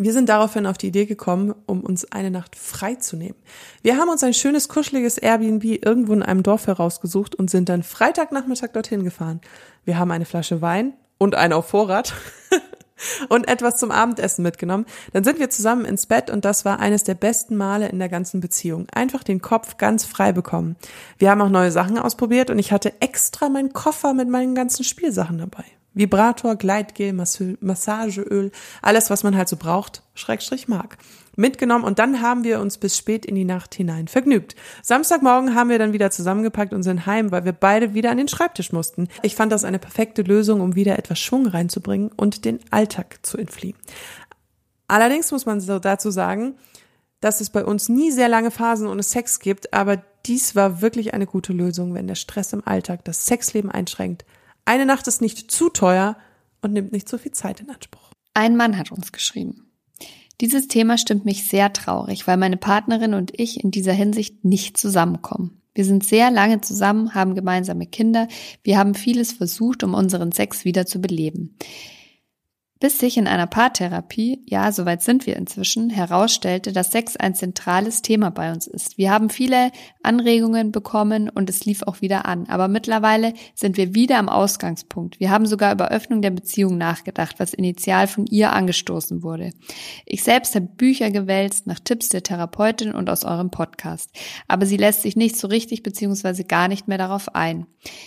Wir 0.00 0.12
sind 0.12 0.28
daraufhin 0.28 0.64
auf 0.66 0.78
die 0.78 0.86
Idee 0.86 1.06
gekommen, 1.06 1.56
um 1.66 1.80
uns 1.80 2.04
eine 2.12 2.30
Nacht 2.30 2.54
frei 2.54 2.94
zu 2.94 3.16
nehmen. 3.16 3.34
Wir 3.82 3.96
haben 3.96 4.08
uns 4.08 4.22
ein 4.22 4.32
schönes, 4.32 4.68
kuscheliges 4.68 5.18
Airbnb 5.18 5.64
irgendwo 5.64 6.12
in 6.12 6.22
einem 6.22 6.44
Dorf 6.44 6.68
herausgesucht 6.68 7.34
und 7.34 7.50
sind 7.50 7.68
dann 7.68 7.82
Freitagnachmittag 7.82 8.68
dorthin 8.68 9.02
gefahren. 9.02 9.40
Wir 9.84 9.98
haben 9.98 10.12
eine 10.12 10.24
Flasche 10.24 10.62
Wein 10.62 10.92
und 11.18 11.34
einen 11.34 11.52
auf 11.52 11.70
Vorrat 11.70 12.14
und 13.28 13.48
etwas 13.48 13.78
zum 13.78 13.90
Abendessen 13.90 14.44
mitgenommen. 14.44 14.86
Dann 15.12 15.24
sind 15.24 15.40
wir 15.40 15.50
zusammen 15.50 15.84
ins 15.84 16.06
Bett 16.06 16.30
und 16.30 16.44
das 16.44 16.64
war 16.64 16.78
eines 16.78 17.02
der 17.02 17.14
besten 17.14 17.56
Male 17.56 17.88
in 17.88 17.98
der 17.98 18.08
ganzen 18.08 18.40
Beziehung. 18.40 18.86
Einfach 18.92 19.24
den 19.24 19.42
Kopf 19.42 19.78
ganz 19.78 20.04
frei 20.04 20.30
bekommen. 20.30 20.76
Wir 21.18 21.28
haben 21.28 21.42
auch 21.42 21.48
neue 21.48 21.72
Sachen 21.72 21.98
ausprobiert 21.98 22.50
und 22.50 22.60
ich 22.60 22.70
hatte 22.70 23.00
extra 23.00 23.48
meinen 23.48 23.72
Koffer 23.72 24.14
mit 24.14 24.28
meinen 24.28 24.54
ganzen 24.54 24.84
Spielsachen 24.84 25.38
dabei. 25.38 25.64
Vibrator, 25.98 26.54
Gleitgel, 26.54 27.12
Massageöl, 27.12 28.52
alles, 28.82 29.10
was 29.10 29.24
man 29.24 29.36
halt 29.36 29.48
so 29.48 29.56
braucht, 29.56 30.02
Schrägstrich 30.14 30.68
mag. 30.68 30.96
Mitgenommen 31.34 31.84
und 31.84 31.98
dann 31.98 32.22
haben 32.22 32.44
wir 32.44 32.60
uns 32.60 32.78
bis 32.78 32.96
spät 32.96 33.26
in 33.26 33.34
die 33.34 33.44
Nacht 33.44 33.74
hinein 33.74 34.08
vergnügt. 34.08 34.54
Samstagmorgen 34.82 35.54
haben 35.54 35.70
wir 35.70 35.78
dann 35.78 35.92
wieder 35.92 36.10
zusammengepackt 36.10 36.72
und 36.72 36.84
sind 36.84 37.06
heim, 37.06 37.32
weil 37.32 37.44
wir 37.44 37.52
beide 37.52 37.94
wieder 37.94 38.10
an 38.10 38.16
den 38.16 38.28
Schreibtisch 38.28 38.72
mussten. 38.72 39.08
Ich 39.22 39.34
fand 39.34 39.52
das 39.52 39.64
eine 39.64 39.78
perfekte 39.78 40.22
Lösung, 40.22 40.60
um 40.60 40.76
wieder 40.76 40.98
etwas 40.98 41.18
Schwung 41.18 41.46
reinzubringen 41.46 42.10
und 42.16 42.44
den 42.44 42.60
Alltag 42.70 43.18
zu 43.22 43.36
entfliehen. 43.36 43.76
Allerdings 44.86 45.32
muss 45.32 45.46
man 45.46 45.64
dazu 45.80 46.10
sagen, 46.10 46.54
dass 47.20 47.40
es 47.40 47.50
bei 47.50 47.64
uns 47.64 47.88
nie 47.88 48.12
sehr 48.12 48.28
lange 48.28 48.52
Phasen 48.52 48.86
ohne 48.86 49.02
Sex 49.02 49.40
gibt, 49.40 49.74
aber 49.74 50.02
dies 50.26 50.54
war 50.54 50.80
wirklich 50.80 51.12
eine 51.12 51.26
gute 51.26 51.52
Lösung, 51.52 51.94
wenn 51.94 52.06
der 52.06 52.14
Stress 52.14 52.52
im 52.52 52.66
Alltag 52.66 53.04
das 53.04 53.26
Sexleben 53.26 53.70
einschränkt 53.70 54.24
eine 54.68 54.84
Nacht 54.84 55.06
ist 55.06 55.22
nicht 55.22 55.50
zu 55.50 55.70
teuer 55.70 56.18
und 56.60 56.74
nimmt 56.74 56.92
nicht 56.92 57.08
so 57.08 57.16
viel 57.16 57.32
Zeit 57.32 57.60
in 57.60 57.70
Anspruch. 57.70 58.12
Ein 58.34 58.54
Mann 58.54 58.76
hat 58.76 58.92
uns 58.92 59.12
geschrieben. 59.12 59.72
Dieses 60.42 60.68
Thema 60.68 60.98
stimmt 60.98 61.24
mich 61.24 61.46
sehr 61.46 61.72
traurig, 61.72 62.26
weil 62.26 62.36
meine 62.36 62.58
Partnerin 62.58 63.14
und 63.14 63.32
ich 63.40 63.64
in 63.64 63.70
dieser 63.70 63.94
Hinsicht 63.94 64.44
nicht 64.44 64.76
zusammenkommen. 64.76 65.62
Wir 65.74 65.86
sind 65.86 66.04
sehr 66.04 66.30
lange 66.30 66.60
zusammen, 66.60 67.14
haben 67.14 67.34
gemeinsame 67.34 67.86
Kinder, 67.86 68.28
wir 68.62 68.76
haben 68.76 68.94
vieles 68.94 69.32
versucht, 69.32 69.84
um 69.84 69.94
unseren 69.94 70.32
Sex 70.32 70.66
wieder 70.66 70.84
zu 70.84 71.00
beleben 71.00 71.56
bis 72.80 72.98
sich 72.98 73.16
in 73.16 73.26
einer 73.26 73.46
Paartherapie, 73.46 74.42
ja, 74.46 74.70
soweit 74.70 75.02
sind 75.02 75.26
wir 75.26 75.36
inzwischen, 75.36 75.90
herausstellte, 75.90 76.72
dass 76.72 76.92
Sex 76.92 77.16
ein 77.16 77.34
zentrales 77.34 78.02
Thema 78.02 78.30
bei 78.30 78.52
uns 78.52 78.66
ist. 78.66 78.98
Wir 78.98 79.10
haben 79.10 79.30
viele 79.30 79.72
Anregungen 80.02 80.70
bekommen 80.70 81.28
und 81.28 81.50
es 81.50 81.64
lief 81.64 81.82
auch 81.82 82.00
wieder 82.00 82.26
an. 82.26 82.46
Aber 82.48 82.68
mittlerweile 82.68 83.34
sind 83.54 83.76
wir 83.76 83.94
wieder 83.94 84.18
am 84.18 84.28
Ausgangspunkt. 84.28 85.18
Wir 85.18 85.30
haben 85.30 85.46
sogar 85.46 85.72
über 85.72 85.88
Öffnung 85.88 86.22
der 86.22 86.30
Beziehung 86.30 86.78
nachgedacht, 86.78 87.36
was 87.38 87.52
initial 87.52 88.06
von 88.06 88.26
ihr 88.26 88.52
angestoßen 88.52 89.22
wurde. 89.22 89.52
Ich 90.06 90.22
selbst 90.22 90.54
habe 90.54 90.66
Bücher 90.66 91.10
gewälzt 91.10 91.66
nach 91.66 91.80
Tipps 91.80 92.08
der 92.08 92.22
Therapeutin 92.22 92.94
und 92.94 93.10
aus 93.10 93.24
eurem 93.24 93.50
Podcast. 93.50 94.10
Aber 94.46 94.66
sie 94.66 94.76
lässt 94.76 95.02
sich 95.02 95.16
nicht 95.16 95.36
so 95.36 95.48
richtig 95.48 95.82
beziehungsweise 95.82 96.44
gar 96.44 96.68
nicht 96.68 96.86
mehr 96.86 96.98
darauf 96.98 97.34
ein. 97.34 97.66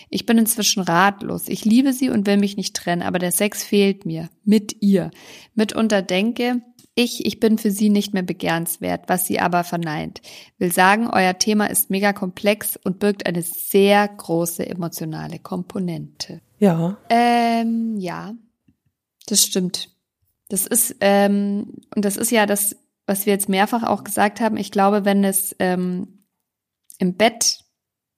Ich 0.09 0.25
bin 0.25 0.37
inzwischen 0.37 0.81
ratlos. 0.81 1.47
Ich 1.47 1.65
liebe 1.65 1.93
sie 1.93 2.09
und 2.09 2.25
will 2.25 2.37
mich 2.37 2.57
nicht 2.57 2.75
trennen, 2.75 3.01
aber 3.01 3.19
der 3.19 3.31
Sex 3.31 3.63
fehlt 3.63 4.05
mir. 4.05 4.29
Mit 4.43 4.60
ihr. 4.79 5.11
Mitunter 5.55 6.01
denke, 6.01 6.61
ich, 6.95 7.25
ich 7.25 7.39
bin 7.39 7.57
für 7.57 7.71
sie 7.71 7.89
nicht 7.89 8.13
mehr 8.13 8.23
begehrenswert, 8.23 9.07
was 9.07 9.25
sie 9.25 9.39
aber 9.39 9.63
verneint. 9.63 10.21
Will 10.57 10.71
sagen, 10.71 11.09
euer 11.09 11.37
Thema 11.37 11.67
ist 11.67 11.89
mega 11.89 12.11
komplex 12.11 12.77
und 12.83 12.99
birgt 12.99 13.25
eine 13.25 13.41
sehr 13.41 14.07
große 14.07 14.67
emotionale 14.67 15.39
Komponente. 15.39 16.41
Ja. 16.59 16.97
Ähm, 17.09 17.97
ja, 17.97 18.33
das 19.27 19.43
stimmt. 19.43 19.89
Das 20.49 20.67
ist, 20.67 20.97
ähm, 20.99 21.75
und 21.95 22.03
das 22.03 22.17
ist 22.17 22.29
ja 22.29 22.45
das, 22.45 22.75
was 23.05 23.25
wir 23.25 23.33
jetzt 23.33 23.47
mehrfach 23.47 23.83
auch 23.83 24.03
gesagt 24.03 24.41
haben. 24.41 24.57
Ich 24.57 24.71
glaube, 24.71 25.05
wenn 25.05 25.23
es 25.23 25.55
ähm, 25.59 26.19
im 26.97 27.15
Bett 27.15 27.63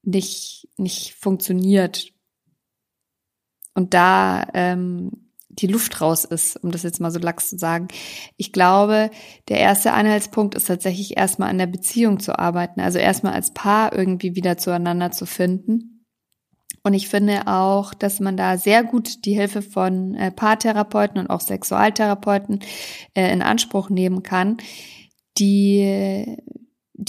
nicht, 0.02 0.68
nicht 0.78 1.14
funktioniert 1.14 2.12
und 3.76 3.94
da 3.94 4.48
ähm, 4.54 5.23
die 5.60 5.68
Luft 5.68 6.01
raus 6.01 6.26
ist, 6.26 6.58
um 6.64 6.72
das 6.72 6.84
jetzt 6.84 6.99
mal 6.99 7.12
so 7.12 7.20
lax 7.20 7.49
zu 7.49 7.58
sagen. 7.58 7.88
Ich 8.38 8.51
glaube, 8.51 9.10
der 9.49 9.60
erste 9.60 9.93
Anhaltspunkt 9.93 10.56
ist 10.56 10.68
tatsächlich 10.68 11.18
erstmal 11.18 11.49
an 11.49 11.58
der 11.58 11.68
Beziehung 11.68 12.20
zu 12.20 12.38
arbeiten, 12.38 12.82
also 12.82 12.99
erstmal 12.99 13.34
als 13.34 13.54
Paar 13.54 13.93
irgendwie 13.93 14.36
wieder 14.36 14.58
zueinander 14.58 15.12
zu 15.12 15.26
finden. 15.26 16.06
Und 16.84 16.93
ich 16.93 17.08
finde 17.08 17.47
auch, 17.47 17.93
dass 17.93 18.20
man 18.20 18.36
da 18.36 18.58
sehr 18.58 18.84
gut 18.84 19.26
die 19.26 19.34
Hilfe 19.34 19.62
von 19.62 20.16
äh, 20.16 20.32
Paartherapeuten 20.32 21.18
und 21.20 21.30
auch 21.30 21.39
Sexualtherapeuten 21.39 22.60
äh, 23.14 23.32
in 23.32 23.41
Anspruch 23.41 23.89
nehmen 23.89 24.22
kann, 24.22 24.58
die 25.38 26.38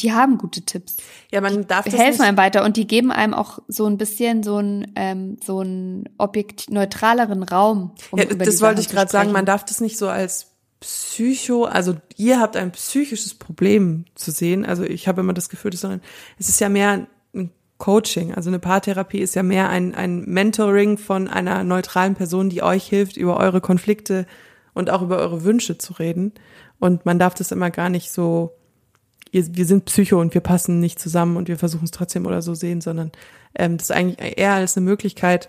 die 0.00 0.12
haben 0.12 0.38
gute 0.38 0.62
Tipps. 0.62 0.96
Ja, 1.30 1.40
man 1.40 1.66
darf 1.66 1.84
die 1.84 1.90
das 1.90 2.00
helfen 2.00 2.20
nicht 2.20 2.28
einem 2.28 2.36
weiter 2.36 2.64
und 2.64 2.76
die 2.76 2.86
geben 2.86 3.12
einem 3.12 3.34
auch 3.34 3.58
so 3.68 3.86
ein 3.86 3.98
bisschen 3.98 4.42
so 4.42 4.58
ein 4.58 4.92
ähm, 4.96 5.36
so 5.44 5.60
ein 5.60 6.08
objekt 6.18 6.70
neutraleren 6.70 7.42
Raum. 7.42 7.92
Um 8.10 8.18
ja, 8.18 8.26
das 8.26 8.60
wollte 8.60 8.80
ich 8.80 8.88
gerade 8.88 9.10
sagen. 9.10 9.32
Man 9.32 9.46
darf 9.46 9.64
das 9.64 9.80
nicht 9.80 9.98
so 9.98 10.08
als 10.08 10.54
Psycho, 10.80 11.64
also 11.64 11.96
ihr 12.16 12.40
habt 12.40 12.56
ein 12.56 12.70
psychisches 12.72 13.34
Problem 13.34 14.04
zu 14.14 14.30
sehen. 14.30 14.66
Also 14.66 14.82
ich 14.82 15.08
habe 15.08 15.22
immer 15.22 15.32
das 15.32 15.48
Gefühl, 15.48 15.70
dass 15.70 15.84
es 16.38 16.48
ist 16.48 16.60
ja 16.60 16.68
mehr 16.68 17.06
ein 17.32 17.50
Coaching, 17.78 18.34
also 18.34 18.50
eine 18.50 18.58
Paartherapie 18.58 19.18
ist 19.18 19.34
ja 19.34 19.42
mehr 19.42 19.68
ein, 19.68 19.94
ein 19.94 20.24
Mentoring 20.26 20.96
von 20.96 21.28
einer 21.28 21.64
neutralen 21.64 22.14
Person, 22.14 22.48
die 22.48 22.62
euch 22.62 22.86
hilft, 22.86 23.16
über 23.16 23.38
eure 23.38 23.60
Konflikte 23.60 24.26
und 24.74 24.90
auch 24.90 25.02
über 25.02 25.18
eure 25.18 25.44
Wünsche 25.44 25.78
zu 25.78 25.94
reden. 25.94 26.32
Und 26.78 27.06
man 27.06 27.18
darf 27.18 27.34
das 27.34 27.50
immer 27.50 27.70
gar 27.70 27.88
nicht 27.88 28.12
so 28.12 28.52
wir 29.34 29.66
sind 29.66 29.84
Psycho 29.86 30.20
und 30.20 30.32
wir 30.32 30.40
passen 30.40 30.78
nicht 30.78 31.00
zusammen 31.00 31.36
und 31.36 31.48
wir 31.48 31.58
versuchen 31.58 31.84
es 31.84 31.90
trotzdem 31.90 32.24
oder 32.26 32.40
so 32.40 32.54
sehen, 32.54 32.80
sondern 32.80 33.10
ähm, 33.56 33.76
das 33.76 33.90
ist 33.90 33.96
eigentlich 33.96 34.38
eher 34.38 34.52
als 34.52 34.76
eine 34.76 34.84
Möglichkeit, 34.86 35.48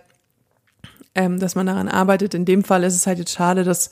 ähm, 1.14 1.40
dass 1.40 1.56
man 1.56 1.68
daran 1.68 1.88
arbeitet. 1.88 2.34
In 2.34 2.46
dem 2.46 2.64
Fall 2.64 2.84
ist 2.84 2.96
es 2.96 3.06
halt 3.06 3.20
jetzt 3.20 3.34
schade, 3.34 3.64
dass 3.64 3.92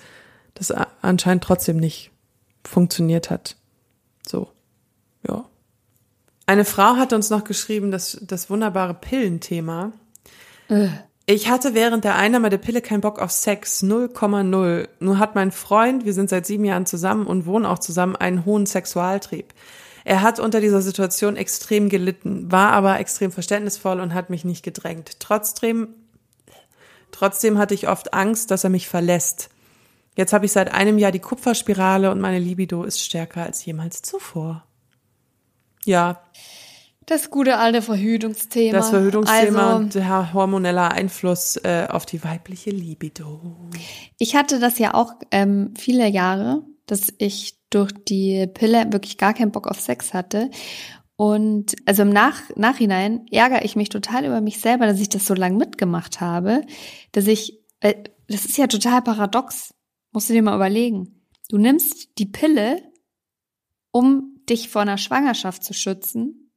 das 0.56 0.72
anscheinend 1.02 1.44
trotzdem 1.44 1.78
nicht 1.78 2.12
funktioniert 2.64 3.30
hat. 3.30 3.56
So, 4.28 4.50
ja. 5.28 5.46
Eine 6.46 6.66
Frau 6.66 6.96
hat 6.96 7.14
uns 7.14 7.30
noch 7.30 7.44
geschrieben, 7.44 7.92
dass 7.92 8.18
das 8.22 8.50
wunderbare 8.50 8.94
Pillenthema. 8.94 9.94
Äh. 10.70 10.88
Ich 11.26 11.50
hatte 11.50 11.74
während 11.74 12.04
der 12.04 12.16
Einnahme 12.16 12.50
der 12.50 12.58
Pille 12.58 12.82
keinen 12.82 13.00
Bock 13.00 13.20
auf 13.20 13.32
Sex, 13.32 13.82
0,0. 13.82 14.90
Nur 15.00 15.20
hat 15.20 15.36
mein 15.36 15.54
Freund, 15.54 16.04
wir 16.04 16.14
sind 16.14 16.30
seit 16.30 16.46
sieben 16.46 16.66
Jahren 16.66 16.86
zusammen 16.86 17.28
und 17.28 17.46
wohnen 17.46 17.66
auch 17.66 17.80
zusammen, 17.80 18.18
einen 18.18 18.44
hohen 18.44 18.66
Sexualtrieb. 18.66 19.54
Er 20.06 20.22
hat 20.22 20.40
unter 20.40 20.60
dieser 20.60 20.82
Situation 20.82 21.36
extrem 21.36 21.90
gelitten, 21.90 22.52
war 22.52 22.72
aber 22.72 23.00
extrem 23.00 23.32
verständnisvoll 23.32 24.00
und 24.00 24.14
hat 24.14 24.30
mich 24.30 24.44
nicht 24.44 24.64
gedrängt. 24.64 25.20
Trotzdem, 25.20 25.90
trotzdem 27.12 27.58
hatte 27.58 27.74
ich 27.74 27.88
oft 27.88 28.14
Angst, 28.14 28.52
dass 28.52 28.64
er 28.64 28.70
mich 28.70 28.88
verlässt. 28.88 29.50
Jetzt 30.16 30.34
habe 30.34 30.46
ich 30.46 30.52
seit 30.52 30.74
einem 30.74 30.98
Jahr 30.98 31.12
die 31.12 31.20
Kupferspirale 31.20 32.12
und 32.12 32.20
meine 32.20 32.40
Libido 32.40 32.84
ist 32.84 33.00
stärker 33.00 33.44
als 33.44 33.66
jemals 33.66 34.02
zuvor. 34.02 34.64
Ja. 35.86 36.22
Das 37.06 37.30
gute 37.30 37.58
alte 37.58 37.82
Verhütungsthema. 37.82 38.78
Das 38.78 38.90
Verhütungsthema 38.90 39.78
also, 39.78 40.00
der 40.00 40.34
hormonelle 40.34 40.92
Einfluss 40.92 41.58
äh, 41.58 41.88
auf 41.90 42.06
die 42.06 42.24
weibliche 42.24 42.70
Libido. 42.70 43.42
Ich 44.18 44.36
hatte 44.36 44.60
das 44.60 44.80
ja 44.80 44.94
auch 44.94 45.14
ähm, 45.32 45.74
viele 45.78 46.08
Jahre, 46.08 46.64
dass 46.86 47.08
ich 47.18 47.58
durch 47.74 47.92
die 47.92 48.48
Pille 48.48 48.92
wirklich 48.92 49.18
gar 49.18 49.34
keinen 49.34 49.52
Bock 49.52 49.68
auf 49.68 49.80
Sex 49.80 50.14
hatte. 50.14 50.50
Und 51.16 51.76
also 51.86 52.02
im 52.02 52.10
Nach 52.10 52.42
Nachhinein 52.56 53.26
ärgere 53.32 53.64
ich 53.64 53.76
mich 53.76 53.90
total 53.90 54.26
über 54.26 54.42
mich 54.42 54.60
selber, 54.60 54.88
dass 54.88 55.00
ich 55.00 55.10
das 55.10 55.28
so 55.28 55.34
lange 55.34 55.58
mitgemacht 55.58 56.22
habe, 56.22 56.62
dass 57.12 57.28
ich, 57.28 57.60
äh, 57.82 57.96
das 58.28 58.46
ist 58.46 58.58
ja 58.58 58.68
total 58.68 59.02
paradox, 59.02 59.74
musst 60.12 60.30
du 60.30 60.34
dir 60.34 60.42
mal 60.42 60.56
überlegen. 60.56 61.22
Du 61.50 61.58
nimmst 61.58 62.18
die 62.18 62.26
Pille, 62.26 62.82
um 63.92 64.40
dich 64.50 64.70
vor 64.70 64.82
einer 64.82 64.98
Schwangerschaft 64.98 65.64
zu 65.64 65.74
schützen. 65.74 66.52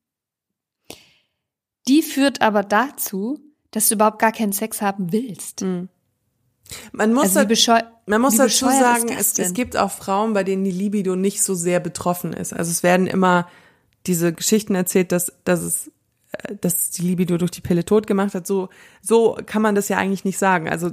Die 1.87 2.03
führt 2.03 2.41
aber 2.41 2.63
dazu, 2.63 3.39
dass 3.71 3.89
du 3.89 3.95
überhaupt 3.95 4.19
gar 4.19 4.33
keinen 4.33 4.53
Sex 4.53 4.81
haben 4.81 5.13
willst. 5.13 5.63
Mhm. 5.63 5.89
Man 6.93 7.13
muss, 7.13 7.37
also 7.37 7.45
da, 7.45 7.83
man 8.07 8.21
muss 8.21 8.37
dazu 8.37 8.67
sagen, 8.67 9.09
es, 9.17 9.39
es 9.39 9.55
gibt 9.55 9.77
auch 9.77 9.91
Frauen, 9.91 10.33
bei 10.33 10.45
denen 10.45 10.65
die 10.65 10.71
Libido 10.71 11.17
nicht 11.17 11.43
so 11.43 11.55
sehr 11.55 11.81
betroffen 11.81 12.33
ist. 12.33 12.53
Also 12.53 12.71
es 12.71 12.83
werden 12.83 13.07
immer 13.07 13.49
diese 14.07 14.33
Geschichten 14.33 14.75
erzählt, 14.75 15.13
dass, 15.13 15.33
dass 15.45 15.63
es 15.63 15.91
äh, 16.33 16.57
dass 16.61 16.91
die 16.91 17.03
Libido 17.03 17.37
durch 17.39 17.51
die 17.51 17.61
Pille 17.61 17.85
tot 17.85 18.07
gemacht 18.07 18.35
hat. 18.35 18.47
So, 18.47 18.69
so 19.01 19.39
kann 19.47 19.63
man 19.63 19.75
das 19.75 19.89
ja 19.89 19.99
eigentlich 19.99 20.25
nicht 20.25 20.39
sagen. 20.39 20.69
Also 20.69 20.91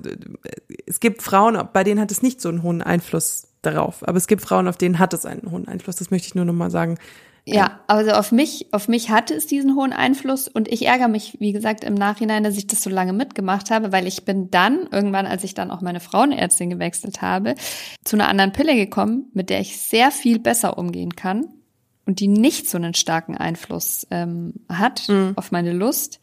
es 0.85 0.99
gibt 0.99 1.21
Frauen, 1.21 1.61
bei 1.73 1.83
denen 1.83 1.99
hat 1.99 2.11
es 2.11 2.21
nicht 2.21 2.41
so 2.41 2.49
einen 2.49 2.63
hohen 2.63 2.81
Einfluss 2.81 3.47
darauf. 3.61 4.07
Aber 4.07 4.17
es 4.17 4.27
gibt 4.27 4.41
Frauen, 4.41 4.67
auf 4.67 4.77
denen 4.77 4.99
hat 4.99 5.13
es 5.13 5.25
einen 5.25 5.49
hohen 5.49 5.67
Einfluss. 5.67 5.95
Das 5.95 6.11
möchte 6.11 6.27
ich 6.27 6.35
nur 6.35 6.45
nochmal 6.45 6.71
sagen. 6.71 6.97
Ja, 7.45 7.81
also 7.87 8.11
auf 8.11 8.31
mich, 8.31 8.67
auf 8.71 8.87
mich 8.87 9.09
hatte 9.09 9.33
es 9.33 9.47
diesen 9.47 9.75
hohen 9.75 9.91
Einfluss 9.91 10.47
und 10.47 10.69
ich 10.69 10.85
ärgere 10.85 11.09
mich, 11.09 11.37
wie 11.39 11.51
gesagt, 11.51 11.83
im 11.83 11.93
Nachhinein, 11.93 12.43
dass 12.43 12.55
ich 12.57 12.67
das 12.67 12.81
so 12.81 12.89
lange 12.89 13.11
mitgemacht 13.11 13.69
habe, 13.69 13.91
weil 13.91 14.07
ich 14.07 14.23
bin 14.23 14.49
dann, 14.49 14.87
irgendwann, 14.91 15.25
als 15.25 15.43
ich 15.43 15.53
dann 15.53 15.69
auch 15.69 15.81
meine 15.81 15.99
Frauenärztin 15.99 16.69
gewechselt 16.69 17.21
habe, 17.21 17.55
zu 18.05 18.15
einer 18.15 18.29
anderen 18.29 18.53
Pille 18.53 18.75
gekommen, 18.75 19.29
mit 19.33 19.49
der 19.49 19.59
ich 19.59 19.77
sehr 19.77 20.11
viel 20.11 20.39
besser 20.39 20.77
umgehen 20.77 21.15
kann 21.17 21.47
und 22.05 22.21
die 22.21 22.29
nicht 22.29 22.69
so 22.69 22.77
einen 22.77 22.93
starken 22.93 23.35
Einfluss 23.35 24.07
ähm, 24.09 24.53
hat 24.69 25.07
Mhm. 25.09 25.33
auf 25.35 25.51
meine 25.51 25.73
Lust. 25.73 26.19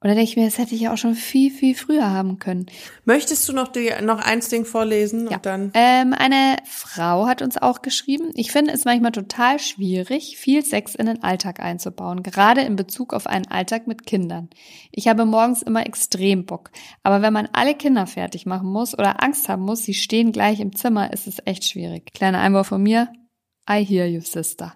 Dann 0.00 0.14
denke 0.14 0.30
ich 0.30 0.36
mir, 0.36 0.44
das 0.44 0.58
hätte 0.58 0.76
ich 0.76 0.82
ja 0.82 0.92
auch 0.92 0.96
schon 0.96 1.16
viel, 1.16 1.50
viel 1.50 1.74
früher 1.74 2.08
haben 2.08 2.38
können. 2.38 2.66
Möchtest 3.04 3.48
du 3.48 3.52
noch, 3.52 3.66
die, 3.66 3.90
noch 4.00 4.20
eins 4.20 4.48
Ding 4.48 4.64
vorlesen 4.64 5.28
Ja. 5.28 5.38
und 5.38 5.46
dann? 5.46 5.70
Ähm, 5.74 6.12
eine 6.12 6.56
Frau 6.64 7.26
hat 7.26 7.42
uns 7.42 7.56
auch 7.56 7.82
geschrieben, 7.82 8.30
ich 8.34 8.52
finde 8.52 8.72
es 8.72 8.84
manchmal 8.84 9.10
total 9.10 9.58
schwierig, 9.58 10.36
viel 10.38 10.64
Sex 10.64 10.94
in 10.94 11.06
den 11.06 11.24
Alltag 11.24 11.58
einzubauen, 11.58 12.22
gerade 12.22 12.60
in 12.60 12.76
Bezug 12.76 13.12
auf 13.12 13.26
einen 13.26 13.48
Alltag 13.48 13.88
mit 13.88 14.06
Kindern. 14.06 14.48
Ich 14.92 15.08
habe 15.08 15.24
morgens 15.24 15.62
immer 15.62 15.84
extrem 15.84 16.46
Bock, 16.46 16.70
aber 17.02 17.20
wenn 17.20 17.32
man 17.32 17.48
alle 17.52 17.74
Kinder 17.74 18.06
fertig 18.06 18.46
machen 18.46 18.70
muss 18.70 18.96
oder 18.96 19.20
Angst 19.24 19.48
haben 19.48 19.62
muss, 19.62 19.82
sie 19.82 19.94
stehen 19.94 20.30
gleich 20.30 20.60
im 20.60 20.76
Zimmer, 20.76 21.12
ist 21.12 21.26
es 21.26 21.38
echt 21.44 21.64
schwierig. 21.64 22.12
Kleiner 22.14 22.38
Einwurf 22.38 22.68
von 22.68 22.82
mir, 22.84 23.08
I 23.68 23.84
hear 23.84 24.06
you, 24.06 24.20
Sister. 24.20 24.74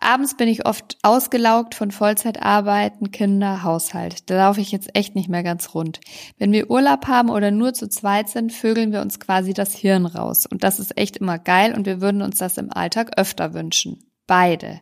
Abends 0.00 0.36
bin 0.36 0.48
ich 0.48 0.66
oft 0.66 0.98
ausgelaugt 1.02 1.74
von 1.74 1.92
Vollzeitarbeiten, 1.92 3.12
Kinder, 3.12 3.62
Haushalt. 3.62 4.28
Da 4.28 4.36
laufe 4.36 4.60
ich 4.60 4.72
jetzt 4.72 4.94
echt 4.96 5.14
nicht 5.14 5.28
mehr 5.28 5.44
ganz 5.44 5.72
rund. 5.74 6.00
Wenn 6.36 6.52
wir 6.52 6.68
Urlaub 6.68 7.06
haben 7.06 7.30
oder 7.30 7.52
nur 7.52 7.74
zu 7.74 7.88
zweit 7.88 8.28
sind, 8.28 8.52
vögeln 8.52 8.92
wir 8.92 9.00
uns 9.00 9.20
quasi 9.20 9.54
das 9.54 9.74
Hirn 9.74 10.06
raus. 10.06 10.46
Und 10.46 10.64
das 10.64 10.80
ist 10.80 10.98
echt 10.98 11.18
immer 11.18 11.38
geil 11.38 11.74
und 11.74 11.86
wir 11.86 12.00
würden 12.00 12.22
uns 12.22 12.38
das 12.38 12.58
im 12.58 12.72
Alltag 12.72 13.16
öfter 13.16 13.54
wünschen. 13.54 14.04
Beide. 14.26 14.80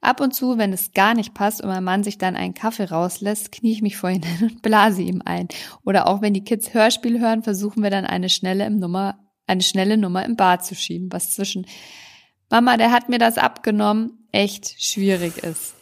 Ab 0.00 0.20
und 0.20 0.34
zu, 0.34 0.56
wenn 0.56 0.72
es 0.72 0.92
gar 0.92 1.14
nicht 1.14 1.34
passt 1.34 1.60
und 1.60 1.68
mein 1.68 1.84
Mann 1.84 2.04
sich 2.04 2.16
dann 2.16 2.36
einen 2.36 2.54
Kaffee 2.54 2.84
rauslässt, 2.84 3.52
knie 3.52 3.72
ich 3.72 3.82
mich 3.82 3.96
vor 3.96 4.10
ihn 4.10 4.22
hin 4.24 4.50
und 4.50 4.62
blase 4.62 5.02
ihm 5.02 5.20
ein. 5.24 5.48
Oder 5.84 6.06
auch 6.06 6.22
wenn 6.22 6.32
die 6.32 6.44
Kids 6.44 6.72
Hörspiel 6.72 7.20
hören, 7.20 7.42
versuchen 7.42 7.82
wir 7.82 7.90
dann 7.90 8.06
eine 8.06 8.30
schnelle 8.30 8.64
im 8.64 8.78
Nummer, 8.78 9.18
eine 9.46 9.62
schnelle 9.62 9.98
Nummer 9.98 10.24
im 10.24 10.36
Bad 10.36 10.64
zu 10.64 10.74
schieben, 10.74 11.12
was 11.12 11.32
zwischen 11.32 11.66
Mama, 12.48 12.76
der 12.76 12.92
hat 12.92 13.08
mir 13.08 13.18
das 13.18 13.38
abgenommen, 13.38 14.25
echt 14.36 14.80
schwierig 14.82 15.38
ist. 15.38 15.74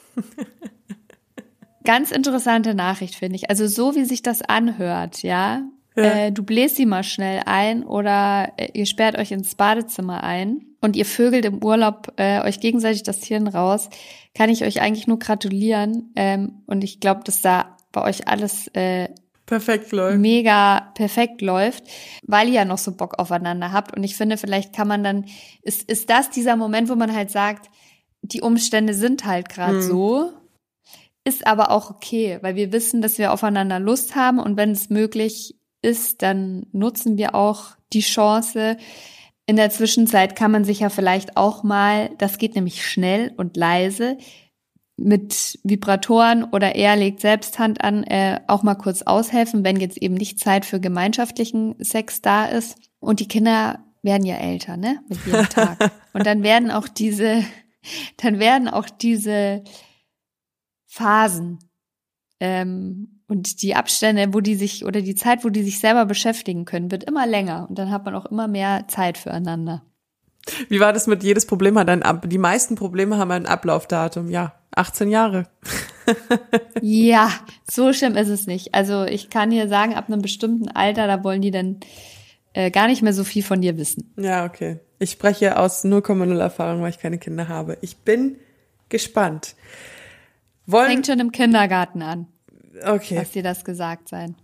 Ganz 1.85 2.13
interessante 2.13 2.75
Nachricht, 2.75 3.17
finde 3.17 3.37
ich. 3.37 3.51
Also 3.51 3.67
so 3.67 3.95
wie 3.95 4.05
sich 4.05 4.23
das 4.23 4.41
anhört, 4.43 5.23
ja. 5.23 5.63
Ja. 5.97 6.03
Äh, 6.03 6.33
du 6.33 6.43
bläst 6.43 6.77
sie 6.77 6.87
mal 6.87 7.05
schnell 7.05 7.43
ein 7.47 7.85
oder 7.85 8.53
äh, 8.57 8.71
ihr 8.73 8.87
sperrt 8.87 9.17
euch 9.17 9.31
ins 9.31 9.55
Badezimmer 9.55 10.25
ein 10.25 10.67
und 10.81 10.97
ihr 10.97 11.05
vögelt 11.05 11.45
im 11.45 11.63
Urlaub 11.63 12.13
äh, 12.17 12.41
euch 12.41 12.59
gegenseitig 12.59 13.05
das 13.05 13.23
Hirn 13.23 13.47
raus, 13.47 13.91
kann 14.35 14.51
ich 14.51 14.65
euch 14.65 14.81
eigentlich 14.81 15.07
nur 15.07 15.19
gratulieren. 15.19 16.11
Ähm, 16.17 16.63
und 16.67 16.83
ich 16.83 16.99
glaube, 17.01 17.23
dass 17.25 17.43
da 17.43 17.77
bei 17.93 18.03
euch 18.03 18.27
alles 18.27 18.69
äh, 18.69 19.09
Perfekt 19.47 19.93
läuft. 19.93 20.19
mega 20.19 20.91
perfekt 20.95 21.43
läuft, 21.43 21.85
weil 22.27 22.49
ihr 22.49 22.55
ja 22.55 22.65
noch 22.65 22.79
so 22.79 22.93
Bock 22.93 23.19
aufeinander 23.19 23.73
habt. 23.73 23.95
Und 23.95 24.03
ich 24.03 24.17
finde, 24.17 24.37
vielleicht 24.39 24.75
kann 24.75 24.89
man 24.89 25.05
dann, 25.05 25.27
ist, 25.63 25.89
ist 25.91 26.09
das 26.09 26.31
dieser 26.31 26.57
Moment, 26.57 26.89
wo 26.89 26.95
man 26.95 27.15
halt 27.15 27.31
sagt, 27.31 27.71
die 28.25 28.41
Umstände 28.41 28.95
sind 28.95 29.25
halt 29.25 29.49
gerade 29.49 29.79
Hm. 29.79 29.83
so, 29.83 30.33
ist 31.25 31.47
aber 31.47 31.71
auch 31.71 31.91
okay, 31.91 32.39
weil 32.43 32.55
wir 32.55 32.73
wissen, 32.73 33.01
dass 33.01 33.19
wir 33.19 33.33
aufeinander 33.33 33.79
Lust 33.81 34.15
haben 34.15 34.39
und 34.39 34.57
wenn 34.57 34.73
es 34.73 34.91
möglich 34.91 35.57
ist, 35.83 36.23
dann 36.23 36.67
nutzen 36.73 37.17
wir 37.17 37.35
auch 37.35 37.77
die 37.93 38.01
Chance. 38.01 38.77
In 39.47 39.57
der 39.57 39.71
Zwischenzeit 39.71 40.37
kann 40.37 40.51
man 40.51 40.65
sich 40.65 40.81
ja 40.81 40.89
vielleicht 40.89 41.37
auch 41.37 41.63
mal, 41.63 42.11
das 42.19 42.39
geht 42.39 42.55
nämlich 42.55 42.87
schnell 42.87 43.33
und 43.37 43.57
leise, 43.57 44.19
mit 44.97 45.59
Vibratoren 45.65 46.45
oder 46.45 46.77
er 46.77 46.97
legt 46.97 47.21
selbst 47.21 47.59
Hand 47.59 47.83
an, 47.83 48.05
äh, 48.05 48.41
auch 48.47 48.63
mal 48.63 48.77
kurz 48.77 49.03
aushelfen, 49.03 49.65
wenn 49.65 49.81
jetzt 49.81 49.99
eben 49.99 50.15
nicht 50.15 50.39
Zeit 50.39 50.65
für 50.65 50.79
gemeinschaftlichen 50.79 51.75
Sex 51.81 52.23
da 52.23 52.47
ist. 52.47 52.77
Und 53.01 53.21
die 53.21 53.29
Kinder 53.29 53.81
werden 54.03 54.25
ja 54.25 54.37
älter, 54.37 54.77
ne? 54.77 55.01
Mit 55.09 55.19
jedem 55.27 55.49
Tag. 55.49 55.91
Und 56.13 56.27
dann 56.27 56.43
werden 56.43 56.71
auch 56.71 56.87
diese, 56.87 57.43
dann 58.19 58.39
werden 58.39 58.69
auch 58.69 58.89
diese 58.89 59.65
Phasen 60.86 61.59
ähm, 62.40 63.20
und 63.27 63.62
die 63.62 63.74
Abstände, 63.74 64.32
wo 64.32 64.40
die 64.40 64.55
sich 64.55 64.85
oder 64.85 65.01
die 65.01 65.15
Zeit, 65.15 65.44
wo 65.44 65.48
die 65.48 65.62
sich 65.62 65.78
selber 65.78 66.05
beschäftigen 66.06 66.65
können, 66.65 66.90
wird 66.90 67.05
immer 67.05 67.27
länger 67.27 67.66
und 67.69 67.78
dann 67.78 67.90
hat 67.90 68.05
man 68.05 68.15
auch 68.15 68.27
immer 68.27 68.48
mehr 68.48 68.86
Zeit 68.89 69.19
füreinander. 69.19 69.82
Wie 70.69 70.81
war 70.81 70.93
das 70.93 71.06
mit 71.06 71.23
jedes 71.23 71.47
Problem 71.47 71.78
hat 71.78 71.89
ein 71.89 72.02
Ab 72.02 72.28
die 72.28 72.39
meisten 72.39 72.74
Probleme 72.74 73.16
haben 73.16 73.31
ein 73.31 73.47
Ablaufdatum. 73.47 74.28
Ja, 74.28 74.55
18 74.74 75.11
Jahre. 75.11 75.47
Ja, 76.82 77.31
so 77.70 77.94
schlimm 77.94 78.15
ist 78.15 78.28
es 78.28 78.47
nicht. 78.47 78.74
Also 78.74 79.05
ich 79.05 79.31
kann 79.31 79.51
hier 79.51 79.69
sagen, 79.69 79.94
ab 79.94 80.09
einem 80.09 80.20
bestimmten 80.20 80.69
Alter, 80.69 81.06
da 81.06 81.24
wollen 81.24 81.40
die 81.40 81.51
dann 81.51 81.81
äh, 82.52 82.70
gar 82.70 82.89
nicht 82.89 83.01
mehr 83.01 83.15
so 83.15 83.24
viel 83.24 83.43
von 83.43 83.62
dir 83.62 83.78
wissen. 83.78 84.12
Ja, 84.19 84.44
okay. 84.44 84.81
Ich 85.05 85.11
spreche 85.11 85.59
aus 85.59 85.85
0,0 85.85 86.39
Erfahrung, 86.39 86.81
weil 86.81 86.89
ich 86.89 86.99
keine 86.99 87.19
Kinder 87.19 87.47
habe. 87.49 87.77
Ich 87.83 87.99
bin 87.99 88.37
gespannt. 88.89 89.55
Wollen, 90.65 90.89
Fängt 90.89 91.07
schon 91.07 91.21
im 91.21 91.31
Kindergarten 91.31 92.01
an, 92.01 92.27
okay. 92.83 93.17
lass 93.17 93.33
dir 93.33 93.43
das 93.43 93.67
gesagt 93.67 94.09
sein. 94.09 94.35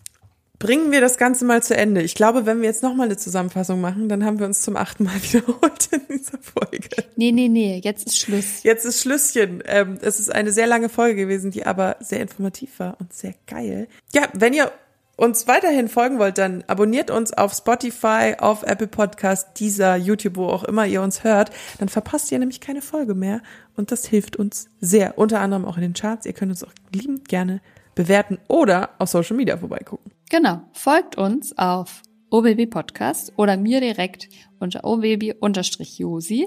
Bringen 0.59 0.93
wir 0.93 1.01
das 1.01 1.17
Ganze 1.17 1.47
mal 1.47 1.63
zu 1.63 1.75
Ende. 1.75 2.03
Ich 2.03 2.15
glaube, 2.15 2.45
wenn 2.45 2.61
wir 2.61 2.69
jetzt 2.69 2.83
nochmal 2.83 3.07
eine 3.07 3.17
Zusammenfassung 3.17 3.81
machen, 3.81 4.11
dann 4.11 4.23
haben 4.23 4.39
wir 4.39 4.45
uns 4.45 4.61
zum 4.61 4.77
achten 4.77 5.05
Mal 5.05 5.15
wiederholt 5.23 5.89
in 5.93 6.03
dieser 6.11 6.37
Folge. 6.37 6.91
Nee, 7.17 7.33
nee, 7.33 7.49
nee, 7.49 7.81
jetzt 7.83 8.07
ist 8.07 8.19
Schluss. 8.19 8.63
Jetzt 8.63 8.85
ist 8.85 9.01
Schlüsschen. 9.01 9.63
Ähm, 9.65 9.97
es 10.03 10.21
ist 10.21 10.31
eine 10.31 10.53
sehr 10.53 10.67
lange 10.67 10.91
Folge 10.91 11.23
gewesen, 11.23 11.51
die 11.51 11.65
aber 11.65 11.97
sehr 12.01 12.21
informativ 12.21 12.79
war 12.81 12.99
und 13.01 13.15
sehr 13.15 13.33
geil. 13.47 13.89
Ja, 14.13 14.29
wenn 14.35 14.53
ihr 14.53 14.71
uns 15.21 15.47
weiterhin 15.47 15.89
folgen 15.89 16.19
wollt, 16.19 16.39
dann 16.39 16.65
abonniert 16.67 17.11
uns 17.11 17.33
auf 17.33 17.53
Spotify, 17.53 18.37
auf 18.39 18.63
Apple 18.63 18.87
Podcast, 18.87 19.49
dieser 19.61 19.97
YouTube, 19.97 20.37
wo 20.37 20.47
auch 20.47 20.65
immer 20.65 20.87
ihr 20.87 21.03
uns 21.03 21.25
hört. 21.25 21.51
Dann 21.79 21.91
verpasst 21.91 22.33
ihr 22.33 22.39
nämlich 22.39 22.61
keine 22.61 22.81
Folge 22.81 23.15
mehr 23.15 23.43
und 23.77 23.93
das 23.93 24.07
hilft 24.07 24.37
uns 24.37 24.71
sehr. 24.81 25.19
Unter 25.19 25.41
anderem 25.41 25.67
auch 25.67 25.77
in 25.77 25.83
den 25.83 25.93
Charts. 25.93 26.25
Ihr 26.25 26.33
könnt 26.33 26.51
uns 26.51 26.65
auch 26.65 26.73
liebend 26.93 27.29
gerne 27.29 27.61
bewerten 27.95 28.39
oder 28.49 28.91
auf 28.99 29.11
Social 29.11 29.37
Media 29.37 29.59
vorbeigucken. 29.59 30.11
Genau, 30.31 30.63
folgt 30.73 31.19
uns 31.19 31.57
auf 31.59 32.03
OBB 32.31 32.71
Podcast 32.71 33.33
oder 33.37 33.57
mir 33.57 33.81
direkt 33.81 34.29
unter 34.59 34.85
OBB-Josi. 34.85 36.47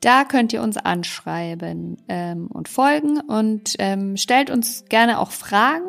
Da 0.00 0.24
könnt 0.24 0.52
ihr 0.52 0.62
uns 0.62 0.76
anschreiben 0.76 1.96
ähm, 2.08 2.48
und 2.48 2.68
folgen 2.68 3.20
und 3.20 3.74
ähm, 3.78 4.16
stellt 4.16 4.50
uns 4.50 4.84
gerne 4.88 5.18
auch 5.18 5.30
Fragen. 5.30 5.88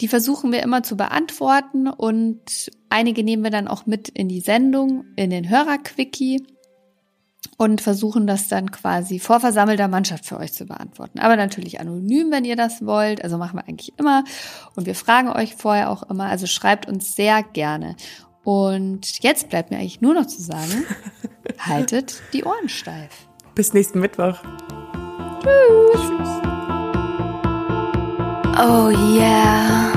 Die 0.00 0.08
versuchen 0.08 0.52
wir 0.52 0.62
immer 0.62 0.82
zu 0.82 0.96
beantworten 0.96 1.88
und 1.88 2.70
einige 2.88 3.22
nehmen 3.22 3.44
wir 3.44 3.50
dann 3.50 3.68
auch 3.68 3.86
mit 3.86 4.08
in 4.08 4.28
die 4.28 4.40
Sendung, 4.40 5.04
in 5.16 5.30
den 5.30 5.48
Hörerquickie 5.48 6.44
und 7.56 7.80
versuchen 7.80 8.26
das 8.26 8.48
dann 8.48 8.70
quasi 8.70 9.18
vor 9.18 9.40
versammelter 9.40 9.88
Mannschaft 9.88 10.26
für 10.26 10.38
euch 10.38 10.52
zu 10.52 10.66
beantworten. 10.66 11.18
Aber 11.20 11.36
natürlich 11.36 11.80
anonym, 11.80 12.30
wenn 12.30 12.44
ihr 12.44 12.56
das 12.56 12.84
wollt. 12.84 13.22
Also 13.22 13.38
machen 13.38 13.58
wir 13.58 13.68
eigentlich 13.68 13.92
immer. 13.98 14.24
Und 14.74 14.86
wir 14.86 14.94
fragen 14.94 15.28
euch 15.28 15.54
vorher 15.54 15.90
auch 15.90 16.02
immer. 16.04 16.24
Also 16.24 16.46
schreibt 16.46 16.88
uns 16.88 17.14
sehr 17.14 17.42
gerne. 17.42 17.96
Und 18.42 19.22
jetzt 19.22 19.48
bleibt 19.48 19.70
mir 19.70 19.78
eigentlich 19.78 20.00
nur 20.00 20.14
noch 20.14 20.26
zu 20.26 20.42
sagen, 20.42 20.84
haltet 21.58 22.22
die 22.32 22.44
Ohren 22.44 22.68
steif. 22.68 23.28
Bis 23.54 23.72
nächsten 23.72 24.00
Mittwoch. 24.00 24.38
Oh 28.56 28.88
yeah. 28.90 29.93